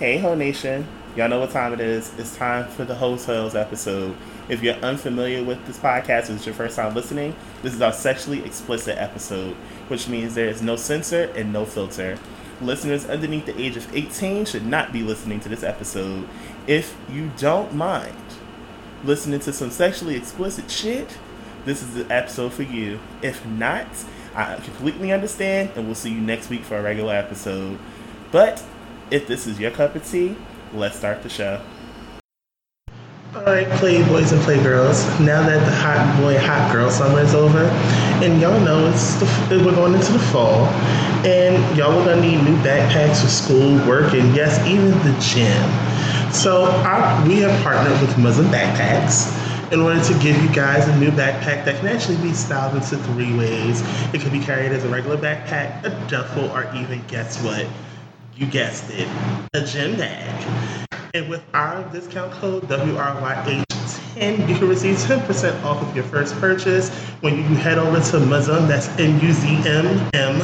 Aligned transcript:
Hey, 0.00 0.16
Ho 0.16 0.34
Nation. 0.34 0.88
Y'all 1.14 1.28
know 1.28 1.40
what 1.40 1.50
time 1.50 1.74
it 1.74 1.80
is. 1.80 2.18
It's 2.18 2.34
time 2.34 2.66
for 2.68 2.86
the 2.86 2.94
Hotels 2.94 3.54
episode. 3.54 4.16
If 4.48 4.62
you're 4.62 4.76
unfamiliar 4.76 5.44
with 5.44 5.66
this 5.66 5.76
podcast, 5.76 6.34
it's 6.34 6.46
your 6.46 6.54
first 6.54 6.76
time 6.76 6.94
listening, 6.94 7.36
this 7.62 7.74
is 7.74 7.82
our 7.82 7.92
sexually 7.92 8.42
explicit 8.42 8.96
episode, 8.96 9.54
which 9.88 10.08
means 10.08 10.34
there 10.34 10.48
is 10.48 10.62
no 10.62 10.76
censor 10.76 11.24
and 11.36 11.52
no 11.52 11.66
filter. 11.66 12.18
Listeners 12.62 13.04
underneath 13.04 13.44
the 13.44 13.60
age 13.60 13.76
of 13.76 13.94
18 13.94 14.46
should 14.46 14.64
not 14.64 14.90
be 14.90 15.02
listening 15.02 15.38
to 15.40 15.50
this 15.50 15.62
episode. 15.62 16.26
If 16.66 16.96
you 17.12 17.30
don't 17.36 17.74
mind 17.74 18.16
listening 19.04 19.40
to 19.40 19.52
some 19.52 19.70
sexually 19.70 20.16
explicit 20.16 20.70
shit, 20.70 21.18
this 21.66 21.82
is 21.82 21.92
the 21.92 22.10
episode 22.10 22.54
for 22.54 22.62
you. 22.62 23.00
If 23.20 23.44
not, 23.44 23.86
I 24.34 24.54
completely 24.54 25.12
understand, 25.12 25.72
and 25.76 25.84
we'll 25.84 25.94
see 25.94 26.10
you 26.10 26.22
next 26.22 26.48
week 26.48 26.64
for 26.64 26.78
a 26.78 26.82
regular 26.82 27.14
episode. 27.14 27.78
But 28.32 28.64
if 29.10 29.26
this 29.26 29.46
is 29.46 29.58
your 29.58 29.70
cup 29.70 29.94
of 29.94 30.08
tea, 30.08 30.36
let's 30.72 30.96
start 30.96 31.22
the 31.22 31.28
show. 31.28 31.60
Alright, 33.34 33.68
playboys 33.78 34.32
and 34.32 34.40
playgirls. 34.42 35.08
Now 35.24 35.42
that 35.46 35.64
the 35.64 35.70
hot 35.76 36.20
boy, 36.20 36.36
hot 36.38 36.72
girl 36.72 36.90
summer 36.90 37.20
is 37.20 37.34
over, 37.34 37.64
and 38.24 38.40
y'all 38.40 38.58
know 38.60 38.88
it's 38.88 39.14
the, 39.20 39.62
we're 39.64 39.74
going 39.74 39.94
into 39.94 40.12
the 40.12 40.18
fall, 40.18 40.66
and 41.24 41.76
y'all 41.76 41.96
are 42.00 42.04
gonna 42.04 42.20
need 42.20 42.42
new 42.42 42.56
backpacks 42.58 43.22
for 43.22 43.28
school, 43.28 43.76
work, 43.88 44.14
and 44.14 44.34
yes, 44.34 44.58
even 44.66 44.90
the 44.90 45.16
gym. 45.20 46.32
So 46.32 46.64
our, 46.84 47.26
we 47.26 47.38
have 47.38 47.62
partnered 47.62 48.00
with 48.00 48.10
Muzm 48.16 48.50
Backpacks 48.50 49.36
in 49.72 49.80
order 49.80 50.02
to 50.02 50.12
give 50.14 50.40
you 50.42 50.52
guys 50.52 50.88
a 50.88 50.96
new 50.98 51.10
backpack 51.10 51.64
that 51.64 51.78
can 51.78 51.86
actually 51.86 52.16
be 52.16 52.32
styled 52.32 52.74
into 52.74 52.96
three 52.96 53.32
ways. 53.36 53.80
It 54.12 54.20
can 54.20 54.32
be 54.32 54.40
carried 54.40 54.72
as 54.72 54.82
a 54.84 54.88
regular 54.88 55.16
backpack, 55.16 55.84
a 55.84 55.90
duffel, 56.08 56.50
or 56.50 56.68
even 56.74 57.04
guess 57.06 57.40
what? 57.42 57.66
You 58.40 58.46
guessed 58.46 58.88
it, 58.88 59.06
a 59.52 59.60
gym 59.66 59.98
bag. 59.98 60.88
And 61.12 61.28
with 61.28 61.42
our 61.52 61.84
discount 61.92 62.32
code 62.32 62.62
WRYH10, 62.62 64.48
you 64.48 64.54
can 64.56 64.66
receive 64.66 64.96
10% 64.96 65.62
off 65.62 65.82
of 65.82 65.94
your 65.94 66.06
first 66.06 66.34
purchase 66.36 66.88
when 67.20 67.36
you 67.36 67.42
head 67.42 67.76
over 67.76 67.98
to 67.98 68.16
Muzm, 68.16 68.66
that's 68.66 68.88
M-U-Z-M-M, 68.98 70.40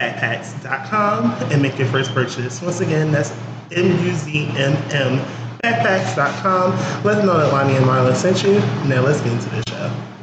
backpacks.com, 0.00 1.32
and 1.50 1.60
make 1.60 1.76
your 1.76 1.88
first 1.88 2.14
purchase. 2.14 2.62
Once 2.62 2.78
again, 2.78 3.10
that's 3.10 3.32
M-U-Z-M-M, 3.72 5.18
backpacks.com. 5.58 6.70
Let 7.02 7.16
them 7.16 7.26
know 7.26 7.38
that 7.38 7.52
Lonnie 7.52 7.74
and 7.74 7.84
Marla 7.84 8.14
sent 8.14 8.44
you. 8.44 8.60
Now 8.88 9.02
let's 9.02 9.20
get 9.22 9.32
into 9.32 9.48
the 9.48 9.64
show. 9.68 10.13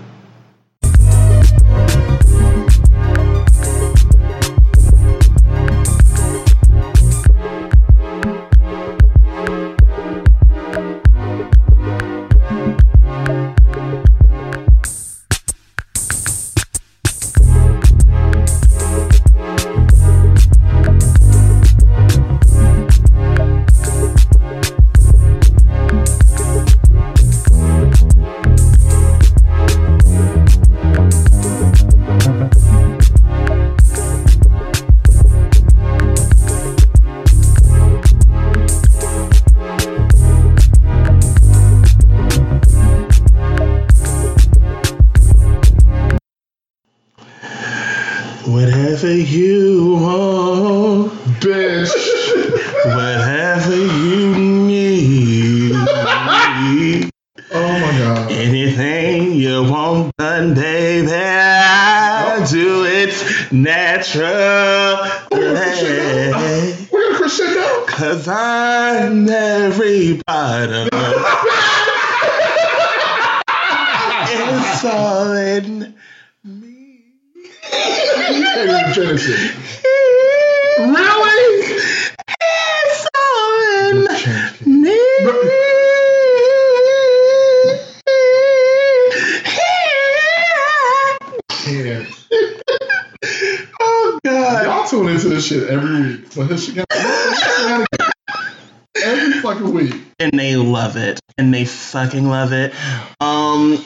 Love 100.72 100.98
it 100.98 101.20
and 101.38 101.54
they 101.54 101.66
fucking 101.66 102.28
love 102.28 102.54
it 102.54 102.74
um 103.20 103.84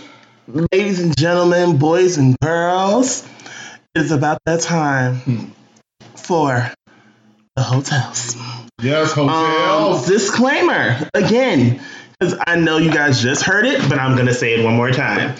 ladies 0.71 0.99
and 1.01 1.17
gentlemen 1.17 1.77
boys 1.77 2.17
and 2.17 2.35
girls 2.41 3.27
it's 3.95 4.11
about 4.11 4.37
that 4.45 4.61
time 4.61 5.15
Hmm. 5.15 5.45
for 6.15 6.71
the 7.55 7.63
hotels 7.63 8.35
Yes, 8.81 9.17
um, 9.17 9.29
hotels. 9.29 10.05
disclaimer 10.07 10.97
again 11.13 11.81
because 12.19 12.37
i 12.45 12.55
know 12.57 12.77
you 12.77 12.91
guys 12.91 13.21
just 13.21 13.43
heard 13.43 13.65
it 13.65 13.79
but 13.89 13.99
i'm 13.99 14.15
gonna 14.17 14.33
say 14.33 14.53
it 14.53 14.63
one 14.63 14.75
more 14.75 14.91
time 14.91 15.35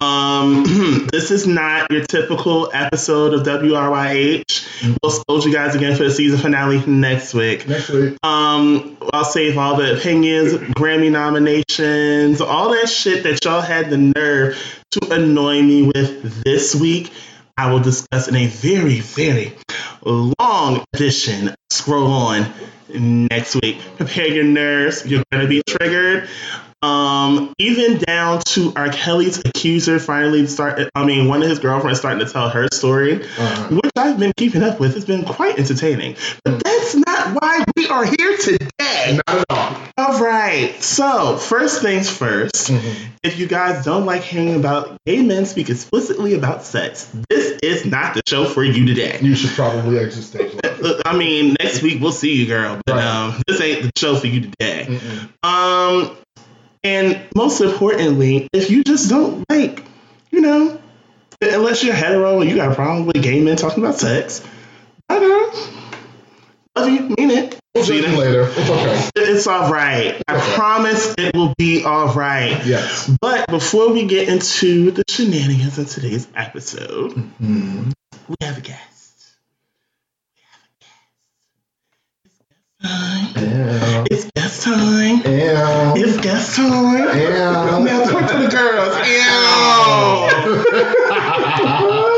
um, 0.00 0.64
this 1.12 1.30
is 1.30 1.46
not 1.46 1.90
your 1.90 2.04
typical 2.04 2.70
episode 2.72 3.34
of 3.34 3.42
WRYH. 3.42 4.96
We'll 5.02 5.12
expose 5.12 5.44
you 5.44 5.52
guys 5.52 5.74
again 5.74 5.96
for 5.96 6.04
the 6.04 6.10
season 6.10 6.38
finale 6.38 6.84
next 6.86 7.34
week. 7.34 7.68
Next 7.68 7.90
week. 7.90 8.16
Um, 8.22 8.96
I'll 9.12 9.24
save 9.24 9.58
all 9.58 9.76
the 9.76 9.96
opinions, 9.96 10.52
Grammy 10.52 11.10
nominations, 11.10 12.40
all 12.40 12.70
that 12.70 12.88
shit 12.88 13.24
that 13.24 13.44
y'all 13.44 13.60
had 13.60 13.90
the 13.90 13.98
nerve 13.98 14.56
to 14.92 15.12
annoy 15.12 15.62
me 15.62 15.82
with 15.82 16.44
this 16.44 16.74
week. 16.74 17.12
I 17.56 17.70
will 17.70 17.80
discuss 17.80 18.26
in 18.28 18.36
a 18.36 18.46
very, 18.46 19.00
very 19.00 19.54
long 20.02 20.82
edition. 20.94 21.54
Scroll 21.68 22.10
on 22.10 22.50
next 22.88 23.54
week. 23.56 23.80
Prepare 23.96 24.28
your 24.28 24.44
nerves. 24.44 25.06
You're 25.06 25.22
gonna 25.30 25.46
be 25.46 25.62
triggered. 25.68 26.28
Um, 26.82 27.52
even 27.58 27.98
down 27.98 28.40
to 28.46 28.72
R. 28.74 28.88
Kelly's 28.90 29.38
accuser 29.44 29.98
finally 29.98 30.46
start. 30.46 30.80
I 30.94 31.04
mean, 31.04 31.28
one 31.28 31.42
of 31.42 31.48
his 31.48 31.58
girlfriends 31.58 31.98
starting 32.00 32.24
to 32.24 32.32
tell 32.32 32.48
her 32.48 32.68
story, 32.72 33.22
Uh-huh. 33.22 33.68
which 33.76 33.92
I've 33.96 34.18
been 34.18 34.32
keeping 34.36 34.62
up 34.62 34.80
with. 34.80 34.96
It's 34.96 35.04
been 35.04 35.24
quite 35.24 35.58
entertaining. 35.58 36.16
But 36.44 36.64
that's 36.64 36.94
not 36.94 37.40
why 37.40 37.64
we 37.76 37.86
are 37.88 38.04
here 38.04 38.36
today. 38.38 39.18
Not 39.26 39.38
at 39.40 39.44
all. 39.50 39.76
All 39.98 40.20
right. 40.24 40.82
So 40.82 41.36
first 41.36 41.82
things 41.82 42.08
1st 42.08 42.70
Mm-hmm. 42.70 43.06
If 43.22 43.38
you 43.38 43.46
guys 43.46 43.84
don't 43.84 44.06
like 44.06 44.22
hearing 44.22 44.54
about 44.54 44.96
gay 45.04 45.20
men 45.22 45.44
speak 45.44 45.68
explicitly 45.68 46.32
about 46.34 46.62
sex, 46.64 47.10
this 47.28 47.58
is 47.62 47.84
not 47.84 48.14
the 48.14 48.22
show 48.26 48.46
for 48.46 48.64
you 48.64 48.86
today. 48.86 49.18
You 49.20 49.34
should 49.34 49.50
probably 49.50 49.98
exit 49.98 50.24
stage 50.24 50.54
left. 50.64 51.02
I 51.06 51.16
mean, 51.16 51.56
next 51.60 51.82
week 51.82 52.00
we'll 52.00 52.12
see 52.12 52.34
you, 52.36 52.46
girl. 52.46 52.80
But 52.86 52.96
Right. 52.96 53.04
um, 53.04 53.42
this 53.46 53.60
ain't 53.60 53.82
the 53.82 53.90
show 53.98 54.16
for 54.16 54.26
you 54.28 54.40
today. 54.42 54.86
Mm-mm. 54.88 55.28
Um, 55.46 56.16
and 56.84 57.20
most 57.34 57.60
importantly, 57.60 58.48
if 58.52 58.70
you 58.70 58.82
just 58.84 59.08
don't 59.10 59.44
like, 59.50 59.84
you 60.30 60.40
know, 60.40 60.80
unless 61.40 61.82
you're 61.84 61.94
hetero 61.94 62.40
and 62.40 62.50
you 62.50 62.56
got 62.56 62.72
a 62.72 62.74
problem 62.74 63.06
with 63.06 63.22
gay 63.22 63.40
men 63.40 63.56
talking 63.56 63.82
about 63.84 63.96
sex, 63.98 64.42
bye, 65.08 65.18
girl. 65.18 65.52
Love 66.76 66.88
you, 66.88 67.00
mean 67.18 67.30
it. 67.30 67.58
We'll 67.74 67.84
See 67.84 68.00
you 68.00 68.16
later. 68.18 68.42
It's 68.48 68.70
okay. 68.70 69.10
It's 69.16 69.46
all 69.46 69.70
right. 69.72 70.20
I 70.26 70.38
promise 70.54 71.14
it 71.18 71.34
will 71.36 71.52
be 71.58 71.84
all 71.84 72.12
right. 72.14 72.64
Yes. 72.64 73.10
But 73.20 73.48
before 73.48 73.92
we 73.92 74.06
get 74.06 74.28
into 74.28 74.90
the 74.90 75.04
shenanigans 75.08 75.78
of 75.78 75.88
today's 75.88 76.26
episode, 76.34 77.12
Mm. 77.40 77.92
we 78.28 78.34
have 78.40 78.58
a 78.58 78.60
guest. 78.60 78.89
We 82.82 82.88
guest. 82.88 83.36
Yeah. 83.36 84.04
It's 84.10 84.30
guest 84.34 84.62
time. 84.62 85.22
It's 85.96 86.16
guest 86.20 86.56
time. 86.56 87.18
Yeah. 87.18 87.78
Now 87.84 88.04
talk 88.04 88.30
to 88.30 88.38
the 88.38 88.48
girls. 88.48 88.94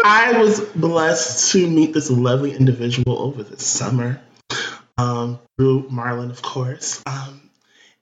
I 0.04 0.34
was 0.38 0.60
blessed 0.60 1.52
to 1.52 1.66
meet 1.68 1.92
this 1.94 2.10
lovely 2.10 2.54
individual 2.54 3.18
over 3.18 3.42
the 3.42 3.58
summer. 3.58 4.20
um, 4.98 5.38
through 5.56 5.88
Marlon, 5.88 6.30
of 6.30 6.42
course. 6.42 7.02
Um, 7.06 7.50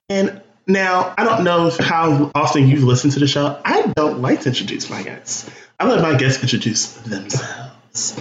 and 0.08 0.42
now, 0.66 1.14
I 1.16 1.24
don't 1.24 1.44
know 1.44 1.70
how 1.78 2.30
often 2.34 2.68
you've 2.68 2.84
listened 2.84 3.14
to 3.14 3.20
the 3.20 3.26
show. 3.26 3.60
I 3.64 3.92
don't 3.96 4.20
like 4.20 4.42
to 4.42 4.48
introduce 4.50 4.90
my 4.90 5.02
guests. 5.02 5.48
I 5.78 5.88
let 5.88 6.02
my 6.02 6.16
guests 6.18 6.42
introduce 6.42 6.92
themselves. 6.94 8.20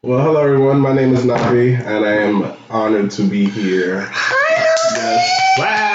Well, 0.00 0.22
hello 0.22 0.40
everyone. 0.44 0.78
My 0.78 0.92
name 0.92 1.12
is 1.12 1.24
Navi, 1.24 1.76
and 1.76 2.04
I 2.04 2.18
am 2.18 2.56
honored 2.70 3.10
to 3.12 3.24
be 3.24 3.46
here. 3.46 4.08
Hi, 4.08 4.54
yes. 4.94 5.24
Wow. 5.58 5.88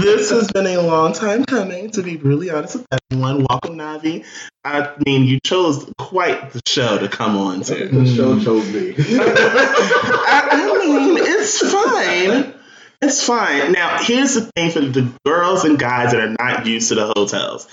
this 0.00 0.30
has 0.30 0.52
been 0.52 0.68
a 0.68 0.80
long 0.80 1.12
time 1.12 1.44
coming, 1.44 1.90
to 1.90 2.04
be 2.04 2.16
really 2.18 2.48
honest 2.50 2.76
with 2.76 2.86
everyone. 3.10 3.44
Welcome, 3.50 3.76
Navi. 3.76 4.24
I 4.64 4.92
mean, 5.04 5.24
you 5.24 5.40
chose 5.40 5.92
quite 5.98 6.52
the 6.52 6.62
show 6.64 6.98
to 6.98 7.08
come 7.08 7.36
on 7.36 7.62
to. 7.62 7.88
The 7.88 8.06
show 8.06 8.38
chose 8.38 8.72
me. 8.72 8.94
I, 8.96 10.48
I 10.52 10.86
mean, 10.86 11.16
it's 11.18 11.58
fine. 11.72 12.54
It's 13.02 13.26
fine. 13.26 13.72
Now, 13.72 13.98
here's 14.00 14.34
the 14.34 14.42
thing 14.54 14.70
for 14.70 14.80
the 14.80 15.12
girls 15.26 15.64
and 15.64 15.76
guys 15.76 16.12
that 16.12 16.20
are 16.20 16.36
not 16.38 16.66
used 16.66 16.90
to 16.90 16.94
the 16.94 17.12
hotels. 17.16 17.66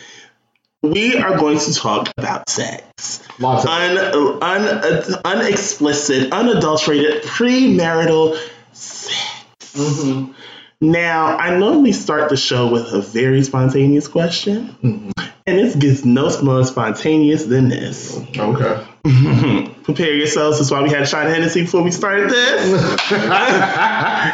We 0.91 1.15
are 1.17 1.37
going 1.37 1.59
to 1.59 1.73
talk 1.73 2.09
about 2.17 2.49
sex. 2.49 3.23
Lots 3.39 3.65
of 3.65 3.69
Un, 3.69 3.97
un, 4.43 5.15
unexplicit, 5.25 6.31
unadulterated, 6.31 7.23
premarital 7.23 8.37
sex. 8.73 9.73
Mm-hmm. 9.73 10.31
Now, 10.79 11.37
I 11.37 11.57
normally 11.57 11.91
start 11.91 12.29
the 12.29 12.37
show 12.37 12.71
with 12.71 12.93
a 12.93 13.01
very 13.01 13.43
spontaneous 13.43 14.07
question, 14.07 14.75
Mm-hmm. 14.83 15.11
and 15.47 15.57
this 15.57 15.75
gets 15.75 16.05
no 16.05 16.29
more 16.43 16.63
spontaneous 16.65 17.45
than 17.45 17.69
this. 17.69 18.15
Okay. 18.37 18.85
Prepare 19.83 20.13
yourselves. 20.13 20.57
That's 20.59 20.69
why 20.69 20.81
we 20.83 20.89
had 20.89 21.03
of 21.03 21.09
Hennessy 21.09 21.61
before 21.61 21.81
we 21.81 21.91
started 21.91 22.29
this. 22.29 22.71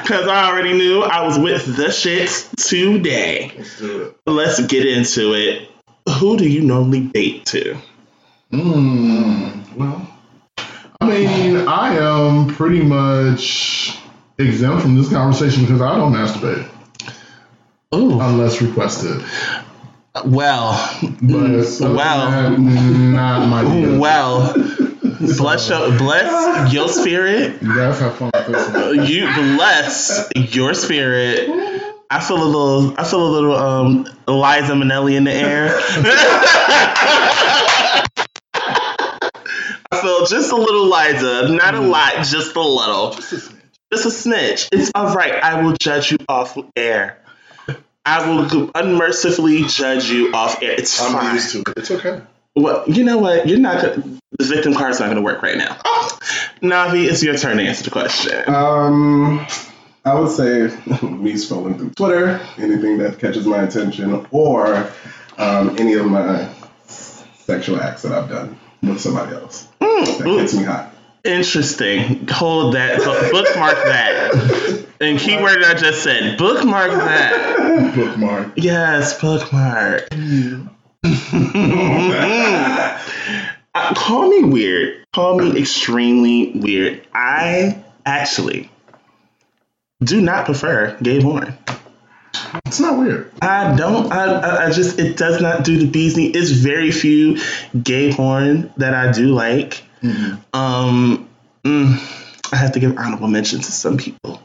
Because 0.03 0.27
I 0.27 0.49
already 0.49 0.73
knew 0.73 1.01
I 1.03 1.25
was 1.25 1.37
with 1.37 1.77
the 1.77 1.91
shit 1.91 2.29
today. 2.57 3.53
Let's 3.55 3.79
do 3.79 4.01
it. 4.03 4.17
Let's 4.25 4.65
get 4.65 4.85
into 4.87 5.33
it. 5.33 5.69
Who 6.19 6.37
do 6.37 6.47
you 6.49 6.61
normally 6.61 7.01
date 7.01 7.45
to? 7.47 7.77
Mm, 8.51 9.75
well, 9.75 10.07
I 11.01 11.07
mean, 11.07 11.67
I 11.67 11.95
am 11.95 12.47
pretty 12.53 12.81
much 12.83 13.97
exempt 14.37 14.81
from 14.81 14.95
this 14.95 15.09
conversation 15.09 15.63
because 15.63 15.81
I 15.81 15.95
don't 15.97 16.13
masturbate 16.13 16.67
Ooh. 17.95 18.19
unless 18.19 18.61
requested. 18.61 19.23
Well, 20.25 20.73
But 21.21 21.79
Well. 21.81 22.51
not 22.59 23.47
my 23.47 23.63
deal. 23.63 23.99
well, 23.99 24.53
bless 25.37 25.69
your, 25.69 25.97
bless 25.97 26.71
your 26.73 26.87
spirit. 26.89 27.61
You 27.61 27.75
guys 27.75 27.99
have 27.99 28.15
fun 28.17 28.29
with 28.35 28.47
this. 28.47 29.09
You 29.09 29.25
bless 29.33 30.29
your 30.53 30.73
spirit. 30.75 31.49
I 32.13 32.19
feel 32.19 32.43
a 32.43 32.45
little. 32.45 32.93
I 32.99 33.03
feel 33.05 33.25
a 33.25 33.31
little. 33.31 33.55
Um, 33.55 34.07
Eliza 34.27 34.73
Minnelli 34.73 35.15
in 35.15 35.23
the 35.23 35.33
air. 35.33 35.69
I 39.91 39.99
feel 39.99 40.25
just 40.27 40.51
a 40.51 40.55
little 40.55 40.85
Liza, 40.85 41.53
not 41.55 41.73
a 41.73 41.81
lot, 41.81 42.13
just 42.17 42.55
a 42.55 42.61
little. 42.61 43.13
Just 43.13 44.05
a 44.05 44.11
snitch. 44.11 44.69
It's 44.71 44.91
all 44.93 45.15
right. 45.15 45.43
I 45.43 45.63
will 45.63 45.73
judge 45.73 46.11
you 46.11 46.17
off 46.29 46.55
air. 46.75 47.19
I 48.05 48.29
will 48.29 48.69
unmercifully 48.75 49.63
judge 49.63 50.09
you 50.09 50.33
off 50.33 50.61
air. 50.61 50.73
It's 50.73 51.01
I'm 51.01 51.13
fine. 51.13 51.33
used 51.33 51.51
to 51.53 51.61
it. 51.61 51.73
It's 51.77 51.89
okay. 51.89 52.21
Well, 52.55 52.83
you 52.87 53.03
know 53.03 53.17
what? 53.17 53.47
You're 53.47 53.57
not. 53.57 53.81
Gonna, 53.81 54.19
the 54.37 54.45
victim 54.45 54.75
card's 54.75 54.99
not 54.99 55.05
going 55.05 55.15
to 55.15 55.23
work 55.23 55.41
right 55.41 55.57
now. 55.57 55.75
Navi, 56.61 57.09
it's 57.09 57.23
your 57.23 57.35
turn 57.37 57.57
to 57.57 57.63
answer 57.63 57.83
the 57.83 57.89
question. 57.89 58.43
Um, 58.53 59.47
I 60.05 60.19
would 60.19 60.31
say 60.31 60.63
me 61.01 61.33
scrolling 61.33 61.77
through 61.77 61.91
Twitter, 61.91 62.41
anything 62.57 62.97
that 62.97 63.19
catches 63.19 63.45
my 63.45 63.63
attention, 63.63 64.25
or 64.31 64.91
um, 65.37 65.77
any 65.79 65.93
of 65.93 66.05
my 66.05 66.49
sexual 66.87 67.79
acts 67.81 68.01
that 68.03 68.11
I've 68.11 68.29
done 68.29 68.59
with 68.81 68.99
somebody 68.99 69.35
else 69.35 69.67
that 69.79 70.23
gets 70.25 70.53
me 70.53 70.63
hot. 70.63 70.93
Interesting. 71.23 72.27
Hold 72.29 72.75
that. 72.75 72.99
Bookmark 72.99 73.75
that. 73.75 74.85
And 74.99 75.17
keyword 75.17 75.63
I 75.63 75.73
just 75.73 76.03
said. 76.03 76.37
Bookmark 76.37 76.91
that. 76.91 77.95
Bookmark. 77.95 78.53
Yes, 78.57 79.19
bookmark. 79.19 80.09
Uh, 83.75 83.91
call 83.95 84.29
me 84.29 84.43
weird. 84.43 85.03
Call 85.13 85.39
me 85.39 85.59
extremely 85.59 86.51
weird. 86.51 87.01
I 87.11 87.83
actually 88.05 88.69
do 90.03 90.21
not 90.21 90.45
prefer 90.45 90.97
gay 91.01 91.21
porn. 91.21 91.57
It's 92.65 92.79
not 92.79 92.99
weird. 92.99 93.31
I 93.41 93.75
don't. 93.75 94.11
I, 94.11 94.67
I, 94.67 94.71
just 94.71 94.99
it 94.99 95.17
does 95.17 95.41
not 95.41 95.63
do 95.63 95.77
the 95.77 95.87
bees 95.87 96.17
knee. 96.17 96.27
It's 96.27 96.49
very 96.49 96.91
few 96.91 97.39
gay 97.81 98.13
porn 98.13 98.71
that 98.77 98.93
I 98.93 99.11
do 99.11 99.27
like. 99.27 99.83
Um, 100.53 101.29
mm, 101.63 102.51
I 102.51 102.55
have 102.55 102.73
to 102.73 102.79
give 102.79 102.97
honorable 102.97 103.27
mention 103.27 103.59
to 103.59 103.71
some 103.71 103.97
people, 103.97 104.41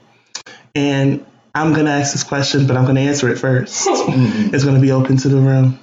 and 0.74 1.24
I'm 1.54 1.72
gonna 1.72 1.90
ask 1.90 2.12
this 2.12 2.22
question, 2.22 2.66
but 2.66 2.76
I'm 2.76 2.86
gonna 2.86 3.00
answer 3.00 3.28
it 3.28 3.38
1st 3.38 4.52
It's 4.54 4.64
gonna 4.64 4.80
be 4.80 4.92
open 4.92 5.16
to 5.18 5.28
the 5.28 5.38
room, 5.38 5.78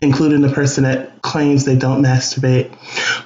including 0.00 0.40
the 0.40 0.50
person 0.50 0.84
that 0.84 1.22
claims 1.22 1.64
they 1.64 1.76
don't 1.76 2.02
masturbate. 2.02 2.70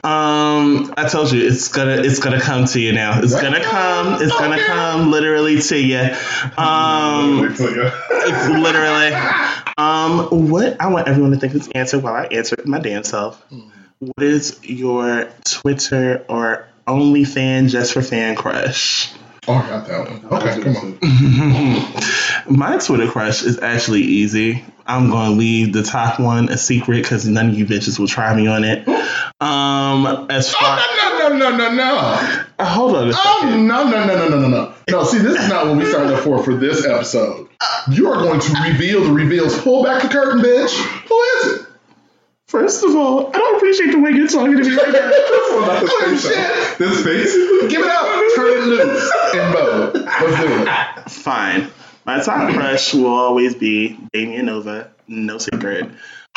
Um, 0.04 0.92
I 0.96 1.08
told 1.08 1.32
you 1.32 1.46
it's 1.46 1.68
gonna 1.68 2.02
it's 2.02 2.18
gonna 2.18 2.40
come 2.40 2.64
to 2.66 2.80
you 2.80 2.92
now. 2.92 3.20
It's 3.20 3.34
gonna 3.34 3.62
come. 3.62 4.22
It's 4.22 4.32
gonna 4.32 4.62
come 4.64 5.10
literally 5.10 5.60
to 5.60 5.78
you. 5.78 5.98
Um. 6.56 7.44
It's 7.50 7.60
literally. 8.48 9.12
Um, 9.76 10.50
what 10.50 10.80
I 10.80 10.88
want 10.88 11.08
everyone 11.08 11.30
to 11.32 11.38
think 11.38 11.54
of 11.54 11.60
this 11.60 11.68
answer 11.74 11.98
while 11.98 12.14
I 12.14 12.24
answer 12.24 12.56
it 12.58 12.66
my 12.66 12.80
damn 12.80 13.04
self. 13.04 13.44
What 14.00 14.22
is 14.22 14.58
your 14.62 15.28
Twitter 15.44 16.24
or 16.28 16.68
OnlyFan 16.86 17.68
just 17.68 17.92
for 17.92 18.02
fan 18.02 18.34
crush? 18.36 19.12
Oh, 19.48 19.54
I 19.54 19.68
got 19.68 19.86
that 19.86 20.30
one. 20.30 20.42
Okay, 20.42 20.62
come 20.62 20.76
on. 20.76 22.56
My 22.58 22.78
Twitter 22.78 23.08
crush 23.10 23.42
is 23.42 23.58
actually 23.60 24.02
easy. 24.02 24.64
I'm 24.86 25.10
going 25.10 25.30
to 25.32 25.36
leave 25.36 25.72
the 25.72 25.82
top 25.82 26.18
one 26.20 26.48
a 26.48 26.56
secret 26.58 27.02
because 27.02 27.26
none 27.26 27.48
of 27.50 27.54
you 27.58 27.66
bitches 27.66 27.98
will 27.98 28.06
try 28.08 28.34
me 28.34 28.46
on 28.46 28.64
it. 28.64 28.86
Um, 29.40 30.26
as 30.30 30.52
far 30.54 30.78
Oh, 30.80 31.28
no, 31.28 31.38
no, 31.38 31.50
no, 31.50 31.56
no, 31.56 31.68
no, 31.70 31.74
no. 31.74 32.46
uh, 32.58 32.64
hold 32.64 32.96
on 32.96 33.08
a 33.10 33.12
Oh, 33.14 33.54
no, 33.56 33.84
no, 33.84 34.06
no, 34.06 34.16
no, 34.16 34.28
no, 34.28 34.38
no, 34.40 34.48
no. 34.48 34.74
No, 34.90 35.04
see, 35.04 35.18
this 35.18 35.38
is 35.40 35.48
not 35.48 35.66
what 35.66 35.76
we 35.76 35.84
signed 35.90 36.10
up 36.10 36.20
for 36.24 36.42
for 36.42 36.54
this 36.54 36.84
episode. 36.86 37.48
You 37.90 38.08
are 38.10 38.22
going 38.22 38.40
to 38.40 38.52
reveal 38.62 39.04
the 39.04 39.12
reveals. 39.12 39.58
Pull 39.60 39.84
back 39.84 40.02
the 40.02 40.08
curtain, 40.08 40.40
bitch. 40.42 40.74
Who 41.08 41.20
is 41.20 41.60
it? 41.60 41.67
First 42.48 42.82
of 42.82 42.94
all, 42.96 43.28
I 43.28 43.32
don't 43.38 43.56
appreciate 43.56 43.90
the 43.92 43.98
way 44.00 44.10
you're 44.10 44.26
talking 44.26 44.56
to 44.56 44.62
me 44.62 44.74
right 44.76 44.92
now. 44.92 45.10
Oh, 45.60 46.16
shit. 46.16 46.78
This 46.78 47.04
face. 47.04 47.34
Give 47.70 47.82
it 47.82 47.88
up. 47.90 48.06
Turn 48.36 48.58
it 48.58 48.64
loose. 48.64 49.12
In 49.34 49.52
mode. 49.52 49.94
Let's 49.94 50.40
do 50.40 50.62
it. 50.62 51.10
Fine. 51.10 51.70
My 52.06 52.20
top 52.22 52.52
crush 52.54 52.94
will 52.94 53.06
always 53.06 53.54
be 53.54 53.98
Damien 54.12 54.46
Nova. 54.46 54.90
No 55.08 55.38
secret. 55.38 55.84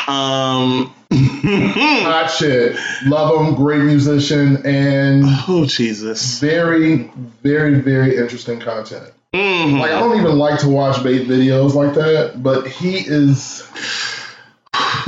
Um. 0.07 0.93
Hot 1.13 2.27
shit. 2.31 2.77
Love 3.05 3.45
him. 3.47 3.55
Great 3.55 3.83
musician 3.83 4.65
and 4.65 5.23
oh 5.47 5.65
Jesus. 5.67 6.39
very, 6.39 7.11
very, 7.43 7.75
very 7.79 8.17
interesting 8.17 8.59
content. 8.59 9.11
Mhm. 9.33 9.79
Like 9.79 9.91
I 9.91 9.99
don't 9.99 10.17
even 10.19 10.37
like 10.37 10.59
to 10.61 10.67
watch 10.69 11.01
bait 11.03 11.27
videos 11.27 11.73
like 11.75 11.93
that, 11.95 12.41
but 12.41 12.67
he 12.67 12.97
is 12.97 13.61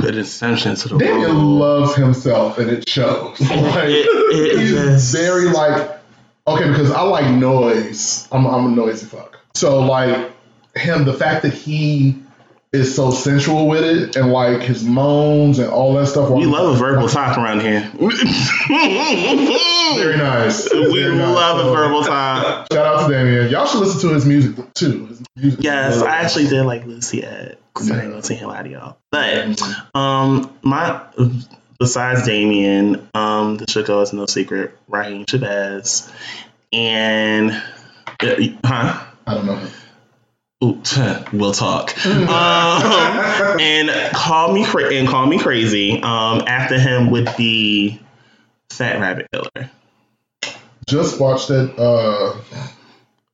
An 0.00 0.18
ascension 0.18 0.74
to 0.76 0.88
the 0.88 0.98
Damien 0.98 1.30
role. 1.30 1.56
loves 1.56 1.94
himself 1.94 2.58
and 2.58 2.70
it 2.70 2.88
shows. 2.88 3.40
Like 3.50 3.88
It- 3.88 4.08
it 4.32 4.58
he's 4.60 5.12
very 5.12 5.46
like 5.46 5.90
okay, 6.46 6.68
because 6.68 6.90
I 6.90 7.02
like 7.02 7.30
noise. 7.30 8.28
I'm 8.32 8.46
I'm 8.46 8.66
a 8.72 8.76
noisy 8.76 9.06
fuck. 9.06 9.38
So 9.54 9.80
like 9.80 10.30
him, 10.76 11.04
the 11.04 11.14
fact 11.14 11.42
that 11.42 11.54
he 11.54 12.20
is 12.72 12.94
so 12.96 13.12
sensual 13.12 13.68
with 13.68 13.84
it 13.84 14.16
and 14.16 14.32
like 14.32 14.60
his 14.60 14.82
moans 14.82 15.60
and 15.60 15.70
all 15.70 15.94
that 15.94 16.06
stuff. 16.08 16.28
We 16.30 16.46
love 16.46 16.74
a 16.74 16.78
verbal 16.78 17.08
talk 17.08 17.38
around 17.38 17.60
here. 17.60 17.88
Very 17.98 18.16
nice. 20.16 20.72
We 20.72 21.00
Very 21.00 21.16
nice. 21.16 21.34
love 21.36 21.66
a 21.66 21.70
verbal 21.70 22.02
talk. 22.02 22.66
Shout 22.72 22.86
out 22.86 23.06
to 23.08 23.14
Damien. 23.14 23.48
Y'all 23.50 23.66
should 23.66 23.80
listen 23.80 24.00
to 24.08 24.14
his 24.14 24.26
music 24.26 24.56
too. 24.74 25.06
His 25.06 25.22
music 25.36 25.60
Yes, 25.62 25.96
really 25.96 26.08
I 26.08 26.16
actually 26.16 26.46
did 26.48 26.64
like 26.64 26.84
Lucy 26.84 27.22
Ed. 27.24 27.58
I 27.76 27.80
ain't 28.02 28.10
gonna 28.10 28.22
say 28.22 28.34
him 28.36 28.50
out 28.50 28.66
of 28.66 28.72
y'all. 28.72 28.98
But 29.10 29.60
um 29.94 30.56
my 30.62 31.02
besides 31.78 32.24
Damien, 32.24 33.08
um 33.14 33.56
the 33.56 33.70
should 33.70 33.86
go 33.86 34.00
is 34.02 34.12
no 34.12 34.26
secret, 34.26 34.76
Raheem 34.88 35.26
Shabazz. 35.26 36.10
And 36.72 37.50
uh, 37.50 38.36
huh? 38.64 39.04
I 39.26 39.34
don't 39.34 39.46
know. 39.46 39.60
Ooh, 40.62 40.80
we'll 41.36 41.52
talk. 41.52 41.94
um, 42.06 43.60
and 43.60 43.90
call 44.14 44.52
me 44.52 44.64
cra- 44.64 44.94
and 44.94 45.06
call 45.08 45.26
me 45.26 45.38
crazy. 45.38 46.00
Um, 46.00 46.42
after 46.46 46.78
him 46.78 47.10
would 47.10 47.28
be 47.36 48.00
Fat 48.70 49.00
Rabbit 49.00 49.28
Killer. 49.32 49.70
just 50.88 51.20
watched 51.20 51.50
it. 51.50 51.78
Uh, 51.78 52.34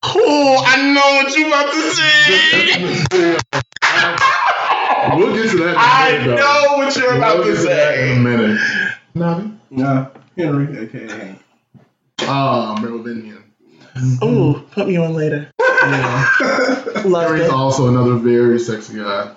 Oh, 0.02 0.64
I 0.66 0.92
know 0.92 1.22
what 1.22 1.36
you 1.36 1.46
about 1.46 1.72
to 1.72 1.90
say. 1.92 3.36
we'll 5.16 5.34
get 5.34 5.50
to 5.50 5.56
that. 5.58 5.68
In 5.70 5.74
a 5.74 5.78
I 5.78 6.12
minute, 6.12 6.26
though. 6.26 6.36
know 6.36 6.76
what 6.78 6.96
you're 6.96 7.14
about 7.16 7.38
We'll 7.38 7.46
to 7.56 7.62
get 7.62 7.68
that 7.68 7.98
in 7.98 8.16
a 8.18 8.20
minute. 8.20 8.60
Navi? 9.14 9.58
Nah, 9.70 10.06
Henry, 10.36 10.78
aka 10.84 11.08
Hank. 11.08 11.38
Ah, 12.22 12.78
Merovingian. 12.80 13.42
Ooh, 14.22 14.62
put 14.70 14.86
me 14.86 14.96
on 14.96 15.14
later. 15.14 15.50
Yeah. 15.58 16.28
Love 17.06 17.24
Henry's 17.30 17.44
it. 17.46 17.50
also 17.50 17.88
another 17.88 18.14
very 18.16 18.58
sexy 18.58 18.98
guy. 18.98 19.34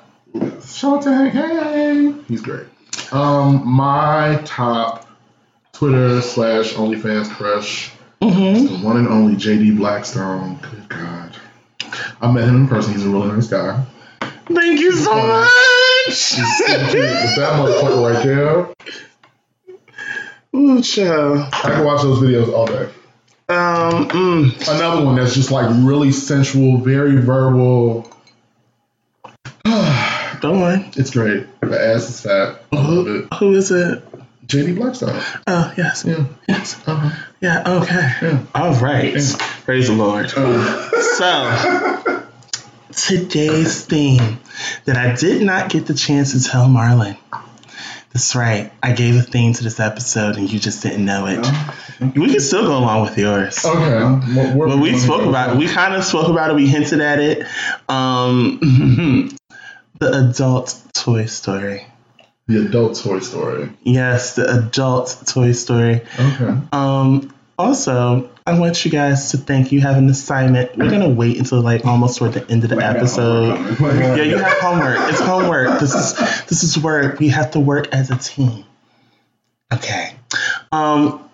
Shout 0.65 0.97
out 0.97 1.01
to 1.03 1.13
Hank. 1.13 1.33
Hey, 1.33 2.13
he's 2.27 2.41
great. 2.41 2.65
Um, 3.11 3.65
my 3.67 4.41
top 4.45 5.07
Twitter 5.71 6.21
slash 6.21 6.73
OnlyFans 6.73 7.29
crush, 7.29 7.91
Mm-hmm. 8.21 8.81
the 8.81 8.85
one 8.85 8.97
and 8.97 9.07
only 9.07 9.35
JD 9.35 9.75
Blackstone. 9.77 10.57
Good 10.61 10.87
God, 10.89 11.35
I 12.21 12.31
met 12.31 12.47
him 12.47 12.55
in 12.55 12.67
person. 12.67 12.93
He's 12.93 13.05
a 13.05 13.09
really 13.09 13.27
nice 13.31 13.47
guy. 13.47 13.85
Thank 14.45 14.79
you 14.79 14.91
so 14.93 15.15
much. 15.15 15.49
With 16.07 17.35
that 17.37 17.53
motherfucker 17.59 18.13
right 18.13 18.23
there, 18.23 18.67
Ooh, 20.55 20.81
child. 20.81 21.49
I 21.53 21.61
can 21.61 21.83
watch 21.85 22.01
those 22.03 22.19
videos 22.19 22.53
all 22.53 22.67
day. 22.67 22.89
Um, 23.49 24.07
mm, 24.09 24.67
Another 24.75 25.05
one 25.05 25.15
that's 25.15 25.33
just 25.33 25.51
like 25.51 25.67
really 25.69 26.11
sensual, 26.11 26.77
very 26.77 27.17
verbal. 27.17 28.09
don't 29.65 30.61
worry. 30.61 30.85
It's 30.95 31.11
great. 31.11 31.47
The 31.61 31.79
ass 31.81 32.09
is 32.09 32.21
fat. 32.21 32.61
I 32.71 32.75
love 32.75 33.07
it. 33.07 33.33
Who 33.35 33.53
is 33.53 33.71
it? 33.71 34.03
JD 34.47 34.75
Blackstone. 34.75 35.19
Oh, 35.47 35.73
yes. 35.77 36.03
Yeah. 36.05 36.25
Yes. 36.47 36.75
Uh-huh. 36.85 37.09
Yeah, 37.41 37.63
okay. 37.65 38.11
Yeah. 38.21 38.43
All 38.53 38.73
right. 38.75 39.13
Praise 39.63 39.87
the 39.87 39.93
Lord. 39.93 40.31
Uh, 40.35 40.89
So, 41.15 42.22
today's 42.95 43.85
theme 43.85 44.39
that 44.85 44.97
I 44.97 45.15
did 45.15 45.41
not 45.41 45.69
get 45.69 45.85
the 45.85 45.93
chance 45.93 46.31
to 46.33 46.43
tell 46.49 46.67
Marlon. 46.67 47.17
That's 48.11 48.35
right. 48.35 48.71
I 48.83 48.91
gave 48.93 49.15
a 49.15 49.23
theme 49.23 49.53
to 49.53 49.63
this 49.63 49.79
episode 49.79 50.37
and 50.37 50.51
you 50.51 50.59
just 50.59 50.83
didn't 50.83 51.03
know 51.03 51.25
it. 51.25 51.39
We 52.15 52.29
can 52.29 52.39
still 52.39 52.63
go 52.67 52.77
along 52.77 53.01
with 53.03 53.17
yours. 53.17 53.65
okay. 53.65 54.53
What- 54.55 54.69
But 54.69 54.77
we 54.79 54.97
spoke 54.99 55.23
about 55.27 55.51
it. 55.55 55.57
We 55.57 55.67
kind 55.67 55.95
of 55.95 56.03
spoke 56.03 56.27
about 56.29 56.51
it. 56.51 56.55
We 56.55 56.67
hinted 56.67 57.01
at 57.01 57.19
it. 57.19 57.47
Um, 57.89 58.59
the 59.99 60.29
adult 60.29 60.79
Toy 60.93 61.25
Story. 61.25 61.87
the 62.47 62.65
adult 62.67 62.97
Toy 63.01 63.19
Story. 63.19 63.71
Yes, 63.81 64.35
the 64.35 64.59
adult 64.59 65.23
Toy 65.25 65.53
Story. 65.53 66.01
Okay. 66.19 66.55
Um, 66.71 67.33
also, 67.63 68.29
I 68.45 68.59
want 68.59 68.83
you 68.85 68.91
guys 68.91 69.31
to 69.31 69.37
think 69.37 69.71
you 69.71 69.81
have 69.81 69.97
an 69.97 70.09
assignment. 70.09 70.77
We're 70.77 70.89
gonna 70.91 71.09
wait 71.09 71.37
until 71.37 71.61
like 71.61 71.85
almost 71.85 72.17
toward 72.19 72.33
the 72.33 72.49
end 72.51 72.63
of 72.63 72.69
the 72.69 72.75
Like, 72.75 72.85
I 72.85 72.93
got 72.93 72.97
episode. 72.97 73.57
homework 73.57 73.77
coming. 73.77 74.17
Yeah, 74.17 74.23
you 74.23 74.37
have 74.37 74.57
homework. 74.59 75.09
It's 75.09 75.19
homework. 75.19 75.79
This 75.79 75.95
is 75.95 76.13
this 76.47 76.63
is 76.63 76.77
work. 76.77 77.19
We 77.19 77.29
have 77.29 77.51
to 77.51 77.59
work 77.59 77.87
as 77.93 78.11
a 78.11 78.17
team. 78.17 78.65
Okay. 79.73 80.13
Um, 80.71 81.27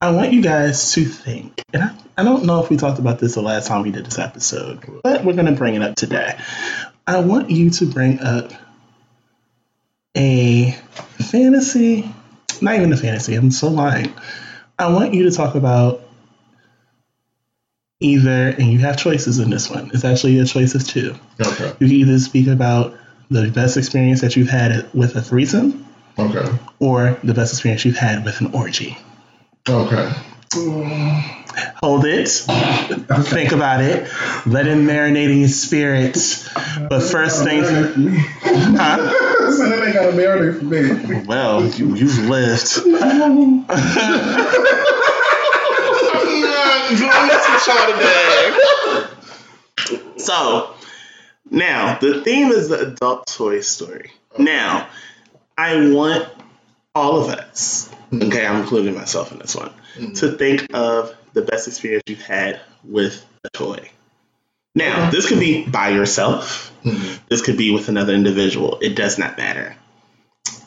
I 0.00 0.10
want 0.12 0.32
you 0.32 0.42
guys 0.42 0.92
to 0.92 1.04
think, 1.04 1.62
and 1.72 1.82
I, 1.82 1.96
I 2.18 2.22
don't 2.22 2.44
know 2.44 2.62
if 2.62 2.70
we 2.70 2.76
talked 2.76 2.98
about 2.98 3.18
this 3.18 3.34
the 3.34 3.42
last 3.42 3.66
time 3.66 3.82
we 3.82 3.90
did 3.90 4.04
this 4.06 4.18
episode, 4.18 4.80
but 5.02 5.24
we're 5.24 5.32
gonna 5.34 5.52
bring 5.52 5.74
it 5.74 5.82
up 5.82 5.96
today. 5.96 6.38
I 7.06 7.20
want 7.20 7.50
you 7.50 7.70
to 7.70 7.86
bring 7.86 8.20
up 8.20 8.52
a 10.16 10.72
fantasy, 11.30 12.10
not 12.60 12.74
even 12.76 12.92
a 12.92 12.96
fantasy. 12.96 13.34
I'm 13.34 13.50
so 13.50 13.68
lying. 13.68 14.12
I 14.78 14.92
want 14.92 15.14
you 15.14 15.28
to 15.28 15.36
talk 15.36 15.54
about 15.54 16.02
either, 18.00 18.48
and 18.48 18.70
you 18.70 18.78
have 18.80 18.96
choices 18.98 19.38
in 19.38 19.48
this 19.50 19.70
one. 19.70 19.90
It's 19.94 20.04
actually 20.04 20.38
a 20.38 20.44
choice 20.44 20.74
of 20.74 20.86
two. 20.86 21.14
Okay. 21.40 21.68
You 21.80 21.86
can 21.88 21.96
either 21.96 22.18
speak 22.18 22.46
about 22.48 22.94
the 23.30 23.50
best 23.50 23.76
experience 23.76 24.20
that 24.20 24.36
you've 24.36 24.50
had 24.50 24.92
with 24.94 25.16
a 25.16 25.22
threesome 25.22 25.86
Okay. 26.18 26.46
or 26.78 27.18
the 27.24 27.34
best 27.34 27.52
experience 27.54 27.84
you've 27.84 27.96
had 27.96 28.24
with 28.24 28.40
an 28.40 28.52
orgy. 28.54 28.96
Okay. 29.68 30.12
Hold 31.82 32.04
it. 32.04 32.28
Think 32.28 33.52
about 33.52 33.82
it. 33.82 34.08
Let 34.46 34.66
it 34.66 34.76
marinate 34.76 35.30
in 35.30 35.38
your 35.40 35.48
spirit. 35.48 36.14
But 36.88 37.00
first 37.02 37.42
things, 37.44 37.66
Marinate 37.66 37.92
for 37.94 37.98
me. 38.00 38.18
huh? 38.78 39.25
So 39.52 39.68
then 39.68 39.80
they 39.80 39.92
got 39.92 40.08
a 40.08 40.12
marinate 40.12 40.58
for 40.58 40.64
me. 40.64 41.24
Well, 41.26 41.66
you, 41.66 41.94
you've 41.94 42.18
lived. 42.28 42.66
So, 50.18 50.74
now 51.50 51.98
the 51.98 52.22
theme 52.24 52.50
is 52.50 52.68
the 52.68 52.88
adult 52.88 53.26
toy 53.26 53.60
story. 53.60 54.12
Now, 54.38 54.88
I 55.56 55.90
want 55.90 56.28
all 56.94 57.22
of 57.22 57.30
us, 57.30 57.90
okay, 58.12 58.46
I'm 58.46 58.62
including 58.62 58.94
myself 58.94 59.32
in 59.32 59.38
this 59.38 59.54
one, 59.54 59.70
to 59.96 60.02
mm-hmm. 60.02 60.36
think 60.36 60.66
of 60.74 61.14
the 61.32 61.42
best 61.42 61.68
experience 61.68 62.02
you've 62.06 62.20
had 62.20 62.60
with 62.84 63.24
a 63.44 63.50
toy. 63.50 63.90
Now, 64.76 65.10
this 65.10 65.26
could 65.26 65.40
be 65.40 65.66
by 65.66 65.88
yourself. 65.88 66.70
This 67.28 67.42
could 67.42 67.56
be 67.56 67.72
with 67.72 67.88
another 67.88 68.12
individual. 68.12 68.78
It 68.80 68.94
does 68.94 69.18
not 69.18 69.38
matter. 69.38 69.74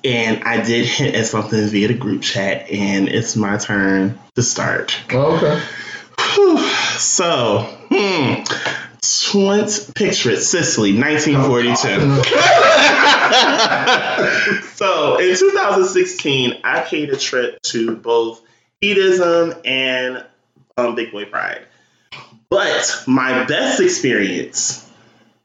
And 0.03 0.43
I 0.43 0.61
did 0.61 0.85
hint 0.85 1.15
at 1.15 1.27
something 1.27 1.67
via 1.67 1.89
the 1.89 1.93
group 1.93 2.23
chat, 2.23 2.71
and 2.71 3.07
it's 3.07 3.35
my 3.35 3.57
turn 3.57 4.17
to 4.35 4.41
start. 4.41 4.99
Okay. 5.13 5.61
Whew. 6.33 6.57
So, 6.97 7.61
hmm. 7.89 8.43
20, 9.31 9.93
picture 9.93 10.31
it, 10.31 10.41
Sicily, 10.41 10.93
1942. 10.99 11.77
so, 14.75 15.19
in 15.19 15.37
2016, 15.37 16.61
I 16.63 16.81
paid 16.81 17.11
a 17.11 17.17
trip 17.17 17.61
to 17.63 17.95
both 17.95 18.41
Hedonism 18.81 19.53
and 19.63 20.25
um, 20.77 20.95
Big 20.95 21.11
Boy 21.11 21.25
Pride. 21.25 21.67
But 22.49 23.03
my 23.07 23.45
best 23.45 23.79
experience 23.79 24.87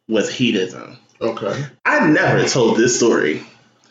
was 0.09 0.33
Hedonism. 0.33 0.99
Okay. 1.21 1.65
I 1.85 2.09
never 2.09 2.49
told 2.49 2.79
this 2.79 2.97
story. 2.97 3.43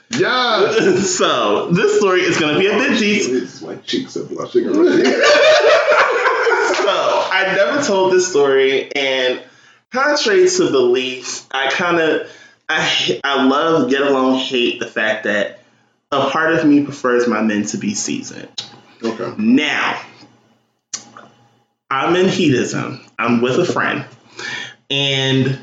Yeah. 0.10 0.72
so, 1.00 1.70
this 1.70 1.98
story 2.00 2.22
is 2.22 2.40
going 2.40 2.56
to 2.56 2.60
be 2.60 2.68
a 2.68 2.72
bit 2.72 2.98
juicy. 2.98 3.66
My 3.66 3.76
cheeks 3.78 4.18
are 4.18 4.26
blushing 4.26 4.68
already. 4.68 5.04
so 6.84 6.90
I 7.32 7.54
never 7.56 7.84
told 7.84 8.14
this 8.14 8.30
story, 8.30 8.94
and 8.96 9.42
contrary 9.92 10.50
to 10.50 10.72
belief, 10.72 11.46
I 11.52 11.70
kind 11.70 12.00
of 12.00 12.30
I 12.68 13.20
I 13.24 13.46
love 13.46 13.90
get 13.90 14.02
along 14.02 14.40
hate 14.40 14.80
the 14.80 14.88
fact 14.88 15.26
that 15.26 15.60
a 16.12 16.30
part 16.30 16.54
of 16.54 16.66
me 16.66 16.84
prefers 16.84 17.28
my 17.28 17.42
men 17.42 17.66
to 17.68 17.78
be 17.78 17.94
seasoned. 17.94 18.50
Okay. 19.04 19.34
Now, 19.38 20.02
I'm 21.94 22.16
in 22.16 22.28
Hedonism. 22.28 23.00
I'm 23.20 23.42
with 23.42 23.60
a 23.60 23.66
friend, 23.66 24.04
and 24.90 25.60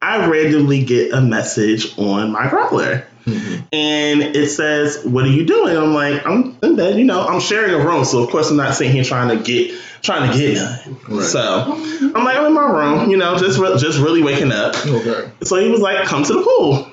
I 0.00 0.26
randomly 0.26 0.82
get 0.82 1.12
a 1.12 1.20
message 1.20 1.98
on 1.98 2.32
my 2.32 2.48
growler. 2.48 3.06
Mm-hmm. 3.26 3.66
And 3.70 4.22
it 4.34 4.48
says, 4.48 5.04
"What 5.04 5.26
are 5.26 5.30
you 5.30 5.44
doing?" 5.44 5.76
I'm 5.76 5.92
like, 5.92 6.26
"I'm 6.26 6.56
in 6.62 6.76
bed." 6.76 6.98
You 6.98 7.04
know, 7.04 7.20
I'm 7.20 7.40
sharing 7.40 7.74
a 7.74 7.84
room, 7.86 8.06
so 8.06 8.22
of 8.22 8.30
course 8.30 8.50
I'm 8.50 8.56
not 8.56 8.76
sitting 8.76 8.94
here 8.94 9.04
trying 9.04 9.36
to 9.36 9.44
get 9.44 9.78
trying 10.00 10.32
to 10.32 10.38
get 10.38 10.54
none. 10.54 11.00
Right. 11.06 11.26
So 11.26 11.42
I'm 11.44 12.24
like, 12.24 12.38
I'm 12.38 12.46
in 12.46 12.54
my 12.54 12.70
room, 12.70 13.10
you 13.10 13.18
know, 13.18 13.36
just 13.36 13.58
re- 13.58 13.76
just 13.76 13.98
really 13.98 14.22
waking 14.22 14.52
up. 14.52 14.74
Okay. 14.86 15.30
So 15.42 15.56
he 15.56 15.68
was 15.68 15.80
like, 15.80 16.06
"Come 16.06 16.24
to 16.24 16.32
the 16.32 16.42
pool." 16.42 16.90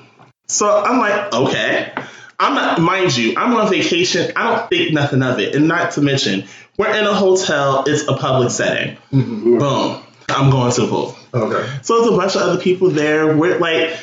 So 0.48 0.82
I'm 0.84 0.98
like, 0.98 1.32
"Okay." 1.32 1.94
I'm 2.38 2.54
not, 2.54 2.80
mind 2.80 3.16
you, 3.16 3.34
I'm 3.36 3.54
on 3.54 3.70
vacation. 3.70 4.32
I 4.36 4.54
don't 4.56 4.68
think 4.68 4.92
nothing 4.92 5.22
of 5.22 5.38
it, 5.38 5.54
and 5.54 5.68
not 5.68 5.92
to 5.92 6.02
mention, 6.02 6.44
we're 6.76 6.94
in 6.94 7.04
a 7.06 7.14
hotel. 7.14 7.84
It's 7.86 8.06
a 8.08 8.14
public 8.16 8.50
setting. 8.50 8.96
Mhm. 9.12 9.58
Boom. 9.58 10.02
I'm 10.28 10.50
going 10.50 10.72
to 10.72 10.80
the 10.82 10.86
pool. 10.88 11.16
Okay. 11.32 11.66
So 11.82 12.00
there's 12.00 12.12
a 12.12 12.16
bunch 12.16 12.34
of 12.34 12.42
other 12.42 12.60
people 12.60 12.90
there. 12.90 13.34
We're 13.36 13.58
like 13.58 13.96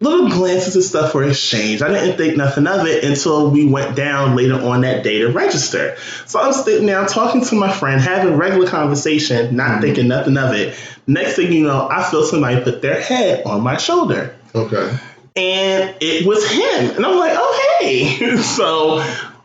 little 0.00 0.28
glances 0.28 0.74
and 0.76 0.84
stuff 0.84 1.14
were 1.14 1.24
exchanged. 1.28 1.82
I 1.82 1.88
didn't 1.88 2.16
think 2.16 2.36
nothing 2.36 2.66
of 2.66 2.86
it 2.86 3.04
until 3.04 3.50
we 3.50 3.66
went 3.66 3.96
down 3.96 4.36
later 4.36 4.54
on 4.54 4.82
that 4.82 5.02
day 5.02 5.18
to 5.20 5.28
register. 5.28 5.96
So 6.26 6.40
I'm 6.40 6.52
sitting 6.52 6.86
there 6.86 7.04
talking 7.06 7.44
to 7.44 7.54
my 7.54 7.72
friend, 7.72 8.00
having 8.00 8.34
regular 8.36 8.68
conversation, 8.68 9.56
not 9.56 9.80
thinking 9.80 10.08
nothing 10.08 10.36
of 10.36 10.54
it. 10.54 10.76
Next 11.06 11.36
thing 11.36 11.52
you 11.52 11.64
know, 11.64 11.88
I 11.90 12.08
feel 12.10 12.22
somebody 12.24 12.62
put 12.62 12.82
their 12.82 13.00
head 13.00 13.44
on 13.44 13.62
my 13.62 13.76
shoulder. 13.76 14.34
Okay. 14.54 14.96
And 15.36 15.96
it 16.00 16.26
was 16.26 16.48
him. 16.48 16.96
And 16.96 17.04
I'm 17.04 17.18
like, 17.18 17.32
oh 17.34 17.78
hey. 17.80 18.36
so 18.42 18.96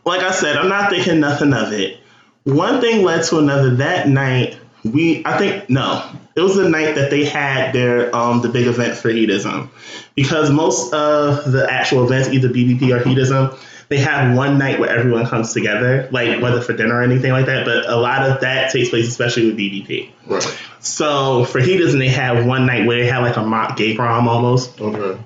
like 0.04 0.22
I 0.22 0.32
said, 0.32 0.56
I'm 0.56 0.68
not 0.68 0.90
thinking 0.90 1.20
nothing 1.20 1.52
of 1.52 1.72
it. 1.72 1.98
One 2.44 2.80
thing 2.80 3.04
led 3.04 3.24
to 3.24 3.38
another 3.38 3.76
that 3.76 4.08
night. 4.08 4.56
We, 4.82 5.22
I 5.26 5.36
think, 5.36 5.68
no, 5.68 6.10
it 6.34 6.40
was 6.40 6.56
the 6.56 6.68
night 6.68 6.94
that 6.94 7.10
they 7.10 7.26
had 7.26 7.74
their 7.74 8.14
um 8.16 8.40
the 8.40 8.48
big 8.48 8.66
event 8.66 8.96
for 8.96 9.10
Hedonism, 9.10 9.70
because 10.14 10.50
most 10.50 10.94
of 10.94 11.52
the 11.52 11.70
actual 11.70 12.04
events, 12.04 12.30
either 12.30 12.48
BBP 12.48 12.94
or 12.94 13.06
Hedonism, 13.06 13.58
they 13.88 13.98
have 13.98 14.34
one 14.34 14.56
night 14.56 14.78
where 14.78 14.88
everyone 14.88 15.26
comes 15.26 15.52
together, 15.52 16.08
like 16.12 16.40
whether 16.40 16.62
for 16.62 16.72
dinner 16.72 16.94
or 16.94 17.02
anything 17.02 17.32
like 17.32 17.46
that. 17.46 17.66
But 17.66 17.90
a 17.90 17.96
lot 17.96 18.30
of 18.30 18.40
that 18.40 18.72
takes 18.72 18.88
place, 18.88 19.08
especially 19.08 19.46
with 19.46 19.58
BDP. 19.58 20.10
Right. 20.26 20.58
So 20.78 21.44
for 21.44 21.58
Hedonism, 21.58 21.98
they 21.98 22.08
have 22.08 22.46
one 22.46 22.64
night 22.64 22.86
where 22.86 22.98
they 22.98 23.08
have 23.08 23.22
like 23.22 23.36
a 23.36 23.42
mock 23.42 23.76
gay 23.76 23.96
prom 23.96 24.28
almost. 24.28 24.80
Okay. 24.80 25.20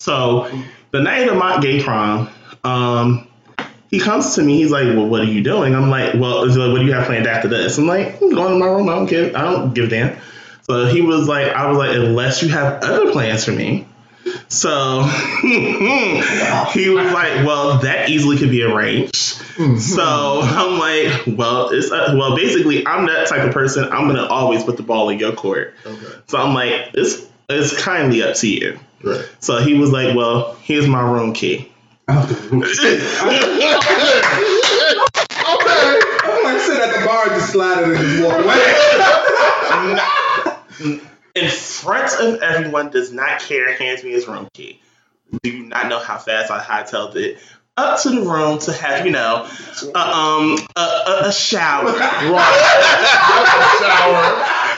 So 0.00 0.50
the 0.90 1.00
night 1.00 1.28
of 1.28 1.36
my 1.36 1.60
gay 1.60 1.82
prom, 1.82 2.28
um, 2.64 3.28
he 3.90 3.98
comes 4.00 4.34
to 4.34 4.42
me. 4.42 4.58
He's 4.58 4.70
like, 4.70 4.84
"Well, 4.84 5.06
what 5.06 5.22
are 5.22 5.24
you 5.24 5.42
doing?" 5.42 5.74
I'm 5.74 5.90
like, 5.90 6.14
"Well, 6.14 6.46
like, 6.46 6.72
what 6.72 6.78
do 6.80 6.84
you 6.84 6.92
have 6.92 7.06
planned 7.06 7.26
after 7.26 7.48
this?" 7.48 7.78
I'm 7.78 7.86
like, 7.86 8.20
"I'm 8.20 8.34
going 8.34 8.52
to 8.52 8.58
my 8.58 8.66
room. 8.66 8.88
I 8.88 8.94
don't 8.94 9.06
give. 9.06 9.34
I 9.34 9.42
don't 9.42 9.74
give 9.74 9.86
a 9.86 9.88
damn." 9.88 10.18
So 10.62 10.86
he 10.86 11.00
was 11.00 11.28
like, 11.28 11.48
"I 11.52 11.68
was 11.68 11.78
like, 11.78 11.96
unless 11.96 12.42
you 12.42 12.48
have 12.50 12.82
other 12.82 13.12
plans 13.12 13.44
for 13.44 13.52
me." 13.52 13.86
So 14.48 15.02
he 15.42 16.88
was 16.90 17.12
like, 17.12 17.46
"Well, 17.46 17.78
that 17.78 18.08
easily 18.08 18.36
could 18.36 18.50
be 18.50 18.62
arranged." 18.64 19.14
So 19.78 20.40
I'm 20.42 20.78
like, 20.78 21.38
"Well, 21.38 21.70
it's 21.70 21.90
uh, 21.90 22.14
well, 22.18 22.36
basically, 22.36 22.86
I'm 22.86 23.06
that 23.06 23.28
type 23.28 23.42
of 23.42 23.52
person. 23.54 23.84
I'm 23.84 24.06
gonna 24.08 24.26
always 24.26 24.62
put 24.64 24.76
the 24.76 24.82
ball 24.82 25.08
in 25.08 25.18
your 25.18 25.32
court." 25.32 25.74
Okay. 25.86 26.06
So 26.26 26.38
I'm 26.38 26.54
like, 26.54 26.90
"It's 26.94 27.26
it's 27.48 27.80
kindly 27.80 28.22
up 28.22 28.34
to 28.36 28.48
you." 28.48 28.78
Right. 29.06 29.24
So 29.38 29.58
he 29.58 29.74
was 29.74 29.92
like, 29.92 30.16
"Well, 30.16 30.56
here's 30.62 30.88
my 30.88 31.00
room 31.00 31.32
key." 31.32 31.70
Okay. 32.08 32.34
I'm 32.50 32.60
like 32.60 32.70
sit 36.60 36.80
at 36.80 36.92
the 36.92 37.02
bar, 37.06 37.26
just 37.28 37.52
slide 37.52 37.82
it 37.82 37.88
and 37.88 37.98
just 37.98 38.24
walk 38.24 38.38
away. 40.84 41.00
in 41.36 41.50
front 41.50 42.12
of 42.20 42.42
everyone, 42.42 42.90
does 42.90 43.12
not 43.12 43.40
care, 43.40 43.76
hands 43.76 44.02
me 44.02 44.10
his 44.10 44.26
room 44.26 44.48
key. 44.52 44.80
Do 45.42 45.50
you 45.50 45.66
not 45.66 45.88
know 45.88 45.98
how 45.98 46.18
fast 46.18 46.50
I 46.50 46.60
hightailed 46.60 47.16
it 47.16 47.38
up 47.76 48.00
to 48.00 48.10
the 48.10 48.22
room 48.22 48.58
to 48.60 48.72
have, 48.72 49.04
you 49.04 49.12
know, 49.12 49.48
a, 49.94 49.98
um, 49.98 50.58
a, 50.76 50.80
a, 50.80 51.22
a 51.26 51.32
shower. 51.32 51.92
Shower. 53.76 54.16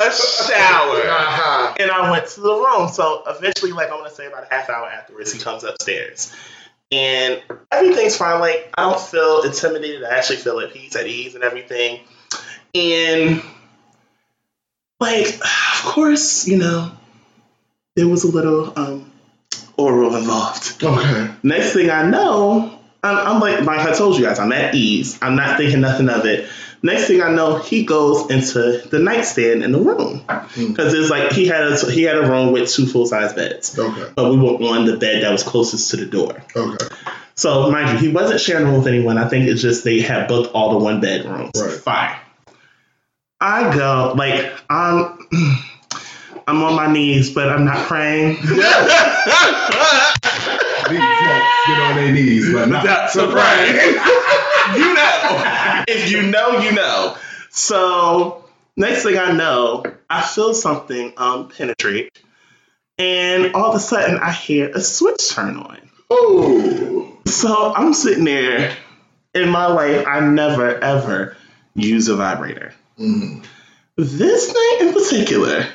a 0.01 0.13
shower. 0.13 1.01
Uh-huh. 1.07 1.75
And 1.79 1.91
I 1.91 2.11
went 2.11 2.27
to 2.29 2.41
the 2.41 2.55
room. 2.55 2.89
So 2.89 3.23
eventually, 3.27 3.73
like, 3.73 3.91
I 3.91 3.95
want 3.95 4.09
to 4.09 4.15
say 4.15 4.27
about 4.27 4.45
a 4.51 4.55
half 4.55 4.69
hour 4.69 4.87
afterwards, 4.87 5.33
he 5.33 5.39
comes 5.39 5.63
upstairs. 5.65 6.35
And 6.91 7.43
everything's 7.71 8.17
fine. 8.17 8.41
Like, 8.41 8.73
I 8.77 8.83
don't 8.83 9.01
feel 9.01 9.43
intimidated. 9.43 10.03
I 10.05 10.17
actually 10.17 10.37
feel 10.37 10.59
at 10.61 10.73
peace, 10.73 10.97
at 10.97 11.07
ease, 11.07 11.35
and 11.35 11.45
everything. 11.45 12.01
And, 12.75 13.43
like, 14.99 15.27
of 15.37 15.83
course, 15.85 16.49
you 16.49 16.57
know, 16.59 16.91
there 17.95 18.09
was 18.09 18.25
a 18.25 18.31
little 18.31 18.73
um, 18.77 19.13
oral 19.77 20.17
involved. 20.17 20.83
Okay. 20.83 21.31
Next 21.43 21.75
thing 21.75 21.91
I 21.91 22.09
know, 22.09 22.78
I'm, 23.03 23.35
I'm 23.35 23.41
like, 23.41 23.61
like 23.63 23.81
I 23.81 23.93
told 23.93 24.19
you 24.19 24.25
guys, 24.25 24.39
I'm 24.39 24.53
at 24.53 24.75
ease. 24.75 25.19
I'm 25.23 25.37
not 25.37 25.57
thinking 25.57 25.81
nothing 25.81 26.09
of 26.09 26.25
it. 26.25 26.49
Next 26.83 27.07
thing 27.07 27.23
I 27.23 27.31
know, 27.33 27.59
he 27.59 27.85
goes 27.85 28.31
into 28.31 28.83
the 28.89 29.01
nightstand 29.01 29.65
in 29.65 29.73
the 29.73 29.81
room 29.81 30.21
hmm. 30.29 30.69
because 30.69 30.95
it's 30.95 31.11
like 31.11 31.33
he 31.33 31.47
had 31.47 31.65
a 31.65 31.91
he 31.91 32.05
had 32.05 32.17
a 32.17 32.31
room 32.31 32.53
with 32.53 32.71
two 32.71 32.87
full 32.87 33.07
size 33.07 33.33
beds, 33.33 33.77
Okay. 33.77 34.13
but 34.15 34.31
we 34.31 34.37
were 34.39 34.53
on 34.53 34.85
the 34.85 34.97
bed 34.97 35.25
that 35.25 35.33
was 35.33 35.43
closest 35.43 35.91
to 35.91 35.97
the 35.97 36.07
door. 36.07 36.41
Okay. 36.55 36.87
So 37.35 37.71
mind 37.71 37.91
you, 37.91 38.09
he 38.09 38.15
wasn't 38.15 38.41
sharing 38.41 38.67
a 38.67 38.71
room 38.71 38.79
with 38.79 38.87
anyone. 38.87 39.19
I 39.19 39.29
think 39.29 39.49
it's 39.49 39.61
just 39.61 39.83
they 39.83 40.01
had 40.01 40.29
booked 40.29 40.55
all 40.55 40.79
the 40.79 40.85
one 40.85 41.01
bedrooms. 41.01 41.51
Right. 41.61 41.73
Fine. 41.73 42.17
I 43.41 43.75
go 43.75 44.15
like 44.17 44.53
I'm 44.71 45.19
I'm 46.47 46.63
on 46.63 46.77
my 46.77 46.93
knees, 46.93 47.35
but 47.35 47.49
I'm 47.49 47.65
not 47.65 47.89
praying. 47.89 48.39
These 50.91 50.99
folks 51.01 51.67
get 51.67 51.81
on 51.81 51.97
their 51.97 52.13
knees, 52.13 52.53
but 52.53 52.69
not 52.69 52.85
That's 52.85 53.17
a 53.17 53.27
prank. 53.31 53.77
you 54.77 54.95
know. 54.95 55.85
If 55.89 56.11
you 56.11 56.23
know, 56.23 56.59
you 56.61 56.73
know. 56.73 57.17
So 57.51 58.45
next 58.77 59.03
thing 59.03 59.19
I 59.19 59.33
know, 59.33 59.85
I 60.09 60.23
feel 60.23 60.55
something 60.55 61.13
um 61.17 61.49
penetrate. 61.49 62.19
And 62.99 63.55
all 63.55 63.71
of 63.71 63.77
a 63.77 63.81
sudden 63.81 64.19
I 64.19 64.33
hear 64.33 64.71
a 64.71 64.81
switch 64.81 65.31
turn 65.31 65.57
on. 65.57 65.79
Oh. 66.11 67.19
So 67.27 67.73
I'm 67.75 67.95
sitting 67.95 68.25
there. 68.25 68.77
In 69.35 69.51
my 69.51 69.67
life, 69.67 70.07
I 70.07 70.21
never 70.21 70.75
ever 70.83 71.37
use 71.75 72.09
a 72.09 72.17
vibrator. 72.17 72.73
Mm. 72.99 73.45
This 73.97 74.49
night 74.49 74.79
in 74.81 74.95
particular, 74.95 75.67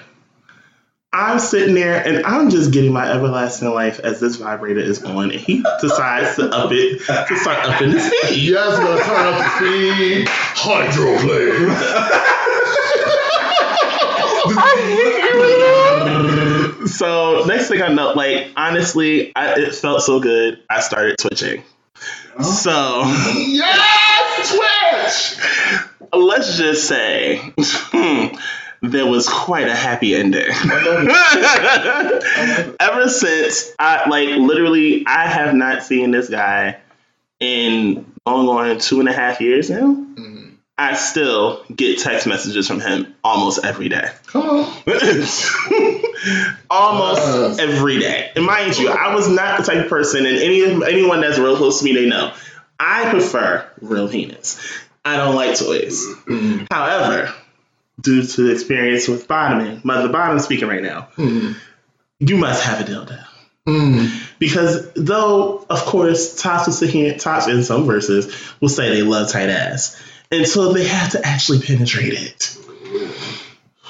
I'm 1.14 1.40
sitting 1.40 1.76
there 1.76 2.04
and 2.06 2.26
I'm 2.26 2.50
just 2.50 2.72
getting 2.72 2.92
my 2.92 3.08
everlasting 3.12 3.70
life 3.70 4.00
as 4.00 4.20
this 4.20 4.38
vibrator 4.38 4.80
is 4.80 5.04
on, 5.04 5.30
and 5.32 5.40
he 5.40 5.64
decides 5.80 6.36
to 6.38 6.50
up 6.50 6.72
it 6.72 6.98
to 7.28 7.38
start 7.38 7.64
upping 7.66 7.92
the 7.92 8.00
speed. 8.00 8.50
Yes, 8.50 8.80
gonna 8.80 9.00
turn 9.04 9.28
up 9.28 9.38
the 9.38 9.50
speed. 9.58 10.28
Hydroplane. 10.56 11.70
So 16.88 17.46
next 17.46 17.68
thing 17.70 17.82
I 17.82 17.88
know, 17.90 18.14
like 18.14 18.52
honestly, 18.56 19.32
I, 19.36 19.60
it 19.60 19.76
felt 19.76 20.02
so 20.02 20.20
good. 20.20 20.60
I 20.70 20.82
started 20.82 21.18
twitching. 21.18 21.64
So 22.42 23.02
yes, 23.36 25.38
Twitch. 25.38 25.46
let's 26.14 26.58
just 26.58 26.88
say 26.88 27.38
hmm, 27.58 28.36
there 28.84 29.08
was 29.08 29.28
quite 29.30 29.68
a 29.68 29.76
happy 29.76 30.14
ending. 30.14 30.46
Ever 32.80 33.10
since 33.10 33.74
I 33.80 34.08
like 34.10 34.30
literally, 34.30 35.06
I 35.08 35.26
have 35.28 35.56
not 35.56 35.84
seen 35.84 36.12
this 36.12 36.30
guy 36.30 36.78
in 37.40 38.06
going 38.28 38.48
on 38.48 38.80
two 38.80 39.00
and 39.00 39.08
a 39.10 39.14
half 39.14 39.40
years 39.42 39.70
now. 39.70 39.96
Mhm. 39.96 40.52
I 40.78 40.96
still 40.96 41.64
get 41.74 42.00
text 42.00 42.26
messages 42.28 42.68
from 42.68 42.80
him 42.80 43.14
almost 43.24 43.64
every 43.64 43.90
day. 43.90 44.10
Come 44.28 44.42
on. 44.42 44.66
almost 46.70 47.22
Yes. 47.22 47.60
every 47.60 48.00
day. 48.00 48.32
And 48.36 48.46
mind 48.46 48.78
you, 48.78 48.90
I 48.90 49.14
was 49.14 49.30
not 49.30 49.60
the 49.60 49.66
type 49.66 49.84
of 49.86 49.90
person, 49.90 50.26
and 50.26 50.38
any 50.38 50.62
anyone 50.64 51.22
that's 51.22 51.38
real 51.38 51.56
close 51.58 51.80
to 51.80 51.86
me, 51.86 51.94
they 51.94 52.08
know. 52.10 52.34
I 52.80 53.10
prefer 53.12 53.66
real 53.82 54.10
penis. 54.10 54.60
I 55.06 55.18
don't 55.18 55.36
like 55.36 55.58
toys. 55.58 56.06
Mm. 56.28 56.68
However, 56.72 57.32
due 58.02 58.24
to 58.26 58.52
experience 58.52 59.08
with 59.08 59.28
bottoming, 59.28 59.82
mother 59.84 60.10
bottom 60.10 60.40
speaking 60.40 60.68
right 60.68 60.82
now, 60.84 61.08
Mm. 61.18 61.56
you 62.20 62.38
must 62.38 62.64
have 62.64 62.82
a 62.82 62.84
dildo. 62.92 63.24
Mm. 63.68 64.10
Because 64.40 64.92
though, 64.94 65.66
of 65.70 65.80
course, 65.86 66.36
Tops 66.42 66.66
will 66.68 66.74
sit 66.74 66.90
here, 66.90 67.18
Tops 67.18 67.48
in 67.48 67.64
some 67.64 67.86
verses 67.86 68.36
will 68.60 68.68
say 68.70 68.90
they 68.90 69.04
love 69.04 69.30
tight 69.32 69.50
ass 69.50 69.96
until 70.32 70.74
they 70.74 70.86
have 70.86 71.12
to 71.12 71.26
actually 71.26 71.60
penetrate 71.62 72.14
it. 72.14 72.58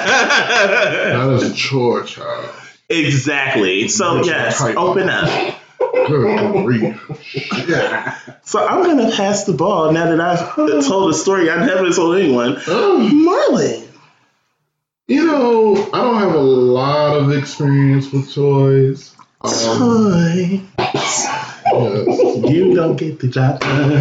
that 0.00 1.38
is 1.42 1.50
a 1.50 1.54
chore, 1.54 2.02
child. 2.04 2.48
exactly. 2.88 3.88
So 3.88 4.22
yes, 4.24 4.60
open 4.60 5.08
up. 5.08 5.59
Good 6.06 6.64
grief. 6.64 7.66
Yeah. 7.68 8.18
So 8.42 8.66
I'm 8.66 8.84
gonna 8.84 9.10
pass 9.14 9.44
the 9.44 9.52
ball 9.52 9.92
now 9.92 10.10
that 10.14 10.20
I've 10.20 10.54
told 10.86 11.10
a 11.10 11.14
story 11.14 11.50
I 11.50 11.64
never 11.64 11.90
told 11.90 12.16
anyone. 12.16 12.56
Um, 12.56 13.26
Marlon. 13.26 13.86
you 15.06 15.26
know, 15.26 15.76
I 15.92 15.98
don't 15.98 16.18
have 16.18 16.34
a 16.34 16.40
lot 16.40 17.16
of 17.16 17.32
experience 17.32 18.10
with 18.12 18.32
toys. 18.34 19.14
Um, 19.42 19.78
Toy. 19.78 20.60
Yes. 21.72 22.50
You 22.50 22.74
don't 22.74 22.96
get 22.96 23.20
the 23.20 23.28
job 23.28 23.60
done. 23.60 23.90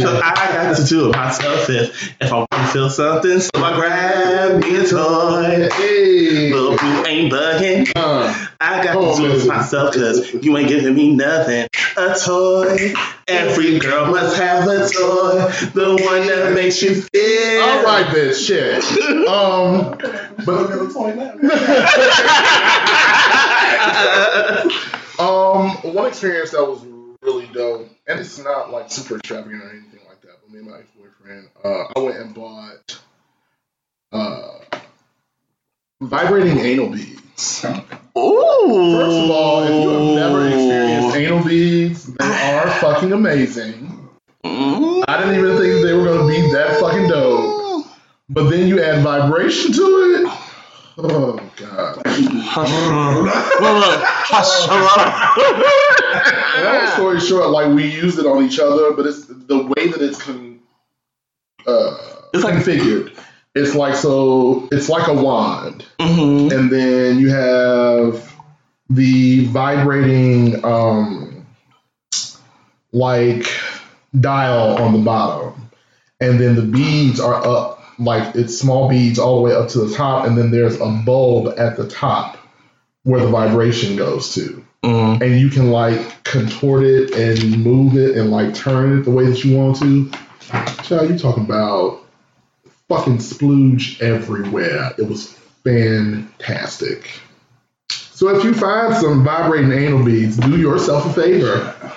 So 0.00 0.20
I 0.22 0.50
got 0.52 0.76
to 0.76 0.84
do 0.84 1.08
it 1.10 1.16
myself 1.16 1.68
if, 1.70 2.14
if 2.20 2.32
I 2.32 2.36
want 2.36 2.50
to 2.50 2.66
feel 2.68 2.90
something. 2.90 3.40
So 3.40 3.50
I 3.56 3.74
grab 3.74 4.60
me 4.62 4.76
a 4.76 4.86
toy. 4.86 5.68
Hey. 5.72 6.52
Little 6.52 6.76
boo 6.76 7.04
ain't 7.06 7.32
bugging. 7.32 7.92
Uh, 7.94 8.46
I 8.60 8.82
got 8.84 8.96
Oh, 8.96 9.16
to 9.16 9.22
do 9.22 9.30
it 9.34 9.38
man. 9.38 9.58
myself 9.58 9.92
because 9.94 10.32
you 10.42 10.56
ain't 10.56 10.68
giving 10.68 10.94
me 10.94 11.14
nothing. 11.14 11.68
A 11.96 12.14
toy. 12.18 12.92
Every 13.28 13.78
girl 13.78 14.06
must 14.06 14.36
have 14.36 14.66
a 14.66 14.88
toy. 14.88 15.50
The 15.74 15.98
one 16.04 16.26
that 16.26 16.52
makes 16.54 16.82
you 16.82 16.94
feel. 17.02 17.62
all 17.62 17.84
right, 17.84 18.06
bitch. 18.06 18.46
Shit. 18.46 18.84
Um, 19.28 19.96
but 20.44 20.70
um, 25.20 25.94
one 25.94 26.06
experience 26.06 26.50
that 26.52 26.64
was 26.64 26.84
really 27.22 27.46
dope, 27.52 27.88
and 28.06 28.18
it's 28.18 28.38
not 28.38 28.70
like 28.70 28.90
super 28.90 29.16
extravagant 29.16 29.62
or 29.62 29.70
anything 29.70 30.00
like 30.08 30.20
that. 30.22 30.40
But 30.42 30.50
me 30.50 30.60
and 30.60 30.70
my 30.70 30.78
ex-boyfriend, 30.78 31.48
uh, 31.62 31.84
I 31.94 32.00
went 32.00 32.16
and 32.16 32.34
bought 32.34 33.00
uh, 34.12 34.58
vibrating 36.00 36.58
anal 36.58 36.88
beads. 36.88 37.64
Ooh. 38.18 38.92
First 38.96 39.18
of 39.18 39.30
all, 39.30 39.62
if 39.62 39.70
you 39.70 39.88
have 39.90 40.14
never 40.14 40.46
experienced 40.46 41.16
anal 41.16 41.44
beads, 41.44 42.06
they 42.06 42.24
are 42.24 42.70
fucking 42.80 43.12
amazing. 43.12 44.08
Mm. 44.44 45.04
I 45.06 45.18
didn't 45.18 45.36
even 45.38 45.58
think 45.58 45.84
they 45.84 45.92
were 45.92 46.04
gonna 46.04 46.28
be 46.28 46.40
that 46.52 46.80
fucking 46.80 47.08
dope. 47.08 47.86
But 48.28 48.48
then 48.48 48.68
you 48.68 48.80
add 48.80 49.02
vibration 49.02 49.72
to 49.72 49.82
it. 49.82 50.39
Oh 50.98 51.40
god. 51.56 52.02
Long 56.64 56.86
story 56.94 57.20
short, 57.20 57.50
like 57.50 57.74
we 57.74 57.86
used 57.90 58.18
it 58.18 58.26
on 58.26 58.44
each 58.44 58.58
other, 58.58 58.92
but 58.92 59.06
it's 59.06 59.26
the 59.26 59.58
way 59.58 59.88
that 59.88 60.00
it's 60.00 60.20
con- 60.22 60.60
uh, 61.66 61.96
It's 62.34 62.44
like- 62.44 62.54
configured. 62.54 63.16
It's 63.54 63.74
like 63.74 63.96
so. 63.96 64.68
It's 64.70 64.88
like 64.88 65.08
a 65.08 65.14
wand, 65.14 65.84
Mm-hmm. 65.98 66.56
and 66.56 66.70
then 66.70 67.18
you 67.18 67.30
have 67.30 68.32
the 68.88 69.46
vibrating, 69.46 70.64
um, 70.64 71.44
like 72.92 73.46
dial 74.18 74.76
on 74.80 74.92
the 74.92 75.00
bottom, 75.00 75.68
and 76.20 76.38
then 76.38 76.54
the 76.54 76.62
beads 76.62 77.18
are 77.18 77.44
up, 77.44 77.79
like 78.00 78.34
it's 78.34 78.58
small 78.58 78.88
beads 78.88 79.18
all 79.18 79.36
the 79.36 79.42
way 79.42 79.52
up 79.52 79.68
to 79.70 79.84
the 79.86 79.94
top, 79.94 80.26
and 80.26 80.36
then 80.36 80.50
there's 80.50 80.80
a 80.80 81.02
bulb 81.04 81.58
at 81.58 81.76
the 81.76 81.86
top 81.86 82.36
where 83.04 83.20
the 83.20 83.28
vibration 83.30 83.96
goes 83.96 84.34
to 84.34 84.64
Mm-hmm. 84.82 85.22
and 85.22 85.38
you 85.38 85.50
can 85.50 85.70
like 85.70 86.24
contort 86.24 86.84
it 86.84 87.10
and 87.14 87.62
move 87.62 87.98
it 87.98 88.16
and 88.16 88.30
like 88.30 88.54
turn 88.54 88.98
it 88.98 89.02
the 89.02 89.10
way 89.10 89.26
that 89.26 89.44
you 89.44 89.54
want 89.54 89.76
to. 89.78 90.10
Child, 90.82 91.10
you 91.10 91.18
talking 91.18 91.44
about 91.44 92.00
fucking 92.88 93.18
splooge 93.18 94.00
everywhere. 94.00 94.92
It 94.96 95.02
was 95.02 95.34
fantastic. 95.64 97.10
So 97.90 98.34
if 98.34 98.42
you 98.42 98.54
find 98.54 98.94
some 98.94 99.22
vibrating 99.22 99.72
anal 99.72 100.02
beads, 100.02 100.38
do 100.38 100.58
yourself 100.58 101.04
a 101.06 101.12
favor 101.12 101.92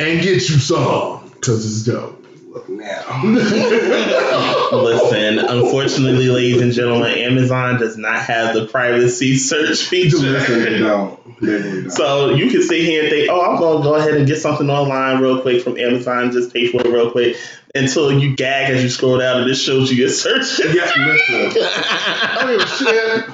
and 0.00 0.20
get 0.20 0.48
you 0.48 0.58
some 0.58 1.30
because 1.34 1.64
it's 1.64 1.84
dope. 1.84 2.19
Look 2.50 2.68
now. 2.68 3.22
Listen, 4.72 5.38
unfortunately, 5.38 6.28
ladies 6.28 6.60
and 6.60 6.72
gentlemen, 6.72 7.16
Amazon 7.18 7.78
does 7.78 7.96
not 7.96 8.18
have 8.22 8.54
the 8.54 8.66
privacy 8.66 9.36
search 9.36 9.84
feature. 9.84 10.16
Listen, 10.16 10.64
they 10.64 10.78
don't. 10.80 11.40
They 11.40 11.58
don't. 11.58 11.90
So 11.90 12.30
you 12.30 12.50
can 12.50 12.62
sit 12.62 12.80
here 12.80 13.02
and 13.02 13.10
think, 13.10 13.30
oh, 13.30 13.40
I'm 13.40 13.60
gonna 13.60 13.84
go 13.84 13.94
ahead 13.94 14.14
and 14.14 14.26
get 14.26 14.38
something 14.38 14.68
online 14.68 15.22
real 15.22 15.40
quick 15.42 15.62
from 15.62 15.78
Amazon, 15.78 16.32
just 16.32 16.52
pay 16.52 16.66
for 16.66 16.80
it 16.80 16.88
real 16.88 17.12
quick, 17.12 17.36
until 17.72 18.10
you 18.12 18.34
gag 18.34 18.74
as 18.74 18.82
you 18.82 18.88
scroll 18.88 19.18
down 19.18 19.42
and 19.42 19.48
it 19.48 19.54
shows 19.54 19.92
you 19.92 19.98
your 19.98 20.08
search. 20.08 20.58
yeah, 20.58 20.90
listen. 20.96 20.96
I 21.62 22.36
don't 22.40 22.58
give 22.58 22.62
a 22.62 22.66
shit. 22.66 23.26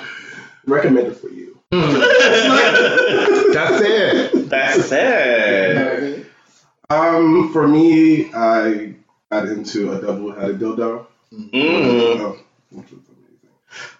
Recommended 0.67 1.17
for 1.17 1.31
you. 1.31 1.59
That's 1.71 1.91
it. 3.83 4.51
That's 4.51 4.85
sad. 4.85 6.27
Um, 6.91 7.51
for 7.53 7.67
me, 7.67 8.31
I 8.33 8.95
got 9.31 9.47
into 9.49 9.93
a 9.93 10.01
double-headed 10.01 10.59
dildo. 10.59 11.07
Mm. 11.33 11.51
Oh, 11.53 12.39
which 12.71 12.91
was 12.91 13.01
amazing. 13.09 13.51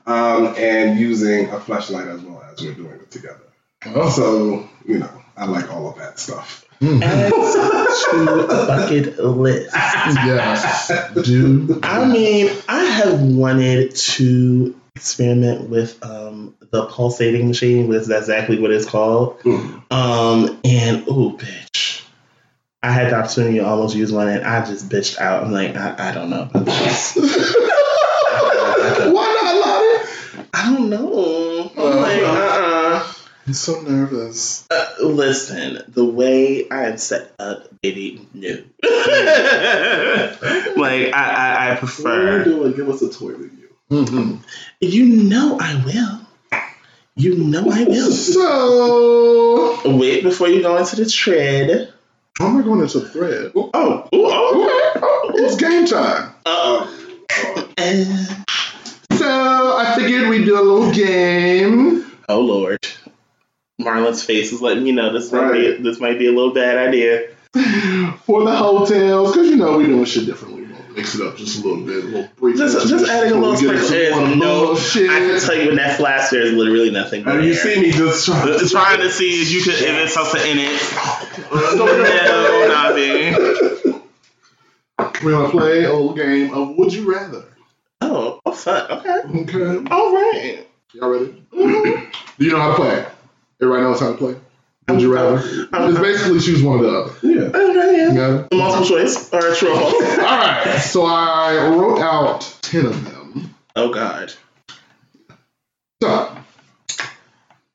Um, 0.07 0.55
and 0.57 0.99
using 0.99 1.49
a 1.51 1.59
Fleshlight 1.59 2.13
as 2.15 2.21
well 2.23 2.43
as 2.43 2.63
we're 2.63 2.75
doing 2.75 2.93
it 2.93 3.11
together. 3.11 3.41
Oh, 3.87 4.09
So, 4.11 4.69
you 4.87 4.99
know, 4.99 5.11
I 5.37 5.47
like 5.47 5.71
all 5.73 5.89
of 5.91 5.97
that 5.99 6.19
stuff. 6.19 6.65
Add 6.83 7.33
to 7.33 8.47
bucket 8.49 9.19
list. 9.19 9.75
yes, 9.75 10.91
dude. 11.15 11.85
I 11.85 12.07
mean, 12.07 12.51
I 12.69 12.85
have 12.85 13.21
wanted 13.23 13.95
to 13.97 14.75
experiment 14.95 15.69
with 15.71 16.03
um, 16.05 16.55
the 16.71 16.87
pulsating 16.87 17.49
machine, 17.49 17.89
which 17.89 18.03
is 18.03 18.11
exactly 18.11 18.59
what 18.61 18.71
it's 18.71 18.87
called. 18.87 19.41
Mm. 19.41 19.83
Um, 19.91 20.61
and 20.65 21.05
oh, 21.09 21.37
bitch, 21.39 21.96
I 22.87 22.91
had 22.93 23.11
the 23.11 23.17
opportunity 23.17 23.59
to 23.59 23.67
almost 23.67 23.97
use 23.97 24.13
one, 24.13 24.29
and 24.29 24.45
I 24.45 24.65
just 24.65 24.89
bitched 24.89 25.19
out. 25.19 25.43
I'm 25.43 25.51
like, 25.51 25.75
I, 25.75 25.97
I 25.99 26.13
don't 26.15 26.31
know 26.31 26.43
about 26.43 26.65
this. 26.65 27.17
Why 27.17 27.25
not, 29.43 29.57
Lottie? 29.67 30.05
I 30.55 30.73
don't 30.73 30.89
know. 30.89 31.73
I'm 31.77 31.97
like, 31.97 32.23
uh-uh. 32.23 33.13
I'm 33.49 33.55
so 33.55 33.81
nervous. 33.81 34.69
Uh, 34.71 34.87
listen, 35.01 35.83
the 35.89 36.05
way 36.05 36.69
I 36.69 36.85
am 36.85 36.97
set 36.99 37.33
up, 37.41 37.69
baby, 37.83 38.25
no. 38.33 38.49
like, 40.77 41.13
I, 41.13 41.13
I, 41.13 41.13
I 41.13 41.71
What 41.71 41.73
are 41.73 41.73
you 41.73 41.79
prefer. 41.79 42.45
doing? 42.45 42.73
Give 42.75 42.89
us 42.89 43.03
a 43.03 43.11
toy 43.13 43.31
review. 43.33 43.69
Mm-hmm. 43.91 44.37
You 44.81 45.07
know 45.25 45.59
I 45.61 45.75
will. 45.85 46.21
You 47.17 47.37
know 47.37 47.69
I 47.69 47.83
will. 47.83 48.13
So, 48.13 49.81
Wait 49.97 50.23
before 50.23 50.47
you 50.49 50.63
go 50.63 50.77
into 50.77 50.95
the 50.97 51.07
tread. 51.07 51.93
How 52.39 52.49
am 52.49 52.59
I 52.59 52.63
going 52.63 52.81
into 52.81 53.01
thread? 53.01 53.53
Oh, 53.55 53.71
oh, 53.73 54.09
oh. 54.13 54.93
Okay, 54.93 55.01
oh, 55.03 55.33
it's 55.37 55.57
game 55.57 55.87
time. 55.87 56.33
Uh, 56.45 56.87
uh, 57.79 58.45
So, 59.17 59.77
I 59.77 59.95
figured 59.97 60.29
we'd 60.29 60.45
do 60.45 60.61
a 60.61 60.63
little 60.63 60.93
game. 60.93 62.05
oh 62.29 62.41
Lord. 62.41 62.87
Marlon's 63.79 64.23
face 64.23 64.53
is 64.53 64.61
letting 64.63 64.85
me 64.85 64.93
know 64.93 65.13
this 65.13 65.31
might 65.33 65.53
be 65.53 65.77
this 65.83 66.01
might 66.01 66.19
be 66.19 66.27
a 66.27 66.33
little 66.33 66.53
bad 66.55 66.77
idea. 66.89 67.29
for 68.25 68.45
the 68.45 68.55
hotels, 68.57 69.33
because 69.33 69.49
you 69.49 69.57
know 69.57 69.77
we're 69.79 69.87
doing 69.87 70.05
shit 70.05 70.27
differently. 70.27 70.56
We're 70.97 71.03
gonna 71.03 71.09
mix 71.13 71.15
it 71.15 71.27
up 71.27 71.37
just 71.37 71.63
a 71.63 71.69
little 71.69 71.85
bit, 71.85 72.05
a 72.05 72.07
little 72.09 72.29
brief. 72.37 72.57
Just, 72.57 72.75
just 72.89 72.93
intermission 72.93 73.11
adding 73.17 73.33
a 73.33 73.35
little 73.41 73.55
we 73.55 73.61
get 73.77 73.85
sprinkle. 73.85 74.19
into 74.19 74.27
There's 74.29 74.37
no, 74.39 74.67
bullshit. 74.67 75.11
I 75.11 75.19
can 75.19 75.41
tell 75.41 75.55
you 75.57 75.67
when 75.69 75.77
that 75.77 75.97
flash 75.99 76.31
there's 76.31 76.53
literally 76.53 76.91
nothing. 76.91 77.25
Have 77.25 77.45
you 77.45 77.55
see 77.55 77.81
me 77.81 77.91
just 77.93 78.25
trying 78.27 78.49
Uh, 78.55 78.59
trying 78.69 79.01
to 79.01 79.11
see 79.11 79.43
if 79.43 79.51
you 79.53 79.63
could 79.63 79.75
if 79.75 79.81
there's 79.81 80.13
something 80.15 80.41
in 80.41 80.59
it. 80.59 80.83
no, 81.77 82.67
nothing. 82.69 84.03
We're 85.25 85.31
gonna 85.33 85.51
play 85.51 85.85
a 85.85 85.93
little 85.93 86.15
game 86.15 86.53
of 86.55 86.77
Would 86.77 86.93
You 86.95 87.13
Rather. 87.13 87.45
Oh, 88.01 88.41
oh, 88.45 88.53
fun. 88.53 88.91
Okay. 88.91 89.43
Okay, 89.43 89.91
All 89.91 90.13
right. 90.15 90.67
y'all 90.93 91.09
ready? 91.09 91.43
Do 91.53 92.45
you 92.45 92.53
know 92.53 92.59
how 92.61 92.71
to 92.71 92.75
play? 92.77 93.07
Everybody 93.61 93.83
knows 93.85 94.01
how 94.01 94.13
to 94.13 94.19
play. 94.19 94.37
Would 94.89 95.01
you 95.03 95.13
rather? 95.13 95.39
It's 95.43 95.99
basically 95.99 96.41
choose 96.41 96.63
one 96.63 96.79
or 96.79 96.83
the 96.83 96.89
other. 97.01 97.13
Yeah. 97.23 97.41
Okay. 97.49 97.97
You 97.97 98.09
Yeah. 98.09 98.15
got 98.15 98.53
it? 98.53 98.57
Multiple 98.57 98.87
choice 98.87 99.33
or 99.33 99.55
true 99.55 99.73
or 99.73 99.81
false? 99.81 100.19
All 100.19 100.25
right. 100.25 100.79
So 100.81 101.05
I 101.07 101.69
wrote 101.69 101.99
out 102.01 102.59
ten 102.63 102.87
of 102.87 103.05
them. 103.05 103.55
Oh 103.75 103.93
God. 103.93 104.33
So 106.03 106.37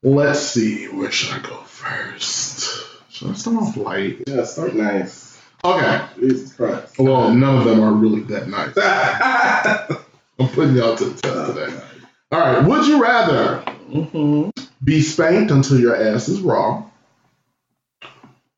let's 0.04 0.39
see. 0.39 0.86
Where 0.86 1.12
should 1.12 1.34
I 1.34 1.39
go 1.47 1.58
first? 1.63 2.86
Should 3.12 3.30
I 3.32 3.34
start 3.34 3.58
off 3.58 3.76
light? 3.78 4.24
Yeah, 4.28 4.43
start 4.45 4.74
nice. 4.76 5.38
Okay. 5.63 6.02
Jesus 6.19 6.54
Christ. 6.54 6.97
Well, 6.97 7.32
none 7.34 7.58
of 7.58 7.65
them 7.65 7.82
are 7.82 7.91
really 7.91 8.21
that 8.21 8.47
nice. 8.47 8.74
I'm 10.39 10.47
putting 10.50 10.76
y'all 10.76 10.95
to 10.95 11.06
the 11.06 11.21
test 11.21 11.54
today. 11.54 11.80
All 12.32 12.39
right. 12.39 12.63
Would 12.65 12.88
you 12.88 13.02
rather 13.02 13.63
Mm-hmm. 13.91 14.50
be 14.82 15.02
spanked 15.02 15.52
until 15.52 15.78
your 15.78 15.95
ass 15.97 16.30
is 16.30 16.39
raw, 16.39 16.82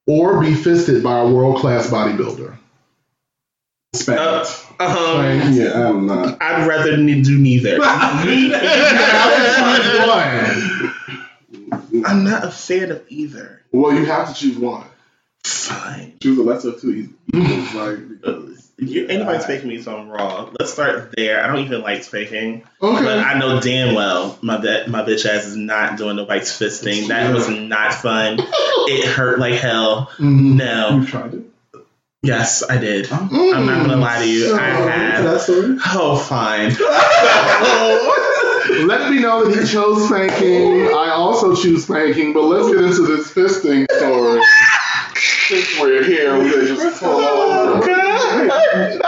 or 0.05 0.41
be 0.41 0.53
fisted 0.53 1.03
by 1.03 1.19
a 1.19 1.27
world 1.27 1.59
class 1.59 1.89
bodybuilder? 1.89 2.51
Um, 2.51 2.59
Spanked. 3.95 4.65
yeah, 5.55 5.89
I'm 5.89 6.07
not. 6.07 6.41
I'd 6.41 6.67
rather 6.67 6.95
do 6.95 7.37
neither. 7.37 7.75
I'm 12.05 12.23
not 12.23 12.43
a 12.43 12.51
fan 12.51 12.91
of 12.91 13.03
either. 13.09 13.61
Well, 13.71 13.93
you 13.93 14.05
have 14.05 14.29
to 14.29 14.33
choose 14.33 14.57
one. 14.57 14.85
Fine. 15.43 16.17
She 16.21 16.29
was 16.29 16.39
a 16.39 16.43
lesser 16.43 16.69
of 16.69 16.81
two 16.81 17.09
evils. 17.33 17.73
Like, 17.73 17.99
You, 18.79 19.07
anybody 19.07 19.39
spanking 19.39 19.69
me, 19.69 19.81
so 19.81 19.95
I'm 19.95 20.09
wrong. 20.09 20.55
Let's 20.59 20.73
start 20.73 21.13
there. 21.15 21.41
I 21.43 21.47
don't 21.47 21.59
even 21.63 21.81
like 21.83 22.03
spanking, 22.03 22.63
Okay. 22.81 23.03
but 23.05 23.19
I 23.19 23.37
know 23.37 23.61
damn 23.61 23.93
well 23.93 24.37
my 24.41 24.57
bi- 24.57 24.87
my 24.87 25.03
bitch 25.03 25.25
ass 25.27 25.45
is 25.45 25.55
not 25.55 25.97
doing 25.97 26.15
the 26.15 26.25
white 26.25 26.47
fist 26.47 26.83
thing. 26.83 27.07
That 27.09 27.31
was 27.33 27.47
not 27.47 27.93
fun. 27.93 28.39
It 28.41 29.07
hurt 29.07 29.37
like 29.39 29.53
hell. 29.53 30.09
Mhm. 30.17 30.55
No. 30.55 30.97
you 30.97 31.05
tried 31.05 31.35
it? 31.35 31.43
Yes, 32.23 32.63
I 32.67 32.77
did. 32.79 33.05
Mm. 33.05 33.55
I'm 33.55 33.65
not 33.67 33.85
gonna 33.85 34.01
lie 34.01 34.19
to 34.19 34.27
you. 34.27 34.49
So, 34.49 34.57
I 34.57 34.69
have. 34.69 35.45
Oh, 35.95 36.17
fine. 36.17 36.73
Let 38.87 39.11
me 39.11 39.19
know 39.19 39.45
that 39.45 39.61
he 39.61 39.67
chose 39.67 40.07
spanking. 40.07 40.87
I 40.87 41.09
also 41.11 41.55
choose 41.55 41.83
spanking, 41.83 42.33
but 42.33 42.43
let's 42.43 42.69
get 42.73 42.83
into 42.83 43.05
this 43.05 43.31
fisting 43.31 43.85
story. 43.97 44.41
Since 45.47 45.79
we're 45.79 46.03
here, 46.03 46.37
we 46.41 46.49
can 46.51 46.65
just 46.67 46.99
pull 47.03 47.09
Oh, 47.11 47.73
over. 47.75 47.87
God. 47.87 49.01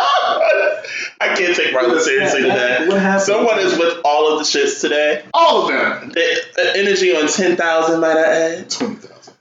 I 1.22 1.34
can't 1.36 1.56
take 1.56 1.74
Marlon 1.74 2.00
seriously 2.00 2.42
today. 2.42 2.86
What 2.88 3.00
happened? 3.00 3.24
Someone 3.24 3.60
is 3.60 3.78
with 3.78 4.00
all 4.04 4.34
of 4.34 4.40
the 4.40 4.46
shits 4.46 4.82
today. 4.82 5.24
All 5.34 5.64
of 5.64 5.68
them. 5.70 6.10
The, 6.10 6.42
the 6.56 6.78
energy 6.78 7.16
on 7.16 7.28
10,000, 7.28 8.00
might 8.02 8.18
I 8.18 8.22
add. 8.58 8.70
20,000. 8.70 9.34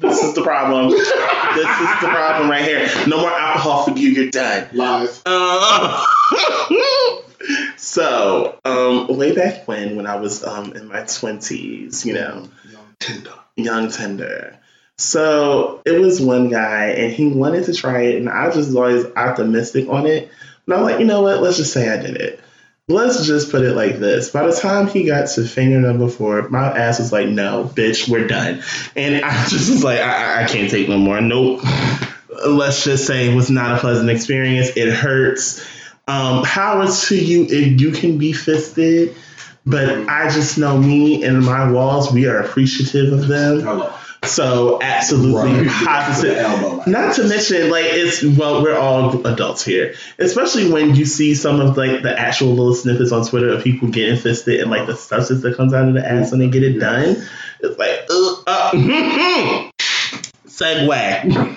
This 0.00 0.22
is 0.22 0.34
the 0.34 0.42
problem. 0.42 0.90
this 0.90 1.00
is 1.00 1.06
the 1.08 2.08
problem 2.08 2.50
right 2.50 2.64
here. 2.64 2.88
No 3.06 3.20
more 3.20 3.30
alcohol 3.32 3.84
for 3.84 3.92
you. 3.92 4.08
You're 4.10 4.30
done. 4.30 4.68
Live. 4.72 5.22
Uh, 5.24 6.04
so, 7.76 8.58
um, 8.64 9.16
way 9.16 9.34
back 9.34 9.66
when, 9.68 9.96
when 9.96 10.06
I 10.06 10.16
was 10.16 10.44
um, 10.44 10.72
in 10.74 10.88
my 10.88 11.02
20s, 11.02 12.04
you 12.04 12.14
know, 12.14 12.48
young 12.70 12.96
Tender. 12.98 13.32
young 13.56 13.90
tender. 13.90 14.58
So 14.96 15.82
it 15.84 16.00
was 16.00 16.20
one 16.20 16.50
guy, 16.50 16.90
and 16.90 17.12
he 17.12 17.26
wanted 17.26 17.64
to 17.64 17.74
try 17.74 18.02
it, 18.02 18.16
and 18.16 18.28
I 18.28 18.46
was 18.46 18.54
just 18.54 18.76
always 18.76 19.04
optimistic 19.16 19.88
on 19.88 20.06
it. 20.06 20.30
And 20.66 20.74
I'm 20.74 20.82
like, 20.82 21.00
you 21.00 21.06
know 21.06 21.22
what? 21.22 21.42
Let's 21.42 21.56
just 21.56 21.72
say 21.72 21.88
I 21.90 21.96
did 22.00 22.16
it. 22.16 22.40
let's 22.86 23.26
just 23.26 23.50
put 23.50 23.62
it 23.62 23.74
like 23.74 23.98
this. 23.98 24.30
By 24.30 24.46
the 24.46 24.52
time 24.52 24.86
he 24.86 25.04
got 25.04 25.28
to 25.30 25.44
finger 25.44 25.80
number 25.80 26.08
four, 26.08 26.48
my 26.48 26.66
ass 26.66 27.00
was 27.00 27.12
like, 27.12 27.28
no, 27.28 27.70
bitch, 27.74 28.08
we're 28.08 28.26
done. 28.26 28.62
And 28.94 29.24
I 29.24 29.44
just 29.48 29.70
was 29.70 29.82
like, 29.82 30.00
I, 30.00 30.44
I 30.44 30.46
can't 30.46 30.70
take 30.70 30.88
no 30.88 30.98
more. 30.98 31.20
Nope. 31.20 31.60
Let's 32.46 32.84
just 32.84 33.06
say 33.06 33.30
it 33.30 33.34
was 33.34 33.50
not 33.50 33.76
a 33.76 33.80
pleasant 33.80 34.10
experience. 34.10 34.76
It 34.76 34.92
hurts. 34.92 35.64
Um, 36.06 36.44
Howard, 36.44 36.90
to 36.90 37.16
you, 37.16 37.46
if 37.48 37.80
you 37.80 37.92
can 37.92 38.18
be 38.18 38.32
fisted, 38.32 39.16
but 39.64 40.08
I 40.08 40.28
just 40.28 40.58
know 40.58 40.76
me 40.76 41.24
and 41.24 41.42
my 41.42 41.70
walls, 41.70 42.12
we 42.12 42.26
are 42.26 42.40
appreciative 42.40 43.12
of 43.12 43.26
them. 43.26 43.60
Hello. 43.60 43.94
So 44.26 44.78
absolutely 44.82 45.66
Right. 45.66 45.86
positive. 45.86 46.36
Elbow. 46.38 46.82
Not 46.86 47.14
to 47.16 47.24
mention, 47.28 47.70
like 47.70 47.86
it's 47.86 48.22
well, 48.22 48.62
we're 48.62 48.76
all 48.76 49.26
adults 49.26 49.64
here. 49.64 49.94
Especially 50.18 50.70
when 50.70 50.94
you 50.94 51.04
see 51.04 51.34
some 51.34 51.60
of 51.60 51.76
like 51.76 52.02
the 52.02 52.18
actual 52.18 52.50
little 52.50 52.74
snippets 52.74 53.12
on 53.12 53.26
Twitter 53.26 53.50
of 53.50 53.62
people 53.64 53.88
getting 53.88 54.16
fisted 54.16 54.60
and 54.60 54.70
like 54.70 54.86
the 54.86 54.96
substance 54.96 55.42
that 55.42 55.56
comes 55.56 55.74
out 55.74 55.88
of 55.88 55.94
the 55.94 56.06
ass 56.06 56.30
when 56.30 56.40
they 56.40 56.48
get 56.48 56.62
it 56.62 56.78
done. 56.78 57.26
It's 57.60 57.78
like, 57.78 58.06
uh, 58.10 58.34
uh, 58.46 58.70
segue. 60.46 61.56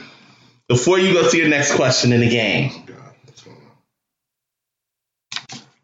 Before 0.68 1.00
you 1.00 1.14
go 1.14 1.30
to 1.30 1.38
your 1.38 1.48
next 1.50 1.76
question 1.76 2.12
in 2.12 2.20
the 2.22 2.30
game, 2.30 2.72
God, 2.86 2.98
what's 3.26 3.44
going 3.44 3.58
on? 3.58 3.64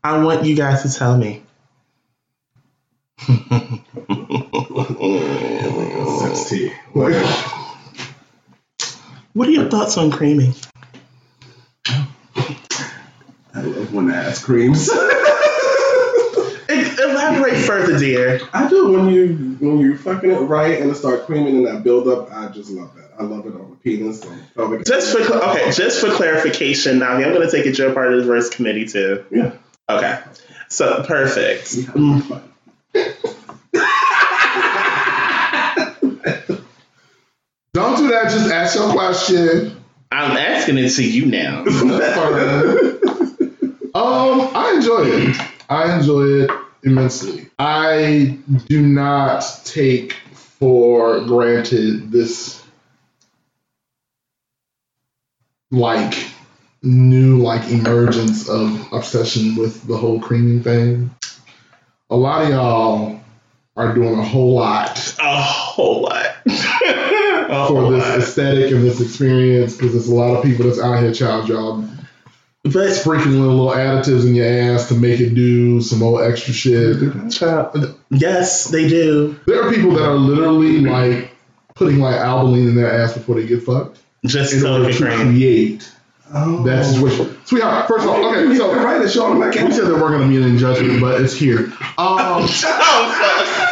I 0.04 0.24
want 0.24 0.46
you 0.46 0.56
guys 0.56 0.82
to 0.84 0.94
tell 0.98 1.18
me. 1.18 1.42
Tea. 6.36 6.74
What 9.34 9.48
are 9.48 9.52
your 9.52 9.70
thoughts 9.70 9.98
on 9.98 10.12
creaming? 10.12 10.54
I 13.56 13.62
love 13.62 13.94
when 13.94 14.08
the 14.08 14.16
ass 14.16 14.44
creams. 14.44 14.90
Elaborate 16.70 17.58
further, 17.58 18.00
dear. 18.00 18.42
I 18.52 18.68
do 18.68 18.92
when 18.92 19.10
you 19.10 19.58
when 19.60 19.80
you 19.80 19.98
fucking 19.98 20.32
it 20.32 20.36
right 20.36 20.80
and 20.82 20.90
it 20.92 20.96
start 20.96 21.26
creaming 21.26 21.58
and 21.58 21.68
that 21.68 21.84
build 21.84 22.08
up. 22.08 22.32
I 22.32 22.48
just 22.50 22.70
love 22.72 22.96
that. 22.96 23.12
I 23.20 23.24
love 23.24 23.46
it 23.46 23.54
on 23.54 23.70
the 23.72 23.76
penis. 23.78 24.26
On 24.58 24.72
the. 24.72 24.84
Just 24.84 25.16
for 25.16 25.24
cl- 25.24 25.52
okay, 25.52 25.72
just 25.72 26.02
for 26.02 26.12
clarification, 26.12 27.00
now 27.00 27.12
I'm 27.12 27.22
going 27.22 27.48
to 27.48 27.52
take 27.52 27.66
it 27.66 27.78
you're 27.78 27.94
part 27.94 28.14
of 28.14 28.20
the 28.22 28.26
verse 28.26 28.50
committee 28.50 28.86
too. 28.86 29.26
yeah. 29.32 29.54
Okay, 29.90 30.20
so 30.70 31.04
perfect. 31.04 31.74
We 31.76 31.84
mm 31.84 32.22
have 32.24 32.32
more 32.32 32.40
fun. 32.40 32.50
Don't 37.74 37.98
do 37.98 38.08
that. 38.10 38.32
Just 38.32 38.52
ask 38.52 38.76
your 38.76 38.92
question. 38.92 39.84
I'm 40.12 40.38
asking 40.38 40.78
it 40.78 40.90
to 40.92 41.04
you 41.04 41.26
now. 41.26 41.66
Um, 43.96 44.50
I 44.56 44.74
enjoy 44.76 45.04
it. 45.06 45.38
I 45.70 45.96
enjoy 45.96 46.24
it 46.24 46.52
immensely. 46.82 47.52
I 47.60 48.40
do 48.68 48.88
not 48.88 49.46
take 49.66 50.14
for 50.34 51.22
granted 51.26 52.12
this 52.12 52.64
like 55.70 56.28
new 56.82 57.38
like 57.38 57.70
emergence 57.70 58.50
of 58.50 58.92
obsession 58.92 59.56
with 59.56 59.86
the 59.86 59.96
whole 59.96 60.20
creaming 60.20 60.64
thing. 60.64 61.12
A 62.10 62.16
lot 62.16 62.44
of 62.44 62.50
y'all 62.50 63.23
are 63.76 63.94
doing 63.94 64.18
a 64.20 64.24
whole 64.24 64.54
lot 64.54 65.16
A 65.20 65.42
whole 65.42 66.02
lot. 66.04 66.26
A 66.46 67.68
for 67.68 67.82
whole 67.82 67.92
this 67.92 68.04
lot. 68.04 68.20
aesthetic 68.20 68.72
and 68.72 68.84
this 68.84 69.02
experience 69.02 69.76
because 69.76 69.94
there's 69.94 70.08
a 70.08 70.16
lot 70.16 70.36
of 70.36 70.44
people 70.44 70.66
that's 70.66 70.80
out 70.80 71.00
here 71.02 71.14
child 71.14 71.48
job 71.48 71.90
But 72.64 72.94
sprinkling 72.94 73.40
little 73.42 73.70
additives 73.70 74.26
in 74.28 74.36
your 74.36 74.46
ass 74.48 74.88
to 74.90 74.94
make 74.96 75.20
it 75.20 75.34
do 75.34 75.82
some 75.82 76.00
more 76.00 76.24
extra 76.24 76.54
shit. 76.54 76.98
child, 77.32 77.98
yes, 78.10 78.66
they 78.70 78.88
do. 78.88 79.40
There 79.48 79.62
are 79.64 79.72
people 79.74 79.92
that 79.94 80.04
are 80.04 80.14
literally 80.16 80.80
like 80.82 81.32
putting 81.76 82.00
like 82.00 82.16
Albolene 82.16 82.70
in 82.70 82.76
their 82.76 82.92
ass 83.02 83.14
before 83.14 83.36
they 83.36 83.48
get 83.48 83.64
fucked 83.64 84.00
Just 84.26 84.54
in 84.54 84.60
so 84.62 84.74
order 84.82 84.92
to 84.94 84.98
cream. 84.98 85.30
create 85.32 85.90
Oh. 86.36 86.64
that 86.64 86.84
situation. 86.86 87.38
Sweetheart, 87.46 87.88
first 87.88 88.06
of 88.06 88.10
all, 88.12 88.26
okay, 88.32 88.56
so 88.58 88.74
can 88.74 88.84
write 88.84 89.02
it, 89.04 89.12
show 89.12 89.30
them 89.30 89.40
like 89.40 89.54
we 89.54 89.72
said 89.72 89.86
there 89.86 89.94
weren't 90.02 90.18
going 90.18 90.32
to 90.32 90.40
be 90.42 90.42
in 90.42 90.58
judgment, 90.58 91.00
but 91.00 91.22
it's 91.22 91.34
here. 91.36 91.72
Um, 91.98 92.48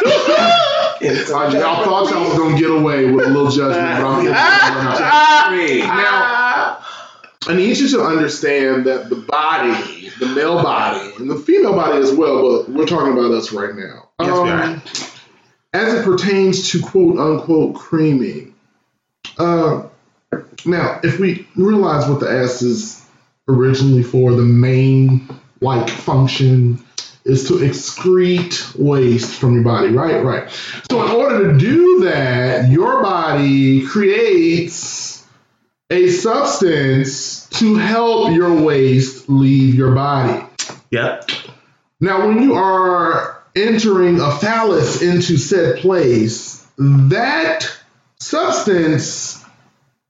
Inside 1.02 1.52
y'all 1.54 1.84
thought 1.84 2.10
y'all 2.10 2.28
was 2.28 2.38
going 2.38 2.54
to 2.54 2.60
get 2.60 2.70
away 2.70 3.10
with 3.10 3.26
a 3.26 3.28
little 3.28 3.50
judgment, 3.50 4.00
but 4.00 4.06
I'm 4.06 4.22
getting 4.22 5.86
Now, 5.88 6.78
I 7.48 7.54
need 7.54 7.76
you 7.76 7.88
to 7.88 8.02
understand 8.02 8.86
that 8.86 9.08
the 9.10 9.16
body, 9.16 10.10
the 10.20 10.26
male 10.26 10.62
body, 10.62 11.12
and 11.16 11.28
the 11.28 11.36
female 11.36 11.74
body 11.74 11.98
as 11.98 12.12
well, 12.12 12.62
but 12.64 12.70
we're 12.70 12.86
talking 12.86 13.12
about 13.12 13.32
us 13.32 13.52
right 13.52 13.74
now. 13.74 14.10
Yes, 14.20 14.28
we 14.28 14.50
are. 14.50 14.62
Um, 14.62 14.82
As 15.72 15.94
it 15.94 16.04
pertains 16.04 16.70
to 16.70 16.80
quote 16.80 17.18
unquote 17.18 17.74
creaming, 17.74 18.54
uh, 19.38 19.88
now 20.64 21.00
if 21.02 21.18
we 21.18 21.48
realize 21.56 22.08
what 22.08 22.20
the 22.20 22.30
ass 22.30 22.62
is 22.62 23.04
originally 23.48 24.04
for, 24.04 24.32
the 24.32 24.42
main 24.42 25.28
like 25.60 25.88
function 25.90 26.84
is 27.24 27.48
to 27.48 27.54
excrete 27.54 28.76
waste 28.76 29.38
from 29.38 29.54
your 29.54 29.62
body, 29.62 29.88
right? 29.88 30.24
Right. 30.24 30.50
So 30.90 31.04
in 31.04 31.10
order 31.12 31.52
to 31.52 31.58
do 31.58 32.00
that, 32.04 32.70
your 32.70 33.02
body 33.02 33.86
creates 33.86 35.24
a 35.90 36.08
substance 36.08 37.48
to 37.50 37.76
help 37.76 38.32
your 38.32 38.62
waste 38.62 39.28
leave 39.28 39.74
your 39.74 39.94
body. 39.94 40.44
Yep. 40.90 41.30
Now, 42.00 42.26
when 42.26 42.42
you 42.42 42.54
are 42.54 43.42
entering 43.54 44.20
a 44.20 44.32
phallus 44.32 45.02
into 45.02 45.36
said 45.36 45.78
place, 45.78 46.66
that 46.78 47.70
substance 48.18 49.44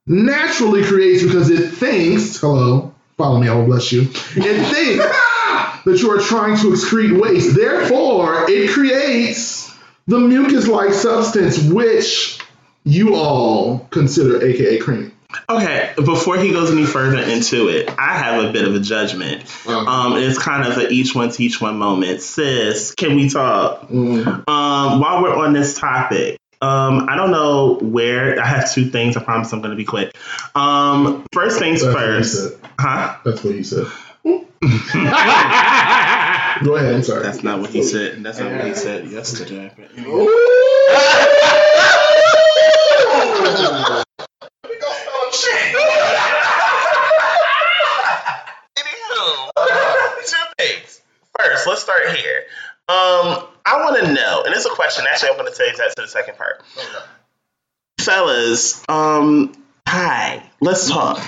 naturally 0.07 0.85
creates 0.85 1.22
because 1.22 1.51
it 1.51 1.70
thinks, 1.70 2.38
hello, 2.38 2.94
follow 3.16 3.40
me, 3.40 3.48
I 3.48 3.55
will 3.55 3.66
bless 3.66 3.92
you. 3.92 4.03
It 4.03 4.66
thinks 4.72 5.32
that 5.85 6.01
you 6.01 6.11
are 6.11 6.21
trying 6.21 6.57
to 6.59 6.68
excrete 6.73 7.21
waste. 7.21 7.55
Therefore, 7.57 8.47
it 8.49 8.71
creates 8.71 9.75
the 10.07 10.18
mucus 10.18 10.66
like 10.68 10.92
substance 10.92 11.59
which 11.62 12.38
you 12.85 13.14
all 13.14 13.81
consider 13.90 14.45
AKA 14.45 14.79
cream. 14.79 15.12
Okay, 15.49 15.92
before 15.97 16.37
he 16.37 16.51
goes 16.53 16.71
any 16.71 16.85
further 16.85 17.18
into 17.18 17.68
it, 17.68 17.88
I 17.99 18.18
have 18.18 18.45
a 18.45 18.53
bit 18.53 18.66
of 18.68 18.75
a 18.75 18.81
judgment. 18.81 19.45
Uh, 19.66 19.79
Um, 19.79 20.16
it's 20.18 20.38
kind 20.38 20.66
of 20.71 20.77
a 20.77 20.88
each 20.90 21.14
one 21.14 21.31
teach 21.31 21.59
one 21.61 21.79
moment. 21.79 22.21
Sis, 22.21 22.95
can 22.95 23.16
we 23.16 23.31
talk? 23.31 23.88
mm, 23.88 24.27
Um, 24.27 25.01
while 25.01 25.23
we're 25.23 25.35
on 25.35 25.55
this 25.55 25.79
topic, 25.79 26.37
um, 26.61 27.07
I 27.09 27.16
don't 27.16 27.31
know 27.31 27.79
where. 27.81 28.38
I 28.40 28.47
have 28.47 28.71
two 28.73 28.90
things. 28.90 29.16
I 29.16 29.23
promise 29.25 29.51
I'm 29.53 29.61
going 29.61 29.71
to 29.71 29.77
be 29.77 29.87
quick. 29.87 30.14
Um, 30.55 31.25
first 31.33 31.59
things 31.59 31.83
that's 31.83 31.95
first, 31.95 32.35
said. 32.51 32.61
huh? 32.79 33.16
That's 33.25 33.42
what 33.42 33.55
he 33.55 33.62
said. 33.62 33.87
Go 34.25 34.37
ahead, 36.77 36.95
I'm 36.95 37.03
sorry. 37.03 37.23
That's 37.25 37.43
not 37.43 37.61
what 37.61 37.71
he 37.71 37.83
said. 37.83 38.23
That's 38.23 38.39
not 38.39 38.53
what 38.53 38.67
he 38.67 38.75
said 38.75 39.09
yesterday. 39.11 39.73
But 39.77 39.91
anyway. 39.99 40.27
Anywho, 48.77 49.51
two 50.27 50.37
things. 50.59 51.01
First, 51.39 51.67
let's 51.67 51.83
start 51.83 52.11
here. 52.17 52.45
Um, 52.89 53.45
I 53.65 53.79
want 53.81 54.05
to 54.05 54.13
know, 54.13 54.43
and 54.45 54.55
it's 54.55 54.67
a 54.67 54.71
question. 54.71 55.05
Actually, 55.09 55.31
I'm 55.31 55.37
going 55.37 55.53
to 55.53 55.59
take 55.59 55.77
that 55.77 55.95
to 55.97 56.03
the 56.03 56.09
second 56.09 56.37
part. 56.37 56.63
Fellas, 58.01 58.83
um, 58.89 59.53
hi, 59.87 60.43
let's 60.61 60.89
talk. 60.91 61.19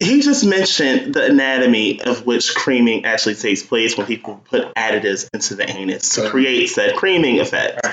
He 0.00 0.20
just 0.22 0.44
mentioned 0.44 1.14
the 1.14 1.24
anatomy 1.26 2.00
of 2.02 2.24
which 2.24 2.54
creaming 2.54 3.04
actually 3.04 3.34
takes 3.34 3.62
place 3.62 3.96
when 3.96 4.06
people 4.06 4.40
put 4.48 4.74
additives 4.74 5.28
into 5.32 5.56
the 5.56 5.68
anus 5.68 6.14
to 6.14 6.30
create 6.30 6.68
said 6.68 6.94
creaming 6.96 7.40
effect. 7.40 7.86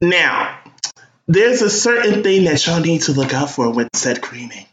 Now, 0.00 0.58
there's 1.28 1.62
a 1.62 1.70
certain 1.70 2.24
thing 2.24 2.44
that 2.44 2.66
y'all 2.66 2.80
need 2.80 3.02
to 3.02 3.12
look 3.12 3.32
out 3.32 3.50
for 3.50 3.70
with 3.70 3.88
said 3.94 4.20
creaming. 4.20 4.66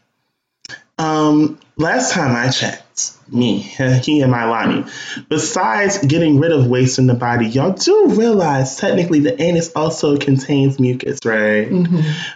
Um, 1.00 1.58
last 1.78 2.12
time 2.12 2.36
I 2.36 2.50
checked, 2.50 3.16
me, 3.28 3.58
he 4.02 4.20
and 4.20 4.30
my 4.30 4.44
Lonnie, 4.44 4.84
besides 5.30 6.04
getting 6.04 6.38
rid 6.38 6.52
of 6.52 6.66
waste 6.66 6.98
in 6.98 7.06
the 7.06 7.14
body, 7.14 7.46
y'all 7.46 7.72
do 7.72 8.08
realize 8.08 8.76
technically 8.76 9.20
the 9.20 9.40
anus 9.40 9.72
also 9.72 10.18
contains 10.18 10.78
mucus, 10.78 11.20
right? 11.24 11.70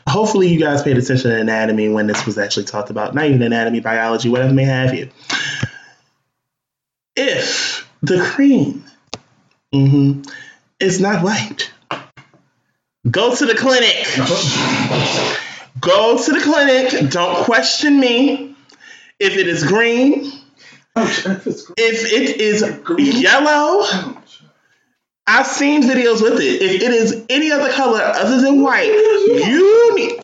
Hopefully 0.09 0.49
you 0.49 0.59
guys 0.59 0.83
paid 0.83 0.97
attention 0.97 1.31
to 1.31 1.39
anatomy 1.39 1.91
when 1.91 2.07
this 2.07 2.25
was 2.25 2.39
actually 2.39 2.65
talked 2.65 2.89
about. 2.89 3.15
Not 3.15 3.27
even 3.27 3.43
anatomy, 3.43 3.81
biology, 3.81 4.31
whatever 4.31 4.55
may 4.55 4.65
have 4.65 4.95
you. 4.95 5.11
If 7.17 7.87
the 8.01 8.25
cream 8.25 8.85
mhm, 9.75 10.27
is 10.81 11.01
not 11.01 11.23
white, 11.23 11.71
go 13.11 13.35
to 13.37 13.45
the 13.45 13.55
clinic. 13.55 14.07
Go 15.81 16.23
to 16.23 16.33
the 16.33 16.41
clinic. 16.41 17.11
Don't 17.11 17.45
question 17.45 17.99
me. 17.99 18.54
If 19.25 19.37
it 19.39 19.49
is 19.49 19.65
green, 19.65 20.33
If 20.97 21.27
it 22.13 22.41
is 22.41 22.63
yellow, 23.21 23.85
I've 25.27 25.47
seen 25.47 25.83
videos 25.83 26.21
with 26.23 26.39
it. 26.41 26.61
If 26.63 26.83
it 26.83 26.93
is 26.93 27.25
any 27.31 27.51
other 27.51 27.73
color 27.73 28.01
other 28.03 28.41
than 28.41 28.63
white, 28.63 28.87
you 28.93 29.95
need. 29.97 30.21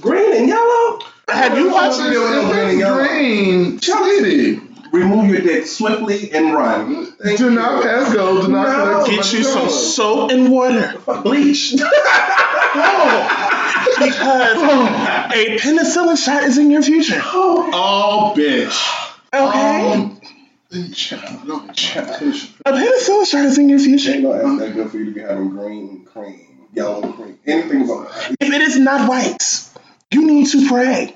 Green 0.00 0.36
and 0.36 0.48
yellow. 0.48 1.00
Have 1.28 1.56
you 1.58 1.70
watched 1.72 2.00
Video 2.00 2.22
it? 2.26 2.52
green 2.52 2.68
and 2.68 2.78
yellow. 2.78 3.04
green, 3.08 3.80
sweetie. 3.80 4.60
Remove 4.92 5.30
your 5.30 5.40
dick 5.40 5.66
swiftly 5.66 6.30
and 6.32 6.52
run. 6.54 7.06
Thank 7.22 7.38
Do 7.38 7.44
you. 7.44 7.50
not 7.50 7.82
pass 7.82 8.12
go. 8.14 8.42
Do 8.42 8.48
not 8.52 8.68
No. 8.68 8.84
collect 9.04 9.06
too 9.06 9.16
Get 9.16 9.32
you 9.32 9.44
some 9.44 9.68
soap 9.70 10.30
and 10.30 10.50
water. 10.50 10.94
bleach. 11.22 11.74
Because 13.98 14.62
a 15.32 15.58
penicillin 15.58 16.16
shot 16.22 16.44
is 16.44 16.58
in 16.58 16.70
your 16.70 16.82
future. 16.82 17.20
Oh, 17.22 18.34
bitch. 18.36 19.04
Okay? 19.32 19.92
Um, 19.92 20.92
child, 20.92 21.46
no, 21.46 21.66
child. 21.72 22.08
a 22.64 22.72
penicillin 22.72 23.26
shot 23.26 23.44
is 23.44 23.58
in 23.58 23.68
your 23.68 23.78
future. 23.78 24.12
Ain't 24.12 24.22
no 24.22 24.58
that 24.58 24.74
good 24.74 24.90
for 24.90 24.98
you 24.98 25.06
to 25.06 25.10
be 25.12 25.20
having 25.20 25.50
green 25.50 26.04
cream, 26.04 26.68
yellow 26.72 27.12
cream, 27.12 27.38
anything 27.46 27.86
but 27.86 28.08
If 28.40 28.52
it 28.52 28.62
is 28.62 28.78
not 28.78 29.08
white, 29.08 29.68
you 30.10 30.26
need 30.26 30.46
to 30.48 30.68
pray 30.68 31.14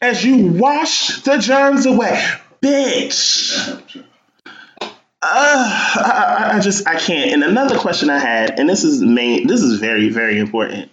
as 0.00 0.24
you 0.24 0.46
wash 0.52 1.22
the 1.22 1.38
germs 1.38 1.86
away. 1.86 2.22
Bitch. 2.62 4.04
Uh, 5.24 5.24
I- 5.24 6.50
I 6.56 6.60
just 6.60 6.86
I 6.88 6.96
can't. 6.98 7.32
And 7.32 7.44
another 7.44 7.78
question 7.78 8.10
I 8.10 8.18
had, 8.18 8.58
and 8.58 8.68
this 8.68 8.82
is 8.84 9.00
main, 9.02 9.46
this 9.46 9.62
is 9.62 9.78
very 9.80 10.08
very 10.08 10.38
important. 10.38 10.90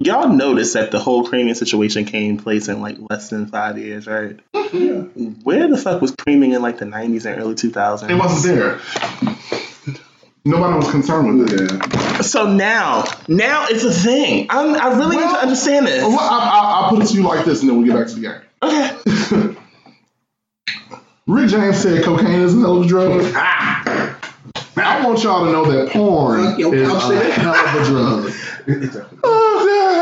Y'all 0.00 0.28
noticed 0.28 0.74
that 0.74 0.92
the 0.92 1.00
whole 1.00 1.24
creaming 1.24 1.54
situation 1.54 2.04
came 2.04 2.38
place 2.38 2.68
in 2.68 2.80
like 2.80 2.96
less 3.10 3.30
than 3.30 3.46
five 3.46 3.76
years, 3.78 4.06
right? 4.06 4.38
Yeah. 4.72 5.00
Where 5.42 5.66
the 5.66 5.76
fuck 5.76 6.00
was 6.00 6.12
creaming 6.12 6.52
in 6.52 6.62
like 6.62 6.78
the 6.78 6.84
nineties 6.84 7.26
and 7.26 7.40
early 7.40 7.56
two 7.56 7.70
It 7.70 8.14
wasn't 8.14 8.44
there. 8.44 8.80
Nobody 10.44 10.76
was 10.76 10.90
concerned 10.90 11.40
with 11.40 11.52
it. 11.52 11.72
Yeah. 11.72 12.20
So 12.20 12.46
now, 12.50 13.04
now 13.26 13.66
it's 13.68 13.82
a 13.82 13.92
thing. 13.92 14.46
I'm, 14.50 14.76
I 14.76 14.96
really 14.96 15.16
need 15.16 15.22
to 15.22 15.38
understand 15.40 15.88
this. 15.88 16.02
Well, 16.02 16.16
I, 16.18 16.38
I, 16.38 16.60
I'll 16.80 16.90
put 16.90 17.02
it 17.02 17.08
to 17.08 17.14
you 17.14 17.24
like 17.24 17.44
this, 17.44 17.60
and 17.60 17.68
then 17.68 17.76
we'll 17.76 17.86
get 17.86 17.96
back 17.96 18.06
to 18.06 18.14
the 18.14 18.20
game. 18.20 18.40
Okay. 18.62 19.56
Rick 21.26 21.50
James 21.50 21.76
said 21.76 22.04
cocaine 22.04 22.40
is 22.40 22.54
a 22.54 22.60
hell 22.60 22.78
of 22.78 22.84
a 22.84 22.88
drug. 22.88 23.20
Ah. 23.34 23.82
Ah. 23.84 24.18
I 24.76 25.04
want 25.04 25.22
y'all 25.22 25.44
to 25.44 25.52
know 25.52 25.64
that 25.70 25.90
porn 25.90 26.40
is 26.40 26.88
couch, 26.88 27.12
a 27.12 27.30
hell 27.32 27.54
of 27.54 27.74
a 27.74 27.84
drug. 27.84 28.32
Oh, 29.24 29.47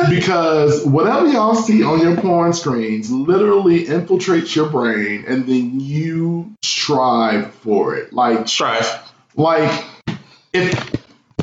Because 0.09 0.85
whatever 0.85 1.27
y'all 1.27 1.55
see 1.55 1.83
on 1.83 2.01
your 2.01 2.17
porn 2.17 2.53
screens 2.53 3.11
literally 3.11 3.85
infiltrates 3.87 4.55
your 4.55 4.69
brain 4.69 5.25
and 5.27 5.47
then 5.47 5.81
you 5.81 6.55
strive 6.63 7.55
for 7.55 7.97
it. 7.97 8.13
Like, 8.13 8.49
Strive. 8.49 9.13
like 9.35 9.85
if 10.53 10.97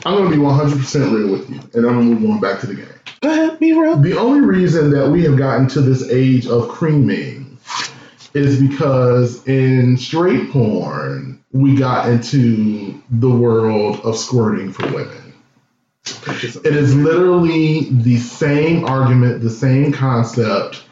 I'm 0.05 0.17
gonna 0.17 0.29
be 0.29 0.37
100% 0.37 1.13
real 1.13 1.31
with 1.31 1.49
you, 1.49 1.59
and 1.73 1.85
I'm 1.85 1.93
gonna 1.93 2.03
move 2.03 2.31
on 2.31 2.39
back 2.39 2.59
to 2.61 2.67
the 2.67 2.75
game. 2.75 2.87
Go 3.21 3.31
ahead, 3.31 3.59
be 3.59 3.73
real. 3.73 3.95
The 3.95 4.17
only 4.17 4.41
reason 4.41 4.91
that 4.91 5.09
we 5.09 5.23
have 5.23 5.37
gotten 5.37 5.67
to 5.69 5.81
this 5.81 6.09
age 6.09 6.45
of 6.45 6.67
creaming 6.67 7.57
is 8.33 8.59
because 8.59 9.47
in 9.47 9.97
straight 9.97 10.51
porn, 10.51 11.41
we 11.51 11.75
got 11.75 12.09
into 12.09 13.01
the 13.11 13.29
world 13.29 14.01
of 14.03 14.17
squirting 14.17 14.73
for 14.73 14.85
women. 14.87 15.22
It 16.05 16.65
is 16.75 16.95
literally 16.95 17.89
the 17.89 18.17
same 18.17 18.85
argument, 18.85 19.41
the 19.41 19.49
same 19.49 19.91
concept. 19.91 20.83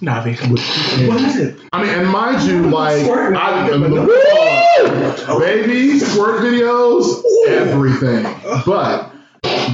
Navi. 0.00 0.38
With, 0.50 1.68
I 1.72 1.82
mean, 1.82 1.90
and 1.90 2.08
mind 2.08 2.42
you, 2.42 2.70
like, 2.70 3.04
Squirt 3.04 3.34
I, 3.36 3.68
video. 3.70 4.06
Woo! 4.06 5.40
baby, 5.40 5.98
squirt 5.98 6.42
videos, 6.42 7.22
everything. 7.48 8.24
But 8.64 9.12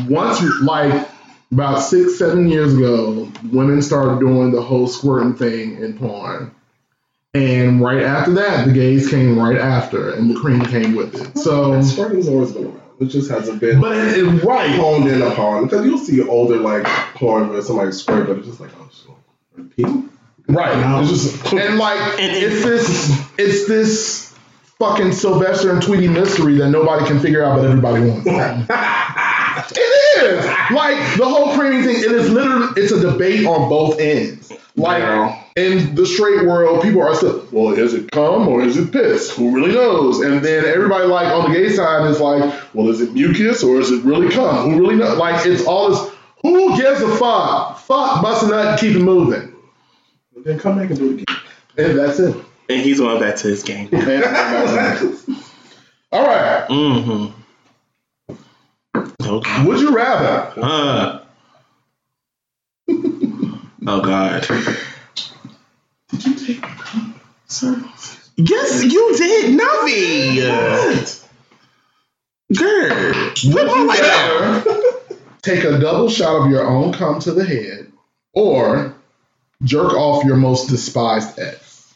once, 0.08 0.42
like, 0.62 1.08
about 1.50 1.80
six, 1.80 2.18
seven 2.18 2.48
years 2.48 2.74
ago, 2.76 3.30
women 3.52 3.82
started 3.82 4.20
doing 4.20 4.52
the 4.52 4.62
whole 4.62 4.86
squirting 4.88 5.34
thing 5.34 5.82
in 5.82 5.98
porn. 5.98 6.54
And 7.34 7.80
right 7.80 8.02
after 8.02 8.32
that, 8.34 8.66
the 8.66 8.72
gays 8.72 9.08
came 9.10 9.38
right 9.38 9.58
after, 9.58 10.12
and 10.12 10.30
the 10.30 10.38
cream 10.38 10.64
came 10.66 10.94
with 10.94 11.14
it. 11.14 11.38
So, 11.38 11.80
Squirting's 11.82 12.28
always 12.28 12.52
been 12.52 12.66
around. 12.66 12.81
It 13.02 13.06
just 13.08 13.30
hasn't 13.30 13.60
been 13.60 13.80
but 13.80 13.96
it, 13.96 14.18
it 14.18 14.44
right, 14.44 14.70
honed 14.70 15.08
in 15.08 15.22
upon 15.22 15.64
because 15.64 15.84
you'll 15.84 15.98
see 15.98 16.22
older 16.26 16.56
like 16.58 16.84
porn 17.14 17.48
where 17.48 17.60
somebody 17.62 17.92
squirt, 17.92 18.26
but 18.28 18.38
it's 18.38 18.46
just 18.46 18.60
like 18.60 18.70
oh, 18.80 18.88
so 18.92 19.16
repeat. 19.56 19.86
right. 20.48 21.02
It's 21.02 21.10
just, 21.10 21.52
and 21.52 21.78
like, 21.78 21.98
And 22.18 22.36
it- 22.36 22.42
it's 22.52 22.64
this, 22.64 23.22
it's 23.38 23.66
this 23.68 24.34
fucking 24.78 25.12
Sylvester 25.12 25.70
and 25.72 25.82
Tweety 25.82 26.08
mystery 26.08 26.56
that 26.56 26.70
nobody 26.70 27.06
can 27.06 27.20
figure 27.20 27.44
out, 27.44 27.56
but 27.56 27.64
everybody 27.66 28.08
wants. 28.08 28.26
It 29.74 29.78
is 30.24 30.44
like 30.72 31.16
the 31.18 31.26
whole 31.28 31.56
creaming 31.56 31.84
thing. 31.84 31.96
It 31.96 32.10
is 32.12 32.30
literally 32.30 32.68
it's 32.76 32.90
a 32.92 33.00
debate 33.00 33.46
on 33.46 33.68
both 33.68 33.98
ends. 34.00 34.50
Like 34.76 35.02
Yeah. 35.02 35.41
In 35.56 35.94
the 35.94 36.06
straight 36.06 36.46
world, 36.46 36.82
people 36.82 37.02
are 37.02 37.14
still, 37.14 37.46
well, 37.52 37.72
is 37.72 37.92
it 37.94 38.10
cum 38.10 38.48
or 38.48 38.62
is 38.62 38.76
it 38.76 38.92
piss? 38.92 39.34
Who 39.36 39.54
really 39.54 39.72
knows? 39.72 40.20
And 40.20 40.42
then 40.42 40.64
everybody 40.64 41.04
like 41.04 41.28
on 41.28 41.50
the 41.50 41.58
gay 41.58 41.68
side 41.70 42.08
is 42.08 42.20
like, 42.20 42.42
well, 42.74 42.88
is 42.88 43.00
it 43.00 43.12
mucus 43.12 43.62
or 43.62 43.78
is 43.78 43.90
it 43.90 44.02
really 44.04 44.30
cum? 44.30 44.70
Who 44.70 44.80
really 44.80 44.96
knows? 44.96 45.18
Like 45.18 45.44
it's 45.46 45.66
all 45.66 45.90
this. 45.90 46.12
Who 46.42 46.76
gives 46.76 47.00
a 47.02 47.16
fuck? 47.16 47.78
Fuck, 47.78 48.22
bust 48.22 48.44
a 48.44 48.48
nut 48.48 48.66
and 48.66 48.80
keep 48.80 48.96
it 48.96 49.00
moving. 49.00 49.54
Then 50.44 50.58
come 50.58 50.78
back 50.78 50.90
and 50.90 50.98
do 50.98 51.10
it 51.12 51.22
again. 51.22 51.36
And 51.76 51.98
that's 51.98 52.18
it. 52.18 52.34
And 52.68 52.80
he's 52.80 52.98
going 52.98 53.20
back 53.20 53.36
to 53.36 53.48
his 53.48 53.62
game. 53.62 53.88
all 56.12 56.26
right. 56.26 56.66
Mm-hmm. 56.68 57.42
Okay. 59.24 59.64
Would 59.64 59.80
you 59.80 59.94
rather? 59.94 60.52
Uh. 60.56 61.24
oh 62.88 64.00
God. 64.00 64.46
Did 66.08 66.26
you 66.26 66.34
take 66.34 66.64
Sorry. 67.46 67.51
Yes, 68.36 68.84
you 68.84 69.16
did, 69.16 69.58
Navi. 69.58 71.18
Girl. 72.56 73.12
Would 73.44 73.44
you 73.44 73.90
rather 73.90 74.64
take 75.42 75.64
a 75.64 75.78
double 75.78 76.08
shot 76.10 76.42
of 76.44 76.50
your 76.50 76.66
own 76.66 76.92
cum 76.92 77.20
to 77.20 77.32
the 77.32 77.44
head 77.44 77.90
or 78.34 78.94
jerk 79.62 79.94
off 79.94 80.24
your 80.24 80.36
most 80.36 80.68
despised 80.68 81.38
ex? 81.38 81.94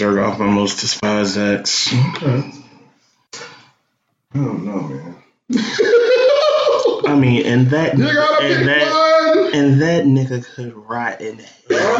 Jerk 0.00 0.18
off 0.18 0.38
my 0.38 0.46
most 0.46 0.80
despised 0.80 1.36
ex. 1.38 1.92
Okay. 1.92 2.50
I 4.34 4.38
don't 4.38 4.64
know, 4.64 4.80
man. 4.82 5.16
I 7.04 7.14
mean, 7.18 7.44
and 7.44 7.66
that 7.70 7.98
You 7.98 8.04
gotta 8.04 8.40
pick 8.40 8.58
and 8.58 8.68
that 8.68 9.34
one. 9.36 9.54
and 9.54 9.82
that 9.82 10.04
nigga 10.04 10.44
could 10.54 10.74
rot 10.74 11.20
in 11.20 11.38
hell. 11.68 11.98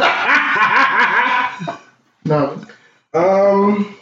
No. 2.25 2.61
Um, 3.13 3.95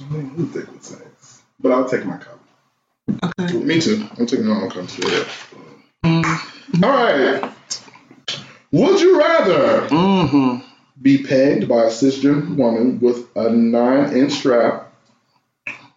I 0.00 0.04
mean, 0.10 0.28
who 0.30 0.46
think 0.46 0.78
the 0.78 0.84
same? 0.84 0.98
But 1.60 1.72
I'll 1.72 1.88
take 1.88 2.04
my 2.04 2.16
cup. 2.16 2.40
Okay. 3.40 3.52
Me 3.58 3.80
too. 3.80 4.06
I'm 4.18 4.26
taking 4.26 4.46
my 4.46 4.60
own 4.62 4.70
cum 4.70 4.86
to 4.86 5.00
the 5.00 5.26
head. 6.04 6.34
All 6.82 6.90
right. 6.90 7.52
Would 8.72 9.00
you 9.00 9.18
rather 9.20 9.82
Mm-hmm. 9.88 10.66
be 11.00 11.22
pegged 11.24 11.68
by 11.68 11.82
a 11.82 11.88
cisgender 11.88 12.56
woman 12.56 12.98
with 13.00 13.26
a 13.36 13.50
nine 13.50 14.16
inch 14.16 14.32
strap 14.32 14.90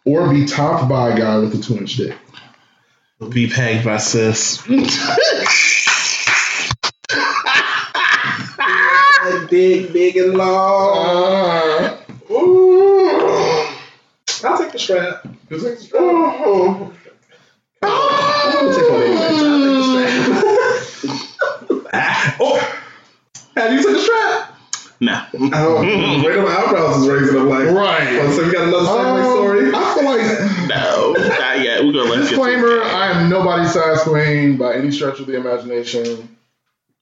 or 0.04 0.30
be 0.30 0.46
topped 0.46 0.90
by 0.90 1.12
a 1.14 1.18
guy 1.18 1.38
with 1.40 1.56
a 1.56 1.62
two 1.64 1.78
inch 1.78 1.96
dick? 1.96 2.16
Be 3.30 3.48
pegged 3.50 3.86
by 3.86 3.98
sis. 3.98 4.62
Big, 9.56 9.94
big 9.94 10.18
and 10.18 10.34
long. 10.34 10.98
Uh, 10.98 11.98
Ooh. 12.30 13.66
I'll 14.44 14.58
take 14.58 14.74
the 14.74 14.78
strap. 14.78 15.24
you 15.50 15.60
think 15.60 15.80
it's- 15.80 15.90
Oh. 15.94 16.92
I'm 17.82 18.52
gonna 18.52 18.76
take 18.76 18.92
one 18.92 19.02
anyway. 19.02 19.30
so 19.38 19.46
I'll 19.48 19.60
take 19.64 20.12
the 21.00 21.14
strap. 21.88 22.36
oh. 22.42 22.82
Have 23.56 23.72
you 23.72 23.82
took 23.82 23.92
the 23.94 24.00
strap? 24.02 24.60
No. 25.00 25.22
Oh, 25.34 26.22
right 26.28 26.38
on 26.38 26.44
my 26.44 26.54
eyebrows 26.58 26.98
is 27.04 27.08
raising 27.08 27.38
up 27.40 27.48
like. 27.48 27.68
Right. 27.70 28.20
Oh, 28.24 28.32
so 28.36 28.42
you 28.44 28.52
got 28.52 28.68
another 28.68 28.86
segue 28.86 29.24
Um, 29.24 29.32
story? 29.38 29.72
I 29.74 29.94
feel 29.96 30.04
like 30.04 30.68
No. 30.68 31.14
Not 31.40 31.62
yet. 31.62 31.86
We're 31.86 31.94
gonna 31.94 32.10
let 32.10 32.20
disclaimer: 32.28 32.82
I 32.84 33.12
am 33.12 33.30
nobody's 33.30 33.72
size 33.72 34.02
queen 34.02 34.58
by 34.58 34.74
any 34.76 34.92
stretch 34.92 35.22
of 35.22 35.28
the 35.28 35.38
imagination. 35.38 36.35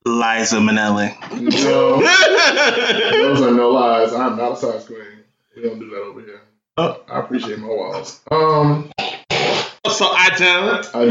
Liza 0.06 0.58
Minnelli. 0.58 1.16
No, 1.32 2.02
those 3.12 3.42
are 3.42 3.52
no 3.52 3.70
lies. 3.72 4.14
I'm 4.14 4.38
not 4.38 4.54
a 4.54 4.56
size 4.56 4.86
queen. 4.86 5.00
We 5.56 5.64
don't 5.64 5.80
do 5.80 5.90
that 5.90 6.02
over 6.02 6.22
here. 6.22 6.42
Oh. 6.78 7.02
I 7.08 7.20
appreciate 7.20 7.60
my 7.60 7.68
walls. 7.68 8.22
Um, 8.32 8.92
So 9.92 10.08
I 10.08 10.30
don't. 10.38 10.96
I, 10.96 11.04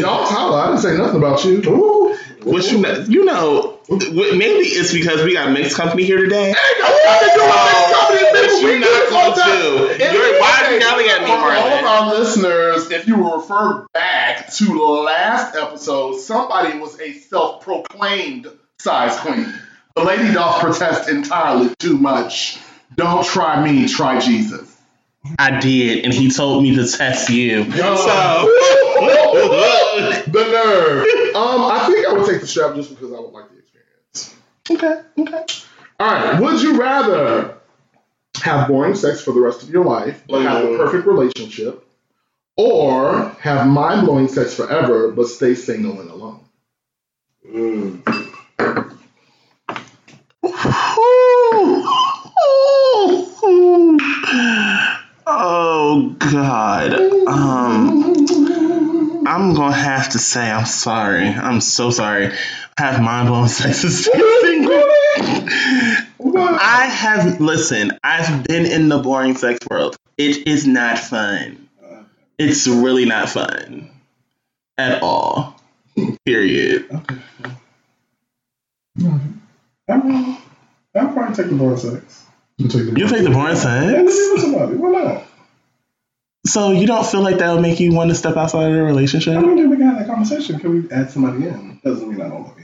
y'all, 0.00 0.26
Tyler, 0.28 0.58
I 0.58 0.66
didn't 0.68 0.80
say 0.82 0.96
nothing 0.96 1.16
about 1.16 1.44
you. 1.44 1.62
Ooh. 1.68 2.16
What 2.44 2.70
you 2.70 2.78
know? 2.78 3.04
You 3.08 3.24
know. 3.24 3.73
Maybe 3.88 4.66
it's 4.66 4.92
because 4.92 5.22
we 5.22 5.34
got 5.34 5.52
mixed 5.52 5.76
company 5.76 6.02
here 6.04 6.18
today. 6.18 6.52
What 6.52 6.60
you 8.62 8.80
not 8.80 9.10
gonna 9.10 9.34
do? 9.34 9.96
You're, 10.02 10.40
why 10.40 10.62
are 10.64 10.72
you 10.72 10.80
yelling 10.80 11.06
at 11.08 11.20
me, 11.20 11.26
For 11.26 11.32
all 11.32 11.44
of 11.44 11.52
Marlon? 11.52 11.82
our 11.84 12.14
listeners, 12.14 12.90
if 12.90 13.06
you 13.06 13.16
will 13.16 13.36
refer 13.36 13.86
back 13.92 14.50
to 14.54 14.64
the 14.64 14.72
last 14.72 15.54
episode, 15.54 16.18
somebody 16.18 16.78
was 16.78 16.98
a 17.00 17.12
self-proclaimed 17.12 18.48
size 18.78 19.18
queen. 19.18 19.52
The 19.96 20.02
lady 20.02 20.32
doth 20.32 20.60
protest 20.60 21.08
entirely 21.08 21.72
too 21.78 21.96
much. 21.98 22.58
Don't 22.94 23.24
try 23.24 23.62
me, 23.62 23.86
try 23.88 24.18
Jesus. 24.18 24.70
I 25.38 25.60
did, 25.60 26.04
and 26.04 26.12
he 26.12 26.30
told 26.30 26.62
me 26.62 26.74
to 26.76 26.86
test 26.86 27.30
you. 27.30 27.64
So. 27.64 27.70
the 30.26 30.32
nerve. 30.32 31.06
Um, 31.36 31.64
I 31.64 31.86
think 31.86 32.06
I 32.06 32.12
would 32.12 32.26
take 32.26 32.40
the 32.40 32.46
strap 32.46 32.74
just 32.74 32.90
because 32.90 33.12
I 33.12 33.20
would 33.20 33.32
like. 33.32 33.43
Okay. 34.70 35.02
Okay. 35.18 35.44
All 36.00 36.12
right. 36.12 36.40
Would 36.40 36.62
you 36.62 36.78
rather 36.78 37.58
have 38.42 38.68
boring 38.68 38.94
sex 38.94 39.22
for 39.22 39.32
the 39.32 39.40
rest 39.40 39.62
of 39.62 39.70
your 39.70 39.84
life, 39.84 40.22
but 40.28 40.42
have 40.42 40.62
the 40.62 40.76
perfect 40.76 41.06
relationship, 41.06 41.86
or 42.56 43.30
have 43.40 43.66
mind 43.66 44.06
blowing 44.06 44.28
sex 44.28 44.54
forever, 44.54 45.10
but 45.10 45.26
stay 45.28 45.54
single 45.54 46.00
and 46.00 46.10
alone? 46.10 46.40
Mm. 47.46 48.02
Oh 55.26 56.14
God. 56.18 56.94
Um, 56.94 58.14
I'm 59.26 59.54
gonna 59.54 59.72
have 59.72 60.10
to 60.10 60.18
say 60.18 60.50
I'm 60.50 60.66
sorry. 60.66 61.28
I'm 61.28 61.60
so 61.60 61.90
sorry. 61.90 62.32
Have 62.76 63.00
mind 63.00 63.28
blowing 63.28 63.48
sex 63.48 63.84
is 63.84 64.04
single. 64.04 64.82
I 66.36 66.86
have 66.86 67.40
listen. 67.40 67.92
I've 68.02 68.44
been 68.44 68.66
in 68.66 68.88
the 68.88 68.98
boring 68.98 69.36
sex 69.36 69.60
world. 69.70 69.96
It 70.18 70.48
is 70.48 70.66
not 70.66 70.98
fun. 70.98 71.68
It's 72.38 72.66
really 72.66 73.04
not 73.04 73.28
fun 73.28 73.90
at 74.76 75.02
all. 75.02 75.60
Period. 76.24 76.88
I 78.98 79.96
mean, 79.98 80.38
I'll 80.96 81.12
probably 81.12 81.34
take 81.36 81.48
the 81.48 81.56
boring 81.56 81.76
sex. 81.76 82.26
You 82.58 82.68
take 82.68 82.92
the 82.92 82.98
You 82.98 83.08
take 83.08 83.22
the 83.24 83.30
boring 83.30 83.56
sex, 83.56 84.02
be 84.02 84.40
somebody. 84.40 84.74
Why 84.76 84.90
not? 84.90 85.24
so 86.46 86.72
you 86.72 86.86
don't 86.86 87.06
feel 87.06 87.22
like 87.22 87.38
that 87.38 87.52
would 87.52 87.62
make 87.62 87.80
you 87.80 87.92
want 87.94 88.10
to 88.10 88.14
step 88.14 88.36
outside 88.36 88.66
of 88.68 88.74
the 88.74 88.82
relationship. 88.82 89.36
I 89.36 89.40
mean, 89.40 89.56
then 89.56 89.70
we 89.70 89.76
can 89.76 89.86
have 89.86 89.98
that 89.98 90.06
conversation. 90.06 90.58
Can 90.58 90.82
we 90.82 90.90
add 90.90 91.10
somebody 91.10 91.46
in? 91.46 91.80
Doesn't 91.82 92.08
mean 92.08 92.20
I 92.20 92.28
don't 92.28 92.42
love 92.42 92.58
you 92.58 92.63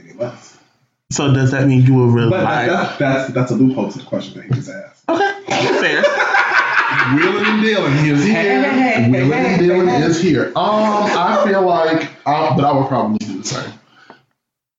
So 1.11 1.33
does 1.33 1.51
that 1.51 1.67
mean 1.67 1.81
you 1.85 1.93
will 1.93 2.07
really 2.07 2.29
But 2.29 2.43
like? 2.43 2.67
that, 2.67 2.97
that's 2.99 3.33
that's 3.33 3.51
a 3.51 3.55
loophole 3.55 3.91
to 3.91 3.97
the 3.99 4.03
question 4.05 4.35
that 4.35 4.43
he 4.45 4.49
just 4.53 4.69
asked. 4.69 5.03
Okay, 5.09 5.31
fair. 5.79 6.03
Wheeling 7.15 7.45
and 7.45 7.61
dealing. 7.61 7.93
He 7.97 8.09
is 8.09 8.23
here. 8.23 9.09
Wheeling 9.09 9.33
and 9.33 9.59
dealing 9.59 9.89
is 9.89 10.21
here. 10.21 10.47
Um, 10.55 10.55
I 10.57 11.43
feel 11.45 11.61
like, 11.65 12.09
I, 12.25 12.55
but 12.55 12.63
I 12.65 12.71
would 12.77 12.87
probably 12.87 13.17
do 13.19 13.37
the 13.39 13.43
same. 13.47 13.73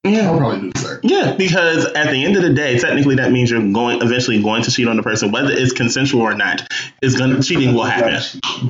Yeah, 0.05 0.29
I 0.29 0.31
would 0.31 0.37
Yeah. 0.37 0.39
probably 0.39 0.61
do 0.61 0.73
the 0.73 0.79
same. 0.79 0.99
Yeah, 1.03 1.35
because 1.37 1.85
at 1.87 2.11
the 2.11 2.25
end 2.25 2.37
of 2.37 2.43
the 2.43 2.53
day, 2.55 2.79
technically 2.79 3.17
that 3.17 3.33
means 3.33 3.51
you're 3.51 3.61
going 3.73 4.03
eventually 4.03 4.43
going 4.43 4.63
to 4.63 4.71
cheat 4.71 4.89
on 4.89 4.97
the 4.97 5.03
person, 5.03 5.33
whether 5.33 5.51
it's 5.53 5.73
consensual 5.73 6.23
or 6.23 6.35
not. 6.35 6.63
Is 7.03 7.17
gonna 7.17 7.43
cheating 7.43 7.75
will 7.75 7.85
happen. 7.85 8.15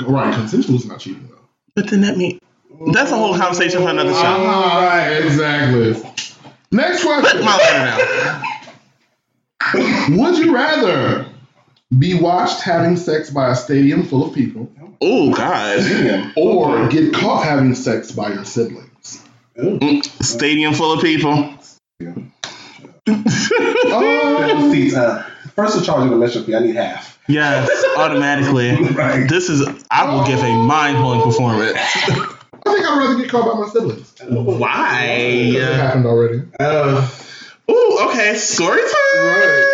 Right, 0.06 0.34
consensual 0.34 0.76
is 0.76 0.86
not 0.86 1.00
cheating 1.00 1.28
though. 1.28 1.38
But 1.76 1.88
then 1.90 2.00
that 2.02 2.16
means 2.16 2.40
that's 2.92 3.10
a 3.12 3.16
whole 3.16 3.36
conversation 3.36 3.80
for 3.82 3.88
another 3.90 4.12
show. 4.12 4.20
Ah, 4.24 5.04
exactly. 5.06 5.92
Next 6.72 7.04
question. 7.04 7.44
my 7.44 7.56
letter. 7.56 8.42
Would 10.16 10.38
you 10.38 10.54
rather 10.54 11.26
be 11.96 12.18
watched 12.18 12.62
having 12.62 12.96
sex 12.96 13.30
by 13.30 13.50
a 13.50 13.54
stadium 13.54 14.02
full 14.02 14.26
of 14.26 14.34
people 14.34 14.72
Oh 15.04 15.34
God, 15.34 16.32
or 16.36 16.88
get 16.88 17.12
caught 17.12 17.44
having 17.44 17.74
sex 17.74 18.12
by 18.12 18.32
your 18.32 18.44
siblings? 18.44 19.20
Mm, 19.58 20.04
stadium 20.22 20.74
full 20.74 20.92
of 20.92 21.00
people. 21.00 21.54
Um, 23.04 24.72
uh, 24.94 25.24
first 25.56 25.76
of 25.76 25.84
charge 25.84 26.04
of 26.04 26.10
the 26.10 26.16
membership 26.16 26.46
fee, 26.46 26.54
I 26.54 26.60
need 26.60 26.76
half. 26.76 27.18
Yes, 27.26 27.68
automatically. 27.96 28.76
Right. 28.94 29.28
This 29.28 29.48
is 29.48 29.68
I 29.90 30.14
will 30.14 30.24
give 30.24 30.38
a 30.38 30.54
mind 30.54 30.98
blowing 30.98 31.22
performance. 31.22 31.76
I 32.64 32.72
think 32.74 32.86
I'd 32.86 32.98
rather 32.98 33.16
get 33.20 33.30
caught 33.30 33.52
by 33.52 33.60
my 33.60 33.68
siblings. 33.68 34.12
Because 34.12 34.28
it 34.36 35.74
happened 35.74 36.06
already. 36.06 36.42
Uh, 36.60 37.08
Ooh, 37.70 37.98
okay, 38.08 38.34
story 38.36 38.80
time. 38.82 39.64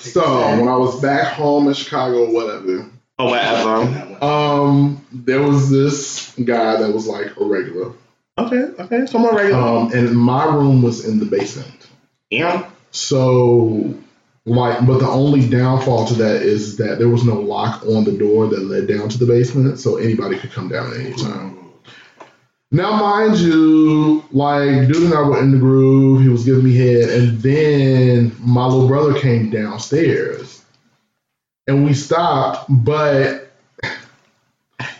So 0.00 0.22
when 0.58 0.68
I 0.68 0.76
was 0.76 1.00
back 1.00 1.34
home 1.34 1.68
in 1.68 1.74
Chicago, 1.74 2.30
whatever, 2.32 2.88
Oh, 3.18 3.26
whatever. 3.30 4.24
um, 4.24 5.04
there 5.12 5.42
was 5.42 5.70
this 5.70 6.32
guy 6.36 6.76
that 6.80 6.92
was 6.94 7.06
like 7.06 7.36
a 7.38 7.44
regular, 7.44 7.92
Okay, 8.38 8.56
okay, 8.82 9.06
come 9.10 9.26
on, 9.26 9.34
regular. 9.36 9.60
um, 9.60 9.92
and 9.92 10.16
my 10.16 10.44
room 10.46 10.82
was 10.82 11.04
in 11.04 11.18
the 11.18 11.26
basement. 11.26 11.88
yeah. 12.30 12.70
So, 12.90 13.94
like, 14.48 14.86
but 14.86 14.98
the 14.98 15.08
only 15.08 15.48
downfall 15.48 16.06
to 16.06 16.14
that 16.14 16.42
is 16.42 16.76
that 16.78 16.98
there 16.98 17.08
was 17.08 17.24
no 17.24 17.40
lock 17.40 17.84
on 17.86 18.04
the 18.04 18.12
door 18.12 18.46
that 18.46 18.60
led 18.60 18.86
down 18.88 19.08
to 19.10 19.18
the 19.18 19.26
basement, 19.26 19.78
so 19.78 19.96
anybody 19.96 20.38
could 20.38 20.52
come 20.52 20.68
down 20.68 20.92
at 20.92 21.00
any 21.00 21.14
time. 21.14 21.58
Now, 22.70 22.96
mind 22.96 23.38
you, 23.38 24.22
like, 24.30 24.88
dude 24.88 25.04
and 25.04 25.14
I 25.14 25.22
were 25.22 25.40
in 25.40 25.52
the 25.52 25.58
groove. 25.58 26.20
He 26.20 26.28
was 26.28 26.44
giving 26.44 26.64
me 26.64 26.76
head, 26.76 27.08
and 27.08 27.38
then 27.40 28.36
my 28.40 28.66
little 28.66 28.86
brother 28.86 29.18
came 29.18 29.48
downstairs, 29.48 30.62
and 31.66 31.86
we 31.86 31.94
stopped. 31.94 32.66
But 32.68 33.50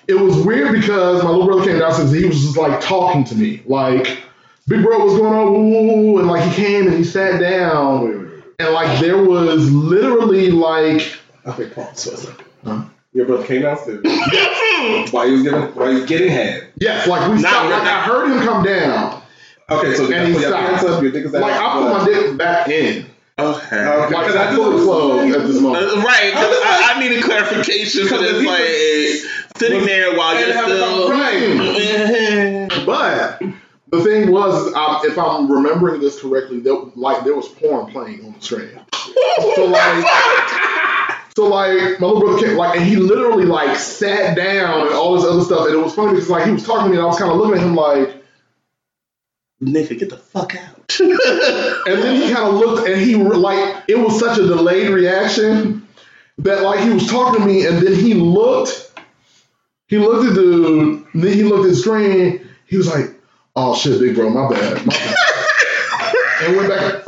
it 0.07 0.15
was 0.15 0.37
weird 0.47 0.73
because 0.73 1.23
my 1.23 1.29
little 1.29 1.47
brother 1.47 1.65
came 1.65 1.79
downstairs. 1.79 2.11
And 2.11 2.21
he 2.21 2.27
was 2.27 2.41
just 2.41 2.57
like 2.57 2.81
talking 2.81 3.25
to 3.25 3.35
me, 3.35 3.63
like, 3.67 4.23
"Big 4.67 4.83
bro, 4.83 5.05
what's 5.05 5.19
going 5.19 5.35
on?" 5.35 5.53
Woo, 5.53 5.69
woo, 5.71 6.13
woo," 6.13 6.19
and 6.21 6.27
like 6.27 6.45
he 6.45 6.55
came 6.55 6.87
and 6.87 6.97
he 6.97 7.05
sat 7.05 7.39
down. 7.39 8.18
And 8.59 8.75
like 8.75 9.01
there 9.01 9.19
was 9.23 9.71
literally 9.73 10.51
like, 10.51 11.17
Okay, 11.47 11.69
pause 11.71 12.05
for 12.05 12.15
a 12.15 12.17
second. 12.17 12.45
Huh? 12.65 12.83
Your 13.15 13.27
brother 13.27 13.47
came 13.47 13.63
downstairs. 13.63 14.03
while 15.13 15.27
he 15.27 15.33
was 15.33 15.43
giving, 15.43 15.61
while 15.75 15.89
he 15.91 15.95
was 15.97 16.07
getting 16.07 16.29
head. 16.29 16.69
yes, 16.81 17.07
like 17.07 17.23
we 17.31 17.41
Not 17.41 17.51
stopped. 17.51 17.71
Like 17.71 17.83
I 17.83 18.03
heard 18.03 18.31
him 18.33 18.41
come 18.45 18.65
down. 18.65 19.23
Okay, 19.71 19.95
so 19.95 20.05
And 20.13 20.13
you 20.13 20.19
he 20.27 20.33
put 20.35 20.41
your 20.43 20.51
stopped. 20.51 20.85
up, 20.85 21.03
your 21.03 21.13
dick 21.13 21.25
is. 21.27 21.33
Like 21.33 21.53
I 21.55 21.73
put 21.73 21.91
my 21.93 22.05
dick 22.05 22.37
back 22.39 22.69
in. 22.69 23.07
Okay. 23.39 23.77
Okay. 23.77 23.87
Like 23.87 24.09
Because 24.09 24.37
I 24.37 24.51
I 24.51 24.55
fully 24.57 24.83
closed 24.85 25.37
at 25.37 25.47
this 25.47 25.57
Uh, 25.59 25.61
moment. 25.61 26.05
right, 26.05 26.33
'cause 26.33 26.57
I, 26.65 26.93
I 26.97 27.01
need 27.01 27.19
a 27.19 27.23
clarification 27.23 28.03
Because 28.03 28.23
it's 28.23 28.45
Like 28.45 28.59
was- 28.59 29.27
sitting 29.59 29.85
there 29.87 30.17
while 30.17 30.39
you're 30.39 30.53
having 30.53 30.77
still 30.77 31.11
Right. 31.11 32.69
But 32.87 33.43
the 33.91 34.03
thing 34.03 34.31
was, 34.31 34.73
if 35.05 35.19
I'm 35.19 35.51
remembering 35.51 36.01
this 36.01 36.21
correctly, 36.21 36.61
there, 36.61 36.75
like 36.95 37.25
there 37.25 37.35
was 37.35 37.49
porn 37.49 37.91
playing 37.91 38.25
on 38.25 38.35
the 38.35 38.41
screen. 38.41 38.79
So 39.55 39.65
like, 39.65 40.05
so 41.35 41.47
like 41.47 42.01
my 42.01 42.07
little 42.07 42.21
brother 42.21 42.47
came, 42.47 42.57
like, 42.57 42.79
and 42.79 42.85
he 42.85 42.97
literally 42.97 43.45
like 43.45 43.79
sat 43.79 44.37
down 44.37 44.89
and 44.89 44.95
all 44.95 45.15
this 45.15 45.25
other 45.25 45.43
stuff, 45.43 45.67
and 45.67 45.75
it 45.75 45.79
was 45.79 45.95
funny 45.95 46.13
because 46.13 46.29
like 46.29 46.45
he 46.45 46.53
was 46.53 46.67
talking 46.67 46.85
to 46.85 46.91
me, 46.91 46.97
and 46.97 47.03
I 47.03 47.07
was 47.07 47.19
kind 47.19 47.31
of 47.31 47.39
looking 47.39 47.57
at 47.57 47.63
him 47.63 47.75
like, 47.75 48.15
Nigga, 49.63 49.99
get 49.99 50.11
the 50.11 50.17
fuck 50.17 50.55
out. 50.55 50.97
and 51.01 52.03
then 52.03 52.21
he 52.21 52.33
kind 52.33 52.49
of 52.49 52.55
looked, 52.55 52.89
and 52.89 53.01
he 53.01 53.17
like 53.17 53.85
it 53.89 53.99
was 53.99 54.19
such 54.19 54.39
a 54.39 54.47
delayed 54.47 54.91
reaction 54.91 55.89
that 56.39 56.63
like 56.63 56.81
he 56.81 56.91
was 56.91 57.09
talking 57.09 57.41
to 57.41 57.47
me, 57.47 57.67
and 57.67 57.79
then 57.79 57.95
he 57.95 58.15
looked, 58.15 58.93
he 59.89 59.99
looked 59.99 60.31
at 60.31 60.39
and 60.39 61.07
then 61.15 61.33
he 61.33 61.43
looked 61.43 61.65
at 61.65 61.71
the 61.71 61.77
screen, 61.77 62.49
he 62.67 62.77
was 62.77 62.87
like, 62.87 63.18
"Oh 63.61 63.75
shit, 63.75 63.99
big 64.01 64.15
bro, 64.15 64.31
my 64.31 64.49
bad, 64.49 64.87
my 64.87 64.95
bad," 64.95 65.17
and 66.43 66.57
went 66.57 66.69
back, 66.69 67.07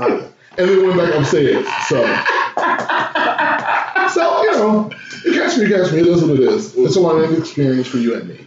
and 0.59 0.69
then 0.69 0.87
went 0.87 0.99
back 0.99 1.15
upstairs. 1.15 1.65
So, 1.87 2.03
so 4.13 4.43
you 4.43 4.51
know, 4.53 4.91
you 5.25 5.33
catch 5.33 5.57
me, 5.57 5.67
you 5.67 5.69
catch 5.75 5.93
me. 5.93 6.01
It 6.01 6.07
is 6.09 6.23
what 6.25 6.33
it 6.33 6.41
is. 6.41 6.77
It's 6.77 6.97
a 6.97 7.01
learning 7.01 7.39
experience 7.39 7.87
for 7.87 7.99
you 7.99 8.17
and 8.17 8.29
me. 8.29 8.47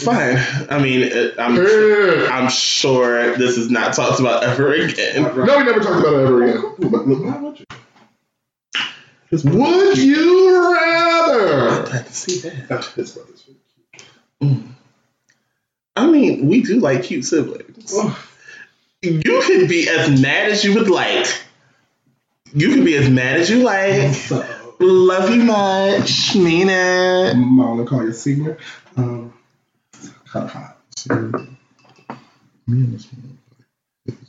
Fine. 0.00 0.38
I 0.70 0.78
mean, 0.80 1.12
I'm 1.38 1.56
Yeah. 1.56 2.28
I'm 2.32 2.50
sure 2.50 3.36
this 3.36 3.56
is 3.56 3.70
not 3.70 3.92
talked 3.92 4.18
about 4.18 4.42
ever 4.42 4.72
again. 4.72 5.22
No, 5.22 5.30
we 5.30 5.64
never 5.64 5.80
talked 5.80 6.00
about 6.00 6.14
it 6.14 6.26
ever 6.26 6.42
again. 6.42 6.74
But 6.90 7.06
look, 7.06 7.24
why 7.24 7.38
would 7.40 7.60
you? 7.60 7.66
Would 9.30 9.98
you 9.98 10.74
rather? 10.74 11.84
Glad 11.84 12.06
to 12.06 12.12
see 12.12 12.40
that. 12.40 12.84
His 12.96 13.12
brother's 13.12 13.44
I 15.96 16.06
mean, 16.10 16.48
we 16.48 16.62
do 16.62 16.80
like 16.80 17.04
cute 17.04 17.24
siblings. 17.24 17.94
You 19.02 19.42
could 19.42 19.68
be 19.68 19.88
as 19.88 20.20
mad 20.20 20.50
as 20.50 20.64
you 20.64 20.74
would 20.74 20.90
like. 20.90 21.26
You 22.52 22.74
could 22.74 22.84
be 22.84 22.96
as 22.96 23.08
mad 23.08 23.40
as 23.40 23.50
you 23.50 23.62
like. 23.62 24.14
So, 24.14 24.46
Love 24.82 25.28
you 25.28 25.42
much. 25.44 26.34
Mean 26.34 26.70
it. 26.70 27.36
Marlon 27.36 27.86
call 27.86 28.02
you 28.02 28.14
senior. 28.14 28.56
Um, 28.96 29.34
hot, 30.26 30.48
hot. 30.48 30.78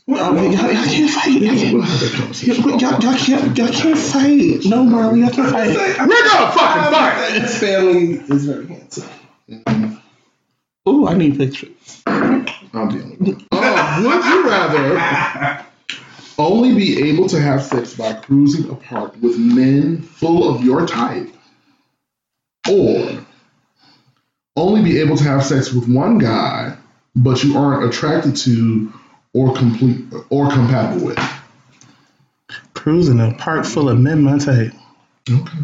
Well, 0.08 0.36
y'all, 0.36 0.52
y'all 0.52 0.86
can't 0.86 1.10
fight. 1.10 1.42
Y'all 1.42 1.56
can't, 1.56 2.82
y'all, 2.82 2.82
y'all, 2.82 3.02
y'all 3.02 3.18
can't. 3.18 3.58
Y'all 3.58 3.68
can't 3.70 3.98
fight. 3.98 4.66
No, 4.66 4.84
Marley, 4.84 5.22
y'all 5.22 5.30
can't 5.30 5.50
fight. 5.50 5.70
We're 5.70 6.28
gonna 6.28 6.52
fucking 6.52 6.92
fight. 6.92 7.42
His 7.42 7.58
family 7.58 8.16
is 8.36 8.46
very 8.46 8.68
handsome. 8.68 9.10
Ooh, 10.88 11.08
I 11.08 11.14
need 11.16 11.38
pictures. 11.38 12.02
I'm 12.08 12.46
dealing 12.90 13.18
with 13.20 13.28
it. 13.30 13.44
Uh, 13.52 14.02
would 14.04 14.26
you 14.26 14.50
rather 14.50 15.66
only 16.38 16.74
be 16.74 17.10
able 17.10 17.28
to 17.30 17.40
have 17.40 17.64
sex 17.64 17.94
by 17.94 18.14
cruising 18.14 18.70
apart 18.70 19.16
with 19.22 19.38
men 19.38 20.02
full 20.02 20.50
of 20.50 20.64
your 20.64 20.88
type, 20.88 21.30
or 22.70 23.26
only 24.56 24.82
be 24.84 25.00
able 25.00 25.18
to 25.18 25.24
have 25.24 25.46
sex 25.46 25.72
with 25.72 25.88
one 25.88 26.18
guy 26.18 26.76
but 27.16 27.44
you 27.44 27.58
aren't 27.58 27.84
attracted 27.86 28.36
to 28.38 28.92
or 29.34 29.54
complete 29.54 30.06
or 30.30 30.50
compatible 30.50 31.08
with? 31.08 31.20
Cruising 32.74 33.20
a 33.20 33.34
park 33.36 33.66
full 33.66 33.90
of 33.90 34.00
men, 34.00 34.24
my 34.24 34.38
type. 34.38 34.74
Okay. 35.30 35.58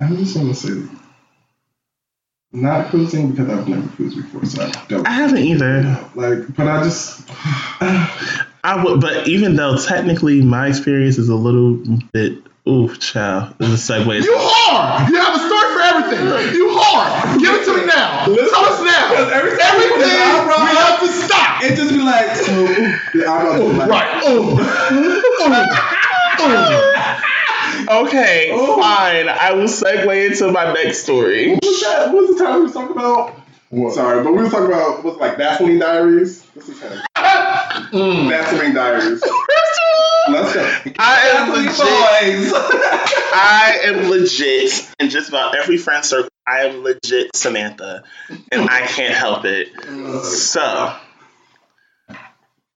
I'm 0.00 0.16
just 0.16 0.36
gonna 0.36 0.54
say 0.54 0.82
not 2.52 2.88
cruising 2.90 3.30
because 3.30 3.48
I've 3.48 3.66
never 3.68 3.88
cruised 3.88 4.16
before, 4.16 4.44
so 4.44 4.62
I 4.62 4.70
don't 4.88 5.06
I 5.06 5.12
haven't 5.12 5.38
either. 5.38 5.82
like. 6.14 6.54
But 6.54 6.68
I 6.68 6.82
just 6.84 7.28
I 8.64 8.82
would, 8.84 9.00
but 9.00 9.26
even 9.28 9.56
though 9.56 9.76
technically 9.76 10.40
my 10.42 10.68
experience 10.68 11.18
is 11.18 11.28
a 11.28 11.34
little 11.34 11.74
bit, 12.12 12.38
ooh, 12.68 12.94
child, 12.96 13.54
it's 13.58 13.88
a 13.90 13.92
segue. 13.92 14.22
You 14.22 14.34
hard. 14.38 15.10
You 15.10 15.16
have 15.18 15.34
a 15.34 15.38
story 15.38 15.72
for 15.74 15.80
everything. 15.80 16.54
You 16.54 16.68
hard. 16.78 17.40
Give 17.40 17.54
it 17.54 17.64
to 17.64 17.72
me 17.76 17.86
now. 17.86 18.24
Tell 18.26 18.64
us 18.66 18.80
now. 18.84 19.14
every- 19.34 19.58
Everything 19.62 19.98
we 19.98 20.76
have 20.76 21.00
to 21.00 21.06
stop. 21.08 21.62
it 21.64 21.74
just 21.76 21.90
be 21.90 21.98
like 22.02 22.36
so. 22.36 22.66
The 23.18 23.26
eyebrows 23.26 23.60
be 23.60 23.78
like, 23.78 23.88
Right. 23.88 24.12
Okay, 27.88 28.50
fine. 28.50 29.28
I 29.28 29.52
will 29.52 29.64
segue 29.64 30.30
into 30.30 30.50
my 30.52 30.72
next 30.72 31.02
story. 31.04 31.52
What 31.54 31.64
was 31.64 31.80
that? 31.82 32.12
What 32.12 32.28
was 32.28 32.36
the 32.38 32.44
time 32.44 32.56
we 32.56 32.62
was 32.64 32.72
talking 32.72 32.92
about? 32.96 33.34
What? 33.70 33.94
Sorry, 33.94 34.22
but 34.22 34.32
we 34.32 34.42
was 34.42 34.52
talking 34.52 34.66
about 34.66 35.02
what's 35.02 35.18
like 35.18 35.36
Vaseline 35.38 35.78
Diaries. 35.78 36.42
This 36.54 36.68
is 36.68 36.80
him. 36.80 37.00
Vaseline 37.92 38.74
Diaries. 38.74 39.22
Let's 40.28 40.54
go. 40.54 40.76
I 40.98 41.20
am 41.34 41.50
legit. 41.50 41.78
boys. 41.78 42.52
I 43.34 43.80
am 43.84 44.10
legit 44.10 44.88
in 45.00 45.10
just 45.10 45.28
about 45.30 45.56
every 45.56 45.78
friend 45.78 46.04
circle. 46.04 46.28
I 46.46 46.66
am 46.66 46.82
legit 46.84 47.34
Samantha, 47.34 48.04
and 48.28 48.68
I 48.68 48.86
can't 48.86 49.14
help 49.14 49.44
it. 49.44 49.68
So, 50.24 50.94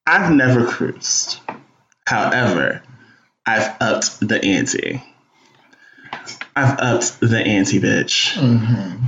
I've 0.06 0.32
never 0.32 0.66
cruised. 0.66 1.40
However, 2.06 2.82
I've 3.46 3.76
upped 3.80 4.20
the 4.26 4.44
ante. 4.44 5.02
I've 6.54 6.78
upped 6.80 7.20
the 7.20 7.38
ante, 7.38 7.80
bitch. 7.80 8.32
Mm-hmm. 8.34 9.04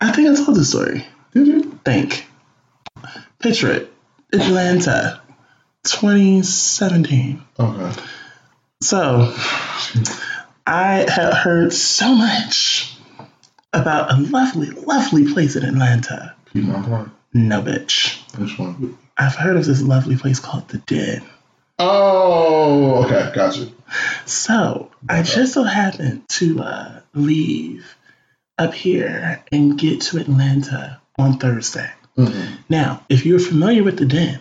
I 0.00 0.12
think 0.12 0.28
I 0.28 0.44
told 0.44 0.56
the 0.56 0.64
story. 0.64 1.06
Did 1.32 1.46
you? 1.46 1.80
Think. 1.84 2.26
Picture 3.38 3.72
it. 3.72 3.92
Atlanta, 4.32 5.22
2017. 5.84 7.42
Okay. 7.58 8.02
So, 8.82 9.34
I 10.66 11.06
had 11.08 11.32
heard 11.32 11.72
so 11.72 12.14
much 12.14 12.94
about 13.72 14.12
a 14.12 14.16
lovely, 14.16 14.70
lovely 14.70 15.32
place 15.32 15.56
in 15.56 15.64
Atlanta. 15.64 16.34
Piedmont 16.52 16.86
Park. 16.86 17.10
No, 17.32 17.62
bitch. 17.62 18.20
Which 18.38 18.58
one? 18.58 18.98
I've 19.16 19.34
heard 19.34 19.56
of 19.56 19.64
this 19.64 19.82
lovely 19.82 20.16
place 20.16 20.38
called 20.40 20.68
The 20.68 20.78
Den. 20.78 21.22
Oh, 21.78 23.04
okay. 23.04 23.30
Gotcha. 23.34 23.70
So, 24.26 24.90
I 25.08 25.22
just 25.22 25.54
so 25.54 25.62
happened 25.62 26.28
to 26.30 26.60
uh, 26.60 27.00
leave 27.14 27.96
up 28.58 28.74
here 28.74 29.42
and 29.52 29.78
get 29.78 30.00
to 30.02 30.18
Atlanta 30.18 31.00
on 31.18 31.38
Thursday. 31.38 31.90
Mm-hmm. 32.16 32.54
Now, 32.68 33.04
if 33.08 33.24
you're 33.24 33.38
familiar 33.38 33.84
with 33.84 33.98
The 33.98 34.06
Den, 34.06 34.40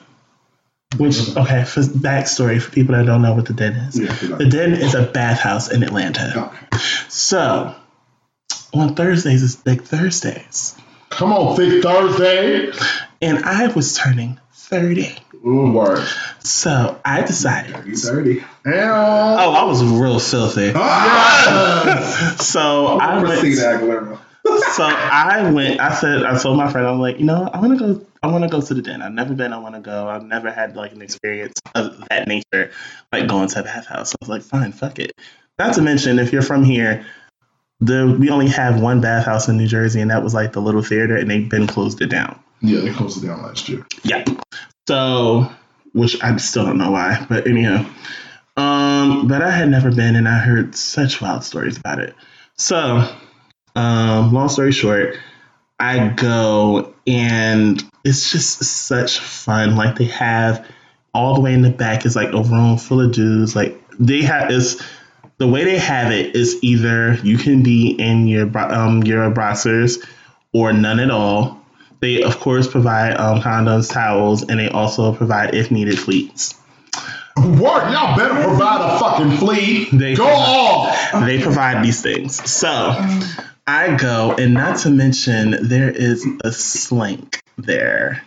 which, 0.98 1.20
okay, 1.38 1.64
for 1.64 1.82
backstory 1.82 2.62
for 2.62 2.72
people 2.72 2.96
that 2.96 3.06
don't 3.06 3.22
know 3.22 3.34
what 3.36 3.46
The 3.46 3.54
Den 3.54 3.74
is, 3.74 4.00
Yeah, 4.00 4.36
The 4.38 4.50
Den 4.50 4.74
is 4.74 4.96
a 4.96 5.04
bathhouse 5.04 5.72
in 5.72 5.84
Atlanta. 5.84 6.48
Okay. 6.48 6.78
So, 7.10 7.76
on 8.74 8.96
Thursdays, 8.96 9.44
it's 9.44 9.56
Thick 9.56 9.84
Thursdays. 9.84 10.76
Come 11.10 11.32
on, 11.34 11.56
Thick 11.56 11.84
Thursday. 11.84 12.72
And 13.22 13.46
I 13.46 13.68
was 13.68 13.96
turning 13.96 14.40
30. 14.54 15.16
Ooh, 15.46 15.72
word. 15.72 16.08
So, 16.40 17.00
I 17.04 17.22
decided. 17.22 17.76
Thirty. 17.98 18.44
Damn. 18.64 18.90
Oh, 18.90 19.54
I 19.54 19.64
was 19.64 19.84
real 19.84 20.20
filthy. 20.20 20.72
Ah! 20.76 22.36
So, 22.40 22.98
I 23.00 23.22
went. 23.22 24.20
So 24.72 24.86
I 24.86 25.52
went. 25.52 25.80
I 25.82 25.94
said. 25.94 26.24
I 26.24 26.38
told 26.38 26.58
my 26.58 26.72
friend. 26.72 26.88
I'm 26.88 27.00
like, 27.00 27.20
you 27.20 27.26
know, 27.26 27.50
I 27.52 27.60
want 27.60 27.78
to 27.78 27.94
go. 27.96 28.06
I 28.24 28.28
want 28.28 28.44
to 28.44 28.50
go 28.50 28.62
to 28.62 28.74
the 28.74 28.82
den. 28.82 29.02
I've 29.02 29.12
never 29.12 29.34
been. 29.34 29.52
I 29.52 29.58
want 29.58 29.76
to 29.76 29.82
go. 29.82 30.08
I've 30.08 30.24
never 30.24 30.52
had 30.52 30.76
like 30.76 30.94
an 30.94 31.02
experience 31.02 31.60
of 31.76 32.08
that 32.10 32.28
nature, 32.28 32.72
like 33.12 33.28
going 33.28 33.50
to 33.50 33.60
a 33.60 33.64
bathhouse. 33.64 34.14
I 34.14 34.18
was 34.22 34.30
like, 34.30 34.44
fine, 34.44 34.72
fuck 34.72 35.00
it. 35.00 35.12
Not 35.60 35.76
to 35.76 35.82
mention, 35.82 36.20
if 36.20 36.32
you're 36.32 36.42
from 36.42 36.64
here, 36.64 37.06
the 37.80 38.16
we 38.20 38.30
only 38.30 38.48
have 38.48 38.82
one 38.82 39.02
bathhouse 39.02 39.48
in 39.50 39.58
New 39.58 39.68
Jersey, 39.68 40.00
and 40.02 40.12
that 40.12 40.24
was 40.24 40.34
like 40.34 40.54
the 40.54 40.62
little 40.62 40.84
theater, 40.84 41.18
and 41.18 41.30
they've 41.30 41.50
been 41.50 41.68
closed 41.68 42.02
it 42.02 42.08
down. 42.08 42.40
Yeah, 42.62 42.82
they 42.82 42.92
closed 42.92 43.24
it 43.24 43.28
down 43.28 43.44
last 43.44 43.70
year. 43.70 43.86
Yeah. 44.04 44.26
So, 44.88 45.52
which 45.94 46.22
I 46.24 46.36
still 46.38 46.66
don't 46.66 46.78
know 46.78 46.92
why, 46.92 47.26
but 47.30 47.48
anyhow. 47.48 47.86
Um, 48.56 49.28
but 49.28 49.42
I 49.44 49.52
had 49.52 49.70
never 49.70 49.92
been 49.92 50.16
and 50.16 50.28
I 50.28 50.40
heard 50.40 50.76
such 50.76 51.22
wild 51.22 51.44
stories 51.44 51.78
about 51.78 52.00
it. 52.00 52.16
So, 52.56 53.08
um, 53.76 54.34
long 54.34 54.50
story 54.50 54.72
short, 54.72 55.18
I 55.80 56.08
go 56.10 56.96
and 57.06 57.84
it's 58.04 58.32
just 58.32 58.64
such 58.64 59.20
fun. 59.20 59.76
Like 59.76 59.98
they 59.98 60.06
have 60.06 60.66
all 61.14 61.36
the 61.36 61.42
way 61.42 61.54
in 61.54 61.62
the 61.62 61.70
back 61.70 62.06
is 62.06 62.16
like 62.16 62.34
a 62.34 62.42
room 62.42 62.78
full 62.78 63.02
of 63.02 63.12
dudes. 63.12 63.56
Like 63.56 63.80
they 64.00 64.24
have 64.24 64.50
is 64.50 64.82
the 65.38 65.48
way 65.48 65.64
they 65.64 65.78
have 65.78 66.12
it 66.12 66.36
is 66.36 66.58
either 66.64 67.14
you 67.16 67.38
can 67.38 67.62
be 67.62 67.92
in 67.92 68.28
your 68.28 68.50
um 68.58 69.04
your 69.04 69.30
boxers 69.30 70.00
or 70.52 70.74
none 70.74 71.00
at 71.00 71.12
all. 71.12 71.64
They 72.00 72.22
of 72.24 72.40
course 72.40 72.68
provide 72.68 73.14
um, 73.18 73.42
condoms, 73.42 73.92
towels, 73.92 74.44
and 74.44 74.60
they 74.60 74.70
also 74.70 75.14
provide 75.14 75.56
if 75.56 75.72
needed 75.72 75.98
fleets. 76.00 76.56
Word, 77.38 77.92
y'all 77.92 78.16
better 78.18 78.34
provide 78.44 78.82
a 78.96 79.00
fucking 79.00 79.38
fleet. 79.38 79.90
They 79.92 80.16
Go 80.16 80.26
provide- 80.26 81.14
off. 81.14 81.26
They 81.26 81.42
provide 81.42 81.84
these 81.86 82.02
things. 82.02 82.50
So 82.50 82.68
I 83.68 83.96
go, 83.96 84.36
and 84.38 84.54
not 84.54 84.80
to 84.80 84.90
mention 84.90 85.68
there 85.68 85.90
is 85.92 86.26
a 86.44 86.52
slink 86.52 87.42
there. 87.58 88.24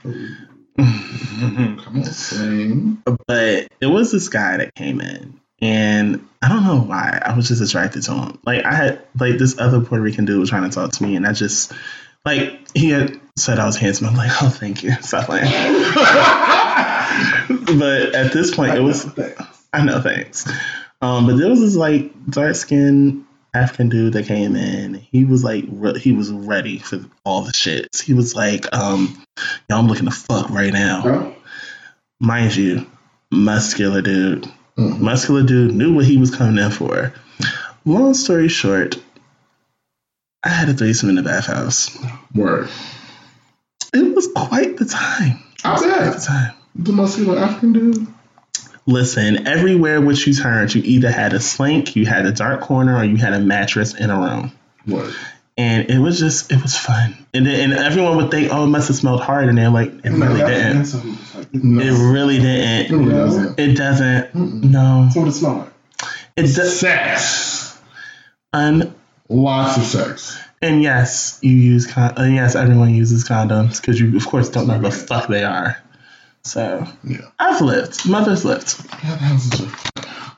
Come 0.76 2.04
on, 2.04 3.02
but 3.26 3.68
it 3.80 3.86
was 3.86 4.12
this 4.12 4.28
guy 4.28 4.56
that 4.58 4.74
came 4.74 5.00
in 5.00 5.38
and 5.62 6.26
i 6.40 6.48
don't 6.48 6.64
know 6.64 6.80
why 6.80 7.20
i 7.22 7.36
was 7.36 7.46
just 7.48 7.60
attracted 7.60 8.02
to 8.02 8.12
him 8.14 8.38
like 8.46 8.64
i 8.64 8.72
had 8.74 9.02
like 9.18 9.36
this 9.36 9.58
other 9.58 9.80
puerto 9.80 10.02
rican 10.02 10.24
dude 10.24 10.40
was 10.40 10.48
trying 10.48 10.62
to 10.62 10.74
talk 10.74 10.90
to 10.92 11.02
me 11.02 11.16
and 11.16 11.26
i 11.26 11.32
just 11.34 11.70
like 12.24 12.58
he 12.74 12.90
had 12.90 13.18
said 13.36 13.58
i 13.58 13.66
was 13.66 13.76
handsome 13.76 14.08
i'm 14.08 14.16
like 14.16 14.30
oh 14.42 14.48
thank 14.48 14.82
you 14.82 14.92
stop 15.00 15.26
playing 15.26 15.44
but 17.78 18.14
at 18.14 18.32
this 18.32 18.54
point 18.54 18.76
it 18.76 18.80
was 18.80 19.06
i 19.72 19.82
know 19.84 20.00
thanks 20.00 20.46
um 21.00 21.26
but 21.26 21.36
there 21.36 21.48
was 21.48 21.60
this 21.60 21.76
like 21.76 22.12
dark 22.28 22.54
skinned 22.54 23.24
african 23.54 23.88
dude 23.88 24.12
that 24.12 24.26
came 24.26 24.54
in 24.56 24.94
he 24.94 25.24
was 25.24 25.42
like 25.42 25.64
re- 25.68 25.98
he 25.98 26.12
was 26.12 26.30
ready 26.30 26.78
for 26.78 27.00
all 27.24 27.42
the 27.42 27.52
shits 27.52 28.00
he 28.00 28.14
was 28.14 28.34
like 28.36 28.72
um 28.74 29.20
yo 29.68 29.78
i'm 29.78 29.86
looking 29.88 30.04
to 30.06 30.10
fuck 30.12 30.50
right 30.50 30.72
now 30.72 31.00
Huh? 31.00 31.30
mind 32.20 32.54
you, 32.54 32.86
muscular 33.30 34.02
dude. 34.02 34.46
Mhm. 34.76 35.00
Muscular 35.00 35.42
dude 35.42 35.74
knew 35.74 35.94
what 35.94 36.04
he 36.04 36.18
was 36.18 36.34
coming 36.34 36.62
in 36.62 36.70
for. 36.70 37.14
Long 37.86 38.12
story 38.12 38.48
short, 38.48 38.96
I 40.42 40.48
had 40.48 40.68
a 40.68 40.74
threesome 40.74 41.10
in 41.10 41.16
the 41.16 41.22
bathhouse. 41.22 41.96
Word. 42.34 42.68
It 43.92 44.14
was 44.14 44.28
quite 44.34 44.76
the 44.76 44.84
time. 44.86 45.42
I 45.64 45.72
was 45.72 45.82
Quite 45.82 46.04
the 46.04 46.10
bet. 46.12 46.22
time. 46.22 46.54
The 46.76 46.92
muscular 46.92 47.38
African 47.38 47.72
dude. 47.72 48.06
Listen, 48.86 49.46
everywhere 49.46 50.00
which 50.00 50.26
you 50.26 50.32
turned, 50.34 50.74
you 50.74 50.82
either 50.82 51.10
had 51.10 51.32
a 51.34 51.40
slink, 51.40 51.94
you 51.96 52.06
had 52.06 52.24
a 52.26 52.32
dark 52.32 52.62
corner, 52.62 52.96
or 52.96 53.04
you 53.04 53.16
had 53.16 53.34
a 53.34 53.40
mattress 53.40 53.94
in 53.94 54.08
a 54.10 54.18
room. 54.18 54.52
Word. 54.86 55.14
And 55.58 55.90
it 55.90 55.98
was 55.98 56.18
just, 56.18 56.50
it 56.50 56.62
was 56.62 56.74
fun. 56.74 57.14
And 57.34 57.44
then, 57.46 57.72
and 57.72 57.78
everyone 57.78 58.16
would 58.16 58.30
think, 58.30 58.50
oh, 58.50 58.64
it 58.64 58.68
must 58.68 58.88
have 58.88 58.96
smelled 58.96 59.20
hard. 59.20 59.48
And 59.48 59.58
they're 59.58 59.68
like, 59.68 59.92
it 60.04 60.10
really 60.10 60.40
didn't. 60.40 60.86
What. 60.90 61.48
It 61.52 62.12
really 62.12 62.38
didn't. 62.38 62.98
really 62.98 63.12
doesn't. 63.12 63.60
It 63.60 63.76
doesn't. 63.76 64.32
Mm-mm. 64.32 64.62
No. 64.64 65.02
That's 65.04 65.16
what 65.16 65.28
it 65.28 65.32
smell 65.32 65.56
like. 65.58 65.68
It 66.36 66.42
does. 66.54 66.80
Sex. 66.80 67.78
Un- 68.54 68.94
Lots 69.30 69.76
of 69.78 69.84
sex. 69.84 70.38
and 70.60 70.82
yes, 70.82 71.38
you 71.40 71.54
use 71.56 71.86
con. 71.86 72.12
And 72.16 72.34
yes, 72.34 72.54
everyone 72.56 72.92
uses 72.94 73.24
condoms 73.24 73.80
because 73.80 73.98
you, 74.00 74.14
of 74.16 74.26
course, 74.26 74.50
don't 74.50 74.66
know 74.66 74.78
the 74.80 74.90
fuck 74.90 75.28
they 75.28 75.44
are. 75.44 75.78
So 76.42 76.86
Yeah. 77.04 77.18
I've 77.38 77.60
lived. 77.60 78.08
Mother's 78.08 78.44
lived. 78.44 78.74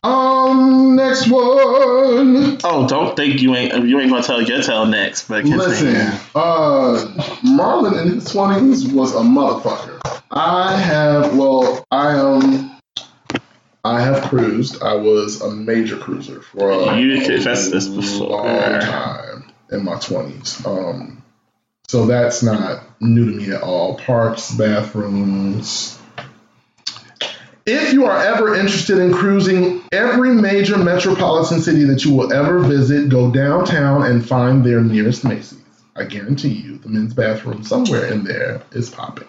Um, 0.05 0.97
next 0.97 1.29
one. 1.31 2.59
Oh, 2.65 2.87
don't 2.89 3.15
think 3.17 3.41
you 3.41 3.55
ain't 3.55 3.87
you 3.87 4.01
ain't 4.01 4.11
gonna 4.11 4.23
tell 4.23 4.43
your 4.43 4.61
tale 4.63 4.85
next, 4.87 5.29
but. 5.29 5.45
Listen, 5.45 5.95
uh, 6.35 7.07
Marlon 7.45 8.03
in 8.03 8.15
his 8.15 8.25
twenties 8.31 8.89
was 8.89 9.15
a 9.15 9.19
motherfucker. 9.21 10.01
I 10.33 10.77
have, 10.77 11.37
well, 11.37 11.85
I 11.93 12.17
am. 12.17 12.72
I 13.85 14.01
have 14.03 14.23
cruised. 14.25 14.83
I 14.83 14.95
was 14.95 15.41
a 15.41 15.51
major 15.51 15.97
cruiser 15.97 16.41
for 16.41 16.71
a 16.71 16.99
You 16.99 17.21
confessed 17.25 17.73
this 17.73 17.89
before. 17.89 18.29
long 18.29 18.81
time 18.81 19.53
in 19.71 19.85
my 19.85 19.99
twenties. 19.99 20.65
Um, 20.65 21.23
so 21.89 22.07
that's 22.07 22.43
not 22.43 22.85
new 23.01 23.31
to 23.31 23.37
me 23.37 23.53
at 23.53 23.63
all. 23.63 23.97
Parks, 23.99 24.53
bathrooms. 24.53 25.99
If 27.65 27.93
you 27.93 28.07
are 28.07 28.17
ever 28.17 28.55
interested 28.57 28.99
in 28.99 29.13
cruising 29.13 29.83
every 29.93 30.35
major 30.35 30.77
metropolitan 30.79 31.61
city 31.61 31.85
that 31.85 32.05
you 32.05 32.13
will 32.13 32.33
ever 32.33 32.59
visit, 32.61 33.09
go 33.09 33.31
downtown 33.31 34.03
and 34.05 34.27
find 34.27 34.65
their 34.65 34.81
nearest 34.81 35.25
Macy's. 35.25 35.62
I 35.95 36.05
guarantee 36.05 36.49
you, 36.55 36.79
the 36.79 36.89
men's 36.89 37.13
bathroom 37.13 37.65
somewhere 37.65 38.07
in 38.07 38.25
there 38.25 38.63
is 38.73 38.89
popping. 38.89 39.29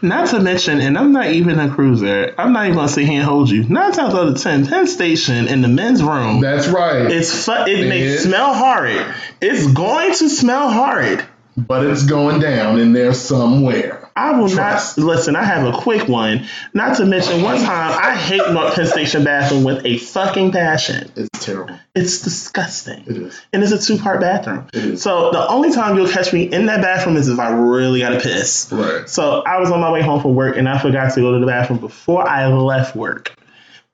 Not 0.00 0.28
to 0.30 0.40
mention, 0.40 0.80
and 0.80 0.96
I'm 0.96 1.10
not 1.12 1.26
even 1.26 1.58
a 1.58 1.68
cruiser. 1.74 2.34
I'm 2.38 2.52
not 2.52 2.66
even 2.66 2.76
gonna 2.76 2.88
sit 2.88 3.06
here 3.06 3.14
and 3.20 3.24
hold 3.24 3.50
you. 3.50 3.64
Nine 3.64 3.92
times 3.92 4.14
out 4.14 4.28
of 4.28 4.40
ten, 4.40 4.66
Penn 4.66 4.86
Station 4.86 5.48
in 5.48 5.60
the 5.62 5.68
men's 5.68 6.02
room 6.02 6.40
That's 6.40 6.68
right. 6.68 7.10
It's 7.10 7.44
fu- 7.46 7.52
it 7.52 7.88
may 7.88 8.02
It- 8.02 8.18
smell 8.20 8.54
horrid. 8.54 9.04
It's 9.40 9.66
going 9.72 10.14
to 10.14 10.28
smell 10.28 10.70
horrid. 10.70 11.24
but 11.56 11.84
it's 11.84 12.04
going 12.04 12.40
down 12.40 12.78
in 12.78 12.92
there 12.92 13.12
somewhere. 13.14 14.03
I 14.16 14.38
will 14.38 14.48
not 14.48 14.96
listen. 14.96 15.34
I 15.34 15.42
have 15.42 15.66
a 15.66 15.76
quick 15.76 16.08
one. 16.08 16.46
Not 16.72 16.98
to 16.98 17.06
mention, 17.06 17.42
one 17.42 17.56
time 17.56 17.98
I 18.00 18.14
hate 18.16 18.48
North 18.52 18.74
Penn 18.74 18.86
Station 18.86 19.24
bathroom 19.24 19.64
with 19.64 19.84
a 19.84 19.98
fucking 19.98 20.52
passion. 20.52 21.10
It's 21.16 21.44
terrible. 21.44 21.76
It's 21.96 22.20
disgusting. 22.20 23.04
It 23.08 23.16
is. 23.16 23.42
And 23.52 23.62
it's 23.62 23.72
a 23.72 23.78
two 23.78 24.00
part 24.00 24.20
bathroom. 24.20 24.68
It 24.72 24.84
is. 24.84 25.02
So 25.02 25.32
the 25.32 25.48
only 25.48 25.72
time 25.72 25.96
you'll 25.96 26.08
catch 26.08 26.32
me 26.32 26.44
in 26.44 26.66
that 26.66 26.80
bathroom 26.80 27.16
is 27.16 27.28
if 27.28 27.40
I 27.40 27.50
really 27.50 28.00
gotta 28.00 28.20
piss. 28.20 28.70
Right. 28.70 29.08
So 29.08 29.42
I 29.42 29.58
was 29.58 29.72
on 29.72 29.80
my 29.80 29.90
way 29.90 30.02
home 30.02 30.22
from 30.22 30.36
work 30.36 30.56
and 30.56 30.68
I 30.68 30.78
forgot 30.78 31.12
to 31.14 31.20
go 31.20 31.32
to 31.32 31.40
the 31.40 31.46
bathroom 31.46 31.80
before 31.80 32.28
I 32.28 32.46
left 32.46 32.94
work. 32.94 33.34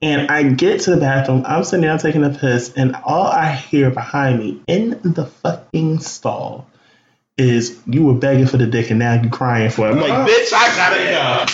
And 0.02 0.30
I 0.30 0.42
get 0.44 0.80
to 0.82 0.90
the 0.90 0.96
bathroom, 0.96 1.44
I'm 1.46 1.62
sitting 1.64 1.82
down 1.82 1.98
taking 1.98 2.24
a 2.24 2.30
piss, 2.30 2.72
and 2.74 2.96
all 3.04 3.26
I 3.26 3.52
hear 3.52 3.90
behind 3.90 4.38
me 4.38 4.62
in 4.66 4.98
the 5.02 5.26
fucking 5.26 6.00
stall 6.00 6.66
is 7.40 7.80
you 7.86 8.04
were 8.04 8.14
begging 8.14 8.46
for 8.46 8.56
the 8.56 8.66
dick 8.66 8.90
and 8.90 8.98
now 8.98 9.20
you 9.20 9.30
crying 9.30 9.70
for 9.70 9.88
it. 9.88 9.92
I'm 9.92 10.00
like, 10.00 10.10
uh-huh. 10.12 10.26
bitch, 10.26 10.52
I 10.52 10.76
gotta 10.76 10.98
go. 10.98 11.44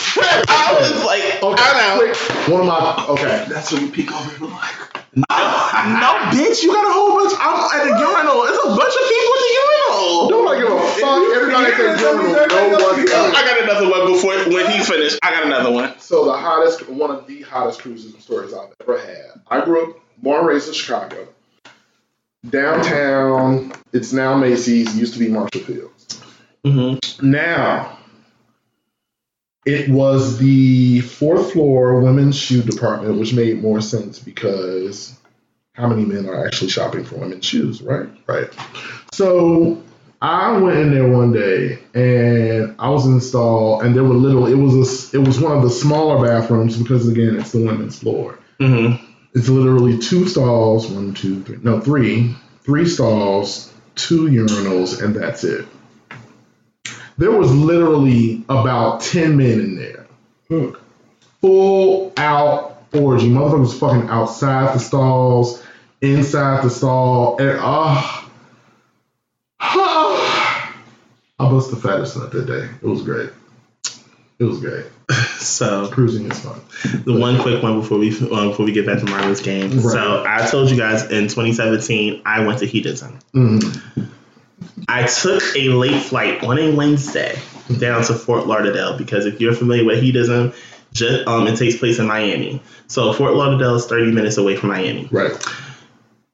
I 0.48 0.76
was 0.78 1.04
like, 1.04 1.38
I'm 1.42 1.76
out. 1.76 1.98
Quick, 1.98 2.16
one 2.48 2.60
of 2.60 2.66
my 2.66 3.06
okay. 3.14 3.46
That's 3.48 3.72
when 3.72 3.82
you 3.82 3.90
peek 3.90 4.12
over 4.12 4.38
the 4.38 4.46
like. 4.46 4.74
No, 5.16 5.24
no, 5.24 6.10
bitch, 6.28 6.62
you 6.62 6.72
got 6.72 6.84
a 6.84 6.92
whole 6.92 7.16
bunch. 7.16 7.32
I'm 7.40 7.56
at 7.72 7.84
the 7.88 7.94
urinal. 7.96 8.44
It's 8.44 8.60
a 8.60 8.68
bunch 8.68 8.92
of 8.92 9.04
people 9.08 9.32
at 9.32 9.40
the 9.40 9.52
urinal. 9.56 10.28
Don't 10.28 10.44
I 10.44 10.54
give 10.60 10.68
a 10.68 10.80
fuck. 11.00 11.20
Everybody 11.32 11.72
at 11.72 11.76
the 11.78 12.02
urinal, 12.04 12.36
no 12.36 12.62
one. 12.76 13.32
I 13.32 13.42
got 13.46 13.62
another 13.62 13.88
one 13.88 14.12
before 14.12 14.36
when 14.52 14.70
he 14.70 14.84
finished. 14.84 15.18
I 15.22 15.30
got 15.30 15.46
another 15.46 15.70
one. 15.70 15.98
So 15.98 16.26
the 16.26 16.36
hottest, 16.36 16.86
one 16.90 17.10
of 17.10 17.26
the 17.26 17.42
hottest 17.42 17.80
cruises 17.80 18.12
and 18.12 18.22
stories 18.22 18.52
I've 18.52 18.74
ever 18.82 18.98
had. 18.98 19.40
I 19.48 19.64
grew 19.64 19.90
up, 19.90 20.00
born 20.18 20.40
and 20.40 20.48
raised 20.48 20.68
in 20.68 20.74
Chicago. 20.74 21.28
Downtown, 22.50 23.72
it's 23.92 24.12
now 24.12 24.36
Macy's. 24.36 24.96
Used 24.96 25.14
to 25.14 25.18
be 25.18 25.28
Marshall 25.28 25.60
Field's. 25.62 26.22
Mm-hmm. 26.64 27.30
Now, 27.30 27.98
it 29.64 29.88
was 29.88 30.38
the 30.38 31.00
fourth 31.00 31.52
floor 31.52 32.00
women's 32.00 32.36
shoe 32.36 32.62
department, 32.62 33.18
which 33.18 33.34
made 33.34 33.60
more 33.60 33.80
sense 33.80 34.18
because 34.18 35.18
how 35.72 35.88
many 35.88 36.04
men 36.04 36.28
are 36.28 36.46
actually 36.46 36.70
shopping 36.70 37.04
for 37.04 37.16
women's 37.16 37.44
shoes, 37.44 37.82
right? 37.82 38.08
Right. 38.26 38.48
So 39.12 39.82
I 40.22 40.56
went 40.56 40.78
in 40.78 40.90
there 40.92 41.08
one 41.08 41.32
day 41.32 41.78
and 41.94 42.74
I 42.78 42.88
was 42.88 43.06
installed, 43.06 43.82
and 43.82 43.94
there 43.94 44.04
were 44.04 44.14
little. 44.14 44.46
It 44.46 44.54
was 44.54 45.12
a. 45.12 45.16
It 45.16 45.26
was 45.26 45.40
one 45.40 45.56
of 45.56 45.62
the 45.62 45.70
smaller 45.70 46.24
bathrooms 46.24 46.76
because 46.76 47.08
again, 47.08 47.36
it's 47.36 47.52
the 47.52 47.64
women's 47.64 47.98
floor. 47.98 48.38
Mm-hmm. 48.60 49.05
It's 49.36 49.50
literally 49.50 49.98
two 49.98 50.26
stalls, 50.26 50.88
one, 50.88 51.12
two, 51.12 51.42
three, 51.42 51.58
no, 51.62 51.78
three, 51.78 52.34
three 52.62 52.86
stalls, 52.86 53.70
two 53.94 54.28
urinals, 54.28 55.02
and 55.02 55.14
that's 55.14 55.44
it. 55.44 55.68
There 57.18 57.32
was 57.32 57.54
literally 57.54 58.42
about 58.48 59.02
10 59.02 59.36
men 59.36 59.60
in 59.60 59.76
there. 59.76 60.06
Full 61.42 62.14
out 62.16 62.82
orgy. 62.94 63.28
Motherfuckers 63.28 63.78
fucking 63.78 64.08
outside 64.08 64.74
the 64.74 64.78
stalls, 64.78 65.62
inside 66.00 66.64
the 66.64 66.70
stall, 66.70 67.36
and 67.38 67.58
ah. 67.60 68.30
I 69.60 70.72
bust 71.38 71.70
the 71.70 71.76
fattest 71.76 72.16
nut 72.16 72.32
that 72.32 72.46
day. 72.46 72.70
It 72.80 72.86
was 72.86 73.02
great. 73.02 73.28
It 74.38 74.44
was 74.44 74.60
great. 74.60 74.86
So 75.38 75.88
Cruising 75.92 76.30
is 76.30 76.40
fun. 76.40 76.60
the 77.04 77.12
one 77.12 77.38
quick 77.40 77.62
one 77.62 77.80
before 77.80 77.98
we 77.98 78.10
uh, 78.10 78.48
before 78.48 78.66
we 78.66 78.72
get 78.72 78.84
back 78.84 78.98
to 78.98 79.04
Marlon's 79.04 79.40
game. 79.40 79.70
Right. 79.70 79.92
So 79.92 80.24
I 80.26 80.44
told 80.50 80.70
you 80.70 80.76
guys 80.76 81.04
in 81.04 81.24
2017 81.28 82.22
I 82.26 82.44
went 82.44 82.58
to 82.60 82.66
Hedonism. 82.66 83.18
Mhm. 83.32 84.08
I 84.88 85.04
took 85.06 85.42
a 85.56 85.68
late 85.68 86.02
flight 86.02 86.42
on 86.42 86.58
a 86.58 86.74
Wednesday 86.74 87.38
down 87.78 88.02
to 88.04 88.14
Fort 88.14 88.46
Lauderdale 88.48 88.98
because 88.98 89.26
if 89.26 89.40
you're 89.40 89.54
familiar 89.54 89.84
with 89.84 90.02
Hedonism, 90.02 90.52
just, 90.92 91.26
um, 91.28 91.46
it 91.46 91.56
takes 91.56 91.76
place 91.76 91.98
in 92.00 92.06
Miami. 92.06 92.60
So 92.88 93.12
Fort 93.12 93.34
Lauderdale 93.34 93.76
is 93.76 93.86
30 93.86 94.10
minutes 94.12 94.38
away 94.38 94.56
from 94.56 94.70
Miami. 94.70 95.08
Right. 95.12 95.32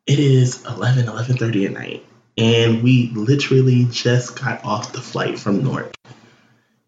It 0.07 0.19
is 0.19 0.65
11, 0.65 1.07
11.30 1.07 1.67
at 1.67 1.73
night. 1.73 2.05
And 2.39 2.83
we 2.83 3.11
literally 3.15 3.87
just 3.91 4.41
got 4.41 4.65
off 4.65 4.93
the 4.93 5.01
flight 5.03 5.39
from 5.39 5.63
Newark. 5.63 5.93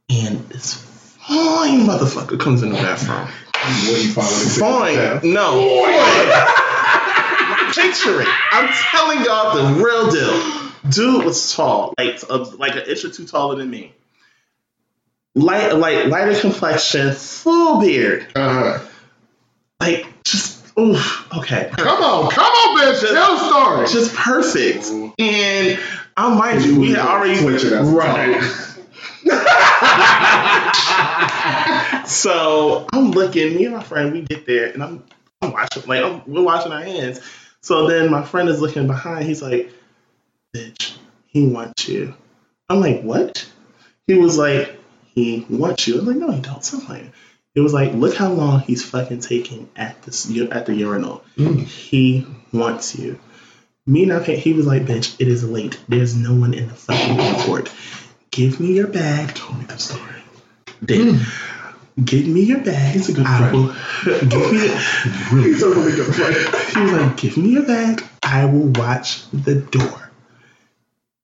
And 0.08 0.48
this 0.48 0.82
fine 1.26 1.80
motherfucker 1.86 2.38
comes 2.38 2.62
in 2.62 2.70
the 2.70 2.76
bathroom. 2.76 3.28
What 3.54 3.96
do 3.96 4.06
you 4.06 4.12
find 4.12 4.28
when 4.28 5.20
Fine. 5.20 5.32
No. 5.32 5.84
Picture 7.74 8.20
it. 8.22 8.28
I'm 8.52 8.68
telling 8.90 9.24
y'all 9.24 9.56
the 9.56 9.82
real 9.82 10.10
deal. 10.10 10.70
Dude 10.90 11.24
was 11.24 11.52
tall, 11.54 11.94
like 11.98 12.22
a, 12.28 12.36
like 12.36 12.76
an 12.76 12.82
inch 12.88 13.04
or 13.04 13.10
two 13.10 13.24
taller 13.26 13.56
than 13.56 13.68
me. 13.70 13.92
Light, 15.34 15.72
like 15.74 16.06
lighter 16.06 16.38
complexion, 16.38 17.12
full 17.14 17.80
beard, 17.80 18.26
Uh-huh. 18.36 18.78
like 19.80 20.06
just 20.24 20.62
oof. 20.78 21.26
Okay, 21.36 21.70
come 21.76 22.02
on, 22.04 22.30
come 22.30 22.44
on, 22.44 22.78
bitch. 22.80 23.00
Tell 23.00 23.36
the 23.36 23.48
story. 23.48 23.86
just 23.88 24.14
perfect. 24.14 24.84
And 25.18 25.78
I 26.16 26.38
mind 26.38 26.64
you, 26.64 26.78
we 26.78 26.90
had 26.90 26.98
already 27.00 27.34
Switch 27.36 27.64
it 27.64 27.72
up. 27.72 27.86
Right. 27.92 28.40
so 32.06 32.86
I'm 32.92 33.10
looking, 33.10 33.54
me 33.54 33.66
and 33.66 33.74
my 33.74 33.82
friend, 33.82 34.12
we 34.12 34.22
get 34.22 34.46
there 34.46 34.70
and 34.70 34.82
I'm, 34.82 35.04
I'm 35.42 35.52
watching, 35.52 35.82
like, 35.86 36.04
I'm, 36.04 36.22
we're 36.26 36.42
watching 36.42 36.72
our 36.72 36.82
hands. 36.82 37.20
So 37.60 37.86
then 37.86 38.10
my 38.10 38.24
friend 38.24 38.48
is 38.48 38.60
looking 38.60 38.86
behind. 38.86 39.24
He's 39.24 39.42
like, 39.42 39.70
bitch, 40.54 40.96
he 41.26 41.46
wants 41.46 41.88
you. 41.88 42.14
I'm 42.68 42.80
like, 42.80 43.02
what? 43.02 43.48
He 44.06 44.14
was 44.14 44.38
like, 44.38 44.78
he 45.14 45.46
wants 45.48 45.86
you. 45.86 45.98
I'm 45.98 46.06
like, 46.06 46.16
no, 46.16 46.30
he 46.30 46.40
don't. 46.40 46.64
So 46.64 46.78
I'm 46.78 46.88
like, 46.88 47.12
it 47.54 47.60
was 47.60 47.72
like, 47.72 47.92
look 47.92 48.16
how 48.16 48.32
long 48.32 48.60
he's 48.60 48.84
fucking 48.84 49.20
taking 49.20 49.68
at 49.76 50.02
this 50.02 50.28
at 50.50 50.66
the 50.66 50.74
urinal. 50.74 51.22
Mm. 51.36 51.62
He 51.62 52.26
wants 52.52 52.98
you. 52.98 53.20
Me 53.86 54.04
and 54.04 54.12
I, 54.12 54.22
He 54.22 54.54
was 54.54 54.66
like, 54.66 54.82
bitch, 54.82 55.20
it 55.20 55.28
is 55.28 55.44
late. 55.44 55.78
There's 55.88 56.16
no 56.16 56.34
one 56.34 56.54
in 56.54 56.68
the 56.68 56.74
fucking 56.74 57.20
airport. 57.20 57.70
Give 58.34 58.58
me 58.58 58.72
your 58.72 58.88
bag. 58.88 59.32
Told 59.36 59.60
me 59.60 59.64
that 59.66 59.80
story. 59.80 60.10
Did. 60.84 61.20
Give 62.04 62.26
me 62.26 62.40
your 62.40 62.58
bag. 62.58 62.94
He's 62.94 63.08
a 63.08 63.12
good 63.12 63.28
friend. 63.28 63.52
Will, 63.54 63.72
give 64.04 64.52
me. 64.52 64.58
He's 65.44 65.62
a 65.62 65.68
really 65.68 65.92
good 65.92 66.12
friend. 66.12 66.34
He 66.74 66.80
was 66.80 66.92
like, 67.00 67.16
give 67.16 67.36
me 67.36 67.50
your 67.50 67.62
bag. 67.62 68.02
I 68.24 68.46
will 68.46 68.72
watch 68.72 69.30
the 69.30 69.54
door. 69.54 70.10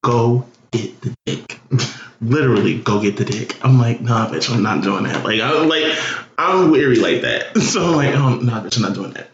Go 0.04 0.46
get 0.70 1.00
the 1.00 1.16
dick. 1.26 1.60
Literally, 2.20 2.78
go 2.78 3.02
get 3.02 3.16
the 3.16 3.24
dick. 3.24 3.56
I'm 3.64 3.80
like, 3.80 4.00
nah, 4.00 4.30
bitch, 4.30 4.48
I'm 4.48 4.62
not 4.62 4.84
doing 4.84 5.02
that. 5.02 5.24
Like, 5.24 5.40
I'm 5.40 5.68
like, 5.68 5.98
I'm 6.38 6.70
weary 6.70 7.00
like 7.00 7.22
that. 7.22 7.58
So 7.58 7.86
I'm 7.86 7.96
like, 7.96 8.14
um, 8.14 8.46
nah, 8.46 8.62
bitch, 8.62 8.76
I'm 8.76 8.82
not 8.82 8.94
doing 8.94 9.14
that. 9.14 9.30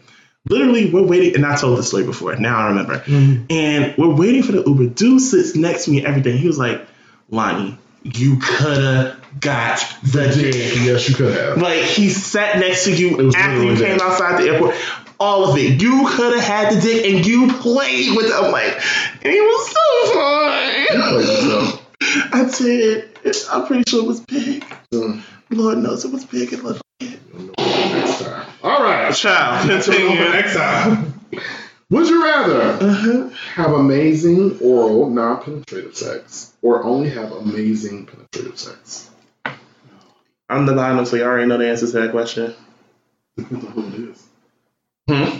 Literally, 0.48 0.90
we're 0.90 1.06
waiting, 1.06 1.34
and 1.34 1.44
I 1.44 1.56
told 1.56 1.78
this 1.78 1.88
story 1.88 2.04
before. 2.04 2.34
Now 2.36 2.56
I 2.56 2.68
remember. 2.68 3.02
And 3.50 3.94
we're 3.98 4.14
waiting 4.14 4.42
for 4.42 4.52
the 4.52 4.62
Uber. 4.66 4.86
Dude 4.94 5.20
sits 5.20 5.54
next 5.54 5.84
to 5.84 5.90
me 5.90 5.98
and 5.98 6.06
everything. 6.06 6.38
He 6.38 6.46
was 6.46 6.58
like, 6.58 6.86
Lonnie, 7.30 7.78
you 8.02 8.38
coulda 8.38 9.16
got 9.40 9.80
the 10.02 10.28
dick. 10.28 10.54
Yes, 10.76 11.08
you 11.08 11.14
could 11.14 11.34
have. 11.34 11.58
Like 11.58 11.82
he 11.82 12.08
sat 12.10 12.58
next 12.58 12.84
to 12.84 12.94
you 12.94 13.32
after 13.34 13.62
you 13.64 13.70
came 13.76 13.98
there. 13.98 14.02
outside 14.02 14.40
the 14.42 14.50
airport. 14.50 14.74
all 15.18 15.50
of 15.50 15.56
it. 15.58 15.80
You 15.82 16.06
could 16.08 16.34
have 16.38 16.44
had 16.44 16.76
the 16.76 16.80
dick 16.80 17.04
and 17.14 17.26
you 17.26 17.52
played 17.54 18.16
with 18.16 18.26
it. 18.26 18.32
I'm 18.34 18.52
like, 18.52 18.72
and 19.22 19.32
it 19.32 19.40
was 19.40 19.68
so 19.70 20.12
fun. 20.14 21.10
Play 21.10 21.22
yourself. 21.22 21.82
I 22.32 22.50
did. 22.58 23.18
I'm 23.50 23.66
pretty 23.66 23.84
sure 23.90 24.04
it 24.04 24.06
was 24.06 24.20
big. 24.20 24.64
Mm. 24.92 25.22
Lord 25.50 25.78
knows 25.78 26.04
it 26.04 26.12
was 26.12 26.24
big 26.24 26.52
and 26.52 26.62
little. 26.62 26.82
Next 27.00 28.22
time. 28.22 28.46
All 28.62 28.82
right. 28.82 29.14
Child, 29.14 29.68
Continue 29.68 30.08
continue. 30.08 30.30
next 30.30 30.54
time. 30.54 31.20
Would 31.90 32.08
you 32.08 32.24
rather 32.24 32.60
Uh-huh. 32.62 33.28
have 33.54 33.72
amazing 33.72 34.58
oral, 34.60 35.08
non-penetrative 35.10 35.96
sex, 35.96 36.52
or 36.62 36.82
only 36.84 37.10
have 37.10 37.30
amazing 37.32 38.06
penetrative 38.06 38.58
sex? 38.58 39.10
I'm 40.48 40.66
the 40.66 40.74
bottom, 40.74 41.04
so 41.06 41.16
you 41.16 41.22
already 41.24 41.46
know 41.46 41.58
the 41.58 41.68
answer 41.68 41.86
to 41.86 41.92
that 41.92 42.10
question. 42.10 42.54
Depends 43.36 43.64
on 43.66 43.70
who 43.72 43.86
it 43.86 44.10
is. 44.10 44.26
Hmm? 45.08 45.38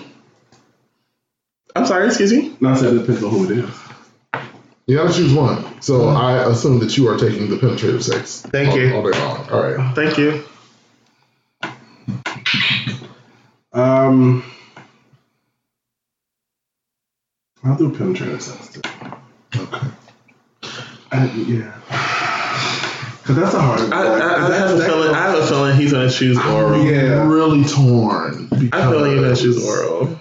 I'm 1.75 1.87
sorry, 1.87 2.07
excuse 2.07 2.33
me? 2.33 2.57
No, 2.61 2.71
I 2.71 2.77
said 2.77 2.95
it 2.95 2.99
depends 3.01 3.23
on 3.25 3.31
who 3.31 3.45
it 3.51 3.59
is. 3.59 3.71
You 4.87 4.97
gotta 4.97 5.13
choose 5.13 5.33
one. 5.35 5.83
So 5.83 6.09
I 6.09 6.49
assume 6.49 6.79
that 6.79 6.97
you 6.97 7.09
are 7.09 7.19
taking 7.19 7.51
the 7.51 7.57
penetrative 7.57 8.05
sex. 8.05 8.41
Thank 8.43 8.71
all, 8.71 8.79
you. 8.79 8.95
All 8.95 9.03
day 9.03 9.19
long. 9.19 9.51
All 9.51 9.63
right. 9.63 9.95
Thank 9.97 10.17
you. 10.17 10.45
Um, 13.73 14.45
I'll 17.67 17.77
do 17.77 17.91
penetrative 17.91 18.43
sex 18.43 18.69
too. 18.69 18.81
Okay. 19.57 19.87
I, 21.11 21.27
yeah. 21.33 21.73
Cause 23.25 23.35
that's 23.35 23.55
a 23.55 23.61
hard. 23.61 23.93
I, 23.93 24.05
I, 24.05 24.47
I 24.47 24.57
have 24.57 24.79
a 24.79 24.85
feeling. 24.85 25.13
I 25.13 25.23
have 25.31 25.39
a 25.39 25.47
feeling 25.47 25.77
he's 25.77 25.93
gonna 25.93 26.11
choose 26.11 26.39
oral. 26.39 26.85
Yeah. 26.85 27.23
I'm 27.23 27.29
really 27.29 27.65
torn. 27.65 28.49
I 28.73 28.89
feel 28.89 29.01
like 29.01 29.13
he's 29.13 29.21
gonna 29.21 29.37
choose 29.37 29.67
oral. 29.67 30.21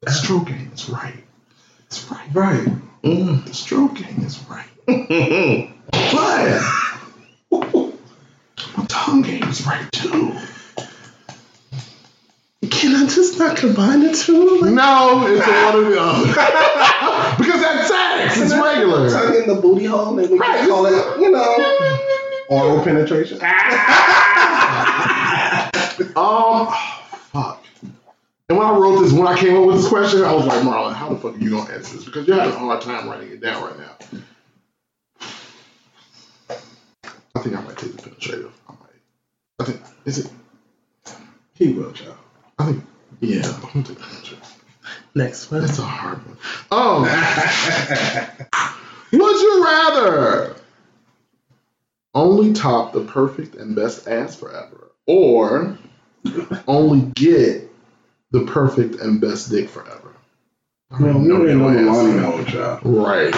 The 0.00 0.10
stroking 0.10 0.72
is 0.74 0.88
right. 0.88 1.22
It's 1.86 2.10
right. 2.10 2.34
Right. 2.34 2.68
Mm. 3.04 3.46
The 3.46 3.54
stroking 3.54 4.22
is 4.22 4.40
right. 4.48 4.66
But 6.12 6.62
my 8.76 8.84
tongue 8.88 9.22
game 9.22 9.44
is 9.44 9.64
right 9.66 9.90
too. 9.92 10.36
Can 12.70 12.94
I 12.94 13.06
just 13.06 13.38
not 13.38 13.56
combine 13.56 14.00
the 14.00 14.12
two? 14.12 14.60
Like, 14.60 14.72
No, 14.72 15.26
it's 15.26 15.46
a 15.46 15.64
one 15.66 15.84
of 15.84 15.90
the 15.90 16.00
other. 16.00 16.26
because 17.38 17.60
that's 17.60 17.88
sex. 17.88 18.40
It's 18.40 18.52
regular. 18.54 19.10
Tongue 19.10 19.34
in 19.34 19.46
the 19.48 19.60
booty 19.60 19.84
hole, 19.86 20.18
and 20.18 20.30
we 20.30 20.38
Right. 20.38 20.60
can 20.60 20.68
call 20.68 20.86
it, 20.86 21.20
you 21.20 21.30
know, 21.30 21.98
oral 22.48 22.82
penetration. 22.84 23.38
Um, 26.16 26.66
fuck. 27.32 27.64
And 28.48 28.58
when 28.58 28.66
I 28.66 28.72
wrote 28.76 29.00
this, 29.00 29.12
when 29.12 29.26
I 29.26 29.36
came 29.38 29.56
up 29.56 29.64
with 29.66 29.76
this 29.76 29.88
question, 29.88 30.22
I 30.22 30.32
was 30.32 30.44
like, 30.46 30.62
Marlon, 30.62 30.92
how 30.92 31.08
the 31.08 31.16
fuck 31.16 31.34
are 31.34 31.38
you 31.38 31.50
gonna 31.50 31.70
answer 31.72 31.96
this? 31.96 32.04
Because 32.04 32.26
you're 32.26 32.36
having 32.38 32.54
a 32.54 32.58
hard 32.58 32.80
time 32.82 33.08
writing 33.08 33.30
it 33.30 33.40
down 33.40 33.62
right 33.62 33.78
now. 33.78 33.96
I 37.36 37.40
think 37.40 37.56
I 37.56 37.60
might 37.62 37.76
take 37.78 37.96
the 37.96 38.02
penetrative. 38.02 38.52
I 38.68 38.72
might. 38.72 39.00
I 39.60 39.64
think 39.64 39.80
is 40.04 40.18
it? 40.18 40.30
He 41.54 41.72
will, 41.72 41.92
child. 41.92 42.16
I 42.58 42.72
think 42.72 42.84
yeah. 43.20 43.42
I'm 43.46 43.60
gonna 43.60 43.84
take 43.84 43.98
the. 43.98 44.14
Next 45.16 45.48
one. 45.50 45.60
That's 45.60 45.78
a 45.78 45.82
hard 45.82 46.18
one. 46.26 46.36
Um, 46.72 47.02
would 49.12 49.40
you 49.40 49.64
rather 49.64 50.56
only 52.14 52.52
top 52.52 52.92
the 52.92 53.02
perfect 53.02 53.54
and 53.54 53.76
best 53.76 54.08
ass 54.08 54.34
forever, 54.36 54.90
or 55.06 55.78
only 56.66 57.02
get 57.14 57.70
the 58.32 58.44
perfect 58.46 58.96
and 58.96 59.20
best 59.20 59.50
dick 59.50 59.68
forever? 59.68 60.00
I 60.90 61.00
Well, 61.02 61.14
already 61.16 61.28
we 61.28 61.32
already 61.32 61.54
know 61.54 61.70
the 61.72 61.80
your 61.80 61.92
Lonnie 61.92 62.18
answer. 62.42 62.80
mode. 62.84 63.06
Right. 63.06 63.32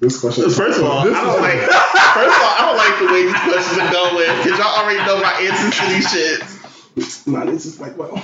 This 0.00 0.20
question. 0.20 0.48
First 0.50 0.78
of 0.80 0.86
all, 0.86 1.04
This 1.04 1.16
I 1.16 1.22
don't 1.24 1.34
is- 1.34 1.40
like. 1.42 1.60
First 2.14 2.36
of 2.36 2.42
all, 2.42 2.54
I 2.54 2.60
don't 2.62 2.76
like 2.78 2.96
the 2.98 3.06
way 3.12 3.22
these 3.24 3.42
questions 3.42 3.78
are 3.78 3.90
going 3.92 4.30
because 4.38 4.56
y'all 4.58 4.78
already 4.78 5.00
know 5.04 5.18
my 5.20 5.32
answers 5.42 5.74
to 5.78 5.84
these 5.92 6.06
shits. 6.06 6.57
Mine 7.26 7.48
is 7.48 7.64
just 7.64 7.80
like, 7.80 7.96
well, 7.96 8.14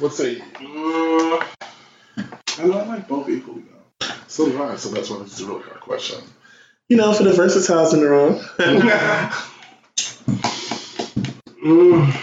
Let's 0.00 0.16
see. 0.16 0.40
Mm, 0.54 1.46
I 2.58 2.64
know 2.64 2.78
I 2.78 2.84
like 2.86 3.08
both 3.08 3.28
equally 3.28 3.62
though. 3.62 4.06
So 4.28 4.48
do 4.48 4.62
I. 4.62 4.76
So 4.76 4.90
that's 4.90 5.10
why 5.10 5.18
this 5.18 5.32
is 5.32 5.40
a 5.40 5.46
really 5.46 5.62
hard 5.62 5.80
question. 5.80 6.22
You 6.88 6.96
know, 6.96 7.12
for 7.12 7.24
the 7.24 7.30
versatiles 7.30 7.92
in 7.92 8.00
the 8.00 8.08
room. 8.08 8.40
Mm. 11.64 12.14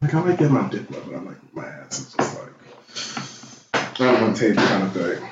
Like 0.00 0.14
I 0.14 0.20
like 0.20 0.38
getting 0.38 0.54
my 0.54 0.68
dick 0.70 0.88
wet, 0.88 1.02
but 1.04 1.14
I 1.16 1.18
like 1.20 1.54
my 1.54 1.66
ass 1.66 1.98
is 1.98 2.14
just 2.14 2.38
like 2.38 4.00
I'm 4.00 4.24
on 4.24 4.32
the 4.32 4.38
table 4.38 4.62
kind 4.62 4.82
of 4.84 4.92
thing. 4.92 5.28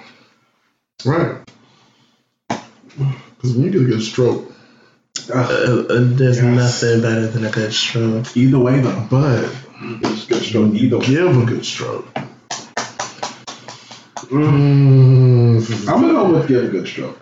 Right. 1.04 1.42
Because 2.48 3.54
when 3.54 3.64
you 3.64 3.70
get 3.70 3.82
a 3.82 3.84
good 3.84 4.02
stroke, 4.02 4.52
Uh, 5.28 5.34
uh, 5.38 5.84
there's 5.88 6.42
nothing 6.42 7.02
better 7.02 7.26
than 7.26 7.44
a 7.44 7.50
good 7.50 7.72
stroke. 7.72 8.36
Either 8.36 8.58
way 8.58 8.80
though, 8.80 9.06
but 9.10 9.54
it's 10.02 10.26
good 10.26 10.42
stroke. 10.42 10.74
Either 10.74 10.98
way. 10.98 11.06
give 11.06 11.36
a 11.36 11.44
good 11.44 11.64
stroke. 11.64 12.06
Mm. 14.28 15.60
Mm. 15.60 15.88
I'm 15.88 16.00
gonna 16.00 16.12
go 16.12 16.32
with 16.32 16.48
give 16.48 16.64
a 16.64 16.68
good 16.68 16.86
stroke. 16.86 17.20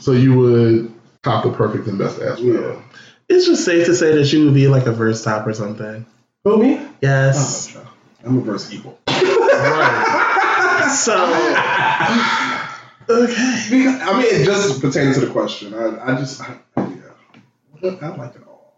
So 0.00 0.12
you 0.12 0.36
would 0.38 0.94
top 1.22 1.44
the 1.44 1.52
perfect 1.52 1.86
and 1.88 1.98
best 1.98 2.20
ass 2.20 2.38
forever. 2.38 2.74
Yeah. 2.74 2.82
It's 3.28 3.46
just 3.46 3.64
safe 3.64 3.86
to 3.86 3.94
say 3.94 4.14
that 4.14 4.32
you 4.32 4.46
would 4.46 4.54
be 4.54 4.68
like 4.68 4.86
a 4.86 4.92
verse 4.92 5.22
top 5.22 5.46
or 5.46 5.52
something. 5.52 6.06
Who 6.44 6.56
me? 6.58 6.80
Yes. 7.02 7.76
Oh, 7.76 7.86
I'm 8.24 8.38
a 8.38 8.40
verse 8.40 8.72
equal. 8.72 8.98
Right. 9.06 10.34
So, 10.88 11.12
okay. 13.10 13.66
Because, 13.68 14.00
I 14.00 14.12
mean, 14.16 14.26
it 14.30 14.44
just 14.46 14.80
pertains 14.80 15.18
to 15.18 15.26
the 15.26 15.32
question. 15.32 15.74
I, 15.74 16.12
I 16.12 16.16
just, 16.16 16.40
I, 16.40 16.46
yeah, 16.48 16.58
I 17.82 18.08
like 18.16 18.34
it 18.34 18.42
all. 18.46 18.74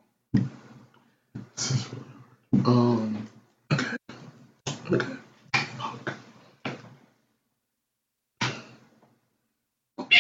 Um. 2.67 3.27
Okay. 3.73 3.97
Okay. 9.99 10.17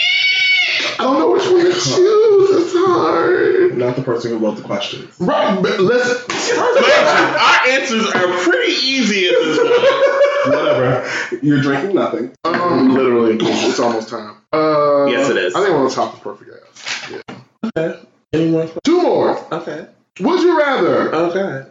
I 0.99 1.03
don't 1.05 1.19
know 1.19 1.31
which 1.33 1.45
one 1.51 1.65
to 1.65 1.73
choose. 1.73 2.51
It's 2.63 2.73
hard. 2.75 3.77
Not 3.79 3.97
the 3.97 4.03
person 4.03 4.33
who 4.33 4.39
wrote 4.39 4.57
the 4.57 4.63
questions. 4.63 5.15
Right, 5.19 5.61
but 5.63 5.81
listen. 5.81 6.25
Our 6.59 7.69
answers 7.71 8.07
are 8.07 8.43
pretty 8.45 8.73
easy 8.73 9.29
at 9.29 9.35
this 9.35 9.59
point. 9.59 10.57
Whatever. 10.57 11.11
You're 11.43 11.61
drinking 11.63 11.95
nothing. 11.95 12.33
Um, 12.45 12.95
literally, 12.95 13.37
it's 13.41 13.81
almost 13.81 14.09
time. 14.09 14.37
Uh, 14.53 15.07
Yes, 15.07 15.31
it 15.31 15.37
is. 15.39 15.55
I 15.55 15.61
think 15.61 15.71
I 15.75 15.77
want 15.77 15.91
to 15.91 15.97
top 15.97 16.15
of 16.15 16.21
perfect 16.23 16.51
ass. 16.51 17.11
Yeah. 17.11 17.37
Okay. 17.77 18.01
Any 18.33 18.51
more? 18.51 18.69
Two 18.85 19.03
more. 19.03 19.39
Okay. 19.53 19.87
Would 20.21 20.43
you 20.43 20.59
rather 20.59 21.15
Okay. 21.15 21.67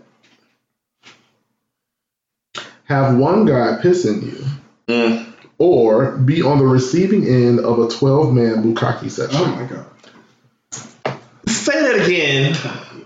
have 2.85 3.17
one 3.17 3.45
guy 3.45 3.77
pissing 3.81 4.23
you, 4.23 4.45
Mm. 4.87 5.25
or 5.57 6.11
be 6.17 6.41
on 6.41 6.57
the 6.57 6.65
receiving 6.65 7.25
end 7.25 7.59
of 7.59 7.79
a 7.79 7.87
twelve-man 7.87 8.63
bukkake 8.63 9.09
session? 9.11 9.41
Oh 9.41 9.45
my 9.45 9.63
god. 9.65 9.85
Say 11.47 11.81
that 11.81 12.05
again. 12.07 12.55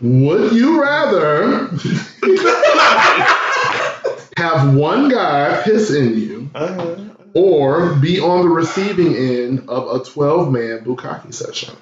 Would 0.01 0.54
you 0.54 0.82
rather 0.82 1.68
have 4.38 4.74
one 4.76 5.10
guy 5.10 5.62
piss 5.64 5.91
in 5.91 6.18
you, 6.18 6.49
Uh-huh. 6.56 6.95
or 7.34 7.93
be 7.95 8.20
on 8.20 8.41
the 8.43 8.49
receiving 8.49 9.16
end 9.16 9.64
of 9.70 10.01
a 10.01 10.04
twelve-man 10.04 10.84
bukkake 10.86 11.34
session? 11.34 11.76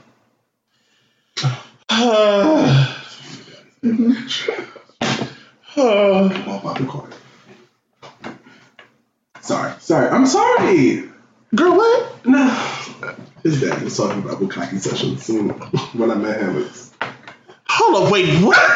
Uh, 1.89 2.97
Oh, 5.77 6.29
I'll 6.65 6.75
be. 6.75 6.85
Sorry. 9.41 9.73
Sorry. 9.79 10.09
I'm 10.09 10.27
sorry. 10.27 11.09
Girl, 11.55 11.75
what? 11.75 12.25
No. 12.25 12.47
His 13.43 13.61
dad 13.61 13.81
was 13.81 13.97
talking 13.97 14.21
about 14.21 14.39
bukkake 14.39 14.79
sessions 14.79 15.27
when 15.93 16.11
I 16.11 16.15
met 16.15 16.39
him. 16.41 16.57
It's, 16.61 16.91
hold 17.67 18.05
on, 18.05 18.11
wait, 18.11 18.27
what? 18.43 18.57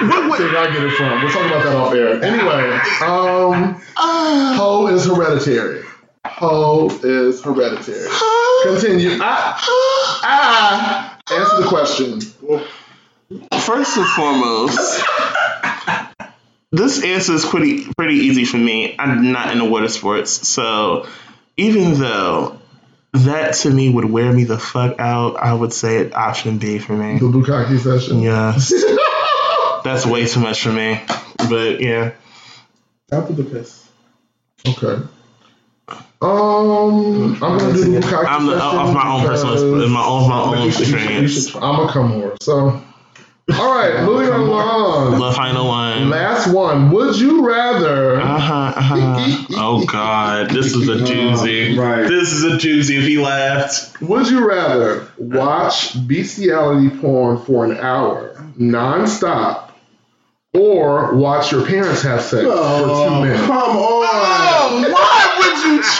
What 0.00 0.38
did 0.38 0.54
I 0.54 0.72
get 0.72 0.84
it 0.84 0.92
from? 0.92 1.22
We'll 1.24 1.32
talk 1.32 1.46
about 1.46 1.64
that 1.64 1.74
off 1.74 1.92
air. 1.92 2.22
Anyway, 2.22 2.78
um, 3.02 3.82
Ho 3.96 4.86
is 4.86 5.04
hereditary. 5.06 5.82
Ho 6.24 6.86
is 7.02 7.42
hereditary. 7.42 8.06
Ho. 8.08 8.72
Continue. 8.74 9.18
Ah, 9.20 9.58
ah. 10.22 11.18
Answer 11.30 11.62
the 11.62 11.68
question. 11.68 12.20
First 13.60 13.96
and 13.96 14.06
foremost, 14.06 15.04
this 16.72 17.04
answer 17.04 17.34
is 17.34 17.44
pretty 17.44 17.86
pretty 17.96 18.14
easy 18.14 18.44
for 18.44 18.56
me. 18.56 18.96
I'm 18.98 19.32
not 19.32 19.52
into 19.52 19.66
water 19.66 19.88
sports, 19.88 20.48
so 20.48 21.06
even 21.56 21.94
though 21.94 22.58
that 23.12 23.54
to 23.54 23.70
me 23.70 23.90
would 23.90 24.04
wear 24.04 24.32
me 24.32 24.44
the 24.44 24.58
fuck 24.58 24.98
out. 24.98 25.36
I 25.36 25.52
would 25.52 25.72
say 25.72 25.98
it 25.98 26.14
option 26.14 26.58
B 26.58 26.78
for 26.78 26.94
me. 26.94 27.18
The 27.18 27.26
bukkake 27.26 27.78
session. 27.80 28.20
Yes, 28.20 28.72
that's 29.84 30.06
way 30.06 30.26
too 30.26 30.40
much 30.40 30.62
for 30.62 30.72
me. 30.72 31.00
But 31.48 31.80
yeah, 31.80 32.12
After 33.12 33.32
the 33.32 33.44
piss. 33.44 33.86
Okay. 34.66 35.02
Um, 36.20 37.34
I'm 37.34 37.58
gonna 37.58 37.72
do 37.72 37.84
the 37.92 38.00
bukkake 38.00 38.26
I'm 38.28 38.46
the, 38.46 38.58
session 38.58 38.78
off 38.78 38.94
my 38.94 39.08
own 39.08 39.26
personal, 39.26 39.54
because 39.74 39.90
my 39.90 40.04
own 40.04 40.28
my 40.28 40.40
own 40.42 40.62
You 40.64 40.70
should- 40.72 40.80
you 40.88 40.98
should- 40.98 41.00
you 41.10 41.24
experience. 41.24 41.54
I'm 41.56 41.80
a 41.80 41.88
come 41.92 42.12
over. 42.12 42.34
So, 42.42 42.82
all 43.56 43.74
right, 43.74 44.02
moving 44.02 44.28
along. 44.34 45.18
The 45.20 45.32
final 45.32 45.68
one. 45.68 46.10
Last 46.10 46.48
one. 46.48 46.90
Would 46.90 47.18
you 47.20 47.46
rather? 47.46 48.20
Uh 48.20 48.38
huh. 48.38 48.72
Uh-huh. 48.76 49.36
Oh 49.56 49.84
God, 49.86 50.50
this 50.50 50.74
is 50.74 50.88
a 50.88 50.96
doozy. 51.12 51.78
Right. 51.78 52.06
This 52.08 52.32
is 52.32 52.44
a 52.44 52.56
doozy. 52.58 52.98
If 52.98 53.04
he 53.06 53.18
laughed, 53.18 54.02
Would 54.02 54.28
you 54.28 54.46
rather 54.46 55.06
watch 55.18 55.94
bestiality 56.08 56.90
porn 56.90 57.38
for 57.38 57.64
an 57.64 57.78
hour 57.78 58.34
nonstop, 58.60 59.70
or 60.52 61.14
watch 61.14 61.52
your 61.52 61.64
parents 61.64 62.02
have 62.02 62.20
sex 62.22 62.42
for 62.42 63.06
two 63.08 63.20
minutes? 63.22 63.46
Come 63.46 63.52
on. 63.76 64.92
why 64.92 65.17
would 65.48 65.64
you 65.66 65.82
choose 65.82 65.98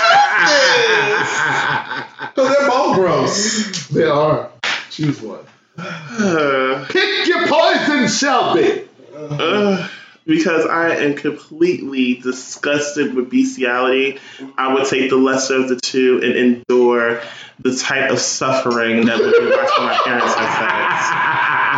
Because 2.35 2.49
they're 2.59 2.69
both 2.69 2.95
gross. 2.97 3.89
They 3.89 4.05
are. 4.05 4.51
Choose 4.91 5.21
one. 5.21 5.45
this? 5.77 6.89
Pick 6.93 7.27
your 7.27 7.47
poison, 7.47 8.09
Shelby. 8.09 8.89
Uh, 9.15 9.89
because 10.27 10.67
I 10.67 10.97
am 10.97 11.15
completely 11.15 12.15
disgusted 12.15 13.15
with 13.15 13.31
bestiality, 13.31 14.19
I 14.57 14.75
would 14.75 14.87
take 14.87 15.11
the 15.11 15.17
lesser 15.17 15.57
of 15.57 15.69
the 15.69 15.77
two 15.77 16.21
and 16.23 16.35
endure 16.35 17.23
the 17.61 17.75
type 17.75 18.11
of 18.11 18.19
suffering 18.19 19.07
that 19.07 19.19
would 19.19 19.33
be 19.33 19.47
watching 19.47 19.85
my 19.85 19.99
parents 20.05 20.35
have 20.35 20.55
sex. 20.55 21.11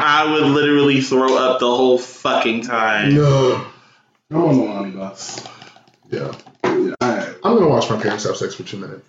I 0.03 0.29
would 0.33 0.45
literally 0.51 1.01
throw 1.01 1.37
up 1.37 1.61
the 1.61 1.67
whole 1.67 1.99
fucking 1.99 2.63
time. 2.63 3.15
No. 3.15 3.67
I'm 4.31 4.45
on 4.45 4.57
the 4.59 4.65
Lonnie 4.65 4.91
bus. 4.91 5.45
Yeah. 6.11 6.33
Yeah, 6.91 6.95
I, 7.01 7.35
I'm 7.45 7.55
gonna 7.57 7.69
watch 7.69 7.89
my 7.91 8.01
parents 8.01 8.25
have 8.25 8.37
sex 8.37 8.55
for 8.55 8.63
two 8.65 8.77
minutes. 8.79 9.07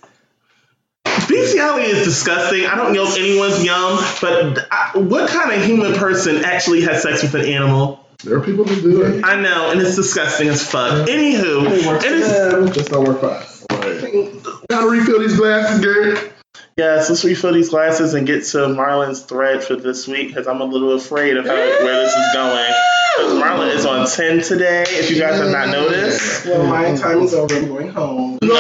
Bestiality 1.28 1.86
is 1.88 2.04
disgusting. 2.06 2.66
I 2.66 2.76
don't 2.76 2.94
know 2.94 3.04
if 3.08 3.18
anyone's 3.18 3.64
yum, 3.64 4.00
but 4.22 4.68
I, 4.72 4.98
what 4.98 5.30
kind 5.30 5.52
of 5.52 5.66
human 5.66 5.94
person 5.94 6.44
actually 6.44 6.82
has 6.84 7.02
sex 7.04 7.22
with 7.24 7.36
an 7.36 7.46
animal? 7.46 8.06
There 8.24 8.38
are 8.38 8.42
people 8.42 8.66
that 8.66 8.82
do 8.82 9.02
it. 9.04 9.24
I 9.26 9.42
know, 9.42 9.72
and 9.72 9.82
it's 9.82 9.96
disgusting 9.96 10.50
as 10.50 10.70
fuck. 10.70 11.08
it 11.08 11.12
Anywho, 11.12 11.88
works 11.88 12.06
it 12.06 12.10
for 12.10 12.16
is. 12.16 12.52
them, 12.52 12.72
just 12.72 12.90
don't 12.92 13.08
work 13.08 13.20
for 13.22 13.28
us. 13.28 13.66
Gotta 14.70 14.88
refill 14.90 15.20
these 15.20 15.38
glasses, 15.38 15.80
Gary. 15.80 16.18
Yeah, 16.78 17.02
so 17.02 17.14
let's 17.14 17.24
refill 17.26 17.54
these 17.54 17.70
glasses 17.70 18.14
and 18.14 18.26
get 18.26 18.44
to 18.46 18.58
Marlon's 18.60 19.22
thread 19.22 19.64
for 19.64 19.76
this 19.76 20.08
week 20.08 20.30
because 20.30 20.48
I'm 20.48 20.62
a 20.62 20.66
little 20.66 20.94
afraid 20.94 21.36
of 21.38 21.46
how, 21.46 21.54
where 21.54 22.02
this 22.04 22.14
is 22.14 22.34
going. 22.34 22.74
'Cause 23.18 23.34
Marlon 23.44 23.76
is 23.76 23.86
on 23.86 24.08
10 24.08 24.42
today, 24.42 24.84
if 24.88 25.12
you 25.12 25.20
guys 25.20 25.38
have 25.40 25.52
not 25.52 25.68
noticed. 25.70 26.46
Well, 26.46 26.64
my 26.66 26.96
time 26.96 27.22
is 27.24 27.34
over. 27.34 27.54
I'm 27.56 27.68
going 27.68 27.90
home. 27.90 28.38
No. 28.52 28.58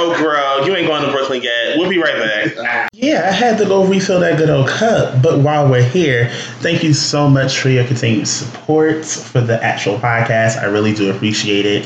Oh, 0.00 0.16
girl, 0.20 0.66
you 0.66 0.76
ain't 0.76 0.86
going 0.86 1.02
to 1.04 1.10
Brooklyn 1.10 1.42
yet. 1.42 1.76
We'll 1.76 1.88
be 1.90 1.98
right 1.98 2.16
back. 2.56 2.88
Yeah, 2.92 3.26
I 3.28 3.32
had 3.32 3.58
to 3.58 3.64
go 3.64 3.84
refill 3.84 4.20
that 4.20 4.38
good 4.38 4.48
old 4.50 4.68
cup. 4.68 5.20
But 5.22 5.40
while 5.40 5.68
we're 5.68 5.82
here, 5.82 6.30
thank 6.60 6.82
you 6.84 6.92
so 6.94 7.28
much 7.28 7.58
for 7.58 7.68
your 7.68 7.84
continued 7.84 8.28
support 8.28 9.04
for 9.04 9.40
the 9.40 9.62
actual 9.62 9.98
podcast. 9.98 10.60
I 10.60 10.66
really 10.66 10.94
do 10.94 11.10
appreciate 11.10 11.66
it. 11.66 11.84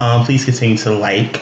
Um, 0.00 0.24
please 0.24 0.44
continue 0.44 0.76
to 0.78 0.92
like, 0.92 1.40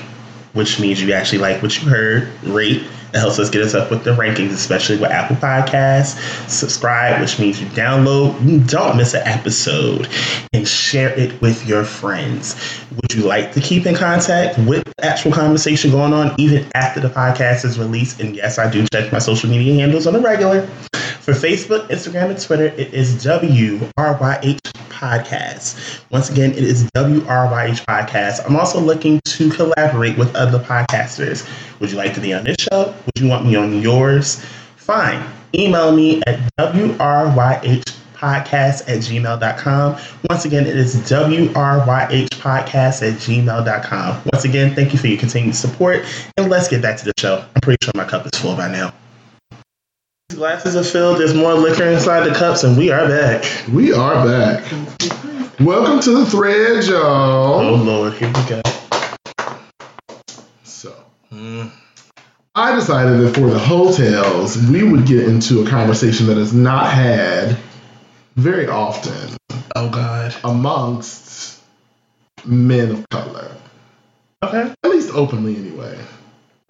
which 0.53 0.81
means 0.81 1.03
you 1.03 1.13
actually 1.13 1.39
like 1.39 1.63
what 1.63 1.81
you 1.81 1.89
heard, 1.89 2.29
rate. 2.45 2.83
It 3.15 3.19
helps 3.19 3.39
us 3.39 3.51
get 3.51 3.61
us 3.61 3.75
up 3.75 3.91
with 3.91 4.05
the 4.05 4.13
rankings, 4.13 4.53
especially 4.53 4.97
with 4.97 5.11
Apple 5.11 5.37
Podcasts. 5.37 6.19
Subscribe, 6.49 7.21
which 7.21 7.39
means 7.39 7.61
you 7.61 7.67
download, 7.69 8.41
you 8.49 8.61
don't 8.61 8.97
miss 8.97 9.13
an 9.13 9.21
episode, 9.27 10.09
and 10.55 10.67
share 10.67 11.11
it 11.19 11.39
with 11.43 11.67
your 11.67 11.85
friends. 11.85 12.57
Would 12.91 13.13
you 13.13 13.25
like 13.25 13.53
to 13.53 13.61
keep 13.61 13.85
in 13.85 13.95
contact 13.95 14.57
with 14.61 14.85
the 14.85 15.05
actual 15.05 15.31
conversation 15.33 15.91
going 15.91 16.15
on 16.15 16.35
even 16.39 16.67
after 16.75 17.01
the 17.01 17.11
podcast 17.11 17.67
is 17.67 17.79
released? 17.79 18.19
And 18.19 18.35
yes, 18.35 18.59
I 18.59 18.71
do 18.71 18.87
check 18.91 19.13
my 19.13 19.19
social 19.19 19.51
media 19.51 19.75
handles 19.75 20.07
on 20.07 20.17
a 20.17 20.21
regular. 20.21 20.67
For 21.23 21.33
Facebook, 21.33 21.89
Instagram, 21.89 22.31
and 22.31 22.41
Twitter, 22.41 22.67
it 22.67 22.95
is 22.95 23.23
WRYH 23.25 24.92
Podcast. 25.03 26.01
Once 26.11 26.31
again, 26.31 26.53
it 26.53 26.63
is 26.63 26.85
WRYH 26.93 27.85
Podcast. 27.85 28.47
I'm 28.47 28.55
also 28.55 28.79
looking 28.81 29.21
to 29.25 29.51
collaborate 29.51 30.17
with 30.17 30.35
other 30.37 30.61
podcasters. 30.61 31.49
Would 31.81 31.91
you 31.91 31.97
like 31.97 32.15
to 32.15 32.21
be 32.21 32.33
on 32.33 32.45
this 32.45 32.57
show? 32.61 32.95
Would 33.05 33.21
you 33.23 33.29
want 33.29 33.45
me 33.45 33.57
on 33.57 33.83
yours? 33.83 34.45
Fine. 34.77 35.29
Email 35.55 35.95
me 35.95 36.23
at 36.27 36.39
WRYH 36.59 37.97
podcast 38.15 38.83
at 38.83 39.01
gmail.com. 39.01 39.97
Once 40.31 40.45
again, 40.45 40.65
it 40.65 40.77
is 40.77 40.95
WRYH 40.95 42.29
podcast 42.29 43.03
at 43.03 43.19
gmail.com. 43.19 44.23
Once 44.33 44.45
again, 44.45 44.75
thank 44.77 44.93
you 44.93 44.99
for 45.01 45.09
your 45.09 45.19
continued 45.19 45.57
support. 45.57 46.05
And 46.37 46.49
let's 46.49 46.69
get 46.69 46.81
back 46.81 46.97
to 46.99 47.05
the 47.05 47.13
show. 47.19 47.45
I'm 47.57 47.61
pretty 47.61 47.85
sure 47.85 47.93
my 47.97 48.05
cup 48.05 48.25
is 48.27 48.41
full 48.41 48.55
by 48.55 48.71
now. 48.71 48.95
Glasses 50.35 50.77
are 50.77 50.85
filled. 50.85 51.19
There's 51.19 51.35
more 51.35 51.55
liquor 51.55 51.85
inside 51.85 52.29
the 52.29 52.35
cups, 52.35 52.65
and 52.65 52.77
we 52.77 52.91
are 52.91 53.07
back. 53.07 53.45
We 53.71 53.93
are 53.93 54.25
back. 54.27 54.65
Welcome 55.61 56.01
to 56.01 56.11
the 56.19 56.27
thread, 56.27 56.85
y'all. 56.85 57.61
Oh 57.61 57.75
Lord, 57.75 58.15
here 58.15 58.29
we 58.29 58.49
go. 58.49 58.63
So, 60.65 60.95
Mm. 61.33 61.71
I 62.55 62.75
decided 62.75 63.21
that 63.21 63.35
for 63.35 63.49
the 63.51 63.59
hotels, 63.59 64.57
we 64.57 64.83
would 64.83 65.07
get 65.07 65.29
into 65.29 65.63
a 65.63 65.69
conversation 65.69 66.27
that 66.27 66.39
is 66.39 66.53
not 66.53 66.91
had 66.91 67.59
very 68.37 68.67
often 68.69 69.37
Oh 69.77 69.89
God. 69.91 70.35
amongst 70.45 71.61
men 72.45 72.91
of 72.91 73.09
color. 73.11 73.51
Okay. 74.43 74.73
At 74.83 74.91
least 74.91 75.11
openly, 75.15 75.57
anyway. 75.57 75.99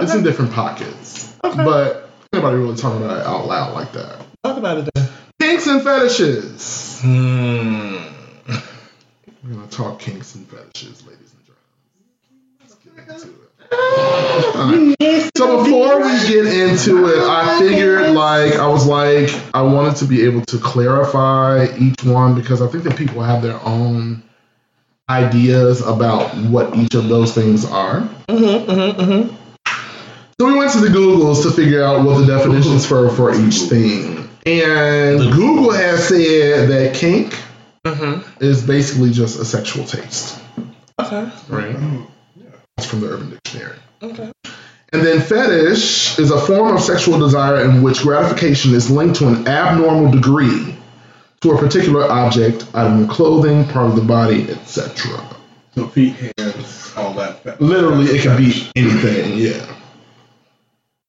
It's 0.00 0.14
in 0.14 0.22
different 0.24 0.52
pockets. 0.52 1.32
Okay. 1.44 1.64
But 1.64 2.01
nobody 2.32 2.56
really 2.56 2.76
talking 2.76 3.04
about 3.04 3.18
it 3.18 3.26
out 3.26 3.46
loud 3.46 3.74
like 3.74 3.92
that. 3.92 4.24
Talk 4.42 4.56
about 4.58 4.78
it 4.78 4.90
then. 4.94 5.08
Kinks 5.40 5.66
and 5.66 5.82
fetishes. 5.82 7.00
Hmm. 7.02 7.96
We're 9.44 9.54
going 9.54 9.68
to 9.68 9.76
talk 9.76 9.98
kinks 9.98 10.34
and 10.34 10.46
fetishes, 10.46 11.06
ladies 11.06 11.34
and 11.34 11.44
gentlemen. 11.46 11.64
Let's 12.60 12.74
get 12.76 12.96
into 12.98 13.28
it. 13.28 13.52
Alright. 14.56 15.30
So 15.36 15.64
before 15.64 15.98
we 16.00 16.12
get 16.28 16.46
into 16.46 17.06
it, 17.06 17.18
I 17.18 17.58
figured 17.58 18.10
like 18.10 18.54
I 18.54 18.68
was 18.68 18.86
like 18.86 19.30
I 19.54 19.62
wanted 19.62 19.96
to 19.96 20.04
be 20.04 20.24
able 20.24 20.42
to 20.46 20.58
clarify 20.58 21.66
each 21.78 22.04
one 22.04 22.34
because 22.34 22.60
I 22.62 22.66
think 22.66 22.84
that 22.84 22.96
people 22.96 23.22
have 23.22 23.42
their 23.42 23.58
own 23.64 24.22
ideas 25.08 25.80
about 25.80 26.36
what 26.36 26.76
each 26.76 26.94
of 26.94 27.08
those 27.08 27.34
things 27.34 27.64
are. 27.64 28.00
Mm-hmm, 28.28 28.70
mm-hmm, 28.70 29.00
mm-hmm. 29.00 29.41
So 30.42 30.48
we 30.48 30.58
went 30.58 30.72
to 30.72 30.80
the 30.80 30.88
Googles 30.88 31.44
to 31.44 31.52
figure 31.52 31.84
out 31.84 32.04
what 32.04 32.18
the 32.18 32.26
definitions 32.26 32.84
for 32.84 33.08
for 33.10 33.32
each 33.32 33.58
thing. 33.60 34.28
And 34.44 35.20
Google 35.32 35.70
has 35.70 36.08
said 36.08 36.68
that 36.68 36.96
kink 36.96 37.32
Mm-hmm. 37.86 38.42
is 38.42 38.66
basically 38.66 39.12
just 39.12 39.38
a 39.38 39.44
sexual 39.44 39.84
taste. 39.84 40.40
Okay. 41.00 41.30
Right? 41.48 41.76
That's 42.76 42.88
from 42.88 43.02
the 43.02 43.10
Urban 43.10 43.30
Dictionary. 43.30 43.76
Okay. 44.02 44.32
And 44.92 45.06
then 45.06 45.20
fetish 45.20 46.18
is 46.18 46.32
a 46.32 46.40
form 46.40 46.74
of 46.74 46.82
sexual 46.82 47.20
desire 47.20 47.64
in 47.64 47.82
which 47.84 48.00
gratification 48.02 48.74
is 48.74 48.90
linked 48.90 49.18
to 49.18 49.28
an 49.28 49.46
abnormal 49.46 50.10
degree 50.10 50.76
to 51.42 51.52
a 51.52 51.58
particular 51.58 52.10
object, 52.10 52.66
item 52.74 53.04
of 53.04 53.08
clothing, 53.10 53.64
part 53.68 53.90
of 53.90 53.94
the 53.94 54.02
body, 54.02 54.50
etc. 54.50 55.24
So 55.76 55.86
feet, 55.86 56.16
hands, 56.36 56.92
all 56.96 57.14
that. 57.14 57.60
Literally, 57.60 58.06
it 58.06 58.22
can 58.22 58.36
be 58.36 58.68
anything, 58.74 59.38
yeah. 59.38 59.71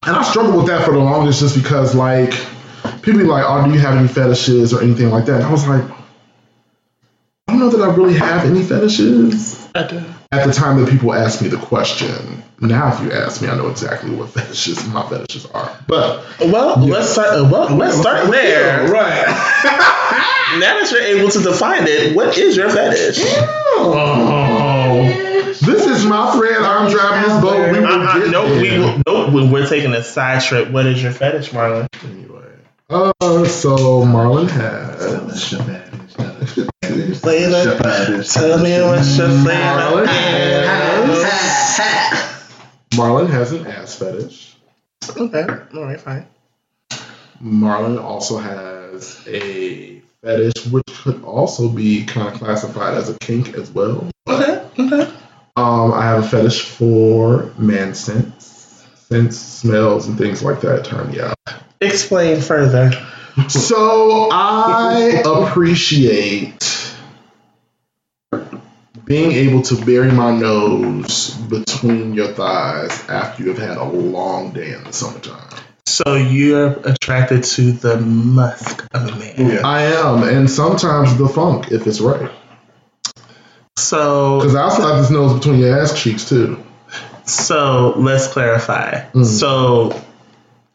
And 0.05 0.15
I 0.15 0.23
struggled 0.23 0.55
with 0.57 0.67
that 0.67 0.85
for 0.85 0.91
the 0.91 0.99
longest 0.99 1.39
just 1.39 1.55
because, 1.55 1.95
like, 1.95 2.31
people 3.01 3.19
be 3.21 3.25
like, 3.25 3.45
oh, 3.47 3.65
do 3.65 3.71
you 3.73 3.79
have 3.79 3.95
any 3.95 4.07
fetishes 4.07 4.73
or 4.73 4.81
anything 4.81 5.09
like 5.09 5.25
that? 5.25 5.35
And 5.37 5.45
I 5.45 5.51
was 5.51 5.65
like, 5.67 5.83
I 7.47 7.53
don't 7.53 7.59
know 7.59 7.69
that 7.69 7.81
I 7.81 7.93
really 7.95 8.15
have 8.15 8.45
any 8.45 8.63
fetishes. 8.63 9.69
I 9.75 9.87
do. 9.87 10.03
At 10.31 10.45
the 10.47 10.53
time 10.53 10.79
that 10.81 10.89
people 10.89 11.13
asked 11.13 11.41
me 11.41 11.47
the 11.49 11.57
question, 11.57 12.43
now 12.59 12.91
if 12.93 13.01
you 13.01 13.11
ask 13.11 13.41
me, 13.41 13.47
I 13.47 13.55
know 13.55 13.67
exactly 13.69 14.11
what 14.15 14.29
fetishes 14.33 14.85
my 14.87 15.07
fetishes 15.07 15.45
are. 15.47 15.77
But 15.87 16.25
Well, 16.39 16.77
let's 16.85 17.09
start. 17.11 17.29
uh, 17.39 17.47
Well, 17.51 17.75
let's 17.75 17.97
start 17.97 18.29
there. 18.31 18.87
Right. 18.91 19.49
Now 20.53 20.79
that 20.79 20.91
you're 20.91 21.01
able 21.01 21.29
to 21.31 21.39
define 21.41 21.87
it, 21.87 22.15
what 22.15 22.37
is 22.37 22.55
your 22.55 22.69
fetish? 22.69 23.17
this 23.17 23.33
is 25.97 26.05
my 26.05 26.31
thread. 26.35 26.61
I'm 26.61 26.89
driving 26.91 27.29
this 27.29 27.41
boat. 27.41 27.71
We 27.71 27.79
will 27.79 27.87
Uh-uh, 27.87 28.19
get 28.19 28.29
nope, 28.29 28.61
we 28.61 28.79
will 28.79 29.01
nope 29.05 29.33
when 29.33 29.51
we're 29.51 29.67
taking 29.67 29.93
a 29.93 30.03
side 30.03 30.41
trip, 30.41 30.69
what 30.71 30.85
is 30.85 31.01
your 31.01 31.11
fetish, 31.11 31.49
Marlon? 31.49 31.87
Anyway, 32.03 32.49
uh, 32.89 33.45
so 33.45 34.03
Marlon 34.03 34.49
has 34.49 35.53
Flavor. 37.19 37.77
Tell 38.23 38.59
me 38.59 38.81
what's 38.81 39.17
your 39.17 39.27
Marlon 39.29 40.05
flavor. 40.05 41.25
has 41.25 41.79
Marlon 42.93 43.29
has 43.29 43.51
an 43.53 43.65
ass 43.65 43.95
fetish. 43.95 44.55
Okay. 45.17 45.45
All 45.73 45.85
right. 45.85 45.99
Fine. 45.99 46.27
Marlon 47.41 48.01
also 48.01 48.37
has 48.37 49.21
a 49.27 49.99
fetish, 50.21 50.65
which 50.67 50.85
could 50.87 51.23
also 51.23 51.67
be 51.69 52.05
kind 52.05 52.27
of 52.27 52.35
classified 52.35 52.93
as 52.93 53.09
a 53.09 53.17
kink 53.19 53.53
as 53.55 53.71
well. 53.71 54.09
Okay. 54.27 54.69
Okay. 54.79 55.13
Um, 55.55 55.93
I 55.93 56.05
have 56.05 56.23
a 56.23 56.27
fetish 56.27 56.63
for 56.63 57.51
man 57.59 57.93
scents, 57.93 58.85
scents, 59.07 59.37
smells, 59.37 60.07
and 60.07 60.17
things 60.17 60.41
like 60.41 60.61
that. 60.61 60.85
Turn 60.85 61.11
me 61.11 61.21
out. 61.21 61.35
Explain 61.79 62.41
further. 62.41 62.91
So 63.49 64.29
I 64.31 65.21
appreciate 65.25 66.95
being 69.05 69.31
able 69.31 69.61
to 69.63 69.85
bury 69.85 70.11
my 70.11 70.35
nose 70.35 71.31
between 71.31 72.13
your 72.13 72.27
thighs 72.29 73.07
after 73.09 73.43
you 73.43 73.49
have 73.49 73.57
had 73.57 73.77
a 73.77 73.83
long 73.83 74.53
day 74.53 74.73
in 74.73 74.83
the 74.83 74.93
summertime. 74.93 75.49
So 75.85 76.15
you're 76.15 76.79
attracted 76.85 77.43
to 77.43 77.73
the 77.73 77.97
musk 77.99 78.87
of 78.93 79.09
a 79.09 79.15
man. 79.15 79.33
Yeah. 79.37 79.61
I 79.63 79.83
am, 79.83 80.23
and 80.23 80.49
sometimes 80.49 81.17
the 81.17 81.27
funk 81.27 81.71
if 81.71 81.85
it's 81.85 81.99
right. 81.99 82.31
So 83.77 84.39
Because 84.39 84.55
I 84.55 84.69
slide 84.69 84.99
this 84.99 85.09
nose 85.09 85.33
between 85.33 85.59
your 85.59 85.79
ass 85.79 86.01
cheeks 86.01 86.29
too. 86.29 86.63
So 87.25 87.93
let's 87.97 88.27
clarify. 88.27 89.05
Mm. 89.11 89.25
So, 89.25 90.01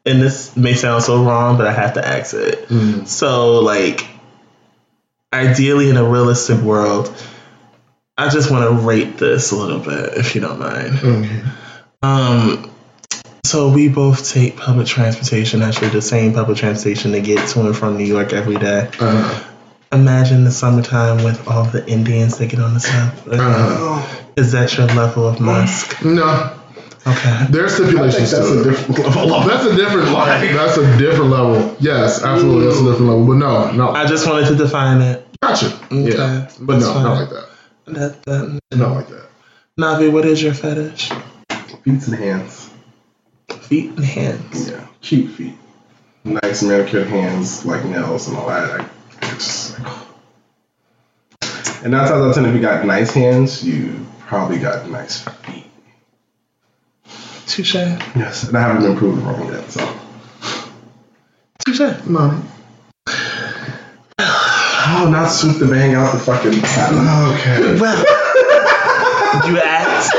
and 0.07 0.22
this 0.22 0.57
may 0.57 0.74
sound 0.74 1.03
so 1.03 1.24
wrong, 1.24 1.59
but 1.59 1.66
I 1.66 1.72
have 1.72 1.94
to 1.94 2.07
ask 2.07 2.34
it. 2.34 2.68
Mm. 2.68 3.07
So, 3.07 3.61
like, 3.61 4.07
ideally 5.32 5.90
in 5.90 5.96
a 5.96 6.05
realistic 6.05 6.59
world, 6.61 7.14
I 8.16 8.30
just 8.30 8.51
want 8.51 8.64
to 8.64 8.86
rate 8.86 9.18
this 9.18 9.53
a 9.53 9.57
little 9.57 9.78
bit, 9.78 10.14
if 10.16 10.34
you 10.34 10.40
don't 10.40 10.59
mind. 10.59 11.44
Um, 12.03 12.70
so 13.44 13.70
we 13.70 13.88
both 13.88 14.28
take 14.28 14.57
public 14.57 14.86
transportation, 14.86 15.62
actually 15.62 15.88
the 15.88 16.03
same 16.03 16.34
public 16.34 16.59
transportation 16.59 17.12
to 17.12 17.20
get 17.20 17.49
to 17.51 17.61
and 17.61 17.76
from 17.76 17.96
New 17.96 18.05
York 18.05 18.32
every 18.32 18.57
day. 18.57 18.90
Uh, 18.99 19.44
Imagine 19.91 20.45
the 20.45 20.51
summertime 20.51 21.24
with 21.24 21.49
all 21.49 21.64
the 21.64 21.86
Indians 21.89 22.36
that 22.39 22.47
get 22.51 22.61
on 22.61 22.74
the 22.74 22.80
sub. 22.80 23.14
uh, 23.30 24.07
Is 24.36 24.53
that 24.53 24.76
your 24.76 24.86
level 24.89 25.26
of 25.26 25.41
musk? 25.41 26.05
no, 26.05 26.53
Okay. 27.07 27.47
there 27.51 27.62
are 27.62 27.66
I 27.66 27.70
think 27.70 27.89
stipulations 27.89 28.30
that's 28.32 28.49
to 28.49 28.59
a 28.59 28.61
it. 28.61 28.64
different 28.64 28.99
level. 29.16 29.41
That's 29.49 29.64
a 29.64 29.74
different. 29.76 30.09
That's 30.12 30.76
a 30.76 30.99
different 30.99 31.30
level. 31.30 31.74
Yes, 31.80 32.22
absolutely, 32.22 32.66
that's 32.66 32.80
a 32.80 32.84
different 32.84 33.07
level. 33.11 33.26
But 33.26 33.34
no, 33.36 33.70
no, 33.72 33.91
I 33.93 34.05
just 34.05 34.26
wanted 34.26 34.49
to 34.49 34.57
define 34.57 35.01
it. 35.01 35.26
gotcha. 35.41 35.66
Okay, 35.86 36.11
Yeah, 36.16 36.51
but 36.61 36.74
that's 36.74 36.84
no, 36.86 36.93
fine. 36.93 37.03
not 37.05 37.20
like 37.20 37.30
that. 37.30 37.49
That, 37.86 38.22
that, 38.24 38.61
Not 38.76 38.91
like 38.95 39.09
that. 39.09 39.24
Navi, 39.80 40.12
what 40.12 40.26
is 40.26 40.43
your 40.43 40.53
fetish? 40.53 41.09
Feet 41.82 42.07
and 42.07 42.14
hands. 42.14 42.70
Feet 43.62 43.91
and 43.97 44.05
hands. 44.05 44.68
Yeah. 44.68 44.86
Cute 45.01 45.30
feet. 45.30 45.55
Nice 46.24 46.62
manicured 46.62 47.07
hands, 47.07 47.64
like 47.64 47.84
nails 47.86 48.28
and 48.28 48.36
all 48.36 48.49
that. 48.49 48.86
I, 49.23 49.35
it's 49.35 49.47
just 49.47 49.79
like, 49.79 49.99
and 51.83 51.93
nine 51.93 52.09
times 52.09 52.11
out 52.11 52.29
of 52.29 52.35
ten, 52.35 52.45
if 52.47 52.55
you 52.55 52.61
got 52.61 52.85
nice 52.85 53.12
hands, 53.12 53.62
you 53.64 54.07
probably 54.21 54.59
got 54.59 54.89
nice 54.91 55.21
feet. 55.21 55.64
Touche. 57.47 57.75
Yes, 57.75 58.45
and 58.49 58.57
I 58.57 58.61
haven't 58.61 58.83
been 58.83 58.97
proven 58.97 59.25
wrong 59.25 59.53
yet. 59.53 59.71
So, 59.71 59.99
Touche. 61.64 62.05
Money. 62.05 62.43
oh, 64.19 65.09
not 65.11 65.29
swoop 65.29 65.59
the 65.59 65.66
bang 65.66 65.95
out 65.95 66.12
the 66.12 66.19
fucking. 66.19 66.53
Okay. 66.53 67.81
Well, 67.81 67.99
you 69.49 69.59
asked, 69.59 70.12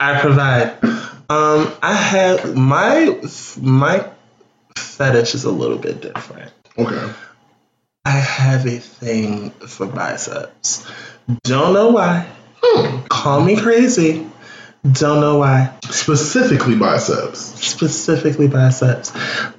I 0.00 0.18
provide. 0.20 0.82
Um, 1.28 1.72
I 1.82 1.92
have 1.92 2.56
my 2.56 3.20
my 3.60 4.08
fetish 4.76 5.34
is 5.34 5.44
a 5.44 5.50
little 5.50 5.78
bit 5.78 6.00
different. 6.00 6.52
Okay. 6.78 7.12
I 8.06 8.10
have 8.10 8.66
a 8.66 8.78
thing 8.78 9.50
for 9.50 9.84
biceps. 9.84 10.86
Don't 11.42 11.74
know 11.74 11.90
why. 11.90 12.28
Hmm. 12.62 13.00
Call 13.08 13.42
me 13.42 13.56
crazy. 13.56 14.24
Don't 14.88 15.20
know 15.20 15.38
why. 15.38 15.76
Specifically 15.90 16.76
biceps. 16.76 17.40
Specifically 17.40 18.46
biceps. 18.46 19.10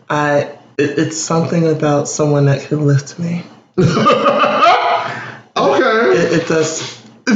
I 0.09 0.57
it, 0.77 0.97
it's 0.97 1.17
something 1.17 1.67
about 1.67 2.07
someone 2.07 2.45
that 2.45 2.65
can 2.69 2.87
lift 2.87 3.19
me. 3.19 3.43
Okay. 5.57 6.19
It, 6.19 6.33
it 6.33 6.47
does. 6.47 6.81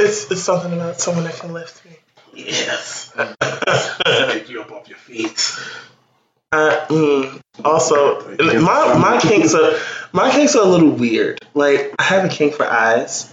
it's 0.00 0.28
it's 0.28 0.42
something 0.42 0.72
about 0.72 1.00
someone 1.00 1.22
that 1.22 1.34
can 1.34 1.52
lift 1.52 1.84
me. 1.84 1.96
Yes. 2.34 3.12
Pick 4.04 4.48
you 4.50 4.62
up 4.62 4.72
off 4.72 4.88
your 4.88 4.98
feet. 4.98 5.56
Uh, 6.52 6.86
mm, 6.88 7.40
also, 7.64 8.36
my 8.38 8.98
my 8.98 9.20
kinks 9.20 9.54
are 9.54 9.78
my 10.12 10.30
kinks 10.32 10.56
are 10.56 10.64
a 10.64 10.68
little 10.68 10.90
weird. 10.90 11.38
Like 11.54 11.94
I 11.98 12.02
have 12.02 12.24
a 12.24 12.28
kink 12.28 12.54
for 12.54 12.66
eyes, 12.66 13.32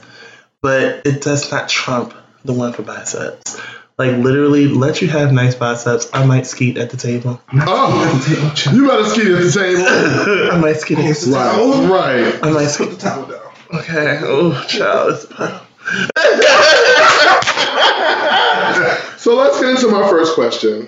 but 0.61 1.07
it 1.07 1.21
does 1.21 1.51
not 1.51 1.67
trump 1.67 2.13
the 2.45 2.53
one 2.53 2.73
for 2.73 2.83
biceps. 2.83 3.59
Like 3.97 4.17
literally, 4.17 4.67
let 4.67 5.01
you 5.01 5.07
have 5.07 5.33
nice 5.33 5.55
biceps. 5.55 6.07
I 6.13 6.25
might 6.25 6.45
skeet 6.45 6.77
at 6.77 6.91
the 6.91 6.97
table. 6.97 7.41
Oh, 7.51 8.63
you 8.71 8.87
better 8.87 9.05
skeet 9.05 9.27
at 9.27 9.41
the 9.41 9.51
table. 9.51 10.51
I 10.51 10.57
might 10.59 10.77
skeet 10.77 10.99
at 10.99 11.15
the 11.15 11.25
table. 11.25 11.87
Right. 11.87 12.31
Right. 12.31 12.43
I 12.43 12.51
might 12.51 12.67
skeet. 12.67 12.89
Put 12.89 12.99
the 12.99 13.09
towel 13.09 13.25
down. 13.25 13.53
Okay. 13.73 14.19
Oh, 14.21 14.63
child. 14.67 15.63
So 19.17 19.35
let's 19.35 19.59
get 19.59 19.71
into 19.71 19.89
my 19.89 20.07
first 20.07 20.35
question. 20.35 20.87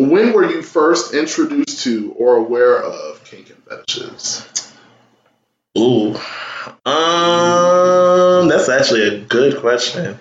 When 0.00 0.32
were 0.32 0.50
you 0.50 0.62
first 0.62 1.12
introduced 1.14 1.82
to 1.84 2.12
or 2.12 2.36
aware 2.36 2.82
of 2.82 3.22
kink 3.24 3.50
and 3.50 3.62
fetishes? 3.64 4.72
Ooh. 5.78 6.14
Um, 6.86 8.48
that's 8.48 8.68
actually 8.68 9.02
a 9.08 9.20
good 9.20 9.58
question. 9.60 10.18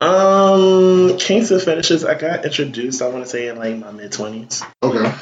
Um, 0.00 1.16
kinks 1.18 1.50
and 1.50 1.60
fetishes. 1.60 2.04
I 2.04 2.14
got 2.18 2.44
introduced. 2.44 3.02
I 3.02 3.08
want 3.08 3.24
to 3.24 3.30
say 3.30 3.48
in 3.48 3.56
like 3.58 3.76
my 3.78 3.90
mid 3.90 4.12
twenties, 4.12 4.62
Okay. 4.82 5.12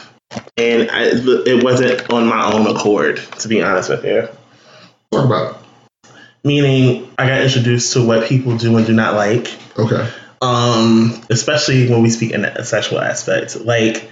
and 0.59 0.91
I, 0.91 1.05
it 1.13 1.65
wasn't 1.65 2.11
on 2.13 2.27
my 2.27 2.53
own 2.53 2.67
accord. 2.77 3.17
To 3.41 3.49
be 3.49 3.63
honest 3.63 3.89
with 3.91 4.05
you, 4.05 4.29
Talk 5.11 5.25
about 5.25 5.57
it. 6.05 6.11
meaning 6.45 7.11
I 7.19 7.27
got 7.27 7.41
introduced 7.43 7.95
to 7.95 8.07
what 8.07 8.29
people 8.29 8.57
do 8.59 8.77
and 8.77 8.87
do 8.87 8.93
not 8.93 9.15
like. 9.15 9.49
Okay. 9.79 10.09
Um, 10.43 11.21
especially 11.31 11.89
when 11.89 12.03
we 12.03 12.11
speak 12.11 12.33
in 12.33 12.45
a 12.45 12.65
sexual 12.65 13.01
aspect. 13.01 13.57
Like, 13.61 14.11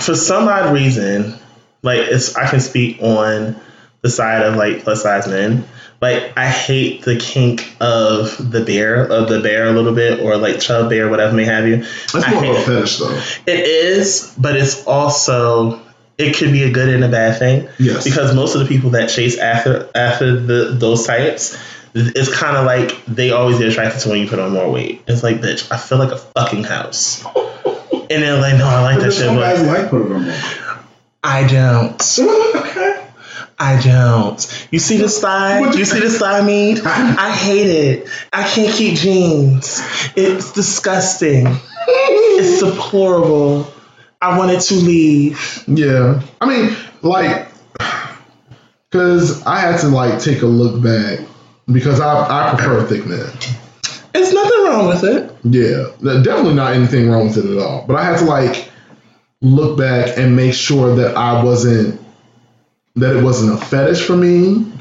for 0.00 0.14
some 0.14 0.46
odd 0.48 0.72
reason, 0.74 1.34
like 1.82 2.00
it's 2.00 2.36
I 2.36 2.48
can 2.50 2.60
speak 2.60 2.98
on 3.02 3.56
the 4.02 4.10
side 4.10 4.42
of 4.42 4.56
like 4.56 4.82
plus 4.84 5.02
size 5.02 5.26
men. 5.26 5.66
Like 6.00 6.36
I 6.38 6.46
hate 6.48 7.02
the 7.02 7.16
kink 7.16 7.74
of 7.80 8.50
the 8.52 8.64
bear 8.64 9.04
of 9.04 9.28
the 9.28 9.40
bear 9.40 9.66
a 9.66 9.72
little 9.72 9.94
bit 9.94 10.20
or 10.20 10.36
like 10.36 10.60
chub 10.60 10.90
bear, 10.90 11.08
whatever 11.08 11.34
may 11.34 11.44
have 11.44 11.66
you. 11.66 11.78
That's 11.78 12.14
I 12.14 12.30
more 12.34 12.44
of 12.44 12.56
a 12.56 12.60
it. 12.60 12.64
fetish, 12.66 12.98
though. 12.98 13.20
It 13.46 13.60
is, 13.66 14.32
but 14.38 14.54
it's 14.56 14.86
also 14.86 15.80
it 16.16 16.36
could 16.36 16.52
be 16.52 16.64
a 16.64 16.70
good 16.70 16.88
and 16.88 17.02
a 17.04 17.08
bad 17.08 17.38
thing 17.38 17.68
Yes. 17.78 18.04
because 18.04 18.34
most 18.34 18.54
of 18.54 18.60
the 18.60 18.66
people 18.66 18.90
that 18.90 19.08
chase 19.08 19.38
after 19.38 19.88
after 19.94 20.38
the 20.40 20.74
those 20.78 21.06
types 21.06 21.56
it's 21.98 22.34
kind 22.34 22.56
of 22.56 22.64
like 22.64 23.04
they 23.06 23.30
always 23.30 23.58
get 23.58 23.68
attracted 23.68 24.02
to 24.02 24.10
when 24.10 24.20
you 24.20 24.28
put 24.28 24.38
on 24.38 24.52
more 24.52 24.70
weight. 24.70 25.02
It's 25.06 25.22
like, 25.22 25.40
bitch, 25.40 25.70
I 25.72 25.76
feel 25.76 25.98
like 25.98 26.12
a 26.12 26.16
fucking 26.16 26.64
house. 26.64 27.24
And 27.24 28.22
they're 28.22 28.40
like, 28.40 28.56
no, 28.56 28.66
I 28.66 28.82
like 28.82 29.00
that 29.00 29.12
shit, 29.12 29.26
Some 29.26 29.36
guys 29.36 29.62
like 29.62 29.90
putting 29.90 30.12
on. 30.12 30.32
I 31.22 31.46
don't. 31.46 32.18
okay. 32.56 33.04
I 33.58 33.80
don't. 33.80 34.68
You 34.70 34.78
see 34.78 34.98
this 34.98 35.20
thigh? 35.20 35.60
You 35.60 35.78
you 35.78 35.84
see 35.84 36.00
this 36.00 36.18
thigh 36.18 36.42
meat? 36.42 36.80
I 36.84 37.32
hate 37.32 37.66
it. 37.66 38.08
I 38.32 38.48
can't 38.48 38.72
keep 38.72 38.96
jeans. 38.96 39.80
It's 40.16 40.52
disgusting. 40.52 41.46
It's 41.86 42.62
deplorable. 42.62 43.72
I 44.20 44.38
wanted 44.38 44.60
to 44.60 44.74
leave. 44.74 45.64
Yeah. 45.66 46.22
I 46.40 46.48
mean, 46.48 46.76
like, 47.02 47.48
because 48.90 49.44
I 49.44 49.60
had 49.60 49.80
to, 49.80 49.88
like, 49.88 50.20
take 50.20 50.42
a 50.42 50.46
look 50.46 50.82
back 50.82 51.20
because 51.70 52.00
I, 52.00 52.52
I 52.52 52.54
prefer 52.54 52.86
thick 52.86 53.06
men. 53.06 53.26
There's 54.12 54.32
nothing 54.32 54.64
wrong 54.64 54.88
with 54.88 55.04
it. 55.04 55.30
Yeah. 55.44 55.86
Definitely 56.22 56.54
not 56.54 56.72
anything 56.72 57.10
wrong 57.10 57.28
with 57.28 57.38
it 57.38 57.44
at 57.44 57.58
all. 57.58 57.84
But 57.86 57.96
I 57.96 58.04
had 58.04 58.18
to, 58.18 58.24
like, 58.24 58.70
look 59.40 59.78
back 59.78 60.18
and 60.18 60.34
make 60.34 60.54
sure 60.54 60.96
that 60.96 61.16
I 61.16 61.44
wasn't, 61.44 62.00
that 62.96 63.16
it 63.16 63.22
wasn't 63.22 63.60
a 63.60 63.64
fetish 63.64 64.04
for 64.04 64.16
me. 64.16 64.72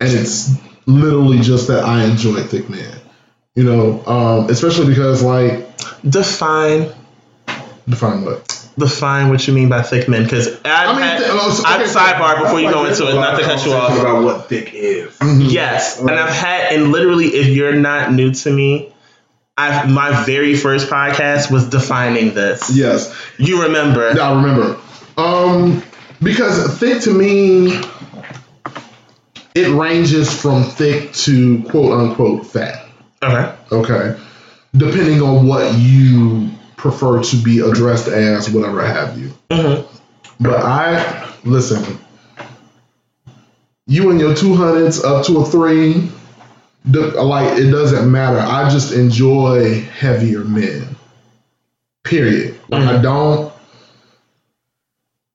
And 0.00 0.12
it's 0.12 0.50
literally 0.86 1.40
just 1.40 1.68
that 1.68 1.84
I 1.84 2.04
enjoy 2.04 2.42
thick 2.42 2.68
men. 2.68 2.98
You 3.54 3.64
know, 3.64 4.04
um, 4.06 4.50
especially 4.50 4.88
because, 4.88 5.22
like, 5.22 5.66
Define 6.08 6.92
define 7.88 8.24
what? 8.24 8.53
Define 8.78 9.28
what 9.30 9.46
you 9.46 9.54
mean 9.54 9.68
by 9.68 9.82
thick 9.82 10.08
men, 10.08 10.24
because 10.24 10.48
I've 10.64 10.88
I 10.88 10.92
mean, 10.92 11.02
had, 11.02 11.18
th- 11.18 11.30
oh, 11.32 11.50
so- 11.52 11.62
I've 11.66 11.86
so- 11.88 11.98
sidebar 11.98 12.42
before 12.42 12.58
you 12.60 12.66
Like, 12.66 12.74
go 12.74 12.84
into 12.86 13.08
it, 13.08 13.14
not 13.14 13.38
to 13.38 13.44
cut 13.44 13.64
you 13.64 13.72
off. 13.72 13.98
About 13.98 14.24
what 14.24 14.48
thick 14.48 14.72
is. 14.74 15.16
Yes, 15.22 16.00
and 16.00 16.10
I've 16.10 16.34
had, 16.34 16.72
and 16.72 16.90
literally, 16.92 17.26
if 17.26 17.48
you're 17.48 17.74
not 17.74 18.12
new 18.12 18.32
to 18.34 18.50
me, 18.50 18.92
I 19.56 19.86
my 19.86 20.24
very 20.24 20.56
first 20.56 20.90
podcast 20.90 21.50
was 21.50 21.68
defining 21.68 22.34
this. 22.34 22.70
Yes, 22.76 23.14
You 23.38 23.62
remember? 23.62 24.12
Yeah, 24.14 24.30
I 24.30 24.42
remember. 24.42 24.80
Um, 25.16 25.82
because 26.20 26.76
thick 26.78 27.02
to 27.02 27.10
me, 27.12 27.80
it 29.54 29.68
ranges 29.68 30.32
from 30.40 30.64
thick 30.64 31.12
to 31.12 31.62
quote 31.64 31.92
unquote 31.92 32.46
fat. 32.46 32.84
Okay. 33.22 33.54
Okay, 33.72 34.20
depending 34.76 35.22
on 35.22 35.46
what 35.46 35.72
you 35.78 36.50
prefer 36.84 37.22
to 37.22 37.36
be 37.36 37.60
addressed 37.60 38.08
as, 38.08 38.50
whatever 38.50 38.84
have 38.86 39.18
you. 39.18 39.32
Mhm. 39.50 39.86
But 40.38 40.60
I 40.62 41.32
listen. 41.42 41.98
You 43.86 44.10
and 44.10 44.20
your 44.20 44.34
two 44.34 44.54
hundreds 44.54 45.02
up 45.02 45.24
to 45.26 45.38
a 45.38 45.46
three, 45.46 46.10
the, 46.84 47.00
like 47.22 47.58
it 47.58 47.70
doesn't 47.70 48.10
matter. 48.10 48.38
I 48.38 48.68
just 48.68 48.92
enjoy 48.92 49.80
heavier 49.80 50.44
men. 50.44 50.94
Period. 52.02 52.60
Like 52.68 52.82
I 52.82 53.00
don't 53.00 53.50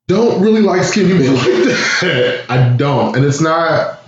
don't 0.08 0.40
really 0.42 0.62
like 0.62 0.84
skinny 0.84 1.14
men 1.14 1.34
like 1.36 1.46
that. 1.46 2.46
I 2.48 2.70
don't, 2.78 3.16
and 3.16 3.26
it's 3.26 3.42
not 3.42 4.02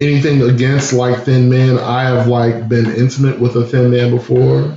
anything 0.00 0.40
against 0.40 0.94
like 0.94 1.24
thin 1.24 1.50
men. 1.50 1.78
I 1.78 2.04
have 2.04 2.28
like 2.28 2.66
been 2.66 2.94
intimate 2.94 3.38
with 3.38 3.56
a 3.56 3.64
thin 3.66 3.90
man 3.90 4.10
before, 4.10 4.76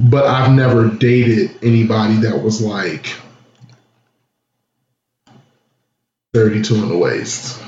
but 0.00 0.24
I've 0.26 0.52
never 0.52 0.88
dated 0.88 1.50
anybody 1.62 2.14
that 2.20 2.42
was 2.42 2.62
like 2.62 3.06
32 6.32 6.74
in 6.74 6.88
the 6.88 6.96
waist. 6.96 7.60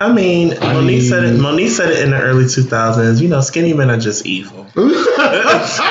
I 0.00 0.12
mean, 0.12 0.52
I 0.54 0.74
Mo'Nique 0.74 1.02
said 1.02 1.24
it. 1.24 1.40
Mo'Nique 1.40 1.70
said 1.70 1.90
it 1.90 2.04
in 2.04 2.10
the 2.10 2.20
early 2.20 2.44
2000s. 2.44 3.20
You 3.20 3.28
know, 3.28 3.40
skinny 3.40 3.72
men 3.72 3.90
are 3.90 3.98
just 3.98 4.24
evil. 4.26 4.66
Listen, 4.76 5.84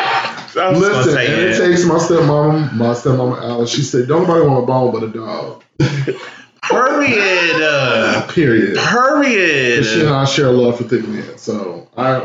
say 1.14 1.28
and 1.34 1.42
it 1.42 1.50
it. 1.52 1.58
takes 1.58 1.84
my 1.86 1.96
stepmom, 1.96 2.74
my 2.74 2.94
stepmom 2.94 3.42
Alice. 3.42 3.72
She 3.72 3.82
said, 3.82 4.08
"Don't 4.08 4.28
nobody 4.28 4.46
want 4.46 4.64
a 4.64 4.68
bone 4.68 4.92
but 4.94 5.04
a 5.04 5.08
dog." 5.08 5.64
Period. 5.80 7.56
Uh, 7.64 8.26
Period. 8.30 8.78
period. 8.78 9.86
She 9.86 10.00
and 10.02 10.10
I 10.10 10.26
share 10.26 10.52
love 10.52 10.78
for 10.78 10.84
thick 10.86 11.08
men, 11.08 11.38
so 11.38 11.88
I. 11.98 12.20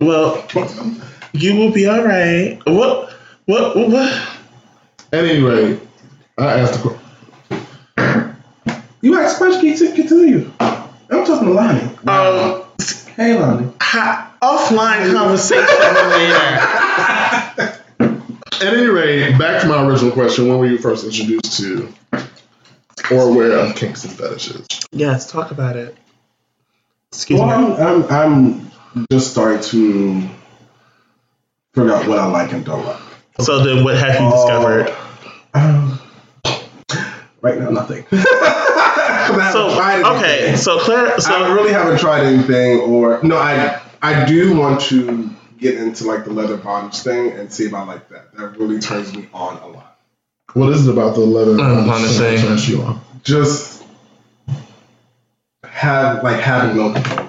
I 0.00 0.04
don't 0.04 0.12
know. 0.12 0.44
Well, 0.54 0.96
you 1.32 1.56
will 1.56 1.72
be 1.72 1.86
all 1.86 2.02
right. 2.04 2.58
What? 2.66 3.12
What? 3.46 3.76
What? 3.76 4.28
At 5.12 5.24
any 5.24 5.42
rate, 5.42 5.80
I 6.38 6.60
asked 6.60 6.82
the 6.82 6.96
question. 7.96 8.36
You 9.02 9.18
asked 9.18 9.38
question, 9.38 9.76
can 9.76 9.94
continue. 9.94 10.50
I'm 10.60 11.24
talking 11.24 11.48
to 11.48 11.52
Lonnie. 11.52 11.90
Um, 12.06 12.64
Hey, 13.16 13.38
Lonnie. 13.38 13.72
ha- 13.80 14.32
offline 14.42 15.12
conversation 15.12 15.66
later. 16.10 17.76
At 18.62 18.74
any 18.74 18.86
rate, 18.86 19.38
back 19.38 19.62
to 19.62 19.68
my 19.68 19.84
original 19.86 20.12
question: 20.12 20.48
When 20.48 20.58
were 20.58 20.66
you 20.66 20.78
first 20.78 21.04
introduced 21.04 21.58
to 21.58 21.92
or 23.10 23.22
aware 23.22 23.52
of 23.52 23.74
kinks 23.76 24.04
and 24.04 24.12
fetishes? 24.12 24.66
Yes, 24.92 25.30
talk 25.30 25.50
about 25.50 25.76
it. 25.76 25.96
Excuse 27.12 27.40
Well, 27.40 27.68
me. 27.68 27.74
I'm, 27.76 28.04
I'm, 28.04 28.10
I'm 28.10 28.70
just 29.10 29.30
start 29.30 29.62
to 29.64 30.20
figure 31.74 31.92
out 31.94 32.06
what 32.06 32.18
I 32.18 32.26
like 32.26 32.52
and 32.52 32.64
don't 32.64 32.84
like. 32.84 33.00
So 33.40 33.62
then, 33.64 33.84
what 33.84 33.96
have 33.96 34.20
you 34.20 34.26
Oh. 34.26 34.30
discovered? 34.32 34.96
Um, 35.54 35.98
right 37.40 37.58
now, 37.58 37.70
nothing. 37.70 38.04
So 39.52 39.68
okay, 40.16 40.56
so 40.56 40.80
Claire, 40.80 41.14
I 41.26 41.52
really 41.54 41.72
haven't 41.72 41.98
tried 42.00 42.24
anything, 42.26 42.80
or 42.80 43.20
no, 43.22 43.36
I 43.36 43.80
I 44.02 44.24
do 44.24 44.56
want 44.58 44.80
to 44.82 45.30
get 45.56 45.76
into 45.76 46.04
like 46.04 46.24
the 46.24 46.32
leather 46.32 46.56
bondage 46.56 46.98
thing 47.00 47.32
and 47.32 47.52
see 47.52 47.64
if 47.64 47.72
I 47.74 47.84
like 47.84 48.08
that. 48.08 48.34
That 48.34 48.58
really 48.58 48.80
turns 48.80 49.14
me 49.14 49.28
on 49.32 49.56
a 49.58 49.68
lot. 49.68 49.98
What 50.54 50.70
is 50.70 50.88
it 50.88 50.92
about 50.92 51.14
the 51.14 51.20
leather 51.20 51.52
Mm, 51.52 51.86
that 52.18 52.40
turns 52.40 52.68
you 52.68 52.82
on? 52.82 53.00
Just 53.22 53.84
have 55.64 56.24
like 56.24 56.40
having 56.40 56.76
no 56.76 56.92
control. 56.92 57.19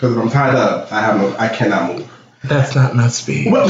Because 0.00 0.16
if 0.16 0.22
I'm 0.22 0.30
tied 0.30 0.54
up, 0.54 0.90
I 0.90 1.02
have 1.02 1.20
no, 1.20 1.36
I 1.38 1.48
cannot 1.48 1.94
move. 1.94 2.10
that's 2.44 2.74
not 2.74 2.96
my 2.96 3.08
speed. 3.08 3.52
We're 3.52 3.66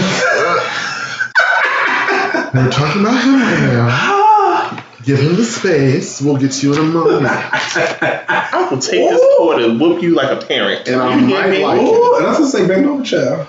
talking 2.71 3.01
about 3.03 3.25
him 3.25 3.41
right 3.41 3.61
now. 3.61 4.85
Give 5.05 5.19
him 5.19 5.35
the 5.37 5.45
space. 5.45 6.21
We'll 6.21 6.37
get 6.37 6.63
you 6.63 6.75
in 6.75 6.79
a 6.79 6.83
moment. 6.83 7.27
I 7.33 8.69
will 8.71 8.79
take 8.79 9.09
this 9.09 9.21
cord 9.39 9.63
and 9.63 9.81
whoop 9.81 10.03
you 10.03 10.15
like 10.15 10.31
a 10.31 10.37
parent. 10.47 10.87
And 10.89 11.01
I 11.01 11.15
You 11.17 11.27
hear 11.27 11.41
might 11.41 11.51
me? 11.51 11.65
like 11.65 11.81
it. 11.81 11.85
Ooh, 11.85 12.17
and 12.17 12.27
that's 12.27 12.39
what 12.39 12.49
say 12.51 12.67
bend 12.69 12.85
over 12.87 13.03
child. 13.03 13.49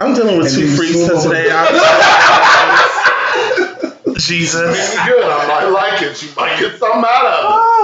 I'm 0.00 0.14
dealing 0.14 0.38
with 0.38 0.46
And 0.46 0.54
two 0.56 0.66
you 0.68 0.76
freaks 0.76 0.92
swing 0.94 1.10
over 1.10 1.28
today. 1.28 1.48
the- 1.48 1.54
I'm- 1.58 1.74
Jesus. 4.16 4.94
good. 5.06 5.24
I 5.24 5.46
might 5.48 5.66
like 5.68 6.02
it. 6.02 6.22
You 6.22 6.28
might 6.36 6.58
get 6.60 6.78
something 6.78 7.04
out 7.04 7.26
of 7.26 7.44
ah. 7.44 7.75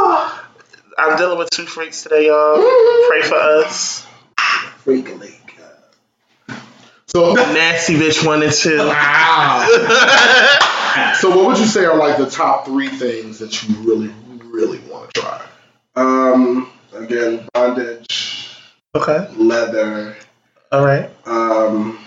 I'm 1.03 1.17
dealing 1.19 1.39
with 1.39 1.51
two 1.51 1.67
freaks 1.67 2.03
today, 2.03 2.27
y'all. 2.29 2.57
Pray 3.09 3.23
for 3.23 3.35
us. 3.37 4.07
Freak 4.79 5.19
league. 5.19 5.33
So, 7.09 7.35
Nasty 7.35 7.95
bitch 7.97 8.25
one 8.27 8.43
and 8.43 8.53
two. 8.53 8.79
wow. 8.79 9.67
so, 11.21 11.29
what 11.37 11.47
would 11.47 11.59
you 11.59 11.67
say 11.67 11.85
are 11.85 11.97
like 11.97 12.17
the 12.17 12.31
top 12.31 12.65
three 12.65 12.89
things 12.89 13.39
that 13.41 13.63
you 13.63 13.75
really, 13.83 14.15
really 14.45 14.79
want 14.91 15.13
to 15.13 15.21
try? 15.21 15.45
Um, 15.95 16.71
again, 16.95 17.47
bondage, 17.53 18.49
Okay. 18.95 19.29
leather. 19.37 20.17
All 20.71 20.83
right. 20.85 21.11
Um, 21.27 21.99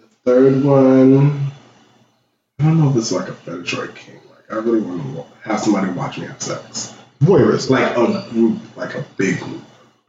the 0.00 0.06
third 0.24 0.64
one, 0.64 1.50
I 2.58 2.64
don't 2.64 2.80
know 2.80 2.88
if 2.90 2.96
it's 2.96 3.12
like 3.12 3.28
a 3.28 3.34
fetish 3.34 3.74
or 3.74 3.84
a 3.84 3.88
king. 3.88 4.20
Like, 4.30 4.50
I 4.50 4.54
really 4.62 4.80
want 4.80 5.02
to 5.02 5.48
have 5.50 5.60
somebody 5.60 5.90
watch 5.92 6.16
me 6.18 6.26
have 6.28 6.40
sex. 6.40 6.94
Voyeurism. 7.20 7.70
Like 7.70 7.96
a 7.96 8.30
group, 8.30 8.58
like 8.76 8.94
a 8.94 9.04
big 9.16 9.40
group. 9.40 9.62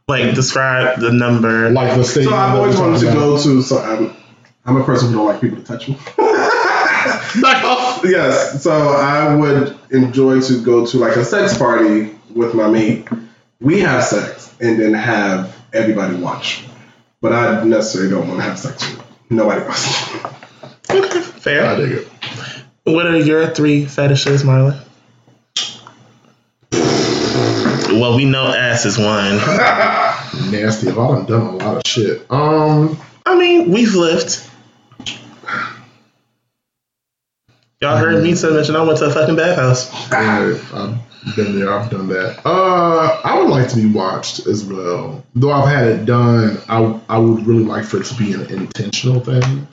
Like 0.06 0.34
describe 0.34 1.00
the 1.00 1.12
number. 1.12 1.70
Like 1.70 1.96
the 1.96 2.04
state. 2.04 2.24
So 2.24 2.34
I've 2.34 2.54
always 2.56 2.78
wanted 2.78 3.00
to 3.00 3.06
go 3.12 3.42
to. 3.42 3.62
So 3.62 3.78
I'm, 3.78 4.16
I'm 4.64 4.76
a 4.76 4.84
person 4.84 5.10
who 5.10 5.16
don't 5.16 5.26
like 5.26 5.40
people 5.40 5.58
to 5.58 5.64
touch 5.64 5.88
me. 5.88 5.94
Back 6.16 7.64
off. 7.64 8.00
yes, 8.04 8.62
so 8.62 8.70
I 8.72 9.34
would 9.34 9.78
enjoy 9.90 10.40
to 10.40 10.62
go 10.64 10.86
to 10.86 10.96
like 10.98 11.16
a 11.16 11.24
sex 11.24 11.56
party 11.58 12.14
with 12.34 12.54
my 12.54 12.68
mate. 12.68 13.06
We 13.60 13.80
have 13.80 14.04
sex 14.04 14.54
and 14.60 14.80
then 14.80 14.94
have 14.94 15.56
everybody 15.72 16.16
watch. 16.16 16.64
But 17.20 17.32
I 17.32 17.64
necessarily 17.64 18.10
don't 18.10 18.28
want 18.28 18.40
to 18.40 18.44
have 18.44 18.58
sex 18.58 18.88
with 18.96 19.04
nobody 19.30 19.62
else. 19.64 20.24
Okay. 20.90 21.60
I 21.60 21.76
dig 21.76 21.92
it. 21.92 22.08
What 22.84 23.06
are 23.06 23.16
your 23.16 23.46
three 23.48 23.84
fetishes, 23.84 24.42
Marlon? 24.42 24.82
Well, 27.88 28.16
we 28.16 28.26
know 28.26 28.46
ass 28.46 28.84
is 28.84 28.98
one. 28.98 29.36
Nasty. 30.50 30.88
I've 30.88 30.94
done 30.94 31.24
done 31.26 31.40
a 31.40 31.56
lot 31.56 31.76
of 31.76 31.82
shit. 31.86 32.30
Um, 32.30 32.98
I 33.24 33.36
mean, 33.36 33.70
we've 33.70 33.94
lived. 33.94 34.42
Y'all 37.80 37.96
heard 37.96 38.22
me 38.22 38.34
say 38.34 38.50
mention 38.50 38.76
I 38.76 38.82
went 38.82 38.98
to 38.98 39.06
a 39.06 39.10
fucking 39.10 39.36
bathhouse. 39.36 39.90
I, 40.12 40.50
I've 40.74 41.36
been 41.36 41.58
there. 41.58 41.72
I've 41.72 41.90
done 41.90 42.08
that. 42.08 42.44
Uh, 42.44 43.20
I 43.24 43.40
would 43.40 43.48
like 43.48 43.68
to 43.68 43.76
be 43.76 43.86
watched 43.86 44.46
as 44.46 44.64
well. 44.64 45.24
Though 45.34 45.52
I've 45.52 45.68
had 45.68 45.86
it 45.86 46.04
done, 46.04 46.58
I 46.68 47.00
I 47.08 47.18
would 47.18 47.46
really 47.46 47.64
like 47.64 47.84
for 47.84 48.00
it 48.00 48.06
to 48.06 48.14
be 48.16 48.34
an 48.34 48.50
intentional 48.50 49.20
thing. 49.20 49.66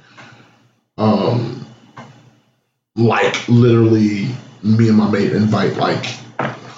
Um, 0.98 1.66
like 2.96 3.50
literally, 3.50 4.30
me 4.64 4.88
and 4.88 4.98
my 4.98 5.10
mate 5.10 5.34
invite 5.34 5.76
like 5.76 6.06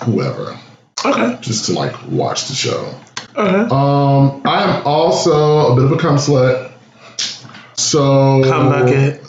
whoever 0.04 0.58
Okay. 1.06 1.38
just 1.42 1.66
to 1.66 1.74
like 1.74 1.96
watch 2.08 2.48
the 2.48 2.56
show. 2.56 2.94
Okay. 3.36 3.70
Um, 3.70 4.42
I 4.46 4.64
am 4.64 4.88
also 4.88 5.74
a 5.74 5.76
bit 5.76 5.86
of 5.86 5.92
a 5.92 5.98
cum 5.98 6.16
slut. 6.18 6.72
So 7.76 8.44
Cum 8.44 8.70
bucket. 8.70 9.22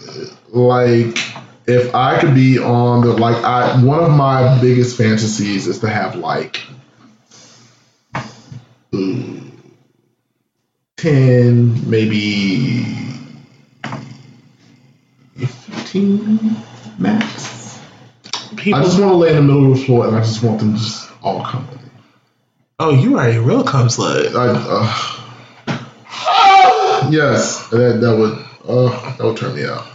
like 0.48 1.18
if 1.66 1.94
I 1.94 2.18
could 2.18 2.34
be 2.34 2.58
on 2.58 3.02
the 3.02 3.12
like 3.12 3.44
I 3.44 3.82
one 3.84 4.02
of 4.02 4.10
my 4.10 4.58
biggest 4.60 4.96
fantasies 4.96 5.66
is 5.66 5.80
to 5.80 5.88
have 5.88 6.16
like 6.16 6.62
mm, 8.92 9.50
ten, 10.96 11.90
maybe 11.90 12.84
fifteen 15.36 16.56
max. 16.98 17.78
People. 18.56 18.80
I 18.80 18.82
just 18.82 18.98
want 18.98 19.12
to 19.12 19.16
lay 19.16 19.30
in 19.30 19.36
the 19.36 19.42
middle 19.42 19.70
of 19.70 19.78
the 19.78 19.84
floor 19.84 20.06
and 20.08 20.16
I 20.16 20.20
just 20.20 20.42
want 20.42 20.58
them 20.58 20.72
to 20.74 20.78
just 20.78 20.97
all 21.22 21.44
come 21.44 21.68
oh, 22.80 22.90
you 22.90 23.18
are 23.18 23.28
a 23.28 23.38
real 23.40 23.64
cum 23.64 23.88
slut. 23.88 24.34
I, 24.34 24.48
uh, 25.66 27.10
yes, 27.10 27.68
that 27.68 28.00
that 28.00 28.16
would 28.16 28.38
uh, 28.68 29.16
that 29.16 29.24
would 29.24 29.36
turn 29.36 29.54
me 29.54 29.64
out. 29.64 29.86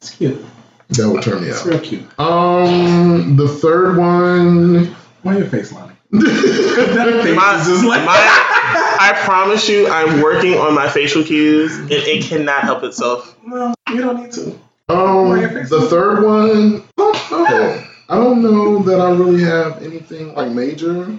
It's 0.00 0.10
cute. 0.10 0.44
That 0.90 1.08
would 1.08 1.22
turn 1.22 1.42
me 1.42 1.48
It's 1.48 1.60
out. 1.60 1.66
real 1.66 1.80
cute. 1.80 2.18
Um, 2.18 3.36
the 3.36 3.46
third 3.48 3.96
one. 3.96 4.96
Why 5.22 5.36
your 5.36 5.46
face, 5.46 5.72
Lonnie? 5.72 5.94
My, 6.10 6.20
That 6.22 7.20
face 7.22 7.60
is 7.68 7.74
just 7.74 7.84
like 7.84 8.04
my, 8.04 8.16
I 8.16 9.12
promise 9.24 9.68
you, 9.68 9.86
I'm 9.88 10.20
working 10.22 10.54
on 10.54 10.74
my 10.74 10.88
facial 10.88 11.22
cues, 11.22 11.76
and 11.78 11.92
it 11.92 12.24
cannot 12.24 12.62
help 12.62 12.82
itself. 12.82 13.36
No, 13.46 13.72
you 13.90 13.98
don't 14.00 14.20
need 14.20 14.32
to. 14.32 14.58
Um, 14.88 15.28
the 15.68 15.86
third 15.88 16.24
one, 16.24 16.82
oh, 16.98 17.89
I 18.10 18.16
don't 18.16 18.42
know 18.42 18.82
that 18.82 19.00
I 19.00 19.10
really 19.12 19.42
have 19.44 19.82
anything 19.82 20.34
like 20.34 20.50
major 20.50 21.16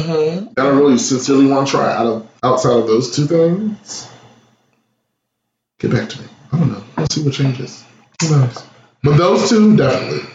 Mhm. 0.00 0.54
that 0.54 0.66
I 0.66 0.68
really 0.70 0.98
sincerely 0.98 1.46
want 1.46 1.68
to 1.68 1.70
try 1.70 1.94
out 1.94 2.06
of 2.06 2.26
outside 2.42 2.76
of 2.78 2.86
those 2.88 3.14
two 3.14 3.26
things. 3.26 4.08
Get 5.78 5.92
back 5.92 6.08
to 6.08 6.20
me. 6.20 6.26
I 6.52 6.58
don't 6.58 6.72
know. 6.72 6.82
Let's 6.96 7.14
see 7.14 7.22
what 7.22 7.32
changes. 7.34 7.84
Who 8.20 8.30
knows? 8.30 8.62
But 9.04 9.16
those 9.16 9.48
two 9.48 9.76
definitely. 9.76 10.28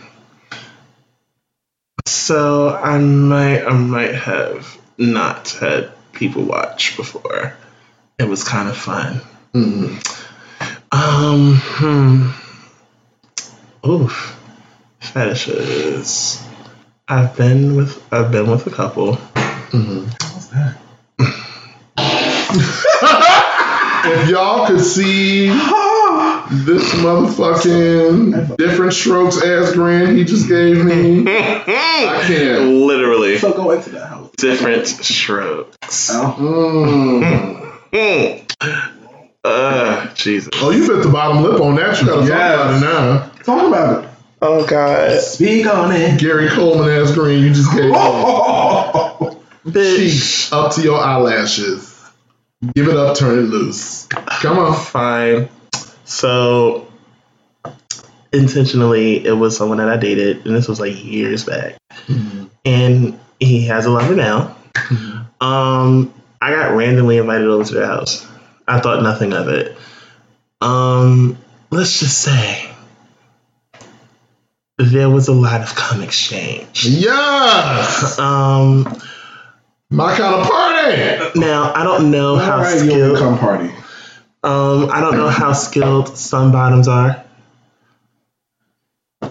So 2.05 2.69
I 2.69 2.97
might, 2.99 3.63
I 3.65 3.73
might 3.73 4.15
have 4.15 4.77
not 4.97 5.49
had 5.49 5.91
people 6.13 6.43
watch 6.43 6.95
before. 6.97 7.55
It 8.17 8.27
was 8.27 8.43
kind 8.43 8.69
of 8.69 8.77
fun. 8.77 9.21
hmm 9.53 9.95
Um, 10.91 11.55
hmm. 11.57 12.29
Oof. 13.85 14.36
Fetishes. 15.13 16.43
I've 17.07 17.35
been 17.37 17.75
with, 17.75 18.01
I've 18.13 18.31
been 18.31 18.49
with 18.49 18.67
a 18.67 18.69
couple. 18.71 19.15
hmm 19.15 20.03
What's 20.03 20.47
that? 20.47 20.77
If 24.09 24.29
y'all 24.29 24.67
could 24.67 24.79
see 24.81 25.47
this 25.47 26.93
motherfucking 26.95 28.55
different 28.57 28.93
strokes 28.93 29.41
ass 29.43 29.73
grin 29.73 30.15
he 30.15 30.23
just 30.23 30.47
gave 30.47 30.83
me, 30.85 31.23
I 31.27 32.23
can't. 32.25 32.61
Literally 32.69 33.37
So 33.37 33.51
go 33.53 33.71
into 33.71 33.89
that 33.91 34.07
house. 34.07 34.31
different 34.37 34.87
strokes. 34.87 36.09
Oh. 36.13 36.35
Mm. 37.91 38.43
Uh, 39.43 40.13
Jesus. 40.13 40.49
Oh, 40.55 40.71
you 40.71 40.87
bit 40.87 41.03
the 41.03 41.09
bottom 41.09 41.41
lip 41.43 41.59
on 41.61 41.75
that. 41.75 41.99
You 42.01 42.07
gotta 42.07 42.25
Yes. 42.25 42.29
talk 42.29 42.53
about 42.53 42.73
it 42.73 42.81
now. 42.81 43.31
Talk 43.43 43.67
about 43.67 44.03
it. 44.03 44.09
Oh 44.41 44.65
God, 44.67 45.19
Speak 45.21 45.65
on 45.65 45.91
it. 45.91 46.19
Gary 46.19 46.47
Coleman 46.49 46.89
ass 46.89 47.13
green. 47.13 47.43
you 47.43 47.53
just 47.53 47.71
gave. 47.75 47.91
Oh. 47.95 49.41
Cheeks 49.73 50.51
up 50.53 50.73
to 50.75 50.81
your 50.81 50.99
eyelashes. 50.99 51.93
Give 52.73 52.87
it 52.87 52.95
up, 52.95 53.17
turn 53.17 53.39
it 53.39 53.41
loose. 53.43 54.05
Come 54.07 54.57
on. 54.59 54.75
Fine. 54.75 55.49
So, 56.05 56.87
intentionally, 58.31 59.25
it 59.25 59.33
was 59.33 59.57
someone 59.57 59.79
that 59.79 59.89
I 59.89 59.97
dated, 59.97 60.45
and 60.45 60.55
this 60.55 60.67
was 60.67 60.79
like 60.79 61.03
years 61.03 61.43
back. 61.43 61.75
And 62.65 63.19
he 63.39 63.65
has 63.67 63.85
a 63.85 63.89
lover 63.89 64.15
now. 64.15 64.55
Um, 65.41 66.13
I 66.41 66.51
got 66.51 66.75
randomly 66.75 67.17
invited 67.17 67.47
over 67.47 67.63
to 67.63 67.73
their 67.73 67.85
house. 67.85 68.25
I 68.67 68.79
thought 68.79 69.03
nothing 69.03 69.33
of 69.33 69.47
it. 69.49 69.75
Um, 70.61 71.37
let's 71.69 71.99
just 71.99 72.17
say 72.19 72.66
there 74.77 75.09
was 75.09 75.27
a 75.27 75.33
lot 75.33 75.61
of 75.61 75.73
cum 75.75 76.01
exchange. 76.01 76.85
Yes! 76.85 78.17
Um, 78.19 78.83
My 79.89 80.15
kind 80.15 80.35
of 80.35 80.47
party! 80.47 81.39
now 81.39 81.73
I 81.73 81.83
don't 81.83 82.11
know 82.11 82.31
All 82.33 82.39
how 82.39 82.57
right, 82.59 82.75
you'll 82.75 82.91
skilled. 82.91 83.13
become 83.15 83.37
party. 83.39 83.69
Um, 84.43 84.89
I 84.91 85.01
don't 85.01 85.17
know 85.17 85.29
how 85.29 85.53
skilled 85.53 86.15
some 86.17 86.51
bottoms 86.51 86.87
are. 86.87 87.23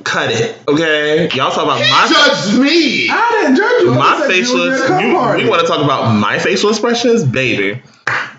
Cut 0.03 0.31
it, 0.33 0.59
okay? 0.69 1.29
Y'all 1.35 1.51
talk 1.53 1.63
about 1.65 1.79
my 1.79 2.09
Judge 2.13 2.59
me! 2.59 3.09
I 3.09 3.31
didn't 3.43 3.57
judge 3.57 3.83
you. 3.83 3.95
My 3.95 4.19
said 4.19 4.31
you 4.37 4.45
facial. 4.45 4.59
were 4.59 5.01
You, 5.39 5.45
we 5.45 5.49
want 5.49 5.61
to 5.63 5.67
talk 5.69 5.83
about 5.85 6.13
my 6.13 6.39
facial 6.41 6.71
expressions, 6.71 7.25
baby. 7.25 7.81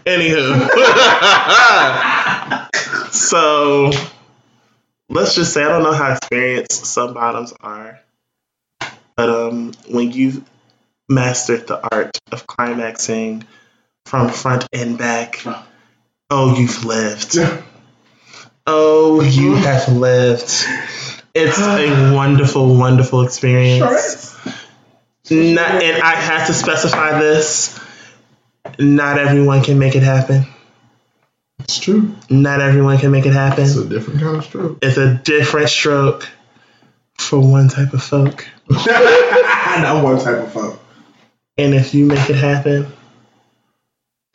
Anywho, 0.05 0.69
so 3.11 3.91
let's 5.09 5.35
just 5.35 5.53
say 5.53 5.63
I 5.63 5.69
don't 5.69 5.83
know 5.83 5.93
how 5.93 6.13
experienced 6.13 6.85
some 6.85 7.13
bottoms 7.13 7.53
are, 7.59 7.99
but 9.15 9.29
um, 9.29 9.73
when 9.89 10.11
you've 10.11 10.43
mastered 11.09 11.67
the 11.67 11.79
art 11.79 12.19
of 12.31 12.45
climaxing 12.47 13.43
from 14.05 14.29
front 14.29 14.67
and 14.73 14.97
back, 14.97 15.43
oh, 16.29 16.57
you've 16.57 16.83
lived. 16.85 17.37
Oh, 18.65 19.21
you 19.21 19.55
have 19.55 19.87
lived. 19.87 20.51
It's 21.33 21.59
a 21.59 22.13
wonderful, 22.13 22.75
wonderful 22.75 23.21
experience. 23.21 24.35
Sure. 25.25 25.43
Not, 25.53 25.83
and 25.83 26.01
I 26.01 26.15
have 26.15 26.47
to 26.47 26.53
specify 26.53 27.19
this. 27.19 27.79
Not 28.79 29.17
everyone 29.17 29.63
can 29.63 29.79
make 29.79 29.95
it 29.95 30.03
happen. 30.03 30.45
It's 31.67 31.79
true. 31.79 32.15
Not 32.29 32.61
everyone 32.61 32.97
can 32.97 33.11
make 33.11 33.25
it 33.25 33.33
happen. 33.33 33.65
It's 33.65 33.75
a 33.75 33.83
different 33.83 34.21
kind 34.21 34.37
of 34.37 34.45
stroke. 34.45 34.77
It's 34.81 34.95
a 34.95 35.15
different 35.15 35.67
stroke 35.67 36.29
for 37.15 37.39
one 37.39 37.67
type 37.67 37.91
of 37.91 38.01
folk. 38.01 38.47
Not 38.69 40.01
one 40.01 40.17
type 40.17 40.43
of 40.43 40.53
phone. 40.53 40.79
And 41.57 41.73
if 41.73 41.93
you 41.93 42.05
make 42.05 42.29
it 42.29 42.37
happen, 42.37 42.87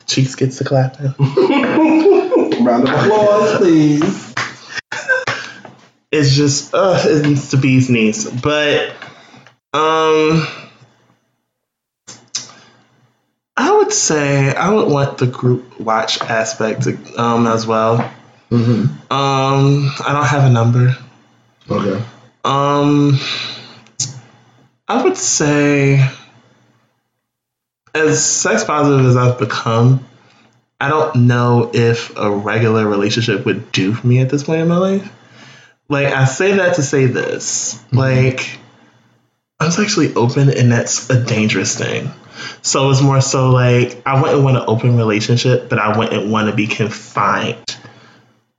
cheeks 0.05 0.35
gets 0.35 0.59
to 0.59 0.63
clapping. 0.63 1.15
Round 2.63 2.87
of 2.87 2.93
applause, 2.93 3.57
please. 3.57 4.35
It's 6.11 6.35
just, 6.35 6.75
uh, 6.75 7.01
it's 7.03 7.49
the 7.49 7.57
bee's 7.57 7.89
knees. 7.89 8.29
But, 8.29 8.91
um, 9.73 10.45
I 13.57 13.71
would 13.93 13.99
say 13.99 14.55
I 14.55 14.73
would 14.73 14.91
want 14.91 15.19
the 15.19 15.27
group 15.27 15.79
watch 15.79 16.19
aspect 16.19 16.87
um, 17.15 17.45
as 17.45 17.67
well. 17.67 17.97
Mm-hmm. 18.49 19.13
Um, 19.13 19.91
I 20.03 20.13
don't 20.13 20.25
have 20.25 20.45
a 20.45 20.49
number. 20.49 20.97
Okay. 21.69 22.03
Um, 22.43 23.19
I 24.87 25.03
would 25.03 25.15
say, 25.15 26.09
as 27.93 28.25
sex 28.25 28.63
positive 28.63 29.05
as 29.05 29.15
I've 29.15 29.37
become, 29.37 30.03
I 30.81 30.89
don't 30.89 31.27
know 31.27 31.69
if 31.71 32.17
a 32.17 32.31
regular 32.31 32.87
relationship 32.87 33.45
would 33.45 33.71
do 33.71 33.93
for 33.93 34.07
me 34.07 34.21
at 34.21 34.29
this 34.29 34.43
point 34.43 34.61
in 34.61 34.67
my 34.67 34.77
life. 34.77 35.11
Like, 35.87 36.07
I 36.07 36.25
say 36.25 36.53
that 36.57 36.75
to 36.75 36.81
say 36.81 37.05
this. 37.05 37.79
Like, 37.91 38.57
I'm 39.59 39.69
sexually 39.69 40.15
open, 40.15 40.49
and 40.49 40.71
that's 40.71 41.11
a 41.11 41.23
dangerous 41.23 41.77
thing. 41.77 42.11
So 42.61 42.89
it's 42.89 43.01
more 43.01 43.21
so 43.21 43.49
like, 43.51 44.01
I 44.05 44.21
wouldn't 44.21 44.43
want 44.43 44.57
an 44.57 44.63
open 44.67 44.97
relationship, 44.97 45.69
but 45.69 45.79
I 45.79 45.97
wouldn't 45.97 46.29
want 46.29 46.49
to 46.49 46.55
be 46.55 46.67
confined 46.67 47.77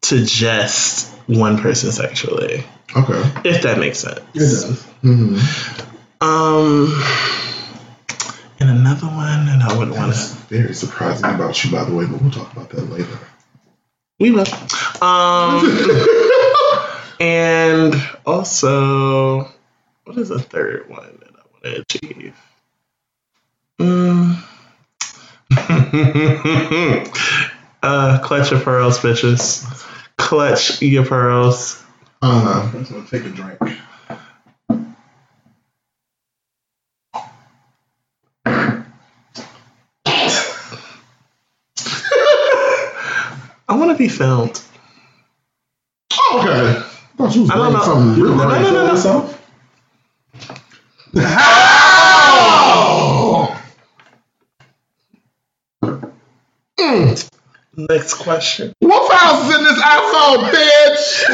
to 0.02 0.24
just 0.24 1.10
one 1.26 1.58
person 1.58 1.90
sexually 1.90 2.64
Okay. 2.94 3.48
if 3.48 3.62
that 3.62 3.78
makes 3.78 3.98
sense. 4.00 4.20
It 4.34 4.38
does. 4.38 4.86
Mm-hmm. 5.02 5.36
Um, 6.20 7.02
and 8.60 8.70
another 8.70 9.06
one, 9.06 9.48
and 9.48 9.62
I 9.62 9.76
wouldn't 9.76 9.96
want 9.96 10.14
to. 10.14 10.20
very 10.48 10.74
surprising 10.74 11.24
about 11.24 11.62
you, 11.64 11.70
by 11.72 11.84
the 11.84 11.94
way, 11.94 12.06
but 12.06 12.20
we'll 12.20 12.30
talk 12.30 12.52
about 12.52 12.70
that 12.70 12.82
later. 12.90 13.18
We 14.20 14.30
will. 14.30 14.46
Um, 15.02 15.60
and 17.20 17.94
also, 18.24 19.48
what 20.04 20.16
is 20.18 20.28
the 20.28 20.38
third 20.38 20.88
one 20.88 21.18
that 21.20 21.30
I 21.34 21.42
want 21.52 21.64
to 21.64 21.80
achieve? 21.82 22.36
Mm. 23.80 24.36
uh, 27.82 28.18
clutch 28.22 28.50
your 28.50 28.60
pearls, 28.60 28.98
bitches. 28.98 29.64
Clutch 30.16 30.80
your 30.80 31.04
pearls. 31.04 31.82
Uh-huh. 32.22 32.70
I'm 32.72 32.84
gonna 32.84 33.06
take 33.06 33.24
a 33.24 33.30
drink. 33.30 33.58
I 43.66 43.76
want 43.76 43.90
to 43.90 43.96
be 43.98 44.08
filmed. 44.08 44.60
Oh, 46.12 46.38
okay. 46.40 46.78
I 46.78 46.82
thought 47.16 47.34
you 47.34 47.42
was 47.42 47.50
I 47.50 47.56
don't 47.56 47.72
know. 47.72 47.82
something 47.82 48.22
real 48.22 48.36
No, 48.36 48.48
no, 48.48 48.60
no, 48.60 48.70
no. 48.70 48.86
Yourself? 48.92 49.40
Oh! 51.16 53.60
Mm. 56.78 57.30
Next 57.76 58.14
question. 58.14 58.72
What 58.78 59.10
files 59.10 59.48
is 59.48 59.56
in 59.56 59.64
this 59.64 59.82
iPhone, 59.82 60.50
bitch? 60.50 61.24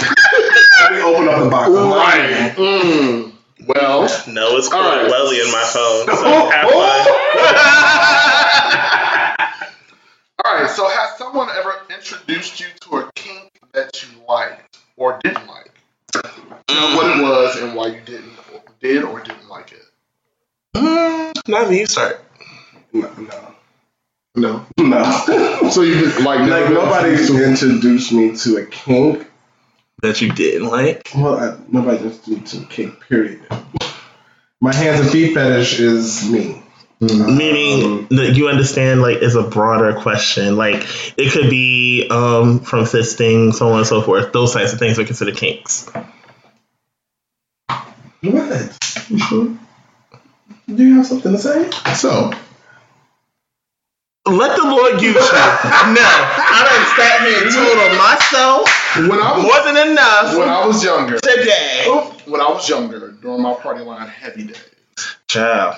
Let 0.80 0.92
me 0.92 1.00
open 1.02 1.28
up 1.28 1.44
the 1.44 1.50
box. 1.50 1.70
right. 1.70 2.54
Mm. 2.56 3.32
Well, 3.66 4.02
No, 4.26 4.56
it's 4.56 4.72
All 4.72 4.80
right. 4.80 5.10
Welly 5.10 5.40
in 5.40 5.50
my 5.52 5.62
phone. 5.64 6.06
So 6.06 6.12
Oh, 6.16 6.50
have 6.50 6.70
fun. 6.70 7.06
All 10.44 10.54
right. 10.54 10.70
So, 10.70 10.88
has 10.88 11.18
someone 11.18 11.48
ever 11.50 11.74
introduced 11.90 12.60
you 12.60 12.66
to 12.80 12.96
a 12.96 13.12
kink 13.14 13.60
that 13.72 14.02
you 14.02 14.08
liked 14.26 14.78
or 14.96 15.18
didn't 15.22 15.46
like? 15.46 15.72
You 16.14 16.74
know 16.74 16.96
what 16.96 17.18
it 17.18 17.22
was 17.22 17.56
and 17.56 17.74
why 17.74 17.88
you 17.88 18.00
didn't, 18.00 18.32
did 18.80 19.04
or 19.04 19.20
didn't 19.20 19.48
like 19.48 19.72
it. 19.72 19.84
Mm, 20.74 21.48
now 21.48 21.68
you 21.68 21.86
start. 21.86 22.24
No, 22.92 23.12
no. 23.12 23.54
No. 24.34 24.66
No. 24.78 25.26
So 25.70 25.82
you 25.82 26.00
just 26.00 26.20
like 26.22 26.40
like 26.50 26.68
nobody 26.70 27.10
introduced 27.12 28.10
me 28.10 28.36
to 28.36 28.56
a 28.56 28.66
kink. 28.66 29.30
That 30.02 30.20
you 30.20 30.32
didn't 30.32 30.66
like. 30.66 31.12
Well, 31.14 31.38
I, 31.38 31.58
nobody 31.68 31.98
introduced 31.98 32.28
me 32.28 32.40
to 32.40 32.66
a 32.66 32.68
kink. 32.68 33.00
Period. 33.08 33.40
My 34.60 34.74
hands 34.74 35.00
and 35.00 35.10
feet 35.10 35.32
fetish 35.32 35.78
is 35.78 36.28
me. 36.28 36.60
Mm. 37.00 37.36
Meaning 37.36 38.06
that 38.10 38.36
you 38.36 38.48
understand, 38.48 39.00
like, 39.00 39.18
is 39.18 39.36
a 39.36 39.44
broader 39.44 40.00
question. 40.00 40.56
Like, 40.56 40.84
it 41.16 41.32
could 41.32 41.48
be 41.48 42.08
um, 42.10 42.60
from 42.60 42.84
fisting, 42.84 43.54
so 43.54 43.70
on 43.70 43.78
and 43.78 43.86
so 43.86 44.02
forth. 44.02 44.32
Those 44.32 44.52
types 44.52 44.72
of 44.72 44.80
things 44.80 44.98
are 44.98 45.04
considered 45.04 45.36
kinks. 45.36 45.88
What? 48.22 49.06
You 49.08 49.18
sure? 49.18 49.58
Do 50.66 50.84
you 50.84 50.96
have 50.96 51.06
something 51.06 51.32
to 51.32 51.38
say? 51.38 51.70
So 51.94 52.32
Let 54.30 54.56
the 54.56 54.64
Lord 54.64 55.02
use 55.02 55.14
you. 55.14 55.14
no, 55.14 55.20
I 55.22 56.62
done 56.66 56.86
sat 56.96 57.26
here 57.26 57.42
and 57.44 57.54
told 57.54 57.78
on 57.78 57.98
myself 57.98 59.08
when 59.10 59.20
I 59.20 59.36
was 59.36 59.42
more 59.44 59.64
than 59.64 59.90
enough 59.92 60.38
when 60.38 60.48
I 60.48 60.66
was 60.66 60.82
younger, 60.84 61.18
today. 61.18 61.84
when 62.26 62.40
I 62.40 62.48
was 62.50 62.68
younger 62.68 63.12
during 63.20 63.42
my 63.42 63.54
party 63.54 63.82
line 63.84 64.08
heavy 64.08 64.44
days, 64.44 64.62
Child. 65.28 65.76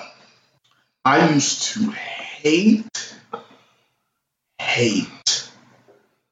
I 1.05 1.29
used 1.33 1.63
to 1.73 1.91
hate, 1.91 3.15
hate 4.59 5.49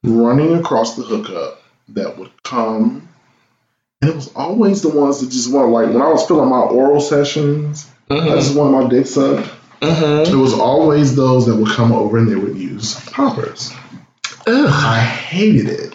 running 0.03 0.55
across 0.55 0.95
the 0.95 1.03
hookup 1.03 1.61
that 1.89 2.17
would 2.17 2.31
come. 2.43 3.07
And 4.01 4.09
it 4.09 4.15
was 4.15 4.33
always 4.33 4.81
the 4.81 4.89
ones 4.89 5.19
that 5.19 5.29
just 5.29 5.51
want 5.51 5.69
like 5.71 5.87
when 5.89 6.01
I 6.01 6.07
was 6.09 6.25
filling 6.27 6.49
my 6.49 6.59
oral 6.61 7.01
sessions, 7.01 7.87
I 8.09 8.13
Mm-hmm. 8.13 8.29
just 8.35 8.55
wanted 8.55 8.71
my 8.83 8.89
dick 8.89 9.07
sucked. 9.07 9.49
Mm-hmm. 9.81 10.31
It 10.33 10.37
was 10.37 10.53
always 10.53 11.15
those 11.15 11.47
that 11.47 11.55
would 11.55 11.71
come 11.71 11.91
over 11.91 12.17
and 12.17 12.29
they 12.29 12.35
would 12.35 12.55
use 12.57 12.99
poppers. 13.09 13.71
Ugh. 14.47 14.69
I 14.69 14.99
hated 14.99 15.67
it. 15.67 15.93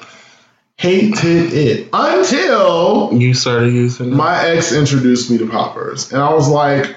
Hated 0.79 1.53
it. 1.55 1.89
Until 1.93 3.13
You 3.15 3.33
started 3.33 3.73
using 3.73 4.11
them. 4.11 4.19
my 4.19 4.45
ex 4.49 4.73
introduced 4.73 5.31
me 5.31 5.39
to 5.39 5.49
poppers. 5.49 6.13
And 6.13 6.21
I 6.21 6.35
was 6.35 6.49
like, 6.49 6.97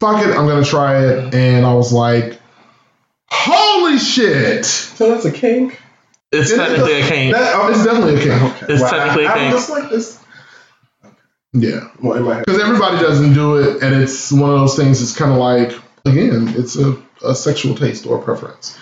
fuck 0.00 0.22
it, 0.22 0.36
I'm 0.36 0.46
gonna 0.46 0.64
try 0.64 1.04
it. 1.06 1.34
And 1.34 1.64
I 1.66 1.74
was 1.74 1.92
like, 1.92 2.40
holy 3.30 3.98
shit. 3.98 4.64
So 4.64 5.10
that's 5.10 5.24
a 5.24 5.32
kink. 5.32 5.80
It's 6.32 6.50
It- 6.50 6.56
technically 6.56 7.00
a 7.00 7.08
kink. 7.08 7.34
That, 7.34 7.54
oh, 7.56 7.68
it's 7.70 7.84
definitely 7.84 8.16
a 8.16 8.38
kink. 8.38 8.62
It's 8.68 8.80
Well, 8.82 8.90
technically 8.90 9.24
a 9.24 9.28
I, 9.28 9.32
I'm 9.32 9.38
kink. 9.38 9.52
just 9.54 9.70
like 9.70 9.90
this. 9.90 10.18
Yeah. 11.54 11.88
Well, 12.02 12.18
in 12.18 12.24
my. 12.24 12.40
Because 12.40 12.60
everybody 12.60 12.98
doesn't 12.98 13.32
do 13.32 13.56
it. 13.56 13.82
And 13.82 13.94
it's 13.94 14.30
one 14.32 14.50
of 14.50 14.58
those 14.58 14.76
things, 14.76 15.00
it's 15.00 15.16
kind 15.16 15.32
of 15.32 15.38
like, 15.38 15.70
again, 16.04 16.52
it's 16.56 16.76
a, 16.76 17.00
a 17.24 17.34
sexual 17.34 17.74
taste 17.76 18.06
or 18.06 18.20
preference. 18.20 18.76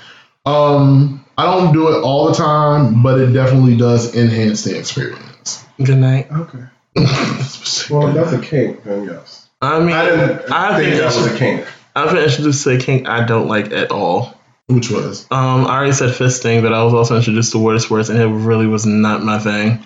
Um, 0.44 1.24
I 1.38 1.44
don't 1.44 1.72
do 1.72 1.88
it 1.88 2.02
all 2.02 2.26
the 2.28 2.34
time, 2.34 3.02
but 3.02 3.20
it 3.20 3.32
definitely 3.32 3.76
does 3.76 4.16
enhance 4.16 4.64
the 4.64 4.76
experience. 4.76 5.64
Good 5.82 5.98
night. 5.98 6.30
Okay. 6.32 6.64
Well, 7.90 8.12
that's 8.12 8.32
a 8.32 8.40
kink, 8.40 8.84
then 8.84 9.04
yes. 9.04 9.48
I 9.60 9.80
mean, 9.80 9.92
I 9.92 10.04
didn't 10.04 10.52
I've 10.52 10.76
think 10.76 10.94
that 10.96 11.04
was 11.06 11.26
a 11.26 11.38
kink. 11.38 11.66
I've 11.94 12.10
been 12.12 12.24
introduced 12.24 12.64
to 12.64 12.70
a 12.70 12.78
kink 12.78 13.08
I 13.08 13.24
don't 13.24 13.48
like 13.48 13.72
at 13.72 13.90
all. 13.90 14.38
Which 14.66 14.90
was? 14.90 15.26
Um, 15.30 15.66
I 15.66 15.76
already 15.76 15.92
said 15.92 16.10
fisting, 16.10 16.62
but 16.62 16.72
I 16.72 16.84
was 16.84 16.94
also 16.94 17.16
introduced 17.16 17.52
to 17.52 17.58
water 17.58 17.78
sports, 17.78 18.08
and 18.08 18.18
it 18.18 18.26
really 18.26 18.66
was 18.66 18.86
not 18.86 19.22
my 19.22 19.38
thing. 19.38 19.84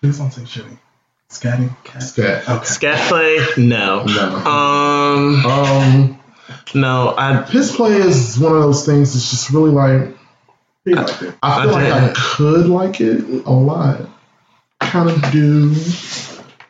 Please 0.00 0.18
don't 0.18 0.30
say 0.30 0.42
shitty. 0.42 0.78
Scatty 1.30 1.68
cat. 1.84 2.02
Scat. 2.02 2.48
Okay. 2.48 2.64
Scat 2.64 3.08
play, 3.08 3.38
no. 3.58 4.04
No. 4.04 4.36
Um, 4.46 5.46
Um, 5.46 6.20
no, 6.74 7.14
I 7.16 7.42
piss 7.42 7.74
play 7.74 7.94
is 7.96 8.38
one 8.38 8.54
of 8.54 8.62
those 8.62 8.86
things 8.86 9.12
that's 9.14 9.30
just 9.30 9.50
really 9.50 9.70
like 9.70 10.16
He 10.84 10.94
liked 10.94 11.22
it. 11.22 11.34
I 11.42 11.62
feel 11.62 11.74
I 11.74 11.82
like 11.82 11.92
I 11.92 12.12
could 12.14 12.66
like 12.68 13.00
it 13.00 13.44
a 13.44 13.50
lot, 13.52 14.08
kind 14.80 15.10
of 15.10 15.30
do, 15.32 15.74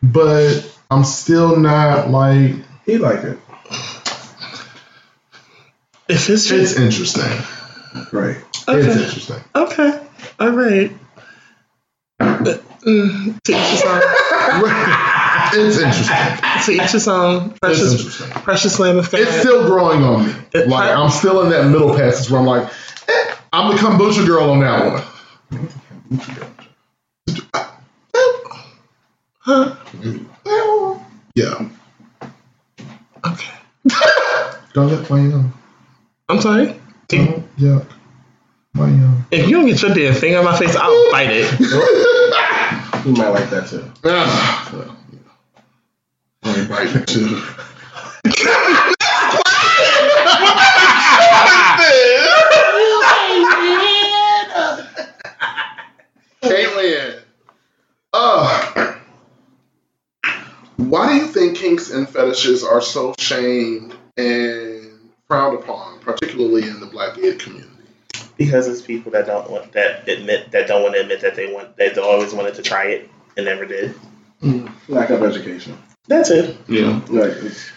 but 0.03 0.63
I'm 0.91 1.05
still 1.05 1.57
not 1.57 2.11
like 2.11 2.55
He 2.87 2.97
liked 2.99 3.25
it. 3.25 3.39
if 6.09 6.29
it's 6.29 6.29
it's 6.29 6.49
just 6.49 6.79
interesting. 6.79 7.43
Great. 8.11 8.39
It's 8.39 8.69
okay, 8.69 8.81
interesting. 9.05 9.41
okay, 9.55 10.01
all 10.41 10.51
right. 10.51 10.93
Mm, 12.87 13.41
to 13.43 13.53
each 13.53 13.59
his 13.69 13.83
own. 13.83 14.01
it's 15.55 15.79
interesting. 15.79 16.17
To 16.65 16.73
each 16.85 16.93
his 16.93 17.09
own. 17.09 17.51
It's 17.51 17.59
Precious, 17.59 18.23
precious 18.45 18.79
lamb 18.79 18.99
of 18.99 19.11
God. 19.11 19.21
It's 19.23 19.39
still 19.41 19.67
growing 19.67 20.03
on 20.05 20.27
me. 20.27 20.35
It- 20.55 20.69
Like 20.69 20.97
I'm 20.97 21.11
still 21.11 21.43
in 21.43 21.51
that 21.51 21.67
middle 21.69 21.97
passage 21.97 22.31
where 22.31 22.41
I'm 22.41 22.47
like, 22.47 22.69
eh, 23.09 23.35
I'm 23.53 23.73
the 23.75 23.81
kombucha 23.83 24.25
girl 24.27 24.51
on 24.51 24.61
that 24.61 24.93
one. 24.93 25.03
Huh? 29.39 29.77
Yeah. 31.35 31.69
Okay. 33.27 33.53
Don't 34.75 34.89
get 34.89 35.09
my 35.11 35.21
young. 35.21 35.53
I'm 36.29 36.41
sorry. 36.41 36.79
Can- 37.09 37.27
Don't 37.27 37.57
yuck. 37.57 37.87
My 38.77 38.89
young. 38.89 39.25
If 39.31 39.49
you 39.49 39.57
don't 39.57 39.67
get 39.67 39.81
your 39.81 39.95
damn 39.95 40.15
finger 40.15 40.41
in 40.41 40.45
my 40.45 40.59
face, 40.59 40.77
I'll 40.77 41.11
bite 41.11 41.31
it. 41.31 41.51
He 43.05 43.13
might 43.13 43.29
like 43.29 43.49
that 43.49 43.69
too. 43.69 43.91
Ah, 44.05 44.71
well, 44.71 44.97
yeah. 45.13 45.19
I 46.43 46.61
ain't 46.61 46.69
biting 46.69 47.05
too. 47.07 47.43
Caitlin. 56.43 57.21
Uh, 58.13 58.97
why 60.77 61.09
do 61.09 61.15
you 61.15 61.27
think 61.29 61.57
kinks 61.57 61.91
and 61.91 62.07
fetishes 62.07 62.63
are 62.63 62.83
so 62.83 63.15
shamed 63.19 63.97
and 64.19 65.11
frowned 65.29 65.59
upon, 65.59 65.99
particularly 66.01 66.69
in 66.69 66.81
the 66.81 66.87
black 66.87 67.15
gay 67.17 67.37
community? 67.37 67.76
Because 68.37 68.69
it's 68.69 68.83
people 68.83 69.13
that 69.13 69.27
don't 69.27 69.51
want 69.51 69.73
that 69.73 70.07
admit 70.09 70.51
that 70.51 70.67
don't 70.69 70.83
want 70.83 70.95
to 70.95 71.01
admit 71.01 71.23
that 71.23 71.37
they 71.37 71.53
want 71.53 71.77
that 71.77 71.95
they 71.95 72.01
always 72.01 72.35
wanted 72.35 72.55
to 72.55 72.63
try 72.63 72.87
it 72.89 73.11
and 73.37 73.47
never 73.47 73.65
did. 73.65 73.95
Mm-hmm. 74.43 74.93
Lack 74.93 75.11
of 75.11 75.23
education. 75.23 75.79
That's 76.07 76.31
it. 76.31 76.57
Yeah. 76.69 77.01
Like 77.09 77.33
it's, 77.33 77.71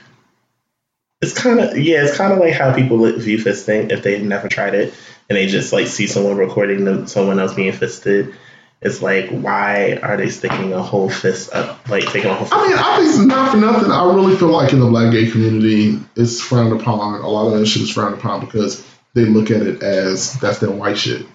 It's 1.22 1.34
kind 1.34 1.60
of 1.60 1.78
yeah. 1.78 2.04
It's 2.04 2.18
kind 2.18 2.34
of 2.34 2.40
like 2.40 2.54
how 2.54 2.74
people 2.74 2.98
li- 2.98 3.20
view 3.20 3.38
fisting 3.38 3.92
if 3.92 4.04
they've 4.04 4.22
never 4.22 4.48
tried 4.48 4.76
it 4.76 4.94
and 5.30 5.38
they 5.38 5.48
just 5.48 5.72
like 5.72 5.88
see 5.88 6.08
someone 6.08 6.38
recording 6.38 6.86
them, 6.86 7.08
someone 7.08 7.40
else 7.40 7.54
being 7.54 7.72
fisted. 7.72 8.36
It's 8.82 9.02
like 9.02 9.30
why 9.30 10.00
are 10.02 10.16
they 10.18 10.30
sticking 10.30 10.74
a 10.74 10.82
whole 10.82 11.10
fist 11.10 11.54
up, 11.54 11.88
like 11.90 12.06
taking 12.12 12.32
a 12.32 12.34
whole. 12.34 12.46
Fist 12.46 12.54
I 12.54 12.68
mean, 12.68 12.78
I 12.78 12.98
think 12.98 13.10
it's 13.10 13.18
not 13.20 13.52
for 13.52 13.58
nothing. 13.58 13.92
I 13.92 14.14
really 14.14 14.36
feel 14.38 14.50
like 14.50 14.72
in 14.72 14.80
the 14.80 14.88
black 14.88 15.12
gay 15.12 15.30
community, 15.30 16.00
it's 16.16 16.42
frowned 16.42 16.80
upon. 16.80 17.22
A 17.22 17.28
lot 17.28 17.48
of 17.48 17.60
that 17.60 17.66
shit 17.66 17.84
is 17.84 17.92
frowned 17.92 18.16
upon 18.16 18.46
because 18.46 18.86
they 19.14 19.26
look 19.26 19.52
at 19.52 19.62
it 19.62 19.82
as 19.84 20.34
that's 20.40 20.60
their 20.60 20.72
white 20.72 20.98
shit. 20.98 21.26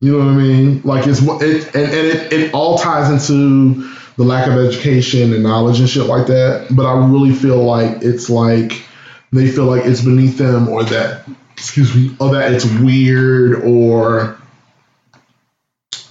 You 0.00 0.12
know 0.12 0.18
what 0.18 0.28
I 0.28 0.36
mean? 0.36 0.82
Like 0.82 1.06
it's 1.06 1.22
it, 1.22 1.74
and, 1.74 1.84
and 1.84 2.06
it, 2.06 2.32
it 2.32 2.54
all 2.54 2.78
ties 2.78 3.10
into 3.10 3.90
the 4.16 4.24
lack 4.24 4.46
of 4.46 4.54
education 4.54 5.32
and 5.32 5.42
knowledge 5.42 5.80
and 5.80 5.88
shit 5.88 6.06
like 6.06 6.26
that. 6.26 6.68
But 6.70 6.86
I 6.86 7.06
really 7.06 7.32
feel 7.32 7.62
like 7.62 8.02
it's 8.02 8.28
like 8.28 8.84
they 9.32 9.50
feel 9.50 9.64
like 9.64 9.84
it's 9.84 10.02
beneath 10.02 10.36
them 10.36 10.68
or 10.68 10.84
that 10.84 11.26
excuse 11.52 11.94
me 11.94 12.14
or 12.20 12.32
that 12.34 12.52
it's 12.52 12.66
weird 12.66 13.62
or 13.64 14.38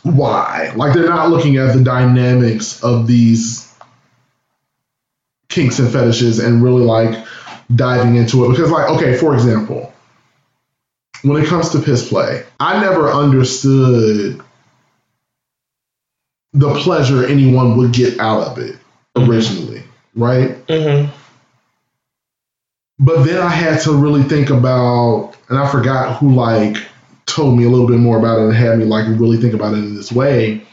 why. 0.03 0.73
Like 0.75 0.93
they're 0.93 1.07
not 1.07 1.29
looking 1.29 1.57
at 1.57 1.73
the 1.75 1.83
dynamics 1.83 2.83
of 2.83 3.07
these 3.07 3.73
kinks 5.49 5.79
and 5.79 5.91
fetishes 5.91 6.39
and 6.39 6.63
really 6.63 6.83
like 6.83 7.25
diving 7.73 8.15
into 8.15 8.45
it 8.45 8.49
because 8.49 8.71
like 8.71 8.89
okay 8.89 9.15
for 9.15 9.33
example 9.33 9.92
when 11.23 11.41
it 11.41 11.47
comes 11.47 11.69
to 11.69 11.79
piss 11.79 12.07
play 12.07 12.43
i 12.59 12.79
never 12.79 13.11
understood 13.11 14.41
the 16.53 16.75
pleasure 16.75 17.25
anyone 17.25 17.77
would 17.77 17.93
get 17.93 18.19
out 18.19 18.41
of 18.41 18.57
it 18.59 18.77
originally 19.15 19.83
right? 20.15 20.65
Mm-hmm. 20.67 21.11
but 22.99 23.23
then 23.23 23.41
i 23.41 23.49
had 23.49 23.81
to 23.81 23.93
really 23.93 24.23
think 24.23 24.49
about 24.49 25.33
and 25.49 25.57
i 25.57 25.69
forgot 25.69 26.17
who 26.17 26.33
like 26.33 26.77
told 27.25 27.57
me 27.57 27.63
a 27.63 27.69
little 27.69 27.87
bit 27.87 27.99
more 27.99 28.17
about 28.17 28.39
it 28.39 28.45
and 28.45 28.55
had 28.55 28.77
me 28.77 28.85
like 28.85 29.07
really 29.07 29.37
think 29.37 29.53
about 29.53 29.73
it 29.73 29.77
in 29.77 29.95
this 29.95 30.11
way 30.11 30.65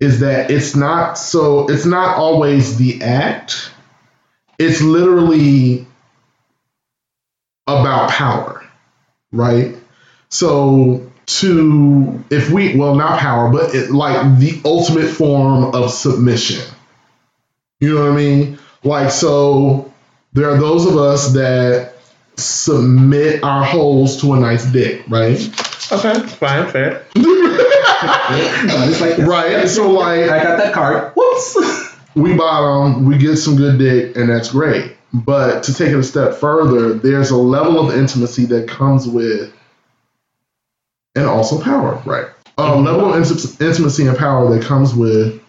is 0.00 0.20
that 0.20 0.50
it's 0.50 0.74
not 0.74 1.18
so 1.18 1.68
it's 1.68 1.84
not 1.84 2.16
always 2.16 2.78
the 2.78 3.02
act. 3.02 3.70
It's 4.58 4.80
literally 4.80 5.86
about 7.66 8.10
power 8.10 8.66
right 9.30 9.76
so 10.30 11.06
to 11.26 12.24
if 12.30 12.50
we 12.50 12.76
well 12.76 12.94
not 12.94 13.20
power 13.20 13.50
but 13.50 13.74
it, 13.74 13.90
like 13.90 14.38
the 14.38 14.60
ultimate 14.64 15.08
form 15.08 15.74
of 15.74 15.90
submission 15.90 16.64
you 17.78 17.94
know 17.94 18.02
what 18.02 18.12
i 18.12 18.16
mean 18.16 18.58
like 18.82 19.10
so 19.10 19.92
there 20.32 20.50
are 20.50 20.58
those 20.58 20.86
of 20.86 20.96
us 20.96 21.32
that 21.34 21.94
submit 22.36 23.42
our 23.44 23.64
holes 23.64 24.20
to 24.22 24.32
a 24.34 24.40
nice 24.40 24.64
dick, 24.64 25.04
right? 25.08 25.38
Okay, 25.92 26.20
fine, 26.20 26.68
fair. 26.70 27.04
It's 27.14 29.00
like. 29.00 29.18
Right. 29.18 29.68
So 29.68 29.90
like 29.90 30.30
I 30.30 30.42
got 30.42 30.56
that 30.58 30.72
card. 30.72 31.12
Whoops. 31.14 31.96
we 32.14 32.34
bottom, 32.34 33.04
we 33.04 33.18
get 33.18 33.36
some 33.36 33.56
good 33.56 33.78
dick, 33.78 34.16
and 34.16 34.28
that's 34.28 34.50
great. 34.50 34.96
But 35.12 35.64
to 35.64 35.74
take 35.74 35.88
it 35.88 35.98
a 35.98 36.02
step 36.02 36.34
further, 36.34 36.94
there's 36.94 37.30
a 37.30 37.36
level 37.36 37.80
of 37.80 37.94
intimacy 37.94 38.46
that 38.46 38.68
comes 38.68 39.08
with, 39.08 39.52
and 41.14 41.26
also 41.26 41.60
power, 41.62 42.00
right? 42.04 42.26
A 42.58 42.76
level 42.76 43.12
of 43.12 43.22
inti- 43.22 43.60
intimacy 43.60 44.06
and 44.06 44.18
power 44.18 44.54
that 44.54 44.64
comes 44.64 44.94
with 44.94 45.42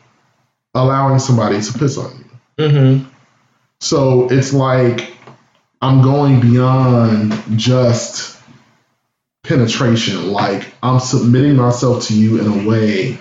allowing 0.73 1.19
somebody 1.19 1.61
to 1.61 1.77
piss 1.77 1.97
on 1.97 2.17
you. 2.17 2.65
Mm-hmm. 2.65 3.09
So 3.79 4.29
it's 4.29 4.53
like 4.53 5.13
I'm 5.81 6.01
going 6.01 6.39
beyond 6.39 7.33
just 7.57 8.39
penetration. 9.43 10.31
Like 10.31 10.73
I'm 10.81 10.99
submitting 10.99 11.57
myself 11.57 12.07
to 12.07 12.13
you 12.13 12.39
in 12.39 12.65
a 12.65 12.67
way 12.67 13.17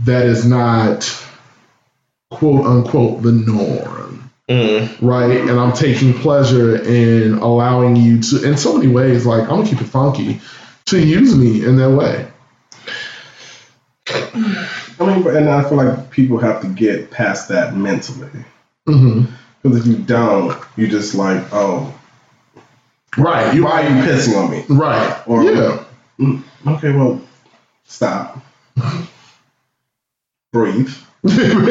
that 0.00 0.26
is 0.26 0.46
not 0.46 1.02
quote 2.30 2.64
unquote 2.64 3.22
the 3.22 3.32
norm. 3.32 4.30
Mm. 4.48 4.98
Right? 5.00 5.40
And 5.40 5.58
I'm 5.58 5.72
taking 5.72 6.14
pleasure 6.14 6.76
in 6.76 7.34
allowing 7.34 7.96
you 7.96 8.20
to 8.20 8.44
in 8.44 8.56
so 8.56 8.76
many 8.76 8.92
ways, 8.92 9.26
like 9.26 9.44
I'm 9.44 9.56
gonna 9.56 9.68
keep 9.68 9.80
it 9.80 9.86
funky, 9.86 10.40
to 10.94 11.06
use 11.06 11.36
me 11.36 11.64
in 11.64 11.76
that 11.76 11.90
way. 11.90 12.28
I 14.06 15.06
mean, 15.06 15.26
and 15.36 15.48
I 15.48 15.62
feel 15.68 15.78
like 15.78 16.10
people 16.10 16.38
have 16.38 16.60
to 16.62 16.68
get 16.68 17.10
past 17.10 17.48
that 17.48 17.74
mentally. 17.76 18.44
Because 18.86 19.78
if 19.80 19.86
you 19.86 19.96
don't, 19.96 20.56
you 20.76 20.88
just 20.88 21.14
like, 21.14 21.42
oh, 21.52 21.92
Right. 23.16 23.54
You 23.54 23.64
why 23.64 23.86
are 23.86 23.88
you 23.88 24.02
pissing 24.02 24.36
on 24.42 24.50
me? 24.50 24.64
right. 24.68 25.22
Or- 25.28 25.44
yeah. 25.44 25.84
Mm, 26.18 26.42
Okay, 26.66 26.90
well, 26.92 27.20
stop. 27.84 28.42
Breathe. 30.52 30.90
breathe 31.22 31.36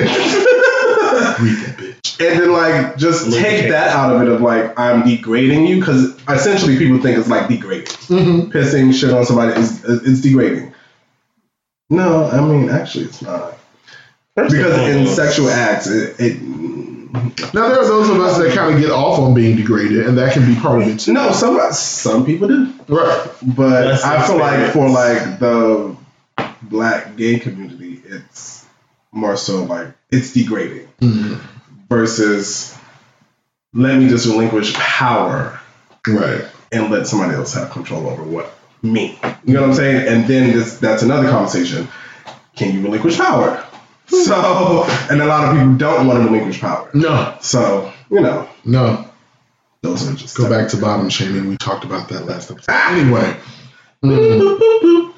that 1.12 1.76
bitch. 1.78 1.93
And 2.20 2.40
then, 2.40 2.52
like, 2.52 2.98
just 2.98 3.26
Lubricate. 3.28 3.60
take 3.62 3.70
that 3.72 3.90
out 3.96 4.16
of 4.16 4.22
it 4.22 4.28
of 4.28 4.42
like, 4.42 4.78
I'm 4.80 5.04
degrading 5.08 5.66
you. 5.68 5.80
Because 5.80 6.16
essentially, 6.30 6.78
people 6.78 7.00
think 7.02 7.18
it's 7.18 7.28
like 7.28 7.48
degrading. 7.48 7.94
hmm 8.08 8.52
Pissing 8.52 8.94
shit 8.94 9.12
on 9.12 9.26
somebody 9.26 9.60
is 9.60 9.84
it's 9.86 10.22
degrading. 10.22 10.74
No, 11.90 12.26
I 12.30 12.42
mean, 12.42 12.70
actually, 12.70 13.06
it's 13.06 13.22
not. 13.22 13.58
First 14.36 14.52
Because 14.56 14.78
in 14.90 15.08
sexual 15.08 15.50
acts, 15.50 15.88
it, 15.88 16.16
it 16.20 16.42
Now 16.42 17.68
there 17.70 17.80
are 17.82 17.88
those 17.88 18.10
of 18.10 18.20
us 18.20 18.38
that 18.40 18.54
kind 18.56 18.74
of 18.74 18.82
get 18.82 18.90
off 18.90 19.20
on 19.20 19.34
being 19.36 19.56
degraded, 19.56 20.08
and 20.08 20.18
that 20.18 20.34
can 20.34 20.46
be 20.52 20.60
part 20.60 20.82
of 20.82 20.88
it 20.88 21.00
too. 21.02 21.14
no, 21.14 21.32
some 21.32 21.60
some 21.74 22.26
people 22.26 22.48
do. 22.48 22.74
Right. 22.88 23.28
But 23.44 23.86
Less 23.86 24.04
I 24.04 24.26
feel 24.26 24.38
like 24.40 24.72
for 24.72 24.90
like 24.90 25.38
the 25.40 25.96
black 26.64 27.16
gay 27.16 27.38
community, 27.40 28.02
it's 28.06 28.66
more 29.12 29.38
so 29.38 29.64
like 29.66 29.90
it's 30.10 30.34
degrading 30.34 30.88
Mhm. 31.02 31.40
Versus 31.98 32.76
let 33.74 33.98
me 33.98 34.08
just 34.10 34.26
relinquish 34.28 34.74
power 34.74 35.60
Right. 36.08 36.46
and 36.72 36.92
let 36.92 37.08
somebody 37.08 37.34
else 37.36 37.54
have 37.54 37.72
control 37.72 38.08
over 38.08 38.24
what 38.24 38.54
me. 38.82 39.18
You 39.46 39.54
know 39.54 39.62
what 39.62 39.70
I'm 39.72 39.76
saying? 39.76 40.08
And 40.08 40.28
then 40.28 40.52
this 40.52 40.78
that's 40.80 41.04
another 41.04 41.30
conversation. 41.30 41.88
Can 42.56 42.74
you 42.76 42.82
relinquish 42.82 43.18
power? 43.18 43.64
So, 44.08 44.86
and 45.10 45.22
a 45.22 45.26
lot 45.26 45.46
of 45.46 45.54
people 45.56 45.76
don't 45.76 46.06
want 46.08 46.20
to 46.20 46.26
relinquish 46.26 46.60
power. 46.60 46.90
No. 46.94 47.36
So, 47.42 47.92
you 48.12 48.20
know, 48.20 48.48
No. 48.66 49.06
those 49.82 50.08
are 50.08 50.14
just 50.14 50.36
Go 50.38 50.50
back 50.50 50.68
to 50.70 50.78
bottom 50.78 51.10
shaming. 51.10 51.48
We 51.50 51.58
talked 51.58 51.86
about 51.86 52.10
that 52.10 52.26
last 52.26 52.52
episode. 52.52 52.72
Anyway. 52.74 53.38
Mm. 54.04 54.60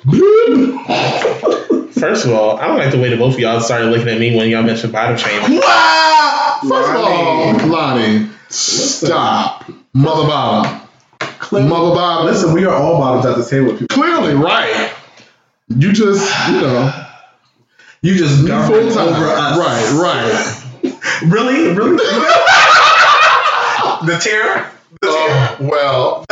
First 1.99 2.25
of 2.25 2.33
all, 2.33 2.57
I 2.57 2.67
don't 2.67 2.77
like 2.77 2.91
the 2.91 2.99
way 2.99 3.09
that 3.09 3.17
both 3.17 3.35
of 3.35 3.39
y'all 3.39 3.61
started 3.61 3.87
looking 3.87 4.09
at 4.09 4.19
me 4.19 4.35
when 4.35 4.49
y'all 4.49 4.63
mentioned 4.63 4.91
bottom 4.91 5.15
shaming. 5.17 5.59
Wow! 5.61 6.59
First 6.61 6.89
of 6.89 6.95
all, 6.97 7.53
Lonnie, 7.69 8.27
stop. 8.49 9.63
Mother 9.93 10.27
bottom. 10.27 10.81
Mother 11.51 11.95
bottom. 11.95 12.25
Listen, 12.25 12.51
we 12.53 12.65
are 12.65 12.75
all 12.75 12.97
bottoms 12.97 13.25
at 13.25 13.37
the 13.37 13.45
table. 13.49 13.71
If 13.73 13.79
you 13.81 13.87
Clearly, 13.87 14.33
right. 14.33 14.91
You 15.69 15.93
just, 15.93 16.29
you 16.49 16.59
know, 16.61 16.91
You 18.01 18.17
just 18.17 18.41
you 18.41 18.47
full 18.47 18.91
time. 18.93 19.07
over 19.07 19.25
us. 19.25 19.57
Right, 19.57 19.91
right. 19.93 20.61
Really? 21.23 21.73
Really? 21.73 21.95
the 24.05 24.17
tear? 24.21 24.69
The 25.01 25.07
oh, 25.07 25.27
tear? 25.27 25.55
Oh, 25.59 25.61
well. 25.61 26.25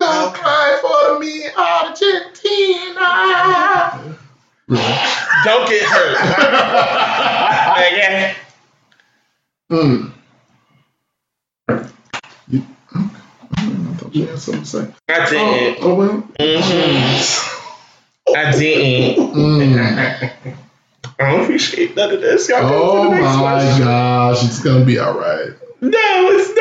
Don't 0.00 0.34
cry 0.34 0.78
for 0.80 1.18
me, 1.18 1.46
Argentina. 1.54 3.04
Don't 4.70 5.68
get 5.68 5.82
hurt. 5.82 6.16
okay. 7.78 8.34
Mm. 9.70 10.12
You, 12.48 12.64
I 12.92 12.98
you 14.12 14.26
had 14.26 14.38
something 14.38 14.62
to 14.62 14.68
say. 14.68 14.94
I 15.08 15.18
Oh, 15.26 15.30
didn't. 15.30 15.78
oh 15.84 15.94
well. 15.94 16.22
Mm-hmm. 16.38 18.36
I 18.36 18.50
didn't. 18.52 19.32
Mm. 19.34 20.32
I 21.18 21.30
don't 21.30 21.42
appreciate 21.42 21.96
none 21.96 22.12
of 22.14 22.20
this. 22.20 22.48
Y'all 22.48 22.62
go 22.62 22.68
Oh 22.72 23.02
to 23.04 23.08
the 23.10 23.14
next 23.16 23.36
my 23.36 23.40
question. 23.60 23.84
gosh, 23.84 24.44
it's 24.44 24.62
gonna 24.62 24.84
be 24.84 24.98
all 24.98 25.18
right. 25.18 25.50
No, 25.80 25.90
it's 26.30 26.54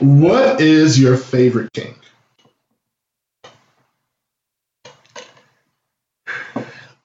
not. 0.00 0.02
What 0.02 0.60
is 0.60 0.98
your 1.00 1.16
favorite 1.16 1.72
kink? 1.72 1.96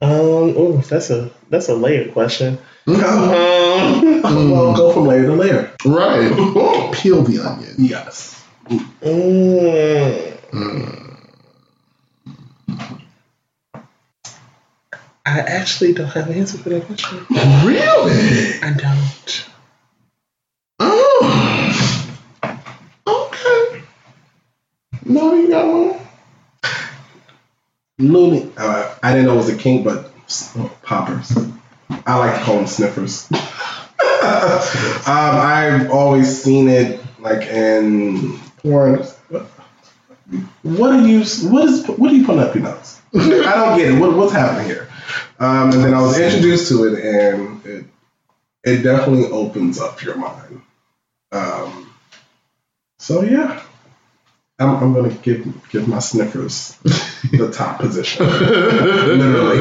Um, 0.02 0.54
oh, 0.58 0.78
that's 0.78 1.10
a 1.10 1.30
that's 1.50 1.68
a 1.70 1.76
layered 1.76 2.14
question. 2.14 2.58
Um, 4.22 4.52
well, 4.52 4.76
go 4.76 4.92
from 4.94 5.08
layer 5.08 5.26
to 5.28 5.34
layer. 5.34 5.72
Right. 5.86 6.32
Peel 6.94 7.24
the 7.24 7.40
onion. 7.40 7.74
Yes. 7.78 8.44
mm, 8.70 10.38
Mm. 10.52 11.30
I 15.26 15.40
actually 15.40 15.94
don't 15.94 16.08
have 16.08 16.28
an 16.30 16.34
answer 16.38 16.58
for 16.58 16.70
that 16.70 16.86
question. 16.86 17.26
Really? 17.66 18.60
I 18.62 18.74
don't. 18.76 19.46
Oh. 20.80 22.18
Okay. 23.08 23.82
No, 25.06 25.34
you 25.34 25.50
got 25.50 25.66
one. 25.66 26.00
Looney. 28.00 28.52
Uh, 28.58 28.96
I 29.04 29.12
didn't 29.12 29.28
know 29.28 29.34
it 29.34 29.38
was 29.38 29.50
a 29.50 29.58
kink, 29.58 29.84
but 29.86 30.12
poppers. 30.82 31.38
I 32.06 32.18
like 32.18 32.40
to 32.40 32.44
call 32.44 32.56
them 32.58 32.68
sniffers. 32.68 33.30
um, 33.32 33.40
I've 35.06 35.92
always 35.92 36.42
seen 36.42 36.70
it 36.70 37.02
like 37.20 37.48
in 37.48 38.40
porn. 38.58 39.04
What 40.62 40.92
are 40.92 41.08
you? 41.08 41.20
What 41.50 41.66
is? 41.66 41.84
What 41.88 42.12
are 42.12 42.16
you 42.16 42.26
putting 42.26 42.42
up 42.42 42.56
your 42.56 42.64
nose? 42.64 43.02
I 43.16 43.56
don't 43.56 43.78
get 43.78 43.94
it. 43.94 44.00
What, 44.00 44.16
what's 44.16 44.34
happening 44.34 44.68
here? 44.68 44.88
Um, 45.40 45.72
and 45.72 45.84
then 45.84 45.94
I 45.94 46.02
was 46.02 46.20
introduced 46.20 46.70
to 46.70 46.86
it, 46.86 47.04
and 47.04 47.66
it 47.66 47.86
it 48.64 48.84
definitely 48.84 49.26
opens 49.26 49.80
up 49.80 50.02
your 50.04 50.16
mind. 50.16 50.62
Um, 51.32 51.94
so 53.00 53.24
yeah, 53.24 53.64
I'm, 54.60 54.76
I'm 54.76 54.94
gonna 54.94 55.14
give 55.14 55.70
give 55.70 55.88
my 55.88 56.00
sniffers 56.00 56.78
the 57.32 57.50
top 57.52 57.80
position. 57.80 58.26
Literally. 58.28 59.60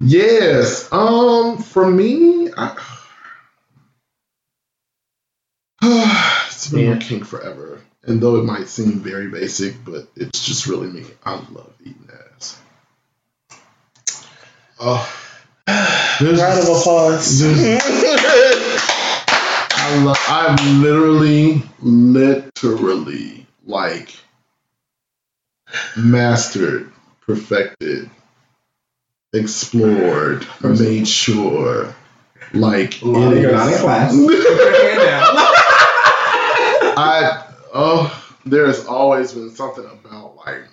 yes. 0.00 0.92
Um. 0.92 1.56
For 1.58 1.90
me, 1.90 2.50
I, 2.56 2.76
it's 6.48 6.70
been 6.70 6.90
my 6.90 6.98
kink 6.98 7.24
forever. 7.24 7.80
And 8.02 8.20
though 8.20 8.36
it 8.36 8.44
might 8.44 8.68
seem 8.68 9.00
very 9.00 9.28
basic, 9.28 9.84
but 9.84 10.06
it's 10.14 10.44
just 10.44 10.66
really 10.66 10.88
me. 10.88 11.04
I 11.24 11.34
love 11.34 11.72
eating 11.80 12.08
ass. 12.34 12.60
Oh. 14.78 15.12
Round 16.20 16.60
of 16.60 16.68
applause. 16.68 17.42
I 19.88 20.02
love, 20.02 20.18
I've 20.28 20.66
literally, 20.80 21.62
literally, 21.80 23.46
like, 23.64 24.12
mastered, 25.96 26.90
perfected, 27.20 28.10
explored, 29.32 30.44
made 30.60 31.06
sure, 31.06 31.94
like, 32.52 32.98
Well, 33.00 33.32
it 33.32 33.42
you're 33.42 33.52
not 33.52 33.68
in 33.68 33.74
is- 33.74 33.80
class. 33.80 34.12
Put 34.16 34.34
your 34.34 34.70
hand. 35.06 35.22
I 36.98 37.44
oh, 37.72 38.24
there's 38.44 38.86
always 38.86 39.34
been 39.34 39.50
something 39.50 39.84
about 39.84 40.36
like, 40.36 40.64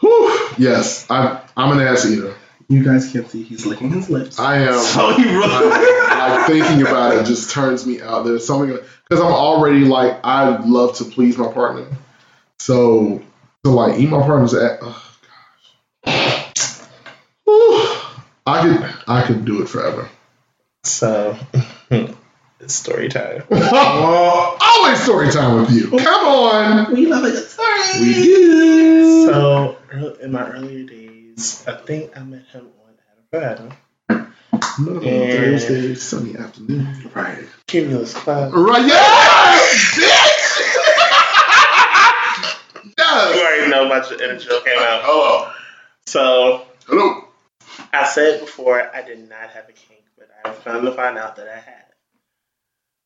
whew, 0.00 0.48
yes, 0.58 1.06
I'm 1.10 1.38
I'm 1.56 1.78
an 1.78 1.86
ass 1.86 2.04
eater. 2.04 2.34
You 2.68 2.82
guys 2.82 3.12
can't 3.12 3.30
see 3.30 3.42
he's 3.42 3.66
licking 3.66 3.90
his 3.90 4.08
lips. 4.10 4.38
I 4.38 4.56
am. 4.58 4.78
so 4.80 5.00
oh, 5.08 5.16
he 5.16 5.24
really. 5.24 6.13
I, 6.24 6.36
like 6.36 6.46
thinking 6.46 6.82
about 6.82 7.16
it 7.16 7.26
just 7.26 7.50
turns 7.50 7.86
me 7.86 8.00
out. 8.00 8.24
There's 8.24 8.46
something 8.46 8.68
because 8.68 9.24
I'm 9.24 9.32
already 9.32 9.80
like 9.80 10.20
I 10.24 10.58
love 10.64 10.96
to 10.96 11.04
please 11.04 11.36
my 11.36 11.52
partner, 11.52 11.86
so 12.58 13.22
to 13.64 13.70
like 13.70 13.98
eat 13.98 14.08
my 14.08 14.20
partner's 14.20 14.54
at. 14.54 14.78
Oh 14.82 15.16
gosh, 16.04 16.80
Whew. 17.44 18.00
I 18.46 18.62
could 18.62 18.94
I 19.08 19.26
could 19.26 19.44
do 19.44 19.62
it 19.62 19.68
forever. 19.68 20.08
So, 20.84 21.36
it's 21.90 22.74
story 22.74 23.08
time. 23.08 23.44
Oh, 23.50 24.56
always 24.60 25.00
story 25.00 25.30
time 25.30 25.60
with 25.60 25.70
you. 25.70 25.90
Come 25.98 26.28
on. 26.28 26.92
We 26.92 27.06
love 27.06 27.24
a 27.24 27.30
good 27.30 27.48
story. 27.48 28.00
We 28.00 28.12
do. 28.22 29.26
So, 29.26 29.76
in 30.20 30.32
my 30.32 30.46
earlier 30.50 30.84
days, 30.84 31.64
I 31.66 31.76
think 31.76 32.16
I 32.16 32.22
met 32.22 32.44
him 32.46 32.68
on 33.32 33.42
Adam 33.42 33.72
Adam. 34.74 34.94
No, 34.94 35.00
Yeah. 35.00 35.30
Thursday, 35.36 35.94
sunny 35.94 36.36
afternoon. 36.36 37.10
Right. 37.14 37.44
Cumulus 37.66 38.14
Cloud. 38.14 38.52
Right, 38.54 38.86
yes! 38.86 39.94
Bitch! 39.96 40.60
You 42.98 43.40
already 43.40 43.70
know 43.70 43.88
my 43.88 44.00
j- 44.00 44.14
inner 44.24 44.38
joke 44.38 44.64
came 44.64 44.78
out. 44.78 45.02
Hello. 45.04 45.50
So, 46.06 46.66
Hello. 46.86 47.24
I 47.92 48.04
said 48.06 48.40
before 48.40 48.90
I 48.94 49.02
did 49.02 49.28
not 49.28 49.50
have 49.50 49.68
a 49.68 49.72
kink, 49.72 50.02
but 50.18 50.28
I 50.44 50.50
found 50.52 50.84
to 50.86 50.92
find 50.92 51.16
out 51.18 51.36
that 51.36 51.48
I 51.48 51.56
had. 51.58 51.84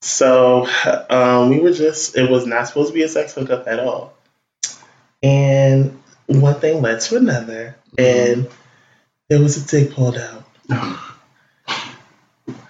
So 0.00 0.66
um, 1.10 1.50
we 1.50 1.58
were 1.60 1.72
just, 1.72 2.16
it 2.16 2.30
was 2.30 2.46
not 2.46 2.68
supposed 2.68 2.88
to 2.88 2.94
be 2.94 3.02
a 3.02 3.08
sex 3.08 3.34
hookup 3.34 3.66
at 3.66 3.80
all. 3.80 4.14
And 5.22 6.00
one 6.26 6.54
thing 6.60 6.80
led 6.82 7.00
to 7.02 7.16
another, 7.16 7.76
and 7.98 8.48
there 9.28 9.40
was 9.40 9.56
a 9.62 9.66
dick 9.66 9.92
pulled 9.92 10.16
out. 10.16 10.44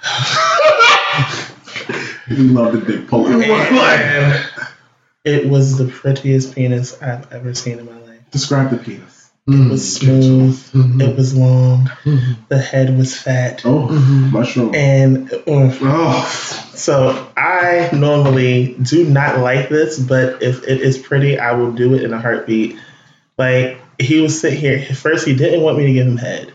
We 2.29 2.37
love 2.37 2.73
the 2.75 2.81
dick 2.81 3.09
pulling. 3.09 3.43
And 3.43 4.45
it 5.25 5.49
was 5.49 5.79
the 5.79 5.87
prettiest 5.87 6.55
penis 6.55 7.01
I've 7.01 7.33
ever 7.33 7.55
seen 7.55 7.79
in 7.79 7.87
my 7.87 7.99
life. 8.01 8.21
Describe 8.31 8.71
the 8.71 8.77
penis. 8.77 9.31
It 9.47 9.71
was 9.71 9.95
smooth, 9.97 10.55
Mhm. 10.75 11.01
it 11.01 11.17
was 11.17 11.33
long, 11.35 11.91
Mhm. 12.05 12.37
the 12.51 12.59
head 12.59 12.99
was 12.99 13.17
fat. 13.17 13.63
Oh, 13.65 13.89
Mhm. 13.91 14.31
mushroom. 14.31 14.75
And 14.75 15.33
Oh, 15.47 16.31
So 16.75 17.27
I 17.35 17.89
normally 17.95 18.77
do 18.83 19.05
not 19.05 19.39
like 19.41 19.71
this, 19.71 19.99
but 19.99 20.43
if 20.43 20.65
it 20.69 20.83
is 20.83 20.99
pretty, 20.99 21.39
I 21.39 21.53
will 21.53 21.73
do 21.73 21.95
it 21.95 22.03
in 22.03 22.13
a 22.13 22.21
heartbeat. 22.21 22.77
Like 23.39 23.81
he 23.99 24.21
was 24.21 24.39
sitting 24.39 24.61
here. 24.61 24.81
First, 24.95 25.27
he 25.27 25.33
didn't 25.35 25.63
want 25.63 25.79
me 25.79 25.87
to 25.87 25.93
give 25.95 26.07
him 26.07 26.19
head, 26.19 26.53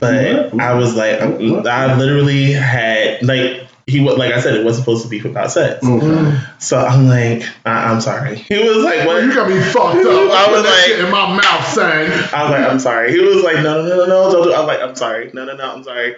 but 0.00 0.52
What? 0.52 0.62
I 0.62 0.74
was 0.74 0.94
like, 0.94 1.20
What? 1.20 1.66
I 1.66 1.96
literally 1.96 2.52
had 2.52 3.22
like 3.22 3.66
he 3.86 4.00
was 4.00 4.18
like 4.18 4.32
I 4.34 4.40
said, 4.40 4.54
it 4.54 4.64
wasn't 4.64 4.84
supposed 4.84 5.02
to 5.04 5.08
be 5.08 5.18
about 5.26 5.50
sex. 5.50 5.82
okay. 5.84 6.38
So 6.58 6.78
I'm 6.78 7.08
like, 7.08 7.42
I- 7.64 7.90
I'm 7.90 8.00
sorry. 8.00 8.36
He 8.48 8.58
was 8.58 8.84
like, 8.84 8.98
Well, 9.06 9.14
what? 9.16 9.24
you 9.24 9.34
got 9.34 9.48
me 9.48 9.60
fucked 9.60 9.76
up. 9.96 9.96
I 10.06 10.52
was 10.52 10.64
like- 10.64 10.80
shit 10.84 11.00
in 11.00 11.10
my 11.10 11.36
mouth, 11.36 11.66
saying, 11.68 12.12
I 12.34 12.42
was 12.42 12.50
like, 12.50 12.70
I'm 12.70 12.78
sorry. 12.80 13.12
He 13.12 13.20
was 13.20 13.42
like, 13.42 13.56
no, 13.56 13.82
no, 13.82 13.96
no, 13.96 14.06
no, 14.06 14.32
don't 14.32 14.44
do. 14.44 14.52
I 14.52 14.58
was 14.60 14.66
like, 14.68 14.80
I'm 14.80 14.94
sorry. 14.94 15.30
No, 15.32 15.44
no, 15.44 15.56
no, 15.56 15.72
I'm 15.72 15.82
sorry. 15.84 16.16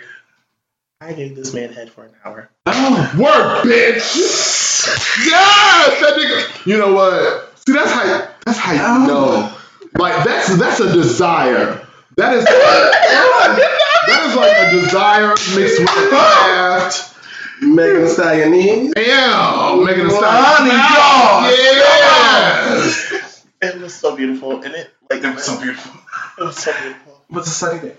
I 1.02 1.14
gave 1.14 1.34
this 1.34 1.54
man 1.54 1.72
head 1.72 1.90
for 1.90 2.04
an 2.04 2.12
hour. 2.24 2.50
Oh, 2.66 3.12
"Work, 3.18 3.64
bitch." 3.64 4.16
yes, 5.26 6.00
that 6.00 6.14
nigga. 6.14 6.66
You 6.66 6.76
know 6.76 6.92
what? 6.92 7.58
See, 7.66 7.72
that's 7.72 7.90
how. 7.90 8.28
That's 8.44 8.58
how 8.58 8.72
you 8.72 8.80
oh. 8.82 9.06
know. 9.06 9.56
Like 9.98 10.24
that's 10.24 10.54
that's 10.58 10.80
a 10.80 10.92
desire. 10.92 11.86
That 12.16 12.34
is. 12.36 12.44
that 12.44 14.26
is 14.26 14.36
like 14.36 14.56
a 14.56 14.70
desire 14.80 15.28
mixed 15.28 15.80
with 15.80 15.88
a 15.88 16.08
craft. 16.08 17.16
Megan 17.62 18.02
Thee 18.02 18.08
Stallion. 18.08 18.92
Damn, 18.92 19.84
making 19.84 20.06
a 20.06 20.08
Lonnie 20.12 20.70
sound. 20.70 20.70
Dawes. 20.70 21.52
Yes. 21.56 23.46
It 23.62 23.80
was 23.80 23.94
so 23.94 24.16
beautiful, 24.16 24.62
and 24.62 24.74
it 24.74 24.90
like 25.10 25.22
It 25.22 25.34
was 25.34 25.44
so 25.44 25.60
beautiful. 25.60 26.00
It 26.38 26.44
was 26.44 26.56
so 26.56 26.72
beautiful. 26.80 27.20
What's 27.28 27.48
a 27.48 27.50
sunny 27.50 27.80
day? 27.80 27.96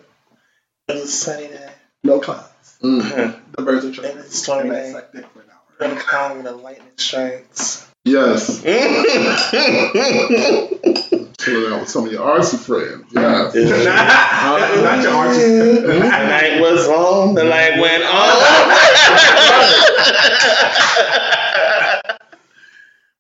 It 0.88 0.94
was 0.94 1.04
a 1.04 1.08
sunny 1.08 1.48
day. 1.48 1.70
No 2.04 2.20
clouds. 2.20 2.78
Mm-hmm. 2.82 3.52
The 3.56 3.62
birds 3.62 3.86
are 3.86 3.90
It 3.90 3.94
chirping. 3.94 4.18
was 4.18 4.26
a 4.26 4.32
stormy 4.32 4.70
And 4.70 4.78
I 4.78 4.82
day. 4.82 4.92
sucked 4.92 5.14
dick 5.14 5.26
for 5.32 5.42
an 5.42 5.46
hour. 5.52 5.90
Gonna 5.90 6.02
clown 6.02 6.38
with 6.38 6.46
the 6.46 6.52
lightning 6.54 6.88
strikes. 6.98 7.88
Yes. 8.04 8.64
and 8.66 9.06
Chilling 11.40 11.74
out 11.74 11.82
with 11.82 11.90
some 11.90 12.06
of 12.08 12.12
your 12.12 12.22
artsy 12.22 12.58
friends. 12.58 13.06
Yes. 13.12 13.54
Not, 13.56 14.84
not 14.84 15.04
your 15.04 15.14
artist. 15.14 15.84
the 15.84 16.00
night 16.00 16.60
was 16.60 16.88
long, 16.88 17.36
the 17.36 17.44
light 17.44 17.80
went 17.80 18.04
on. 18.04 18.10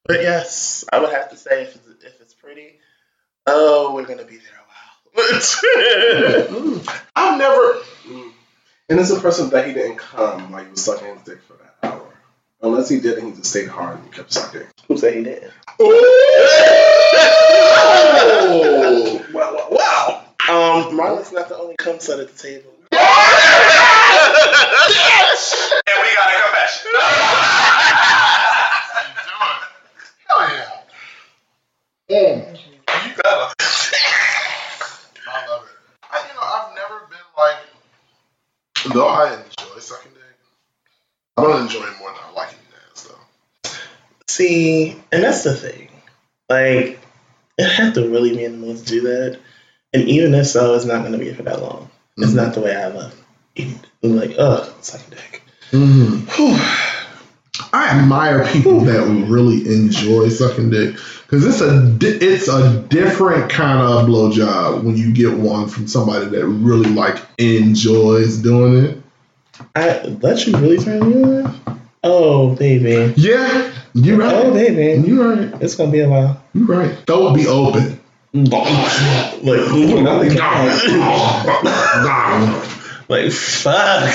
but 0.05 0.21
yes, 0.21 0.83
I 0.91 0.99
would 0.99 1.11
have 1.11 1.29
to 1.29 1.37
say 1.37 1.61
if 1.63 1.75
it's, 1.75 1.87
if 2.03 2.19
it's 2.21 2.33
pretty, 2.33 2.79
oh, 3.45 3.93
we're 3.93 4.05
gonna 4.05 4.25
be 4.25 4.37
there 4.37 4.57
a 4.57 4.65
while. 4.65 4.97
I've 7.15 7.37
never. 7.37 7.81
And 8.89 8.99
it's 8.99 9.11
a 9.11 9.19
person 9.19 9.49
that 9.51 9.67
he 9.67 9.73
didn't 9.73 9.97
come 9.97 10.51
like, 10.51 10.65
he 10.65 10.71
was 10.71 10.83
sucking 10.83 11.07
his 11.07 11.21
dick 11.23 11.41
for 11.43 11.53
that 11.53 11.60
hour. 11.60 11.60
Unless 12.63 12.89
he 12.89 12.99
did 12.99 13.17
and 13.17 13.29
he 13.29 13.33
just 13.33 13.49
stayed 13.49 13.69
hard 13.69 13.97
and 13.99 14.11
kept 14.11 14.31
sucking. 14.31 14.61
Who 14.87 14.95
said 14.97 15.15
he 15.15 15.23
didn't? 15.23 15.51
Oh. 15.79 15.87
Wow, 19.33 19.55
wow, 19.55 19.67
wow. 19.71 20.23
Um, 20.49 20.95
Marlon's 20.95 21.31
not 21.31 21.49
the 21.49 21.57
only 21.57 21.75
cum 21.77 21.95
slut 21.97 22.21
at 22.21 22.29
the 22.35 22.37
table. 22.37 22.71
yes! 22.91 23.01
And 25.87 25.97
we 26.01 26.07
got 26.15 26.29
a 26.29 26.31
confession. 26.41 26.91
Hell 30.27 30.41
yeah. 30.49 30.69
Mm. 32.09 32.57
You 32.57 33.13
got 33.23 33.53
I 35.27 35.29
love 35.47 35.63
it. 35.63 35.77
I, 36.11 36.13
you 36.27 36.33
know, 36.35 36.43
I've 36.43 36.75
never 36.75 36.97
been 37.09 37.27
like, 37.37 37.57
though 38.93 39.07
I 39.07 39.33
enjoy 39.33 39.79
sucking 39.79 40.11
dick, 40.11 40.21
I 41.37 41.39
don't 41.43 41.61
enjoy 41.61 41.83
it 41.83 41.97
more 41.99 42.09
than 42.11 42.19
I 42.27 42.31
like 42.33 42.49
eating 42.49 42.75
ass, 42.91 43.03
though. 43.03 43.23
See, 44.31 44.95
and 45.11 45.23
that's 45.23 45.43
the 45.43 45.53
thing. 45.53 45.89
Like, 46.49 46.99
it 47.57 47.69
had 47.69 47.95
to 47.95 48.09
really 48.09 48.35
be 48.35 48.45
in 48.45 48.53
the 48.53 48.65
mood 48.67 48.77
to 48.77 48.85
do 48.85 49.01
that. 49.01 49.39
And 49.93 50.03
even 50.07 50.33
if 50.33 50.47
so, 50.47 50.73
it's 50.75 50.85
not 50.85 51.01
going 51.01 51.11
to 51.11 51.17
be 51.17 51.33
for 51.33 51.43
that 51.43 51.61
long. 51.61 51.89
It's 52.17 52.31
Mhm. 52.31 52.35
not 52.35 52.53
the 52.53 52.61
way 52.61 52.73
I 52.75 52.87
love 52.87 53.13
eating. 53.55 53.79
I'm 54.03 54.15
like, 54.15 54.35
ugh, 54.37 54.69
sucking 54.81 55.09
dick. 55.09 55.41
Mm-hmm. 55.71 56.87
I 57.73 57.89
admire 57.99 58.45
people 58.47 58.81
that 58.81 59.01
really 59.27 59.65
enjoy 59.73 60.29
sucking 60.29 60.69
dick 60.71 60.95
because 61.25 61.45
it's 61.45 61.61
a 61.61 61.97
it's 62.01 62.47
a 62.47 62.79
different 62.89 63.49
kind 63.49 63.79
of 63.79 64.07
blowjob 64.07 64.83
when 64.83 64.97
you 64.97 65.13
get 65.13 65.33
one 65.37 65.67
from 65.67 65.87
somebody 65.87 66.25
that 66.25 66.45
really 66.45 66.89
like 66.89 67.17
enjoys 67.37 68.37
doing 68.37 68.85
it. 68.85 69.01
I 69.75 69.89
that 70.21 70.47
you 70.47 70.57
really 70.57 70.79
turn 70.79 71.09
me 71.09 71.43
on? 71.43 71.81
Oh, 72.03 72.55
baby. 72.55 73.13
Yeah, 73.15 73.71
you 73.93 74.21
Oh, 74.21 74.51
right. 74.53 74.73
man. 74.75 75.05
You 75.05 75.23
right. 75.23 75.61
It's 75.61 75.75
going 75.75 75.89
to 75.91 75.97
be 75.97 76.01
a 76.01 76.09
while. 76.09 76.41
You 76.53 76.65
right. 76.65 76.97
Throw 77.07 77.33
it 77.33 77.35
be 77.35 77.47
open. 77.47 77.99
Mm. 78.33 78.47
Oh, 78.53 78.61
like, 79.43 79.69
like 83.09 83.31
fuck. 83.31 84.11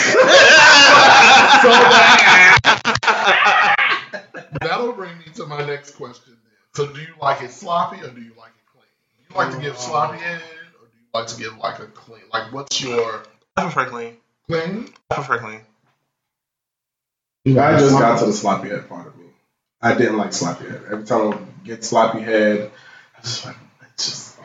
That'll 4.60 4.92
bring 4.92 5.16
me 5.18 5.24
to 5.34 5.46
my 5.46 5.64
next 5.66 5.92
question. 5.92 6.32
Then. 6.34 6.52
So, 6.74 6.86
do 6.92 7.00
you 7.00 7.08
like 7.20 7.42
it 7.42 7.50
sloppy 7.50 8.02
or 8.02 8.08
do 8.10 8.20
you 8.20 8.32
like 8.38 8.52
it 8.52 8.66
clean? 8.72 8.84
Do 9.28 9.34
you 9.34 9.36
like 9.36 9.54
to 9.54 9.60
give 9.60 9.76
sloppy 9.78 10.18
head 10.18 10.40
or 10.80 10.86
do 10.86 10.96
you 10.98 11.06
like 11.12 11.26
to 11.28 11.36
give 11.38 11.56
like 11.58 11.78
a 11.80 11.86
clean? 11.86 12.22
Like, 12.32 12.52
what's 12.52 12.80
your 12.82 13.22
I 13.56 13.62
prefer 13.62 13.86
clean. 13.86 14.16
clean? 14.48 14.88
I 15.10 15.14
prefer 15.14 15.38
clean. 15.38 15.60
I 17.58 17.78
just 17.78 17.92
got 17.98 18.18
to 18.20 18.26
the 18.26 18.32
sloppy 18.32 18.68
head 18.70 18.88
part 18.88 19.06
of 19.08 19.16
me. 19.16 19.25
I 19.80 19.94
didn't 19.94 20.16
like 20.16 20.32
sloppy 20.32 20.64
head. 20.68 20.82
Every 20.90 21.04
time 21.04 21.32
I 21.34 21.66
get 21.66 21.84
sloppy 21.84 22.20
head, 22.20 22.70
I 23.16 23.20
just 23.22 23.44
like, 23.44 23.56
it's 23.92 24.06
just. 24.06 24.38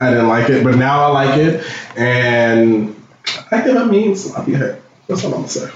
I 0.00 0.10
didn't 0.10 0.28
like 0.28 0.48
it, 0.48 0.64
but 0.64 0.76
now 0.76 1.04
I 1.04 1.08
like 1.08 1.38
it, 1.38 1.64
and 1.96 2.96
I 3.50 3.60
think 3.60 3.76
I 3.76 3.84
mean 3.84 4.16
sloppy 4.16 4.54
head. 4.54 4.80
That's 5.06 5.22
what 5.22 5.34
I'm 5.34 5.40
gonna 5.40 5.48
say. 5.48 5.70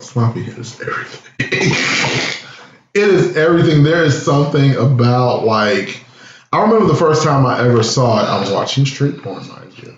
Sloppy 0.00 0.42
head 0.42 0.58
is 0.58 0.80
everything. 0.80 1.32
it 2.94 3.08
is 3.08 3.36
everything. 3.36 3.84
There 3.84 4.04
is 4.04 4.24
something 4.24 4.74
about 4.74 5.44
like 5.44 6.02
I 6.52 6.62
remember 6.62 6.86
the 6.86 6.96
first 6.96 7.22
time 7.22 7.46
I 7.46 7.64
ever 7.64 7.84
saw 7.84 8.20
it. 8.20 8.28
I 8.28 8.40
was 8.40 8.50
watching 8.50 8.84
street 8.84 9.22
porn, 9.22 9.46
mind 9.48 9.78
you, 9.78 9.96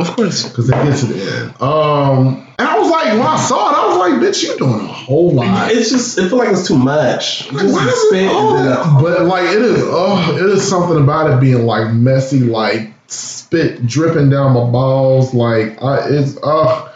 Of 0.00 0.14
course. 0.14 0.48
because 0.48 0.68
they 0.68 0.74
get 0.74 0.96
to 0.98 1.06
the 1.06 1.20
end. 1.20 1.60
Um, 1.60 2.46
and 2.56 2.68
I 2.68 2.78
was 2.78 2.88
like, 2.88 3.06
when 3.14 3.22
I 3.22 3.36
saw 3.36 3.70
it, 3.70 3.76
I 3.76 3.86
was 3.88 3.96
like, 3.98 4.12
bitch, 4.22 4.44
you 4.44 4.56
doing 4.56 4.84
a 4.84 4.92
whole 4.92 5.32
lot. 5.32 5.72
It's 5.72 5.90
just 5.90 6.16
it 6.18 6.28
feel 6.28 6.38
like 6.38 6.50
it's 6.50 6.68
too 6.68 6.78
much. 6.78 7.50
Like, 7.50 7.62
Just 7.62 7.74
why 7.74 7.88
is 7.88 8.08
spit 8.08 8.22
it 8.22 8.30
all 8.30 8.52
that? 8.54 9.00
But 9.02 9.22
like 9.22 9.44
it 9.44 9.60
is, 9.62 9.82
oh, 9.82 10.36
it 10.36 10.46
is 10.50 10.68
something 10.68 11.02
about 11.02 11.32
it 11.32 11.40
being 11.40 11.66
like 11.66 11.92
messy, 11.92 12.40
like 12.40 12.92
spit 13.08 13.86
dripping 13.86 14.30
down 14.30 14.52
my 14.52 14.70
balls. 14.70 15.34
Like 15.34 15.82
I, 15.82 16.08
it's, 16.10 16.38
uh, 16.44 16.92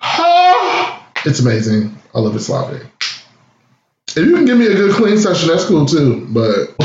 it's 1.26 1.40
amazing. 1.40 1.94
I 2.14 2.20
love 2.20 2.34
it 2.36 2.40
sloppy. 2.40 2.78
If 4.08 4.24
you 4.24 4.34
can 4.34 4.46
give 4.46 4.56
me 4.56 4.66
a 4.66 4.74
good 4.74 4.94
clean 4.94 5.18
session, 5.18 5.48
that's 5.50 5.66
cool 5.66 5.84
too. 5.84 6.26
But 6.30 6.74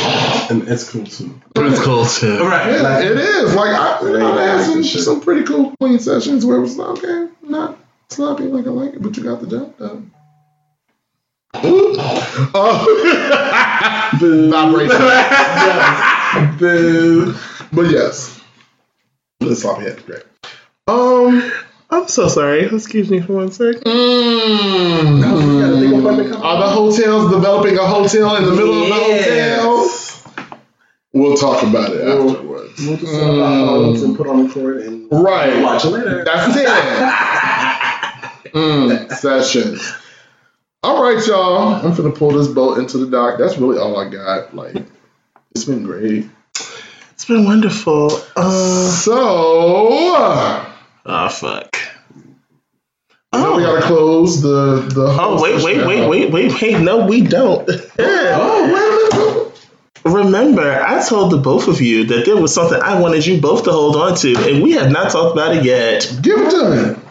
and 0.52 0.68
it's 0.68 0.90
cool 0.90 1.06
too. 1.06 1.40
But 1.54 1.66
It's 1.68 1.82
cool 1.82 2.06
too. 2.06 2.40
Right. 2.46 2.72
yeah, 2.74 2.82
like- 2.82 3.06
it 3.06 3.18
is. 3.18 3.56
Like 3.56 3.70
I, 3.76 4.00
It 4.08 4.14
ain't 4.16 4.24
I've 4.24 4.38
had 4.40 4.66
some, 4.66 4.84
some 4.84 5.22
pretty 5.22 5.44
cool 5.44 5.74
clean 5.80 6.00
sessions 6.00 6.46
where 6.46 6.58
it 6.58 6.62
was 6.62 6.78
like, 6.78 6.98
okay, 7.04 7.28
not 7.42 7.78
sloppy 8.10 8.44
like 8.44 8.68
I 8.68 8.70
like 8.70 8.94
it, 8.94 9.02
but 9.02 9.16
you 9.18 9.24
got 9.24 9.40
the 9.42 9.48
job 9.48 9.78
done. 9.78 10.12
Ooh. 11.66 11.96
Oh. 12.54 12.86
Vibration. 14.20 14.98
Boo. 16.60 17.36
But 17.74 17.90
yes, 17.90 18.40
the 19.40 19.56
sloppy 19.56 19.84
head 19.84 19.98
is 19.98 20.04
great. 20.04 20.24
Um, 20.88 21.52
I'm 21.90 22.08
so 22.08 22.28
sorry. 22.28 22.66
Excuse 22.66 23.10
me 23.10 23.20
for 23.22 23.34
one 23.34 23.52
sec. 23.52 23.76
mm, 23.78 25.22
gotta 25.22 25.80
think 25.80 25.94
of 25.94 26.04
something 26.04 26.30
come 26.32 26.42
are 26.42 26.58
the 26.60 26.70
hotels 26.70 27.32
developing 27.32 27.78
a 27.78 27.86
hotel 27.86 28.36
in 28.38 28.46
the 28.46 28.52
middle 28.52 28.84
of 28.84 28.88
the 28.90 28.96
hotel? 28.96 29.88
We'll 31.14 31.36
talk 31.36 31.62
about 31.64 31.92
it 31.94 32.06
We'll- 32.06 32.32
afterwards. 32.32 32.80
We'll 32.80 32.98
just 32.98 33.12
set 33.12 33.22
up 33.24 33.30
our 33.36 33.66
phones 33.68 34.02
and 34.04 34.16
put 34.16 34.28
on 34.28 34.46
record 34.48 34.82
and 34.84 35.08
Right. 35.12 35.62
watch 35.62 35.84
it 35.86 35.90
later. 35.90 36.24
That's 36.24 36.56
it. 36.56 36.68
mm, 38.54 39.12
session. 39.14 39.78
All 40.84 41.04
right, 41.04 41.26
y'all. 41.28 41.76
I'm 41.76 41.94
gonna 41.96 42.12
pull 42.12 42.32
this 42.32 42.48
boat 42.48 42.78
into 42.80 42.98
the 42.98 43.08
dock. 43.08 43.38
That's 43.40 43.58
really 43.58 43.78
all 43.78 43.98
I 44.00 44.10
got. 44.10 44.56
Like, 44.56 44.76
it's 45.54 45.66
been 45.66 45.84
great. 45.84 46.28
It's 47.12 47.26
been 47.26 47.46
wonderful. 47.46 48.12
Uh, 48.36 48.50
So, 48.90 50.16
uh, 50.16 50.66
oh 51.06 51.30
fuck. 51.30 51.78
now 53.34 53.56
we 53.58 53.64
gotta 53.64 53.82
close 53.82 54.42
the 54.42 54.82
the. 54.92 55.06
Oh 55.20 55.42
wait, 55.42 55.64
wait, 55.64 55.78
session 55.78 55.86
wait, 55.86 56.08
wait, 56.10 56.32
wait, 56.32 56.62
wait. 56.62 56.80
No, 56.82 57.06
we 57.06 57.22
don't. 57.22 57.70
Oh, 58.00 58.64
wait 58.74 59.14
a 59.14 59.26
minute. 59.36 59.51
Remember, 60.04 60.82
I 60.82 61.08
told 61.08 61.32
the 61.32 61.38
both 61.38 61.68
of 61.68 61.80
you 61.80 62.06
that 62.06 62.26
there 62.26 62.38
was 62.38 62.54
something 62.54 62.82
I 62.82 63.00
wanted 63.00 63.26
you 63.26 63.40
both 63.40 63.66
to 63.66 63.72
hold 63.72 63.96
on 63.96 64.16
to, 64.18 64.36
and 64.36 64.64
we 64.64 64.72
have 64.74 64.92
not 64.92 65.12
talked 65.12 65.34
about 65.34 65.56
it 65.56 65.64
yet. 65.64 66.12
Give 66.22 66.40
it 66.40 66.52
to 66.52 66.70
me. 66.70 67.02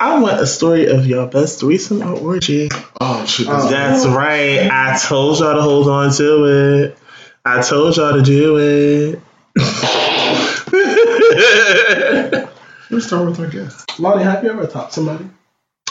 I 0.00 0.18
want 0.18 0.40
a 0.40 0.46
story 0.46 0.86
of 0.86 1.06
your 1.06 1.26
best 1.26 1.60
threesome 1.60 2.02
or 2.02 2.18
orgy. 2.18 2.70
Oh 3.00 3.24
shit. 3.26 3.46
That's 3.46 3.70
That's 3.70 4.06
right. 4.06 4.68
I 4.70 4.98
told 4.98 5.38
y'all 5.38 5.54
to 5.54 5.62
hold 5.62 5.88
on 5.88 6.10
to 6.12 6.84
it. 6.84 6.98
I 7.44 7.60
told 7.60 7.96
y'all 7.96 8.14
to 8.14 8.22
do 8.22 8.56
it. 8.58 9.20
Let's 12.90 13.06
start 13.06 13.28
with 13.28 13.38
our 13.38 13.46
guest. 13.46 14.00
Lottie, 14.00 14.24
have 14.24 14.42
you 14.42 14.50
ever 14.50 14.66
talked 14.66 14.90
to 14.90 14.94
somebody? 14.94 15.28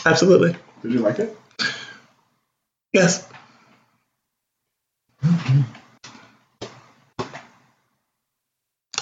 Absolutely. 0.06 0.56
Did 0.82 0.94
you 0.94 1.00
like 1.00 1.20
it? 1.20 1.38
Yes. 2.92 3.30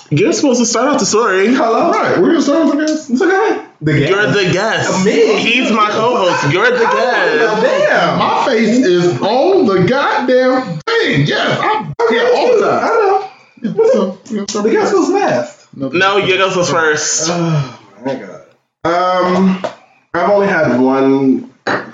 You're 0.10 0.32
supposed 0.34 0.60
to 0.60 0.66
start 0.66 0.88
out 0.88 1.00
the 1.00 1.06
story. 1.06 1.48
Hello? 1.54 1.92
Right, 1.92 2.18
we're 2.20 2.28
gonna 2.30 2.42
start 2.42 2.66
with 2.66 2.76
the 2.78 2.86
guest. 2.86 3.10
It's 3.10 3.22
okay. 3.22 3.66
The 3.82 3.94
guest. 3.94 4.10
You're 4.10 4.28
the 4.28 4.54
guest. 4.54 5.06
Me? 5.06 5.40
He's 5.40 5.72
my 5.72 5.90
co-host. 5.90 6.54
You're 6.54 6.72
the 6.72 6.86
guest. 6.86 7.62
Damn. 7.62 8.20
My 8.20 8.46
face 8.46 8.78
is 8.86 9.22
on 9.22 9.66
the 9.66 9.86
goddamn 9.88 10.80
thing. 10.88 11.28
Yes, 11.28 11.60
I'm 11.62 11.94
here 12.10 12.30
all 12.36 12.48
the 12.58 12.66
time. 12.66 12.84
I 12.84 12.88
know. 12.88 13.32
Yeah, 13.62 13.74
so, 13.74 14.20
we're 14.30 14.36
gonna 14.36 14.48
start 14.50 14.66
The 14.66 14.72
guest 14.72 14.94
was 14.94 15.10
last. 15.10 15.68
guest. 15.76 15.94
No, 15.94 16.18
you 16.18 16.38
guys 16.38 16.56
was 16.56 16.70
first. 16.72 17.28
Oh 17.30 17.80
my 18.06 18.16
god. 18.16 18.44
Um, 18.86 19.66
I've 20.14 20.30
only 20.30 20.48
had 20.48 20.80
one. 20.80 21.54
I 21.66 21.92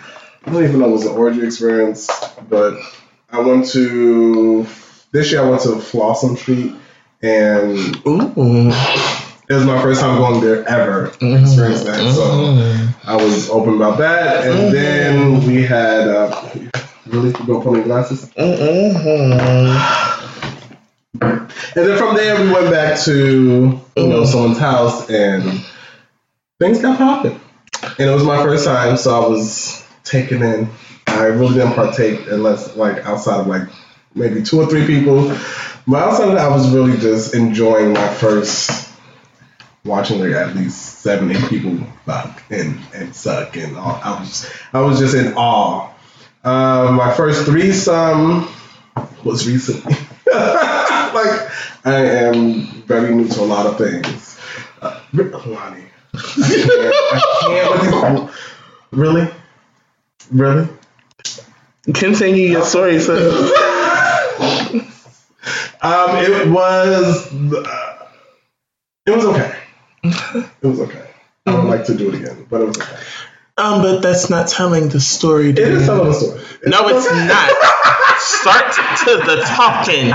don't 0.51 0.63
even 0.63 0.79
know 0.79 0.85
if 0.85 0.89
it 0.89 0.93
was 0.93 1.05
an 1.05 1.13
orgy 1.13 1.43
experience, 1.45 2.09
but 2.47 2.77
I 3.31 3.39
went 3.39 3.67
to 3.69 4.67
this 5.11 5.31
year. 5.31 5.41
I 5.43 5.49
went 5.49 5.63
to 5.63 5.79
Folsom 5.79 6.35
Street, 6.35 6.73
and 7.23 7.77
Ooh. 8.05 8.69
it 9.49 9.53
was 9.53 9.65
my 9.65 9.81
first 9.81 10.01
time 10.01 10.17
going 10.17 10.41
there 10.41 10.67
ever. 10.67 11.07
Experienced 11.07 11.85
that, 11.85 12.13
so 12.13 13.09
I 13.09 13.15
was 13.15 13.49
open 13.49 13.75
about 13.75 13.97
that. 13.99 14.45
And 14.45 14.73
then 14.73 15.47
we 15.47 15.63
had 15.63 16.07
uh, 16.07 16.49
really 17.07 17.31
gonna 17.31 17.61
put 17.61 17.75
your 17.75 17.83
glasses. 17.83 18.29
Mm-hmm. 18.31 20.03
And 21.75 21.87
then 21.87 21.97
from 21.97 22.15
there, 22.15 22.39
we 22.43 22.51
went 22.51 22.69
back 22.69 22.99
to 23.01 23.79
you 23.95 24.07
know 24.07 24.25
someone's 24.25 24.59
house, 24.59 25.09
and 25.09 25.65
things 26.59 26.81
got 26.81 26.97
popping. 26.97 27.39
And 27.97 28.09
it 28.09 28.13
was 28.13 28.23
my 28.23 28.43
first 28.43 28.65
time, 28.65 28.97
so 28.97 29.23
I 29.23 29.27
was 29.27 29.87
taken 30.03 30.43
in. 30.43 30.69
I 31.07 31.25
really 31.25 31.53
didn't 31.55 31.73
partake 31.73 32.27
unless 32.27 32.75
like 32.75 33.05
outside 33.05 33.39
of 33.41 33.47
like 33.47 33.69
maybe 34.15 34.43
two 34.43 34.61
or 34.61 34.67
three 34.67 34.85
people. 34.85 35.27
But 35.87 36.03
outside 36.03 36.29
of 36.29 36.35
that, 36.35 36.45
I 36.45 36.49
was 36.49 36.73
really 36.73 36.97
just 36.97 37.35
enjoying 37.35 37.93
my 37.93 38.07
first 38.13 38.89
watching 39.85 40.19
like 40.19 40.31
at 40.31 40.55
least 40.55 40.99
seven, 40.99 41.31
eight 41.31 41.49
people 41.49 41.77
fuck 42.05 42.41
and, 42.49 42.79
and 42.93 43.15
suck 43.15 43.57
and 43.57 43.77
all. 43.77 43.99
I 44.03 44.19
was 44.19 44.49
I 44.71 44.81
was 44.81 44.99
just 44.99 45.15
in 45.15 45.33
awe. 45.33 45.89
Um, 46.43 46.95
my 46.95 47.13
first 47.13 47.45
threesome 47.45 48.47
was 49.23 49.47
recently. 49.47 49.93
like 50.33 51.49
I 51.85 52.05
am 52.05 52.65
very 52.85 53.13
new 53.13 53.27
to 53.27 53.41
a 53.41 53.45
lot 53.45 53.65
of 53.65 53.77
things. 53.77 54.39
Uh, 54.81 54.99
Lonnie. 55.13 55.83
I 56.13 57.39
can't 57.41 58.13
with 58.15 58.27
this- 58.27 58.39
Really? 58.91 59.27
Really? 60.31 60.67
Continue 61.93 62.47
your 62.49 62.63
story, 62.63 62.99
sir. 62.99 63.69
Um, 65.83 66.17
it 66.17 66.49
was. 66.49 67.33
Uh, 67.33 68.07
it 69.05 69.11
was 69.11 69.25
okay. 69.25 69.55
It 70.61 70.67
was 70.67 70.79
okay. 70.79 71.09
I 71.45 71.55
would 71.55 71.65
like 71.65 71.85
to 71.85 71.95
do 71.95 72.07
it 72.09 72.15
again, 72.15 72.47
but 72.49 72.61
it 72.61 72.67
was 72.67 72.77
okay. 72.79 72.95
Um, 73.57 73.81
but 73.81 73.99
that's 74.01 74.29
not 74.29 74.47
telling 74.47 74.89
the 74.89 74.99
story. 75.01 75.51
Dude. 75.51 75.67
is 75.67 75.85
telling 75.85 76.07
a 76.09 76.13
story. 76.13 76.41
No, 76.65 76.87
it's 76.87 77.05
not. 77.11 78.19
Start 78.19 78.73
to 78.73 79.17
the 79.27 79.43
talking. 79.45 80.09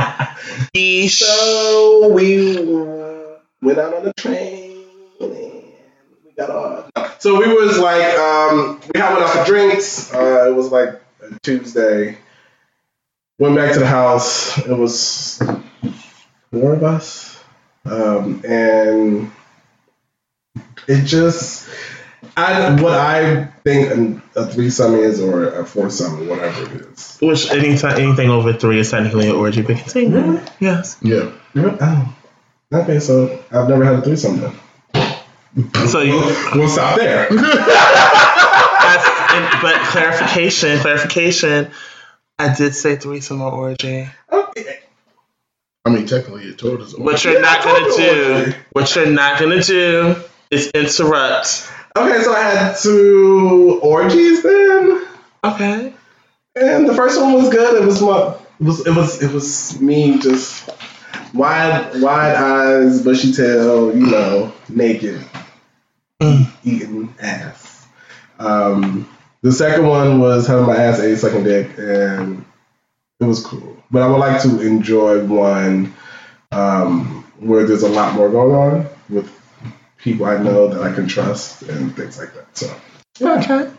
Yeesh. 0.74 1.20
So 1.20 2.09
we 2.12 2.57
uh, 2.59 3.39
went 3.62 3.78
out 3.78 3.95
on 3.95 4.05
the 4.05 4.12
train 4.15 4.85
and 5.20 5.31
we 6.24 6.32
got 6.36 6.51
on. 6.51 6.90
So 7.20 7.39
we 7.39 7.53
was 7.53 7.78
like, 7.78 8.19
um, 8.19 8.81
we 8.93 8.99
had 9.01 9.12
went 9.12 9.24
out 9.24 9.31
for 9.31 9.45
drinks. 9.45 10.12
Uh, 10.12 10.49
it 10.49 10.55
was 10.55 10.73
like 10.73 11.01
a 11.23 11.39
Tuesday. 11.43 12.19
Went 13.39 13.55
back 13.55 13.74
to 13.74 13.78
the 13.78 13.86
house. 13.86 14.59
It 14.59 14.77
was 14.77 15.40
four 16.51 16.75
of 16.75 16.83
us, 16.83 17.43
um, 17.85 18.43
and 18.47 19.31
it 20.87 21.05
just. 21.05 21.69
I, 22.37 22.81
what 22.83 22.95
I 22.95 23.45
think 23.65 24.23
a 24.35 24.47
threesome 24.47 24.95
is, 24.95 25.20
or 25.20 25.61
a 25.61 25.65
foursome, 25.65 26.29
whatever 26.29 26.65
it 26.65 26.83
is. 26.83 27.19
Which 27.20 27.51
anytime 27.51 27.99
anything 28.01 28.29
over 28.31 28.53
three 28.53 28.79
is 28.81 28.91
technically 28.91 29.29
an 29.29 29.37
orgy, 29.37 29.62
but 29.62 29.77
continue. 29.77 30.20
Really? 30.20 30.43
Yes. 30.59 30.97
Yeah. 31.03 31.33
Oh, 31.57 32.16
okay. 32.73 32.99
So 32.99 33.45
I've 33.51 33.69
never 33.69 33.85
had 33.85 33.97
a 33.97 34.03
threesome 34.03 34.41
then. 34.41 34.55
So 35.89 36.01
you. 36.01 36.20
We'll 36.55 36.69
stop 36.69 36.97
there. 36.97 37.29
That's, 38.89 39.09
and, 39.33 39.62
but 39.62 39.75
clarification, 39.89 40.79
clarification. 40.79 41.70
I 42.39 42.55
did 42.55 42.75
say 42.75 42.97
threesome 42.97 43.43
or 43.43 43.51
orgy. 43.51 44.09
Okay. 44.31 44.79
I 45.89 45.90
mean, 45.90 46.06
technically, 46.06 46.44
it 46.44 46.59
told 46.59 46.82
us. 46.82 46.94
What 46.97 47.24
you're 47.24 47.40
not 47.40 47.65
gonna 47.65 47.97
do, 47.97 48.52
what 48.73 48.94
you're 48.94 49.06
not 49.06 49.40
gonna 49.40 49.62
do, 49.62 50.16
is 50.51 50.69
interrupt. 50.74 51.70
Okay, 51.97 52.23
so 52.23 52.35
I 52.35 52.40
had 52.43 52.77
two 52.77 53.81
orgies 53.82 54.43
then, 54.43 55.06
Okay. 55.43 55.94
and 56.55 56.86
the 56.89 56.94
first 56.94 57.19
one 57.20 57.32
was 57.32 57.48
good. 57.48 57.82
It 57.82 57.86
was 57.86 58.02
my, 58.02 58.35
it 58.60 58.65
was 58.65 58.86
it 58.86 58.94
was 58.94 59.23
it 59.23 59.32
was 59.32 59.81
me 59.81 60.19
just 60.19 60.69
wide 61.32 62.02
wide 62.02 62.35
eyes, 62.36 63.02
bushy 63.02 63.32
tail, 63.32 63.97
you 63.97 64.06
know, 64.06 64.52
naked, 64.69 65.24
Mm. 66.20 66.51
eating 66.65 67.15
ass. 67.19 67.86
Um, 68.39 69.09
the 69.40 69.52
second 69.52 69.86
one 69.86 70.20
was 70.20 70.47
having 70.47 70.66
my 70.66 70.77
ass 70.77 71.01
ate, 71.01 71.16
sucking 71.16 71.44
dick, 71.44 71.70
and 71.78 72.44
it 73.20 73.24
was 73.24 73.44
cool. 73.44 73.78
But 73.90 74.02
I 74.02 74.09
would 74.09 74.19
like 74.19 74.43
to 74.43 74.60
enjoy 74.60 75.24
one 75.24 75.94
um, 76.52 77.24
where 77.39 77.66
there's 77.66 77.82
a 77.82 77.89
lot 77.89 78.15
more 78.15 78.28
going 78.31 78.55
on 78.55 78.86
with 79.09 79.31
people 79.98 80.27
I 80.27 80.39
know 80.39 80.69
that 80.69 80.82
I 80.82 80.94
can 80.94 81.06
trust 81.09 81.62
and 81.62 81.94
things 81.97 82.19
like 82.19 82.35
that. 82.35 82.56
So 82.56 82.74
Okay. 83.20 83.70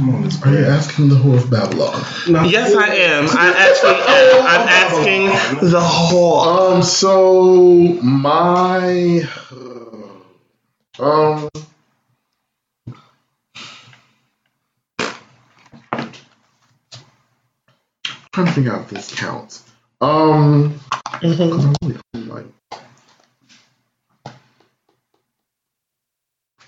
come 0.00 0.14
on, 0.14 0.22
this 0.22 0.42
Are 0.42 0.52
you 0.52 0.64
asking 0.64 1.08
the 1.08 1.14
whore 1.14 1.38
of 1.38 1.50
Babylon? 1.50 2.04
No. 2.28 2.42
Yes, 2.44 2.74
I 2.74 2.88
am. 2.94 3.26
I 3.30 3.54
actually 3.56 3.94
am. 3.94 4.46
I'm 4.46 4.68
asking 4.68 5.70
the 5.70 5.80
whole. 5.80 6.40
Um, 6.40 6.82
so 6.82 7.72
my 8.02 9.22
um 10.98 11.48
trying 18.32 18.46
to 18.46 18.52
figure 18.52 18.72
out 18.74 18.82
if 18.82 18.90
this 18.90 19.14
counts. 19.14 19.64
Um, 20.00 20.80
'cause 21.20 21.40
I'm. 21.40 21.74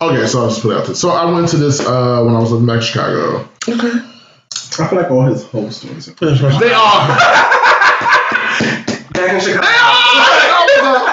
Okay, 0.00 0.26
so 0.26 0.40
I'll 0.42 0.48
just 0.48 0.62
put 0.62 0.72
it 0.74 0.78
out 0.80 0.86
there. 0.86 0.94
So 0.96 1.10
I 1.10 1.24
went 1.30 1.48
to 1.50 1.56
this 1.58 1.78
uh, 1.80 2.22
when 2.24 2.34
I 2.34 2.40
was 2.40 2.50
living 2.50 2.66
back 2.66 2.76
in 2.78 2.82
Chicago. 2.82 3.48
Okay. 3.68 3.90
I 4.78 4.88
feel 4.88 4.98
like 5.00 5.10
all 5.10 5.24
his 5.26 5.44
whole 5.44 5.70
stories 5.70 6.08
are 6.08 6.12
They 6.58 6.72
are. 6.72 7.08
back 9.12 9.32
in 9.32 9.40
Chicago. 9.40 9.66
They 9.66 10.80
are. 10.82 11.08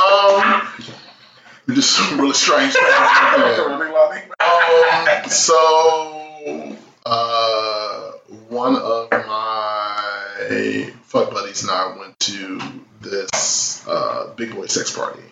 um, 0.00 1.74
just 1.74 1.90
some 1.90 2.18
really 2.20 2.32
strange 2.32 2.72
things. 2.72 2.86
um, 4.40 5.28
so, 5.28 6.76
uh, 7.04 8.10
one 8.48 8.76
of 8.76 9.10
my 9.10 10.92
fuck 11.04 11.30
buddies 11.30 11.62
and 11.62 11.70
I 11.70 11.96
went 11.98 12.18
to 12.20 12.60
this 13.00 13.86
uh, 13.86 14.32
big 14.36 14.54
boy 14.54 14.66
sex 14.66 14.94
party, 14.96 15.22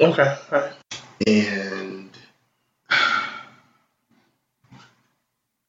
Okay. 0.00 0.36
alright. 0.52 0.72
and 1.26 2.10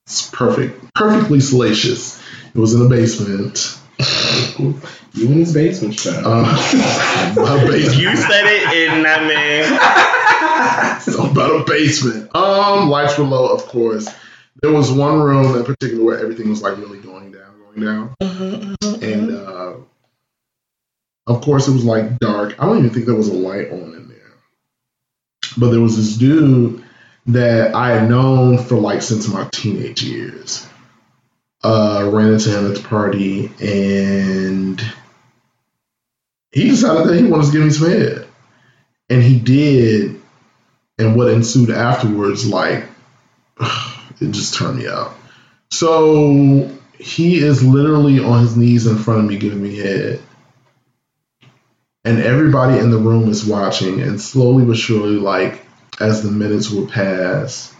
it's 0.06 0.30
perfect, 0.30 0.94
perfectly 0.94 1.40
salacious. 1.40 2.22
It 2.54 2.58
was 2.58 2.74
in 2.74 2.82
a 2.86 2.88
basement. 2.88 3.78
You 5.16 5.26
in 5.28 5.34
his 5.34 5.54
basement, 5.54 5.96
child. 5.96 6.24
Uh, 6.26 6.42
my 7.36 7.64
basement. 7.68 7.98
You 8.02 8.16
said 8.16 8.46
it, 8.46 8.90
and 8.90 9.04
that 9.04 9.22
man. 9.28 11.00
So 11.02 11.30
about 11.30 11.60
a 11.60 11.64
basement. 11.64 12.34
Um, 12.34 12.88
lights 12.88 13.16
were 13.16 13.24
low, 13.24 13.46
of 13.54 13.64
course. 13.66 14.08
There 14.62 14.72
was 14.72 14.92
one 14.92 15.20
room 15.20 15.56
in 15.56 15.64
particular 15.64 16.04
where 16.04 16.18
everything 16.18 16.48
was 16.48 16.62
like 16.62 16.78
really 16.78 16.98
going 16.98 17.32
down, 17.32 17.58
going 17.58 17.80
down, 17.80 18.76
and 19.02 19.30
uh, 19.32 19.74
of 21.26 21.40
course 21.42 21.68
it 21.68 21.72
was 21.72 21.84
like 21.84 22.18
dark. 22.18 22.54
I 22.60 22.66
don't 22.66 22.78
even 22.78 22.90
think 22.90 23.06
there 23.06 23.14
was 23.14 23.28
a 23.28 23.34
light 23.34 23.70
on 23.70 23.94
in 23.94 24.08
there, 24.08 24.32
but 25.56 25.70
there 25.70 25.80
was 25.80 25.96
this 25.96 26.16
dude 26.16 26.82
that 27.26 27.74
I 27.74 27.92
had 27.92 28.08
known 28.08 28.58
for 28.58 28.76
like 28.76 29.02
since 29.02 29.28
my 29.28 29.48
teenage 29.52 30.02
years. 30.02 30.68
Uh, 31.62 32.10
ran 32.12 32.34
into 32.34 32.50
him 32.50 32.70
at 32.70 32.76
the 32.76 32.86
party, 32.86 33.50
and 33.58 34.80
he 36.52 36.68
decided 36.68 37.08
that 37.08 37.16
he 37.16 37.24
wanted 37.24 37.46
to 37.46 37.52
give 37.52 37.62
me 37.62 37.70
some 37.70 37.88
head, 37.88 38.26
and 39.08 39.22
he 39.22 39.38
did 39.38 40.20
and 40.98 41.16
what 41.16 41.30
ensued 41.30 41.70
afterwards, 41.70 42.46
like, 42.46 42.84
it 44.20 44.30
just 44.30 44.54
turned 44.54 44.78
me 44.78 44.86
out. 44.86 45.14
So 45.70 46.70
he 46.98 47.38
is 47.38 47.64
literally 47.64 48.20
on 48.20 48.40
his 48.40 48.56
knees 48.56 48.86
in 48.86 48.98
front 48.98 49.20
of 49.20 49.26
me 49.26 49.36
giving 49.36 49.62
me 49.62 49.76
head. 49.76 50.20
And 52.04 52.20
everybody 52.20 52.78
in 52.78 52.90
the 52.90 52.98
room 52.98 53.28
is 53.30 53.46
watching, 53.46 54.02
and 54.02 54.20
slowly 54.20 54.64
but 54.64 54.76
surely, 54.76 55.16
like, 55.16 55.64
as 56.00 56.22
the 56.22 56.30
minutes 56.30 56.70
would 56.70 56.90
pass, 56.90 57.74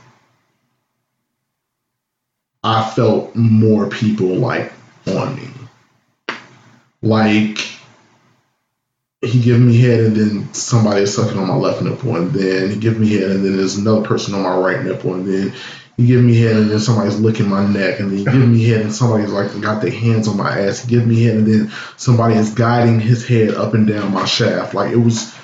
I 2.63 2.89
felt 2.91 3.37
more 3.37 3.91
people, 3.91 4.35
like, 4.37 4.73
on 5.07 5.37
me. 5.37 5.49
Like, 7.03 7.59
he 9.25 9.41
give 9.41 9.61
me 9.61 9.79
head 9.81 10.01
and 10.01 10.17
then 10.17 10.55
somebody 10.55 11.03
is 11.03 11.15
sucking 11.15 11.39
on 11.39 11.49
my 11.49 11.55
left 11.55 11.83
nipple 11.83 12.17
and 12.17 12.33
then 12.33 12.71
he 12.71 12.77
give 12.77 12.99
me 12.99 13.13
head 13.15 13.31
and 13.31 13.45
then 13.45 13.57
there's 13.57 13.77
another 13.77 14.07
person 14.07 14.35
on 14.35 14.43
my 14.43 14.57
right 14.57 14.85
nipple 14.85 15.15
and 15.15 15.27
then 15.27 15.55
he 15.97 16.07
give 16.07 16.25
me 16.25 16.37
head 16.37 16.57
and 16.57 16.71
then 16.71 16.81
somebody's 16.81 17.21
licking 17.21 17.49
my 17.49 17.65
neck 17.67 18.01
and 18.01 18.11
then 18.11 18.19
he 18.19 18.25
give 18.25 18.49
me 18.49 18.65
head 18.65 18.81
and 18.81 18.95
somebody's 18.95 19.31
like 19.31 19.61
got 19.61 19.81
their 19.81 19.93
hands 19.93 20.27
on 20.27 20.37
my 20.37 20.61
ass. 20.61 20.83
He 20.83 20.89
give 20.89 21.07
me 21.07 21.23
head 21.23 21.37
and 21.37 21.47
then 21.47 21.73
somebody 21.97 22.35
is 22.35 22.53
guiding 22.53 22.99
his 22.99 23.27
head 23.27 23.55
up 23.55 23.75
and 23.75 23.87
down 23.87 24.13
my 24.13 24.25
shaft. 24.25 24.75
Like 24.75 24.93
it 24.93 24.97
was 24.97 25.35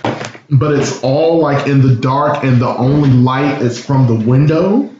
but 0.51 0.75
it's 0.75 1.03
all 1.03 1.39
like 1.39 1.69
in 1.69 1.81
the 1.81 1.95
dark 1.95 2.43
and 2.43 2.61
the 2.61 2.69
only 2.69 3.11
light 3.11 3.63
is 3.63 3.85
from 3.85 4.09
the 4.09 4.27
window 4.27 4.93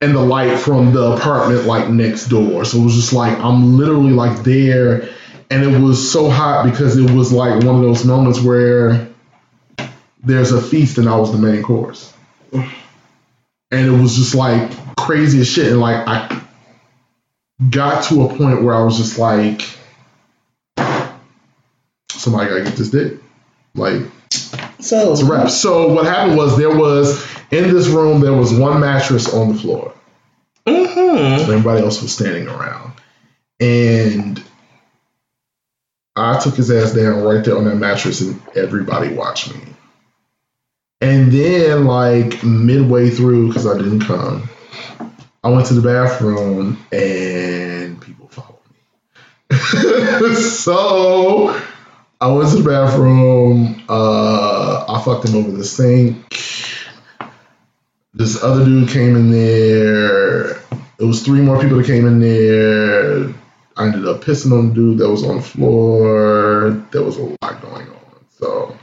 and 0.00 0.14
the 0.14 0.20
light 0.20 0.58
from 0.58 0.92
the 0.92 1.12
apartment 1.12 1.64
like 1.64 1.88
next 1.88 2.28
door. 2.28 2.66
So 2.66 2.78
it 2.78 2.84
was 2.84 2.94
just 2.94 3.14
like 3.14 3.38
I'm 3.38 3.78
literally 3.78 4.12
like 4.12 4.42
there 4.42 5.08
and 5.50 5.62
it 5.62 5.80
was 5.80 6.12
so 6.12 6.28
hot 6.28 6.70
because 6.70 6.98
it 6.98 7.10
was 7.10 7.32
like 7.32 7.64
one 7.64 7.76
of 7.76 7.80
those 7.80 8.04
moments 8.04 8.40
where 8.42 9.08
there's 10.22 10.52
a 10.52 10.60
feast 10.60 10.98
and 10.98 11.08
I 11.08 11.16
was 11.16 11.32
the 11.32 11.38
main 11.38 11.62
course. 11.62 12.12
And 13.70 13.86
it 13.86 14.00
was 14.00 14.16
just 14.16 14.34
like 14.34 14.70
crazy 14.96 15.40
as 15.40 15.48
shit. 15.48 15.70
And 15.70 15.80
like 15.80 16.06
I 16.06 16.42
got 17.70 18.04
to 18.04 18.22
a 18.22 18.28
point 18.28 18.62
where 18.62 18.74
I 18.74 18.82
was 18.82 18.96
just 18.96 19.18
like, 19.18 19.62
somebody 22.10 22.48
gotta 22.48 22.64
get 22.64 22.76
this 22.76 22.90
dick. 22.90 23.14
Like 23.74 24.02
So, 24.80 25.12
it's 25.12 25.22
a 25.22 25.26
wrap. 25.26 25.50
So 25.50 25.92
what 25.92 26.06
happened 26.06 26.36
was 26.36 26.56
there 26.56 26.74
was 26.74 27.24
in 27.50 27.72
this 27.72 27.88
room 27.88 28.20
there 28.20 28.32
was 28.32 28.52
one 28.52 28.80
mattress 28.80 29.32
on 29.32 29.52
the 29.52 29.58
floor. 29.58 29.94
mm-hmm. 30.66 31.42
Everybody 31.50 31.82
else 31.82 32.02
was 32.02 32.14
standing 32.14 32.48
around. 32.48 32.92
And 33.60 34.42
I 36.16 36.38
took 36.38 36.54
his 36.54 36.70
ass 36.70 36.92
down 36.94 37.22
right 37.22 37.44
there 37.44 37.56
on 37.56 37.64
that 37.64 37.76
mattress 37.76 38.20
and 38.20 38.40
everybody 38.56 39.12
watched 39.12 39.54
me. 39.54 39.60
And 41.00 41.30
then, 41.30 41.84
like, 41.86 42.42
midway 42.42 43.10
through, 43.10 43.48
because 43.48 43.66
I 43.66 43.78
didn't 43.78 44.00
come, 44.00 44.48
I 45.44 45.50
went 45.50 45.66
to 45.66 45.74
the 45.74 45.82
bathroom 45.82 46.84
and 46.90 48.00
people 48.02 48.28
followed 48.28 48.58
me. 48.70 50.34
so 50.34 51.58
I 52.20 52.26
went 52.32 52.50
to 52.50 52.56
the 52.56 52.68
bathroom. 52.68 53.84
Uh, 53.88 54.84
I 54.88 55.02
fucked 55.04 55.28
him 55.28 55.36
over 55.36 55.52
the 55.52 55.64
sink. 55.64 56.34
This 58.12 58.42
other 58.42 58.64
dude 58.64 58.88
came 58.88 59.14
in 59.14 59.30
there. 59.30 60.56
It 60.98 61.04
was 61.04 61.22
three 61.22 61.40
more 61.40 61.60
people 61.60 61.76
that 61.76 61.86
came 61.86 62.06
in 62.06 62.18
there. 62.18 63.32
I 63.76 63.86
ended 63.86 64.08
up 64.08 64.24
pissing 64.24 64.52
on 64.52 64.70
the 64.70 64.74
dude 64.74 64.98
that 64.98 65.08
was 65.08 65.22
on 65.22 65.36
the 65.36 65.42
floor. 65.42 66.70
There 66.90 67.04
was 67.04 67.16
a 67.16 67.22
lot 67.22 67.62
going 67.62 67.88
on. 67.88 68.26
So 68.30 68.76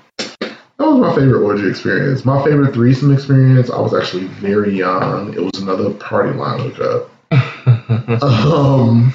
was 0.96 1.10
my 1.10 1.16
favorite 1.16 1.42
orgy 1.44 1.70
experience. 1.70 2.26
My 2.26 2.44
favorite 2.44 2.74
threesome 2.74 3.14
experience, 3.14 3.70
I 3.70 3.80
was 3.80 3.94
actually 3.94 4.26
very 4.26 4.76
young. 4.78 5.34
It 5.34 5.42
was 5.42 5.62
another 5.62 5.92
party 5.92 6.38
line 6.38 6.60
hookup. 6.60 7.12
um, 7.32 9.14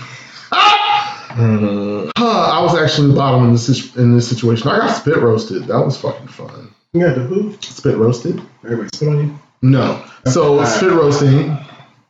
huh, 2.17 2.51
I 2.53 2.63
was 2.63 2.77
actually 2.77 3.09
the 3.09 3.15
bottom 3.15 3.45
in 3.47 3.53
this 3.53 3.97
in 3.97 4.15
this 4.15 4.29
situation. 4.29 4.69
I 4.69 4.79
got 4.79 4.97
spit 4.97 5.19
roasted. 5.19 5.65
That 5.65 5.85
was 5.85 5.97
fucking 6.01 6.29
fun. 6.29 6.75
Yeah, 6.93 7.13
the 7.13 7.21
who? 7.21 7.57
Spit 7.61 7.97
roasted? 7.97 8.41
Everybody 8.65 8.89
spit 8.95 9.09
on 9.09 9.19
you. 9.19 9.39
No. 9.63 10.05
So 10.27 10.65
spit 10.65 10.93
roasting. 10.93 11.57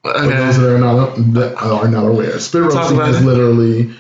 For 0.03 0.13
those 0.15 0.59
that 0.59 0.75
are 0.75 0.79
not 0.79 1.15
that 1.35 1.55
are 1.57 1.89
not 1.89 2.07
aware, 2.07 2.39
spit 2.41 2.63
roasting 2.63 3.01
is 3.01 3.21
it. 3.21 3.25
literally 3.25 3.95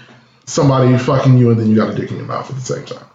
somebody 0.47 0.97
fucking 0.99 1.39
you 1.39 1.51
and 1.51 1.61
then 1.61 1.69
you 1.69 1.77
got 1.77 1.91
a 1.91 1.95
dick 1.95 2.11
in 2.11 2.17
your 2.17 2.27
mouth 2.27 2.49
at 2.49 2.57
the 2.57 2.63
same 2.63 2.85
time. 2.87 3.07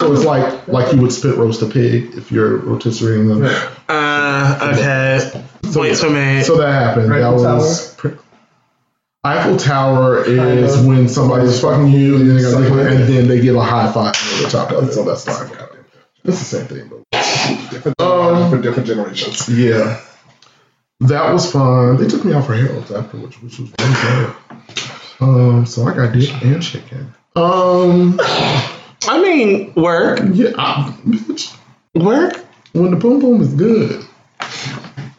So 0.00 0.12
it's 0.14 0.24
like 0.24 0.66
like 0.66 0.92
you 0.94 1.00
would 1.02 1.12
spit 1.12 1.36
roast 1.36 1.60
a 1.62 1.66
pig 1.66 2.14
if 2.14 2.32
you're 2.32 2.56
rotisserie 2.56 3.22
them. 3.26 3.44
Uh, 3.88 4.72
okay. 4.74 5.44
Points 5.72 6.00
for 6.00 6.10
me. 6.10 6.42
So 6.42 6.56
that 6.56 6.72
happened. 6.72 7.12
Eiffel 7.12 7.42
that 7.42 7.54
was 7.54 7.94
pr- 7.96 8.08
Eiffel 9.22 9.58
Tower 9.58 10.24
is 10.24 10.78
of. 10.80 10.86
when 10.86 11.06
somebody's 11.08 11.60
fucking 11.60 11.88
you 11.88 12.16
and 12.16 12.30
then, 12.30 12.36
they 12.36 12.42
got 12.42 12.62
a 12.62 12.88
and 12.96 13.02
then 13.14 13.28
they 13.28 13.40
give 13.40 13.54
a 13.56 13.62
high 13.62 13.92
five 13.92 14.14
on 14.16 14.42
the 14.42 14.48
top 14.50 14.70
of 14.72 14.88
it. 14.88 14.92
So 14.94 15.04
that's 15.04 15.26
not 15.26 15.50
It's 16.24 16.38
the 16.38 16.44
same 16.44 16.66
thing, 16.66 16.88
but 16.88 17.00
Different, 17.70 18.00
Um, 18.00 18.50
for 18.50 18.58
different 18.60 18.86
generations. 18.86 19.48
yeah. 19.48 20.00
That 21.00 21.32
was 21.32 21.50
fun. 21.52 21.98
They 21.98 22.06
took 22.08 22.24
me 22.24 22.32
out 22.32 22.46
for 22.46 22.54
Harold's 22.54 22.90
afterwards, 22.90 23.40
which 23.42 23.58
was 23.58 23.70
really 23.78 23.94
good. 24.02 24.34
Um, 25.20 25.66
so 25.66 25.84
I 25.86 25.94
got 25.94 26.12
dick 26.14 26.30
and 26.42 26.62
chicken. 26.62 27.14
Um, 27.36 28.18
I 29.08 29.20
mean, 29.22 29.72
work, 29.74 30.20
yeah, 30.32 30.50
I, 30.58 30.90
bitch, 31.06 31.56
work. 31.94 32.44
when 32.72 32.90
the 32.90 32.96
boom 32.96 33.20
boom 33.20 33.40
is 33.40 33.54
good, 33.54 34.04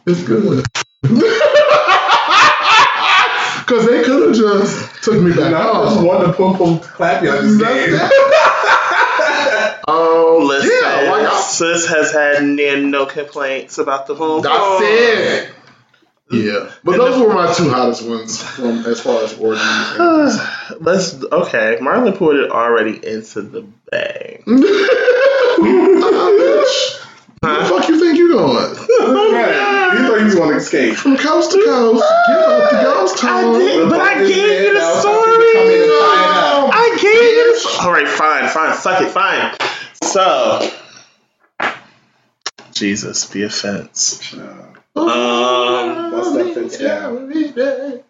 it's 0.06 0.24
good. 0.24 0.64
Because 1.02 1.20
they 3.88 4.04
could 4.04 4.28
have 4.28 4.36
just 4.36 5.04
took 5.04 5.20
me 5.22 5.32
back 5.32 5.46
And 5.48 5.56
I 5.56 5.64
just 5.84 5.98
off. 5.98 6.04
want 6.06 6.28
the 6.28 6.34
pum 6.34 6.58
pum 6.58 6.80
clap 6.80 7.24
y'all 7.24 7.42
just 7.42 7.60
gave. 7.60 7.94
Um, 9.88 10.44
Listen, 10.48 10.72
yeah, 10.84 11.12
like 11.12 11.32
sis 11.44 11.88
has 11.88 12.12
had 12.12 12.44
near 12.44 12.78
no 12.78 13.06
complaints 13.06 13.78
about 13.78 14.08
the 14.08 14.16
home. 14.16 14.42
that's 14.44 14.82
it. 14.84 15.50
Yeah, 16.32 16.72
but 16.84 16.94
And 16.94 17.02
those 17.02 17.18
the- 17.20 17.26
were 17.26 17.34
my 17.34 17.54
two 17.54 17.70
hottest 17.70 18.04
ones 18.08 18.42
from 18.42 18.86
as 18.86 19.00
far 19.02 19.24
as 19.24 19.34
orgies. 19.38 19.62
and- 19.64 20.40
Let's 20.86 21.16
okay. 21.24 21.78
Marlon 21.82 22.16
poured 22.18 22.38
it 22.38 22.50
already 22.52 23.00
into 23.06 23.42
the 23.42 23.62
bag. 23.92 24.44
Bitch. 25.62 26.98
Where 27.42 27.60
the 27.60 27.66
fuck 27.66 27.88
you 27.90 28.00
think 28.00 28.18
you 28.18 28.32
going? 28.34 28.74
Right. 29.34 29.68
You 29.92 30.08
thought 30.08 30.20
you 30.20 30.26
was 30.26 30.36
gonna 30.36 30.56
escape. 30.56 30.96
From 30.96 31.18
coast 31.18 31.52
to 31.52 31.58
coast, 31.66 32.02
get 32.28 32.38
up 32.38 32.70
the 32.72 32.78
ghost 32.78 33.18
town. 33.18 33.60
did, 33.60 33.90
but 33.90 34.00
I 34.00 34.26
gave 34.26 34.62
you 34.62 34.74
the 34.74 35.00
story. 35.02 35.16
time 35.16 35.26
for 35.26 35.42
you 35.42 35.52
to 35.52 35.54
come 35.54 35.68
in 35.68 35.82
and 35.82 35.92
tie 36.00 36.24
it 36.24 36.32
up. 36.32 36.70
I 36.74 36.98
gave 37.02 37.14
you. 37.14 37.60
The, 37.60 37.78
all 37.82 37.92
right, 37.92 38.08
fine, 38.08 38.48
fine. 38.48 38.74
Fuck 38.78 39.02
it, 39.02 39.12
fine. 39.12 39.54
So, 40.02 40.72
Jesus, 42.72 43.26
be 43.26 43.44
offense. 43.44 44.34
Um, 44.96 46.12
Bust 46.12 46.34
that 46.36 46.54
fence 46.54 46.78
down. 46.78 47.32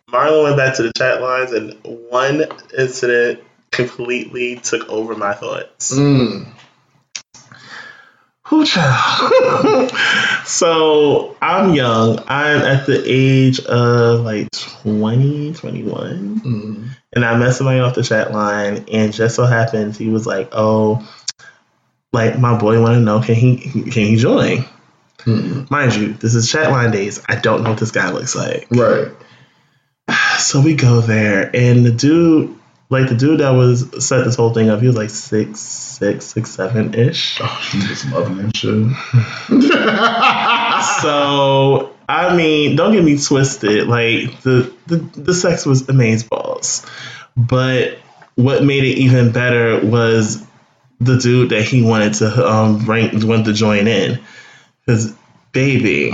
Marlon 0.09 0.43
went 0.43 0.57
back 0.57 0.75
to 0.77 0.83
the 0.83 0.91
chat 0.93 1.21
lines, 1.21 1.51
and 1.51 1.77
one 1.83 2.45
incident 2.77 3.41
completely 3.71 4.57
took 4.57 4.89
over 4.89 5.15
my 5.15 5.33
thoughts. 5.33 5.97
Mm. 5.97 6.47
So 10.45 11.37
I'm 11.41 11.73
young. 11.73 12.19
I'm 12.27 12.61
at 12.61 12.85
the 12.85 13.01
age 13.05 13.61
of 13.61 14.21
like 14.21 14.51
20, 14.51 15.53
21. 15.53 16.41
Mm. 16.41 16.89
And 17.13 17.25
I 17.25 17.37
met 17.37 17.53
somebody 17.53 17.79
off 17.79 17.95
the 17.95 18.03
chat 18.03 18.33
line, 18.33 18.85
and 18.91 19.13
just 19.13 19.35
so 19.35 19.45
happens 19.45 19.97
he 19.97 20.09
was 20.09 20.25
like, 20.25 20.49
"Oh, 20.51 21.07
like 22.11 22.37
my 22.39 22.57
boy 22.57 22.81
want 22.81 22.95
to 22.95 22.99
know 22.99 23.21
can 23.21 23.35
he 23.35 23.57
can 23.57 24.05
he 24.05 24.17
join?" 24.17 24.65
Mm. 25.26 25.69
Mind 25.69 25.95
you, 25.95 26.14
this 26.14 26.35
is 26.35 26.52
chat 26.52 26.72
line 26.72 26.91
days. 26.91 27.22
I 27.27 27.35
don't 27.35 27.64
know 27.64 27.72
what 27.72 27.80
this 27.80 27.91
guy 27.91 28.11
looks 28.11 28.35
like. 28.35 28.68
Right. 28.72 29.11
So 30.39 30.60
we 30.60 30.73
go 30.73 31.02
there, 31.02 31.56
and 31.56 31.85
the 31.85 31.91
dude, 31.91 32.57
like 32.89 33.07
the 33.07 33.15
dude 33.15 33.41
that 33.41 33.52
was 33.52 34.06
set 34.06 34.26
this 34.26 34.35
whole 34.35 34.52
thing 34.52 34.69
up, 34.69 34.81
he 34.81 34.88
was 34.88 34.95
like 34.95 35.11
six, 35.11 35.60
six, 35.60 36.26
six, 36.26 36.49
seven 36.49 36.95
ish. 36.95 37.38
Oh, 37.39 37.60
she 37.61 37.77
was 37.77 38.11
loving 38.11 38.38
that 38.38 38.57
shit. 38.57 38.72
so 41.02 41.95
I 42.10 42.35
mean, 42.35 42.76
don't 42.76 42.91
get 42.91 43.03
me 43.03 43.18
twisted. 43.18 43.88
Like 43.88 44.41
the 44.41 44.73
the, 44.88 44.98
the 44.98 45.34
sex 45.34 45.65
was 45.65 45.88
amazing 45.88 46.27
balls, 46.30 46.85
but 47.38 47.98
what 48.35 48.64
made 48.64 48.84
it 48.84 48.98
even 48.98 49.31
better 49.31 49.85
was 49.85 50.45
the 50.99 51.18
dude 51.18 51.52
that 51.52 51.64
he 51.64 51.81
wanted 51.81 52.15
to 52.15 52.48
um 52.48 52.85
rank 52.85 53.14
wanted 53.23 53.45
to 53.45 53.53
join 53.53 53.88
in, 53.88 54.19
because 54.85 55.13
baby, 55.51 56.11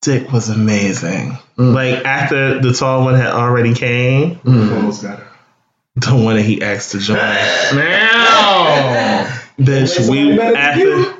Dick 0.00 0.32
was 0.32 0.48
amazing. 0.48 1.38
Mm. 1.56 1.74
Like 1.74 2.04
after 2.04 2.60
the 2.60 2.72
tall 2.72 3.04
one 3.04 3.14
had 3.14 3.32
already 3.32 3.74
came, 3.74 4.36
Mm. 4.36 4.74
Almost 4.76 5.02
got 5.02 5.18
her. 5.20 5.26
the 5.96 6.14
one 6.16 6.36
that 6.36 6.42
he 6.42 6.62
asked 6.62 6.92
to 6.92 6.98
join. 6.98 7.16
Now. 7.74 9.26
Bitch, 9.58 10.08
we 10.10 10.40
after 10.40 11.14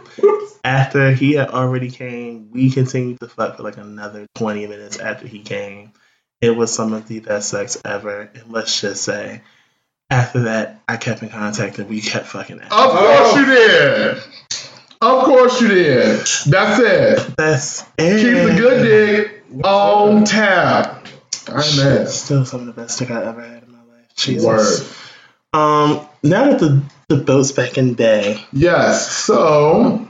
after 0.65 1.13
he 1.13 1.33
had 1.35 1.51
already 1.51 1.91
came, 1.91 2.51
we 2.51 2.71
continued 2.71 3.21
to 3.21 3.29
fuck 3.29 3.57
for 3.57 3.63
like 3.63 3.77
another 3.77 4.27
twenty 4.35 4.67
minutes 4.67 4.99
after 4.99 5.27
he 5.29 5.41
came. 5.41 5.93
It 6.41 6.57
was 6.57 6.73
some 6.75 6.93
of 6.93 7.07
the 7.07 7.21
best 7.21 7.51
sex 7.51 7.81
ever. 7.85 8.31
And 8.35 8.51
let's 8.53 8.81
just 8.81 9.05
say, 9.05 9.43
after 10.11 10.41
that, 10.45 10.81
I 10.89 10.97
kept 10.97 11.23
in 11.23 11.29
contact 11.29 11.79
and 11.79 11.89
we 11.89 12.01
kept 12.01 12.27
fucking. 12.27 12.59
After. 12.61 12.75
Of 12.75 12.91
course 12.91 13.37
you 13.37 13.47
did. 13.47 14.23
Of 15.03 15.25
course 15.25 15.61
you 15.61 15.67
did. 15.67 16.19
That's 16.47 16.79
it. 16.79 17.37
That's 17.37 17.85
it. 17.99 18.21
Keep 18.23 18.55
the 18.55 18.57
good 18.57 18.83
dick 18.85 19.45
on 19.65 20.25
tap. 20.25 21.09
I'm 21.49 21.77
mad. 21.77 22.09
Still 22.09 22.45
some 22.45 22.61
of 22.61 22.67
the 22.67 22.73
best 22.73 23.01
dick 23.01 23.11
I 23.11 23.25
ever 23.25 23.41
had 23.43 23.65
in 23.65 23.73
my 23.73 23.79
life. 23.79 24.15
Jesus. 24.15 24.45
Word. 25.53 25.59
Um, 25.61 26.07
now 26.23 26.51
that 26.51 26.61
the 26.61 26.83
the 27.09 27.17
boat's 27.17 27.51
back 27.51 27.77
in 27.77 27.95
bay. 27.95 28.43
Yes. 28.53 29.11
So 29.11 30.09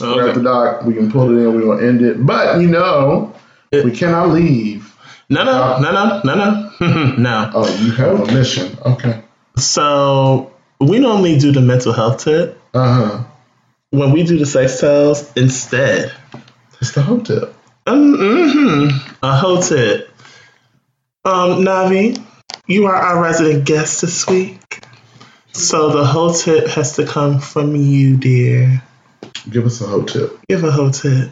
we're 0.00 0.28
at 0.28 0.34
the 0.34 0.42
dock. 0.42 0.82
We 0.84 0.94
can 0.94 1.12
pull 1.12 1.30
it 1.30 1.40
in. 1.40 1.54
We're 1.54 1.76
gonna 1.76 1.86
end 1.86 2.02
it. 2.02 2.26
But 2.26 2.60
you 2.60 2.66
know, 2.68 3.32
we 3.70 3.92
cannot 3.96 4.30
leave. 4.30 4.94
No, 5.30 5.44
no, 5.44 5.78
no, 5.78 5.92
no, 5.92 6.22
no, 6.24 6.34
no, 6.80 7.14
no. 7.16 7.50
Oh, 7.54 7.76
you 7.82 7.92
have 7.92 8.28
a 8.28 8.32
mission. 8.32 8.76
Okay. 8.84 9.22
So 9.58 10.52
we 10.80 10.98
normally 10.98 11.38
do 11.38 11.52
the 11.52 11.60
mental 11.60 11.92
health 11.92 12.24
tip. 12.24 12.60
Uh 12.74 12.94
huh. 12.94 13.24
When 13.90 14.12
we 14.12 14.22
do 14.22 14.38
the 14.38 14.46
sex 14.46 14.80
tells, 14.80 15.32
instead, 15.34 16.12
It's 16.80 16.92
the 16.92 17.02
hotel. 17.02 17.52
um, 17.86 18.16
hmm 18.18 18.88
a 19.22 19.36
whole 19.36 19.62
tip. 19.62 20.10
Um, 21.24 21.62
Navi, 21.64 22.22
you 22.66 22.86
are 22.86 22.94
our 22.94 23.22
resident 23.22 23.64
guest 23.66 24.02
this 24.02 24.26
week. 24.26 24.80
So 25.52 25.90
the 25.90 26.04
whole 26.04 26.32
tip 26.34 26.68
has 26.68 26.96
to 26.96 27.06
come 27.06 27.40
from 27.40 27.74
you, 27.74 28.16
dear. 28.16 28.82
Give 29.50 29.64
us 29.66 29.80
a 29.80 29.86
hotel. 29.86 30.30
Give 30.48 30.62
a 30.64 30.70
whole 30.70 30.90
tip. 30.90 31.30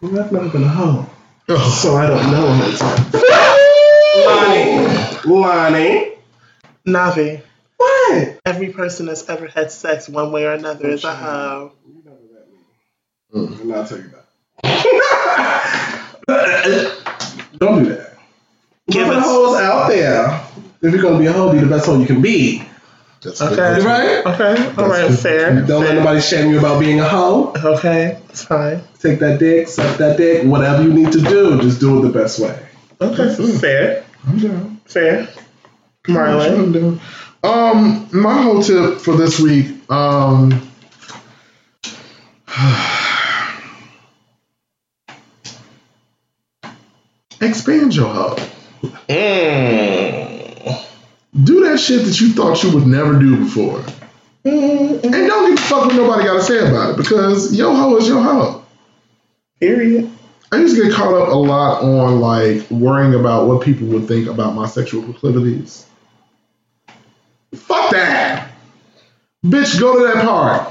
Well, 0.00 0.20
I've 0.20 0.30
never 0.32 0.48
been 0.48 0.62
a 0.64 0.68
hoe. 0.68 1.06
Oh, 1.48 1.70
So 1.82 1.96
I 1.96 2.06
don't 2.06 2.30
know 2.30 2.46
what 2.46 2.80
Lonnie. 5.24 5.24
Lonnie. 5.24 6.12
Navi, 6.86 7.42
What? 7.76 8.39
Every 8.50 8.72
person 8.72 9.06
that's 9.06 9.28
ever 9.28 9.46
had 9.46 9.70
sex 9.70 10.08
one 10.08 10.32
way 10.32 10.44
or 10.44 10.52
another 10.52 10.88
is 10.90 11.04
a 11.04 11.14
hoe. 11.14 11.72
You 11.86 12.02
know 12.04 12.10
what 12.12 12.20
that 12.32 12.46
Mm. 13.32 13.60
And 13.62 13.72
I'll 13.74 13.86
tell 13.86 13.98
you 13.98 14.10
that. 14.10 14.26
Don't 17.58 17.84
do 17.84 17.90
that. 17.94 18.14
Give 18.88 18.94
Give 19.04 19.08
the 19.08 19.14
us- 19.14 19.24
hoes 19.24 19.56
out 19.60 19.88
there. 19.88 20.40
If 20.82 20.92
you're 20.92 21.02
gonna 21.02 21.18
be 21.18 21.26
a 21.26 21.32
hoe, 21.32 21.52
be 21.52 21.58
the 21.58 21.66
best 21.66 21.86
hoe 21.86 21.98
you 21.98 22.06
can 22.06 22.20
be. 22.22 22.64
that's 23.22 23.40
Okay. 23.42 23.54
good. 23.54 23.84
Right? 23.84 24.24
Okay, 24.26 24.72
all 24.78 24.88
right, 24.88 25.08
good. 25.08 25.18
fair. 25.18 25.60
Don't 25.62 25.80
let 25.82 25.88
fair. 25.90 25.96
nobody 26.00 26.20
shame 26.22 26.50
you 26.50 26.58
about 26.58 26.80
being 26.80 27.00
a 27.00 27.08
hoe. 27.08 27.52
Okay, 27.62 28.18
it's 28.30 28.42
fine. 28.44 28.82
Take 28.98 29.18
that 29.20 29.38
dick, 29.38 29.68
suck 29.68 29.98
that 29.98 30.16
dick, 30.16 30.44
whatever 30.44 30.82
you 30.82 30.92
need 30.92 31.12
to 31.12 31.20
do, 31.20 31.60
just 31.60 31.80
do 31.80 31.98
it 31.98 32.02
the 32.02 32.18
best 32.18 32.38
way. 32.40 32.58
Okay, 33.00 33.34
fair, 33.58 34.04
I'm 34.26 34.38
down. 34.38 34.80
fair. 34.86 35.28
Marlon. 36.08 36.58
I'm 36.58 36.72
down. 36.72 37.00
Um, 37.42 38.08
my 38.12 38.42
whole 38.42 38.62
tip 38.62 38.98
for 38.98 39.16
this 39.16 39.40
week. 39.40 39.90
Um. 39.90 40.68
Expand 47.40 47.96
your 47.96 48.12
hub. 48.12 48.38
Mm. 49.08 50.84
Do 51.42 51.64
that 51.64 51.80
shit 51.80 52.04
that 52.04 52.20
you 52.20 52.32
thought 52.32 52.62
you 52.62 52.72
would 52.74 52.86
never 52.86 53.18
do 53.18 53.36
before. 53.38 53.82
And 54.44 55.02
don't 55.02 55.50
give 55.50 55.58
a 55.58 55.62
fuck 55.62 55.86
what 55.86 55.94
nobody 55.94 56.24
got 56.24 56.34
to 56.34 56.42
say 56.42 56.58
about 56.58 56.90
it 56.90 56.96
because 56.96 57.56
your 57.56 57.74
hoe 57.74 57.96
is 57.96 58.08
your 58.08 58.20
hoe. 58.22 58.64
Period. 59.58 60.10
I 60.52 60.56
used 60.56 60.76
to 60.76 60.82
get 60.82 60.92
caught 60.92 61.14
up 61.14 61.28
a 61.28 61.36
lot 61.36 61.82
on 61.82 62.20
like 62.20 62.70
worrying 62.70 63.14
about 63.14 63.46
what 63.46 63.62
people 63.62 63.86
would 63.88 64.08
think 64.08 64.28
about 64.28 64.54
my 64.54 64.66
sexual 64.66 65.02
proclivities. 65.02 65.86
Fuck 67.54 67.90
that. 67.92 68.50
Bitch, 69.44 69.78
go 69.80 69.98
to 69.98 70.12
that 70.14 70.24
park. 70.24 70.70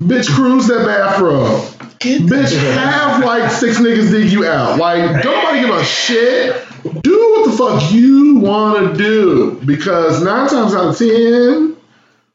Bitch, 0.00 0.28
cruise 0.28 0.66
that 0.68 0.84
bathroom. 0.86 1.60
Bitch, 2.00 2.52
have 2.74 3.24
like 3.24 3.50
six 3.50 3.78
niggas 3.78 4.10
dig 4.10 4.30
you 4.30 4.44
out. 4.46 4.78
Like, 4.78 5.22
don't 5.22 5.34
nobody 5.34 5.60
give 5.60 5.70
a 5.70 5.84
shit. 5.84 6.62
Do 7.02 7.32
what 7.36 7.50
the 7.50 7.56
fuck 7.56 7.92
you 7.92 8.36
want 8.40 8.90
to 8.90 8.96
do. 9.02 9.60
Because 9.64 10.22
nine 10.22 10.48
times 10.48 10.74
out 10.74 10.88
of 10.88 10.98
ten, 10.98 11.76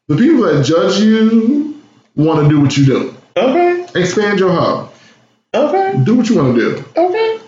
the 0.08 0.16
people 0.18 0.44
that 0.44 0.64
judge 0.66 1.00
you 1.00 1.80
want 2.16 2.42
to 2.44 2.50
do 2.50 2.60
what 2.62 2.76
you 2.78 2.86
do. 2.86 3.16
Okay, 3.38 3.86
Expand 3.96 4.40
your 4.40 4.52
hub. 4.52 4.92
okay, 5.54 6.02
Do 6.04 6.16
what 6.16 6.30
you 6.30 6.38
want 6.38 6.56
to 6.56 6.60
do. 6.62 6.86
okay. 6.98 7.40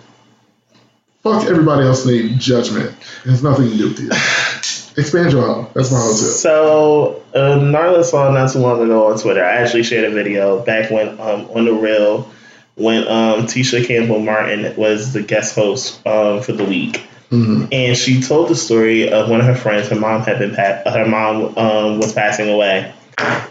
Fuck 1.23 1.45
everybody 1.45 1.85
else 1.85 2.05
need 2.05 2.39
judgment. 2.39 2.89
It 3.25 3.29
has 3.29 3.43
nothing 3.43 3.69
to 3.69 3.77
do 3.77 3.87
with 3.89 3.99
you. 3.99 4.09
Expand 4.97 5.31
your 5.31 5.45
hub. 5.45 5.73
That's 5.73 5.91
my 5.91 5.99
whole 5.99 6.09
tip. 6.09 6.17
So, 6.19 7.23
uh, 7.33 7.57
Narla 7.59 8.03
saw 8.03 8.29
not 8.31 8.51
too 8.51 8.59
long 8.59 8.81
ago 8.81 9.07
on 9.11 9.17
Twitter. 9.19 9.43
I 9.43 9.57
actually 9.57 9.83
shared 9.83 10.05
a 10.11 10.13
video 10.13 10.63
back 10.63 10.91
when 10.91 11.09
um, 11.19 11.49
on 11.51 11.65
the 11.65 11.73
real 11.73 12.29
when 12.75 13.03
um, 13.07 13.45
Tisha 13.47 13.85
Campbell 13.85 14.19
Martin 14.19 14.75
was 14.75 15.13
the 15.13 15.21
guest 15.21 15.55
host 15.55 16.05
um, 16.05 16.41
for 16.41 16.51
the 16.53 16.65
week. 16.65 17.05
Mhm. 17.29 17.69
and 17.71 17.95
she 17.95 18.21
told 18.21 18.49
the 18.49 18.55
story 18.57 19.09
of 19.09 19.29
one 19.29 19.39
of 19.39 19.45
her 19.45 19.55
friends. 19.55 19.87
Her 19.87 19.95
mom 19.95 20.21
had 20.23 20.37
been 20.39 20.53
pa- 20.53 20.81
her 20.91 21.05
mom 21.07 21.57
um, 21.57 21.99
was 21.99 22.11
passing 22.11 22.49
away, 22.49 22.93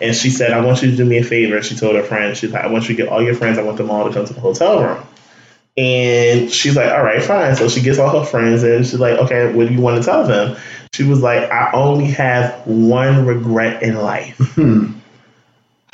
and 0.02 0.14
she 0.14 0.28
said, 0.28 0.52
"I 0.52 0.60
want 0.60 0.82
you 0.82 0.90
to 0.90 0.96
do 0.98 1.04
me 1.06 1.16
a 1.16 1.24
favor." 1.24 1.62
She 1.62 1.76
told 1.76 1.96
her 1.96 2.02
friend, 2.02 2.36
"She's 2.36 2.52
like, 2.52 2.62
I 2.62 2.66
want 2.66 2.90
you 2.90 2.94
to 2.96 3.02
get 3.02 3.10
all 3.10 3.22
your 3.22 3.34
friends. 3.34 3.56
I 3.56 3.62
want 3.62 3.78
them 3.78 3.90
all 3.90 4.06
to 4.06 4.12
come 4.12 4.26
to 4.26 4.34
the 4.34 4.40
hotel 4.40 4.82
room." 4.84 5.02
And 5.78 6.50
she's 6.52 6.76
like, 6.76 6.90
all 6.92 7.02
right, 7.02 7.22
fine. 7.22 7.56
So 7.56 7.68
she 7.68 7.80
gets 7.80 7.98
all 7.98 8.18
her 8.20 8.26
friends 8.26 8.64
and 8.64 8.84
she's 8.84 8.98
like, 8.98 9.18
okay, 9.18 9.50
what 9.52 9.68
do 9.68 9.72
you 9.72 9.80
want 9.80 10.02
to 10.02 10.04
tell 10.04 10.26
them? 10.26 10.56
She 11.00 11.06
was 11.06 11.22
like, 11.22 11.50
I 11.50 11.70
only 11.72 12.08
have 12.08 12.66
one 12.66 13.24
regret 13.24 13.82
in 13.82 13.96
life. 13.96 14.36
Hmm. 14.36 14.92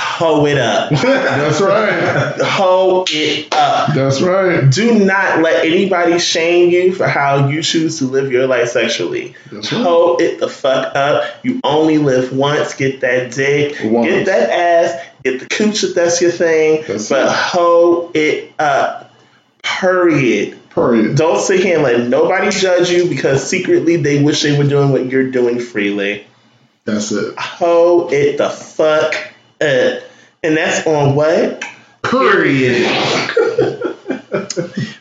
Hoe 0.00 0.46
it 0.46 0.58
up. 0.58 0.90
That's 1.00 1.60
right. 1.60 2.40
Hoe 2.42 3.04
it 3.08 3.54
up. 3.54 3.94
That's 3.94 4.20
right. 4.20 4.68
Do 4.68 5.04
not 5.04 5.42
let 5.42 5.64
anybody 5.64 6.18
shame 6.18 6.70
you 6.70 6.92
for 6.92 7.06
how 7.06 7.46
you 7.46 7.62
choose 7.62 8.00
to 8.00 8.06
live 8.06 8.32
your 8.32 8.48
life 8.48 8.70
sexually. 8.70 9.36
That's 9.52 9.72
right. 9.72 9.80
Hoe 9.80 10.16
it 10.16 10.40
the 10.40 10.48
fuck 10.48 10.96
up. 10.96 11.44
You 11.44 11.60
only 11.62 11.98
live 11.98 12.36
once. 12.36 12.74
Get 12.74 13.02
that 13.02 13.30
dick. 13.30 13.76
Once. 13.84 14.08
Get 14.08 14.26
that 14.26 14.50
ass. 14.50 15.06
Get 15.22 15.38
the 15.38 15.46
cooch 15.46 15.84
if 15.84 15.94
that's 15.94 16.20
your 16.20 16.32
thing. 16.32 16.82
That's 16.84 17.08
but 17.08 17.26
it. 17.26 17.32
hoe 17.32 18.10
it 18.12 18.52
up. 18.58 19.12
Period. 19.62 20.58
Period. 20.76 21.16
Don't 21.16 21.40
sit 21.40 21.60
here 21.60 21.76
and 21.76 21.82
let 21.84 22.06
nobody 22.06 22.50
judge 22.50 22.90
you 22.90 23.08
because 23.08 23.48
secretly 23.48 23.96
they 23.96 24.22
wish 24.22 24.42
they 24.42 24.58
were 24.58 24.68
doing 24.68 24.92
what 24.92 25.06
you're 25.06 25.30
doing 25.30 25.58
freely. 25.58 26.26
That's 26.84 27.10
it. 27.12 27.34
Hoe 27.38 28.10
it 28.10 28.36
the 28.36 28.50
fuck 28.50 29.14
up. 29.14 30.02
And 30.42 30.54
that's 30.54 30.86
on 30.86 31.14
what? 31.14 31.64
Period. 32.02 32.82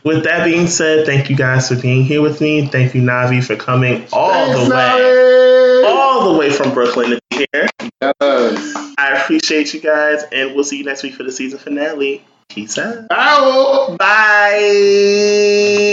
with 0.06 0.24
that 0.24 0.46
being 0.46 0.68
said, 0.68 1.06
thank 1.06 1.30
you 1.30 1.36
guys 1.36 1.68
for 1.68 1.76
being 1.76 2.06
here 2.06 2.22
with 2.22 2.40
me. 2.40 2.68
Thank 2.68 2.96
you, 2.96 3.02
Navi, 3.02 3.44
for 3.44 3.58
coming 3.58 4.08
all 4.14 4.32
Thanks, 4.32 4.70
the 4.70 4.74
way, 4.74 5.84
Navi. 5.84 5.86
all 5.90 6.32
the 6.32 6.40
way 6.40 6.52
from 6.52 6.74
Brooklyn 6.74 7.10
to 7.10 7.20
be 7.32 7.46
here. 7.52 7.68
Yes. 8.02 8.94
I 8.98 9.20
appreciate 9.22 9.74
you 9.74 9.82
guys, 9.82 10.24
and 10.32 10.56
we'll 10.56 10.64
see 10.64 10.78
you 10.78 10.86
next 10.86 11.04
week 11.04 11.16
for 11.16 11.24
the 11.24 11.34
season 11.34 11.60
finale. 11.60 12.24
Peace 12.50 12.78
out. 12.78 13.08
Bye. 13.10 13.96
Bye. 13.98 15.72